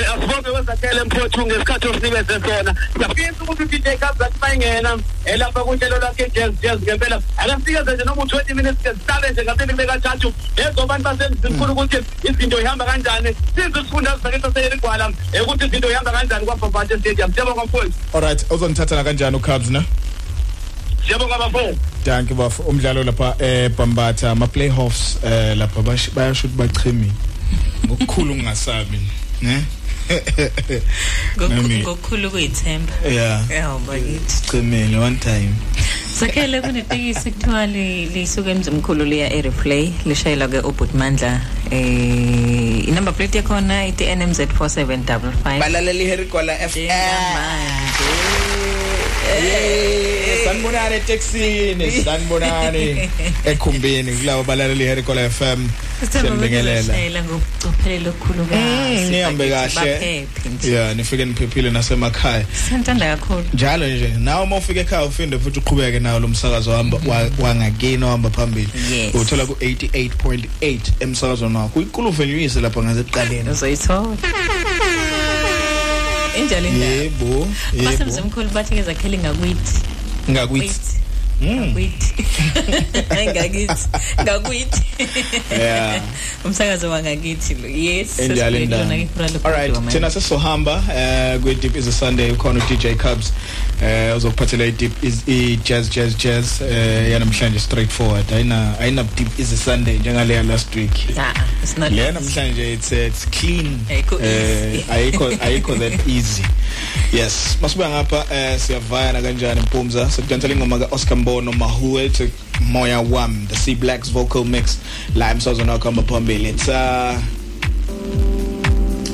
Eh, 0.00 0.12
asibonge 0.12 0.50
wezakhele 0.50 1.04
mphothu 1.04 1.46
ngesikhathi 1.46 1.88
osinike 1.88 2.34
sona. 2.46 2.74
Siyafisa 2.94 3.42
ukuthi 3.42 3.62
udj 3.62 3.88
kazathi 4.00 4.38
bayingena 4.40 4.98
eh, 5.24 5.38
lapha 5.38 5.60
kunhlelo 5.64 5.98
lakhe 5.98 6.30
jazz 6.34 6.52
jazz 6.62 6.80
ngempela. 6.82 7.20
Akasikeze 7.36 7.94
nje 7.94 8.04
noma 8.04 8.22
u-twenty 8.22 8.54
minutes 8.54 8.82
ke 8.82 8.90
sihlale 8.94 9.30
nje 9.30 9.42
ngaphambi 9.44 9.72
kube 9.72 9.86
kathathu 9.86 10.32
ezo 10.56 10.82
abantu 10.82 11.04
basemzimkhulu 11.04 11.72
ukuthi 11.72 11.96
izinto 12.28 12.60
ihamba 12.60 12.84
kanjani. 12.84 13.36
Size 13.54 13.80
sifunda 13.82 14.18
sakithi 14.22 14.52
seyerigwala 14.54 15.12
eh, 15.32 15.42
ukuthi 15.42 15.66
izinto 15.66 15.90
ihamba 15.90 16.12
kanjani 16.12 16.46
kwabhabhathe 16.46 16.98
stadium. 16.98 17.32
Siyabonga 17.32 17.64
mfowethu. 17.64 17.94
Alright 18.14 18.50
uzongithathela 18.50 19.04
kanjani 19.04 19.36
uCubs 19.36 19.70
na? 19.70 19.84
Siyabonga 21.06 21.38
bafowethu 21.38 21.78
Thank 22.04 22.30
you 22.30 22.36
bafo. 22.36 22.62
Umdlalo 22.62 23.04
lapha 23.04 23.34
eBambatha 23.38 24.30
ama 24.30 24.46
playoffs 24.46 25.16
eh 25.24 25.56
lapha 25.56 25.80
bash- 25.82 26.10
bayasho 26.14 26.46
ukuthi 26.48 26.56
bachimile 26.68 27.12
ngokukhulu 27.86 28.32
ungasabi 28.32 29.00
ne? 29.42 29.64
Nami- 31.38 31.80
ngokukhulu 31.80 32.30
kuyithemba. 32.30 32.92
Yeah. 33.08 33.50
yaw 33.50 33.78
bakithi. 33.78 34.50
Chimile 34.50 34.98
one 34.98 35.16
time. 35.16 35.54
Sakhele 36.20 36.60
kunetekisi 36.60 37.30
kuthiwa 37.30 37.66
li- 37.66 38.06
lisuke 38.06 38.50
emzimkhulu 38.50 39.04
liya 39.04 39.32
e-replay 39.32 39.92
lishayela 40.06 40.48
ke 40.48 40.58
ubutmandla 40.60 41.40
eh 41.70 42.88
inumber 42.88 43.14
plate 43.14 43.38
yakhona 43.38 43.86
ithi 43.86 44.04
NMZ 44.16 44.40
4755 44.40 45.58
balaleli 45.60 46.04
Herikola 46.06 46.52
FM 46.68 46.90
sanibonani 50.44 50.94
eTexini 50.94 51.90
sanibonani 52.04 53.10
ekhumbini 53.44 54.12
kulabo 54.12 54.42
balaleli 54.44 54.84
Herikola 54.84 55.30
FM 55.30 55.68
siyabingelela 56.12 57.22
ngokucophelela 57.24 58.10
okukhulu 58.10 58.44
Mm, 58.52 59.10
nihambe 59.10 59.48
kahle. 59.48 60.26
yeah 60.64 60.96
nifike 60.96 61.24
niphephile 61.24 61.70
nasemakhaya. 61.70 62.44
Sentanda 62.68 63.16
kakhulu. 63.16 63.44
Njalo 63.54 63.86
nje 63.88 64.08
nawe 64.18 64.42
uma 64.44 64.56
ufika 64.56 64.80
ekhaya 64.80 65.04
ufinde 65.04 65.38
futhi 65.38 65.58
uqhubeke 65.58 65.98
nawo 66.00 66.20
lo 66.20 66.28
msakazo 66.28 66.70
wahamba 66.70 66.98
wa- 67.06 67.30
wangakini 67.38 68.04
ohamba 68.04 68.30
phambili. 68.30 68.68
Uthola 69.14 69.46
ku 69.46 69.52
88.8 69.60 70.78
emsakazweni 71.00 71.56
wakho. 71.56 71.78
Uyinkuluve 71.78 72.26
nyuyise 72.26 72.60
lapha 72.60 72.82
ngaseqaleni 72.82 73.50
uzoyithola. 73.50 74.16
Injalo 76.38 76.68
indaba 76.68 76.92
yebo 76.92 77.48
yebo. 77.72 77.84
basemzimkhulu 77.84 78.48
bathi 78.50 78.74
ke 78.74 78.82
zakhele 78.82 79.18
ngakwithi 79.18 79.76
ngakwithi 80.30 81.03
ngakuyithi 81.42 82.14
ngakithi 83.30 83.88
ngakuyithi 84.22 84.80
Yeah. 85.50 86.02
umsakazo 86.44 86.90
wangakithi 86.90 87.54
lo 87.54 87.68
yes 87.88 88.18
enjalo 88.18 88.58
indaba 88.58 88.94
alright 89.44 89.88
thina 89.88 90.10
sesizohamba 90.10 90.82
eh 90.96 91.40
kwi 91.40 91.54
deep 91.54 91.76
is 91.76 91.86
a 91.86 91.92
sunday 91.92 92.30
ukhona 92.30 92.64
uDJ 92.64 92.86
Cubs 92.96 93.32
eh 93.82 94.16
uzokuphathela 94.16 94.64
i 94.64 94.72
deep 94.72 95.04
is 95.04 95.28
i 95.28 95.56
jazz 95.64 95.90
jazz 95.90 96.16
jazz 96.16 96.60
eh 96.60 97.10
yanamhlanje 97.10 97.58
straightforward 97.58 98.32
ayina 98.32 98.78
ayina 98.78 99.02
deep 99.02 99.38
is 99.38 99.52
a 99.52 99.56
sunday 99.56 99.98
njengale 99.98 100.34
ya 100.34 100.42
last 100.42 100.74
week. 100.76 100.90
Ah 101.18 101.34
it's 101.62 101.78
not 101.78 101.92
le 101.92 102.12
namhlanje 102.12 102.72
it's 102.72 102.92
uh, 102.92 102.98
it's 102.98 103.26
clean. 103.30 103.78
Ayikho 103.90 104.18
eh 104.22 104.74
easy. 104.74 104.84
ayikho 104.92 105.32
ayikho 105.40 105.74
that 105.74 106.08
easy. 106.08 106.42
Yes 107.12 107.58
masibuya 107.62 107.90
ngapha 107.90 108.26
eh 108.30 108.58
siyavayana 108.60 109.22
kanjani 109.22 109.60
mpumza? 109.60 110.10
Sekudansela 110.10 110.54
ingoma 110.54 110.78
ka 110.78 110.88
Oscar 110.90 111.16
Mbono 111.24 111.52
Mahuwe 111.52 112.12
to 112.12 112.28
Moya 112.60 113.00
Wam 113.00 113.46
the 113.48 113.56
C 113.56 113.74
Blacks 113.74 114.10
vocal 114.10 114.44
mix. 114.44 114.78
La 115.14 115.30
emsazweni 115.30 115.70
wakho 115.70 115.84
hamba 115.88 116.02
phambili 116.02 116.48
it's 116.50 116.68
uh 116.68 117.18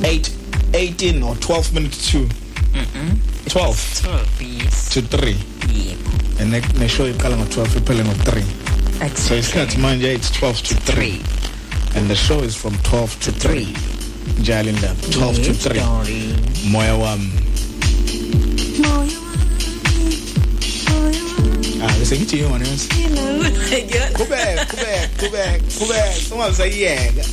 8 0.03 0.31
18 0.73 1.23
or 1.23 1.35
12 1.35 1.73
minutes 1.73 2.11
to 2.11 2.17
mhm 2.73 3.17
12 3.47 4.01
12 4.01 4.63
yes 4.63 4.89
to 4.89 5.01
3 5.01 5.35
yebo 5.73 6.11
and 6.41 6.51
ne, 6.79 6.87
show 6.89 7.07
iqala 7.09 7.35
ngo12 7.37 7.77
iphele 7.77 8.03
ngo3 8.03 8.43
so 9.27 9.37
isikhathi 9.37 9.77
manje 9.77 10.13
it's 10.13 10.31
12 10.31 10.61
to 10.63 10.75
3 10.93 11.13
and 11.95 12.07
the 12.09 12.15
show 12.15 12.43
is 12.43 12.55
from 12.55 12.73
12 12.73 13.19
to 13.19 13.31
3 13.31 13.65
njalo 14.39 14.69
indaba 14.69 15.07
12 15.07 15.45
to 15.45 15.69
3 15.69 15.83
moya 16.69 16.95
wami 16.95 17.29
ah 21.83 21.93
bese 21.99 22.17
ngithi 22.17 22.39
yona 22.39 22.65
yonke 22.67 22.87
kubek 24.13 24.67
kubek 24.69 25.09
kubek 25.17 25.61
kubek 25.79 26.11
ungazayiyeka 26.31 27.23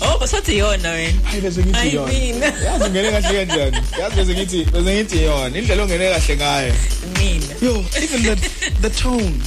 oh 0.00 0.18
basathi 0.18 0.58
yona 0.58 0.90
wena 0.90 1.20
hayi 1.24 1.40
bese 1.40 1.60
ngithi 1.60 1.78
Hayi 1.78 1.94
yona 1.94 2.46
yazi 2.46 2.90
ngene 2.90 3.10
kahle 3.10 3.46
kanjani 3.46 3.78
yazi 4.00 4.16
bese 4.16 4.32
ngithi 4.34 4.64
bese 4.64 4.90
ngithi 4.94 5.22
yona 5.22 5.58
indlela 5.58 5.82
ongene 5.82 6.10
kahle 6.10 6.36
ngayo 6.36 6.74
mina 7.18 7.54
yo 7.62 7.74
even 8.02 8.22
the 8.22 8.34
the 8.80 8.90
tone. 8.90 9.40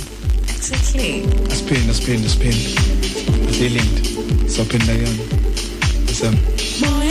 Exactly. 0.50 1.24
Asiphinda 1.52 1.92
asiphinda 1.92 2.28
asiphinda 2.28 2.70
feeling 3.58 3.90
sophinda 4.50 4.94
yona 4.94 5.24
sam 6.14 6.36
Moya 6.82 7.07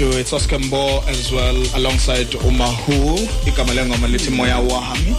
wabantu 0.00 0.18
it's 0.20 0.32
Oscar 0.32 0.58
Mbo 0.58 1.02
as 1.08 1.32
well 1.32 1.56
alongside 1.74 2.26
Umahu 2.44 3.18
igama 3.46 3.74
lengoma 3.74 4.08
lithi 4.08 4.30
moya 4.30 4.58
wami. 4.58 5.14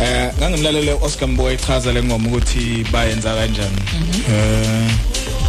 Eh 0.00 0.32
ngangimlalele 0.38 0.92
Oscar 1.02 1.28
Mbo 1.28 1.50
echaza 1.50 1.92
lengoma 1.92 2.28
ukuthi 2.28 2.84
bayenza 2.92 3.34
kanjani. 3.34 3.82
Eh 4.30 4.90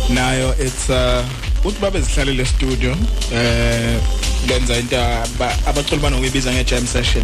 nayo 0.10 0.56
it's 0.60 0.90
uh 0.90 1.24
uthi 1.66 1.80
babe 1.82 2.02
zihlalele 2.02 2.46
studio 2.46 2.96
eh 3.34 4.00
benza 4.48 4.78
into 4.78 4.96
aba- 4.98 5.58
abaculi 5.68 6.02
banokuyibiza 6.02 6.52
nge 6.54 6.64
jam 6.64 6.88
session. 6.88 7.24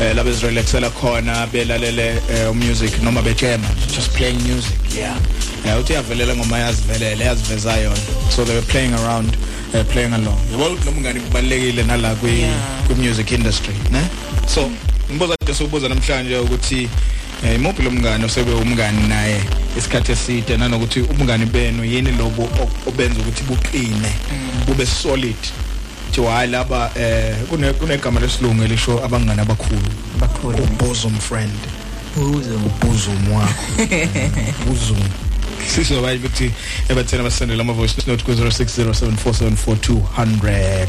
Eh 0.00 0.14
labe 0.16 0.32
zirelaxela 0.32 0.90
khona 0.90 1.46
belalele 1.46 2.22
eh, 2.30 2.54
music 2.54 3.02
noma 3.02 3.22
bejama 3.22 3.68
just 3.94 4.10
playing 4.12 4.40
music 4.42 4.78
yeah. 4.96 5.16
Yeah 5.64 5.80
uthi 5.80 5.92
yavelela 5.92 6.34
ngoma 6.36 6.58
yazivelele 6.58 7.24
yaziveza 7.24 7.76
yona 7.76 7.96
so 8.30 8.44
they 8.44 8.54
were 8.54 8.66
playing 8.66 8.94
around. 8.94 9.36
Uh, 9.74 9.84
playing 9.92 10.12
along 10.14 10.38
yabo 10.52 10.64
ukuthi 10.66 10.84
nomngani 10.90 11.20
kubalekile 11.20 11.82
nala 11.82 12.14
kwi 12.14 12.46
kwi 12.86 12.94
music 12.94 13.30
industry 13.32 13.74
ne? 13.92 14.00
So 14.54 14.70
ngibuza 15.10 15.34
nje 15.42 15.54
sokubuza 15.54 15.88
namhlanje 15.88 16.36
ukuthi 16.38 16.88
eh, 17.46 17.54
imuphi 17.54 17.82
lo 17.82 17.90
mngani 17.90 18.24
osebe 18.24 18.52
umngani 18.52 19.08
naye 19.08 19.40
isikhathi 19.78 20.12
eside? 20.12 20.56
Nanokuthi 20.56 21.00
ubungani 21.00 21.46
benu 21.46 21.84
yini 21.84 22.12
lobo 22.12 22.42
o- 22.42 22.88
obenza 22.88 23.20
ukuthi 23.20 23.42
buqine 23.42 24.12
bube 24.66 24.86
solid? 24.86 25.36
Thiwa 26.10 26.32
hayi 26.32 26.50
laba 26.50 26.90
eh 26.96 27.34
kune 27.50 27.72
kunegama 27.72 28.20
lesilungu 28.20 28.62
elisho 28.62 29.04
abangani 29.04 29.40
abakhulu. 29.40 29.80
Abakhulu. 30.16 30.66
Bosom 30.78 31.18
friend. 31.18 31.52
Bosom. 32.16 32.70
Bosom 32.80 33.32
wakho. 33.32 33.86
Bosom. 34.66 34.98
Sizoba 35.66 36.12
ukuthi 36.12 36.52
ebathena 36.88 37.22
basendela 37.22 37.62
ama 37.62 37.72
voice 37.72 38.02
note 38.06 38.24
ku 38.24 38.32
0607474200 38.32 40.88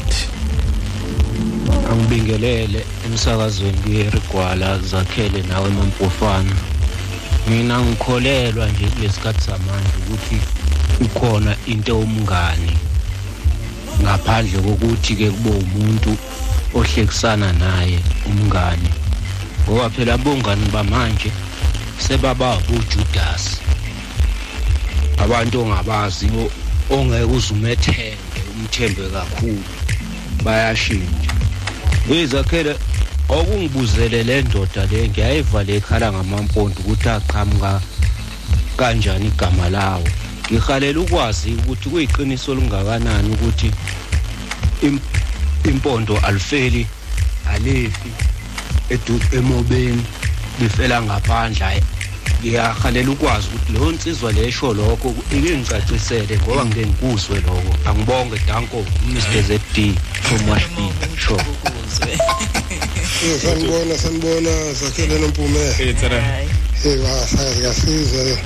angibingelele 1.90 2.84
emsakazweni 3.06 3.78
kuyerigwala 3.78 4.78
zakhele 4.78 5.42
nawe 5.42 5.70
mampofana 5.70 6.56
mina 7.48 7.82
ngikholelwa 7.82 8.68
nje 8.68 8.86
kulesikhathi 8.86 9.40
samanje 9.40 9.90
ukuthi 10.00 10.38
ukhona 11.00 11.56
into 11.66 11.98
umngani 11.98 12.78
ngaphandle 14.02 14.60
kokuthi 14.60 15.16
ke 15.16 15.30
kube 15.30 15.50
umuntu 15.50 16.16
ohlekisana 16.74 17.52
naye 17.52 17.98
umngani. 18.26 18.90
Ngoba 19.64 19.90
phela 19.90 20.18
bongani 20.18 20.66
bamanje 20.72 21.32
sebaba 21.98 22.58
uJudas 22.68 23.63
abantu 25.18 25.60
ongabazi 25.62 26.26
ongeke 26.90 27.24
uzumethenge 27.24 28.40
umthembe 28.54 29.08
kakhulu. 29.14 29.64
Bayashintsha. 30.44 31.32
Izakhele 32.10 32.76
okungibuzele 33.28 34.22
le 34.22 34.42
ndoda 34.42 34.86
le 34.90 35.08
ngiyayiva 35.08 35.62
le 35.64 35.80
khala 35.80 36.12
ngamampondo 36.12 36.80
ukuthi 36.80 37.08
aqhamuka 37.08 37.80
kanjani 38.76 39.26
igama 39.26 39.68
lawo. 39.68 40.08
Ngihalela 40.52 41.00
ukwazi 41.00 41.54
ukuthi 41.54 41.88
kuyiqiniso 41.88 42.52
elingakanani 42.52 43.32
ukuthi 43.34 43.72
im- 44.82 45.00
impondo 45.64 46.18
alifeli 46.18 46.86
alifi 47.52 48.10
emobeni 49.32 50.04
lifela 50.60 51.02
ngaphandle 51.02 51.64
Hhayi, 51.64 51.82
ngiyahalela 52.44 53.10
ukwazi 53.10 53.46
ukuthi 53.48 53.72
leyo 53.72 53.92
nsizwa 53.92 54.32
lesho 54.32 54.74
lokho 54.74 55.14
ike 55.36 55.56
ngicacisele 55.56 56.34
ngoba 56.38 56.64
ngike 56.66 56.86
ngikuzwe 56.86 57.36
lokho. 57.46 57.72
Angibonge 57.88 58.36
danko 58.46 58.78
mr 59.08 59.42
zd 59.48 59.76
shomashbi 60.28 60.84
sho 61.16 61.36
Eh, 63.24 63.40
sanibona 63.42 63.98
sanibona 63.98 64.72
zakhele 64.72 65.18
nompume. 65.18 65.72
Hey 65.78 66.98
wasayasiza 67.04 68.36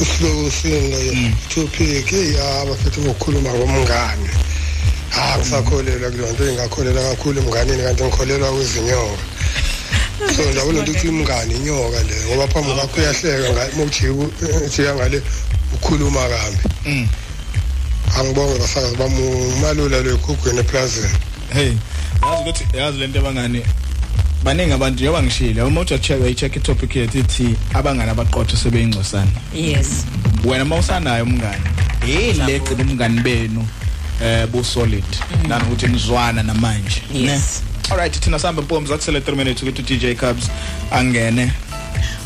isihloko 0.00 0.50
singa 0.50 0.98
topic 1.48 2.06
hey 2.10 2.34
abafethu 2.40 3.00
ngokukhuluma 3.00 3.50
ngomngane 3.54 4.30
ha 5.10 5.38
ngisakholelwa 5.38 6.10
kuleyo 6.10 6.32
nto 6.32 6.44
engakholelwa 6.50 7.02
kakhulu 7.02 7.40
emnganini 7.40 7.82
kanti 7.82 8.02
ngikholelwa 8.04 8.52
kwizinyoka 8.52 9.33
so 10.36 10.52
ndabona 10.52 10.80
ukuthi 10.80 11.08
umngane 11.08 11.54
inyoka 11.54 12.02
le 12.02 12.14
ngoba 12.26 12.48
phambi 12.48 12.72
kwakho 12.72 13.00
uyahleka 13.00 13.76
mawujika 13.76 14.94
ngale 14.94 15.22
ukhuluma 15.74 16.20
kambi 16.28 17.08
angibonge 18.18 18.58
basakazi 18.58 18.96
bami 18.96 19.22
umalula 19.56 20.00
lwekhugwini 20.00 20.58
eplazini. 20.58 21.08
Hey 21.52 21.72
yazi 22.22 22.40
ukuthi 22.40 22.64
yazi 22.76 22.98
lento 22.98 23.18
abangani 23.18 23.62
baningi 24.44 24.72
abantu 24.72 24.94
njengoba 24.94 25.22
ngishilo 25.22 25.66
uma 25.66 25.80
uthi 25.80 25.98
check 25.98 26.20
uyicheck 26.20 26.56
itopic 26.56 26.96
yethu 26.96 27.18
ithi 27.18 27.56
abangani 27.74 28.10
abaqotho 28.10 28.56
sebeyingcosana. 28.56 29.30
Yes. 29.54 30.04
Wena 30.44 30.64
mawusanayo 30.64 31.24
umngani 31.24 31.64
yile 32.06 32.60
gcina 32.60 32.82
umngani 32.82 33.20
benu 33.20 33.66
eh 34.22 34.46
bu 34.46 34.64
solid 34.64 35.04
nanokuthi 35.48 35.86
nizwana 35.86 36.42
namanje 36.42 37.02
Yes. 37.12 37.62
Alright 37.90 38.20
thina 38.20 38.38
sihamba 38.38 38.62
mpomzi 38.62 38.92
akusele 38.94 39.18
3 39.18 39.36
minutes 39.36 39.62
ukuthi 39.62 39.82
DJ 39.82 40.14
Cubs 40.14 40.50
angene. 40.90 41.52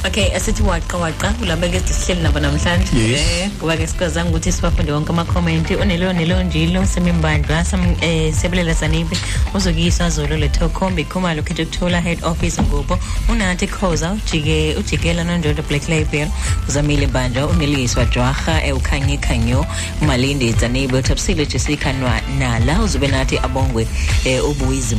Okay 0.07 0.31
asithi 0.33 0.63
waqa 0.63 0.97
waqa 0.99 1.33
kulaba 1.39 1.69
ke 1.69 1.81
sihleli 1.83 2.23
nabo 2.23 2.39
namhlanje. 2.41 2.95
Yes. 2.95 3.21
eh 3.21 3.51
ngoba 3.59 3.77
ke 3.77 3.87
sikwazanga 3.87 4.31
ukuthi 4.31 4.53
sibafunde 4.53 4.93
wonke 4.93 5.11
ama 5.11 5.25
comment 5.25 5.71
onelo 5.71 6.13
nelo 6.13 6.43
njilo 6.43 6.87
semimbandla 6.87 7.65
sam 7.65 7.97
eh 8.01 8.33
sebelela 8.33 8.73
zanibe 8.73 9.17
uzokuyiswa 9.55 10.11
zolo 10.11 10.37
letho 10.37 10.69
khombe 10.69 11.05
khumalo 11.05 11.43
khethe 11.43 11.65
kuthola 11.65 12.01
head 12.01 12.19
office 12.25 12.63
ngobo 12.63 12.99
unathi 13.29 13.67
khoza 13.67 14.13
ujike 14.13 14.77
ujikela 14.79 15.25
nonjodo 15.25 15.63
black 15.69 15.89
label. 15.89 16.29
Uzamile 16.69 17.07
bandla 17.07 17.47
uneliswa 17.47 18.05
jwaha 18.05 18.63
eh 18.65 18.77
ukhanye 18.77 19.17
khanyo 19.17 19.67
umalindi 20.03 20.53
zanibe 20.53 20.99
uthapsile 20.99 21.47
Jessica 21.47 21.93
nwa 22.01 22.21
nala. 22.39 22.83
Uzube 22.83 23.09
nathi 23.09 23.39
abongwe 23.39 23.89
eh 24.25 24.45
ubuyizi 24.51 24.95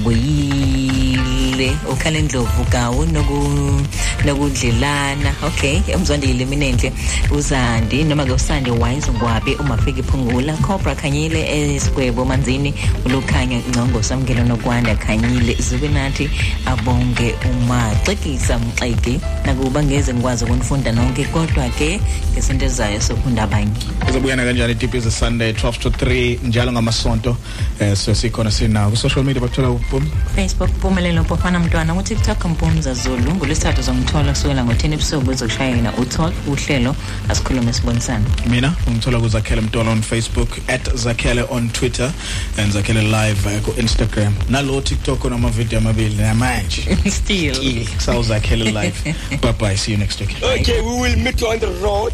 boyi 1.59 1.69
ujabule 1.69 1.75
ukhala 1.91 2.19
endlovu 2.19 2.63
gawu 2.71 3.05
noku 3.05 3.85
nokudlelana. 4.25 5.33
Okay 5.43 5.81
emzwandile 5.87 6.45
mina 6.45 6.65
enhle 6.65 6.91
uzandi 7.31 8.03
noma 8.03 8.25
ke 8.25 8.31
usande 8.31 8.71
wise 8.71 9.11
ngwabe 9.11 9.55
umafika 9.55 9.99
iphungula. 9.99 10.53
Cobra 10.61 10.95
khanyile 10.95 11.75
esigwebo 11.75 12.25
manzini 12.25 12.73
ulukhanya 13.05 13.59
ngcongo 13.69 14.03
samkelo 14.03 14.43
nokwanda 14.43 14.95
khanyile 14.95 15.55
zube 15.59 15.87
nathi 15.87 16.29
abonge 16.65 17.35
umaxekisa 17.51 18.59
mxeki 18.59 19.19
nakuba 19.45 19.83
ngeze 19.83 20.13
ngikwazi 20.13 20.45
ukunifunda 20.45 20.91
nonke 20.91 21.23
kodwa 21.23 21.69
ke 21.69 21.99
ngesinto 22.33 22.65
ezayo 22.65 23.01
sofunda 23.01 23.43
abanye. 23.43 23.71
Uzobuyana 24.09 24.43
kanjani 24.43 24.73
deep 24.73 24.95
is 24.95 25.05
a 25.05 25.11
sunday 25.11 25.51
12 25.51 25.79
to 25.79 25.89
3 25.89 26.39
njalo 26.47 26.71
ngamasonto 26.71 27.37
eh 27.79 27.95
so 27.95 28.15
sikhona 28.15 28.51
sinawo 28.51 28.91
ku 28.91 28.97
social 28.97 29.23
media 29.23 29.41
bathola 29.41 29.69
upum 29.69 30.05
Facebook 30.35 30.69
Phumelelo 30.81 31.23
Mpofana 31.49 31.65
Mntwana 31.65 31.93
ku 31.93 32.03
TikTok 32.03 32.45
Mpumza 32.45 32.93
Zulu 32.93 33.35
ngolwesithathu 33.35 33.81
zomthola 33.81 34.31
kusukela 34.33 34.61
ngo10 34.63 34.93
ebusuku 34.93 35.31
ezokushayela 35.31 35.93
uTalk 35.97 36.33
uhlelo 36.47 36.95
asikhulume 37.29 37.73
sibonisana 37.73 38.25
mina 38.45 38.73
ungithola 38.87 39.19
ku 39.19 39.27
Zakhele 39.27 39.61
Mtolo 39.61 39.91
on 39.91 40.01
Facebook 40.01 40.49
@zakhele 40.93 41.43
on 41.49 41.69
Twitter 41.69 42.11
and 42.57 42.71
Zakhele 42.73 43.01
live 43.01 43.47
uh, 43.47 43.61
ku 43.65 43.71
Instagram 43.81 44.33
nalo 44.49 44.81
TikTok 44.81 45.25
onama 45.25 45.49
video 45.49 45.79
amabili 45.79 46.15
namanje. 46.15 46.81
Still. 47.19 47.55
So 47.97 48.21
Zakhele 48.21 48.71
live. 48.71 49.15
Bye 49.41 49.51
bye 49.53 49.75
see 49.75 49.93
you 49.93 49.97
next 49.97 50.19
week. 50.19 50.35
Okay, 50.43 50.81
we 50.81 51.01
will 51.01 51.17
meet 51.17 51.41
on 51.41 51.57
the 51.59 51.71
road. 51.81 52.13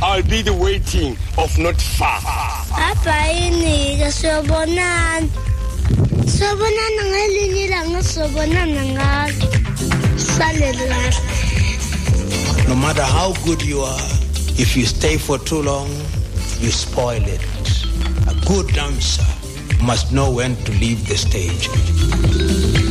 I'll 0.00 0.22
be 0.22 0.42
the 0.42 0.54
waiting 0.54 1.16
of 1.38 1.58
not 1.58 1.80
far. 1.82 2.20
Abhayini 2.70 3.98
ke 3.98 4.12
siyobonana. 4.12 5.55
Siyobonana 6.26 7.02
ngelinye 7.10 7.64
ilanga 7.64 8.02
siyobonana 8.02 8.82
ngalo. 8.84 9.46
Salelala. 10.16 11.12
No 12.68 12.74
matter 12.74 13.04
how 13.04 13.32
good 13.44 13.62
you 13.62 13.80
are, 13.80 14.08
if 14.58 14.76
you 14.76 14.84
stay 14.86 15.16
for 15.16 15.38
too 15.38 15.62
long, 15.62 15.88
you 16.60 16.70
spoil 16.70 17.22
it. 17.22 17.40
A 18.26 18.34
good 18.46 18.66
dancer 18.74 19.24
must 19.82 20.12
know 20.12 20.30
when 20.30 20.56
to 20.64 20.72
leave 20.72 21.06
the 21.08 21.16
stage. 21.16 22.85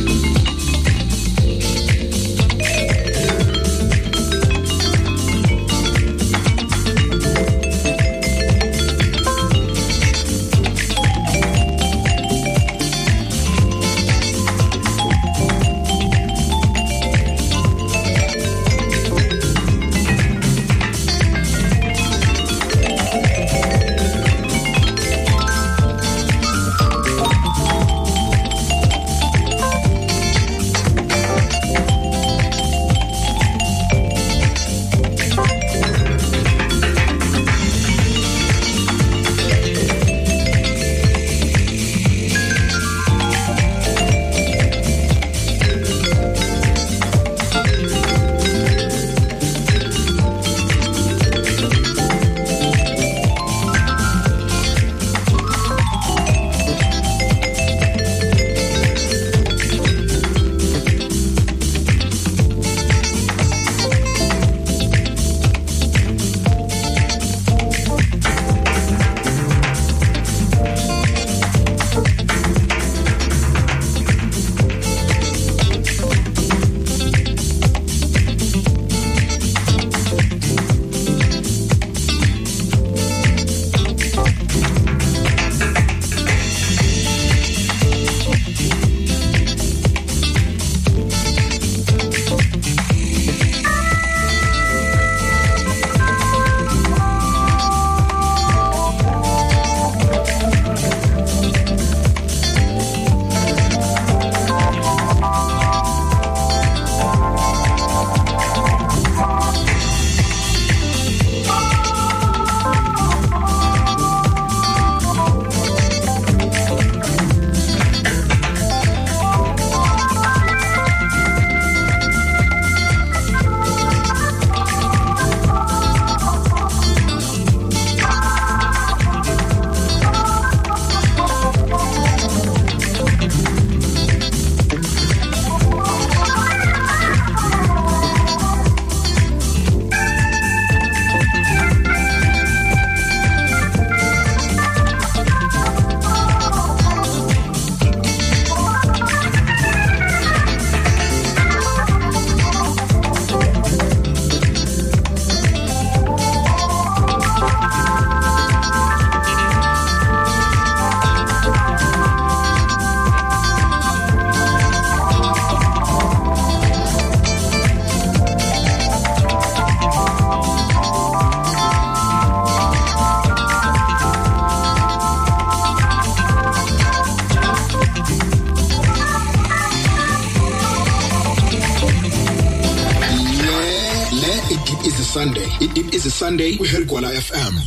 Sunday. 186.36 186.48
I 186.48 186.50
deep 186.50 186.60
is 186.60 186.74
a 186.74 186.76
Sunday 186.76 186.84
ku 186.86 186.94
Hergwala 186.94 187.12
FM. 187.12 187.56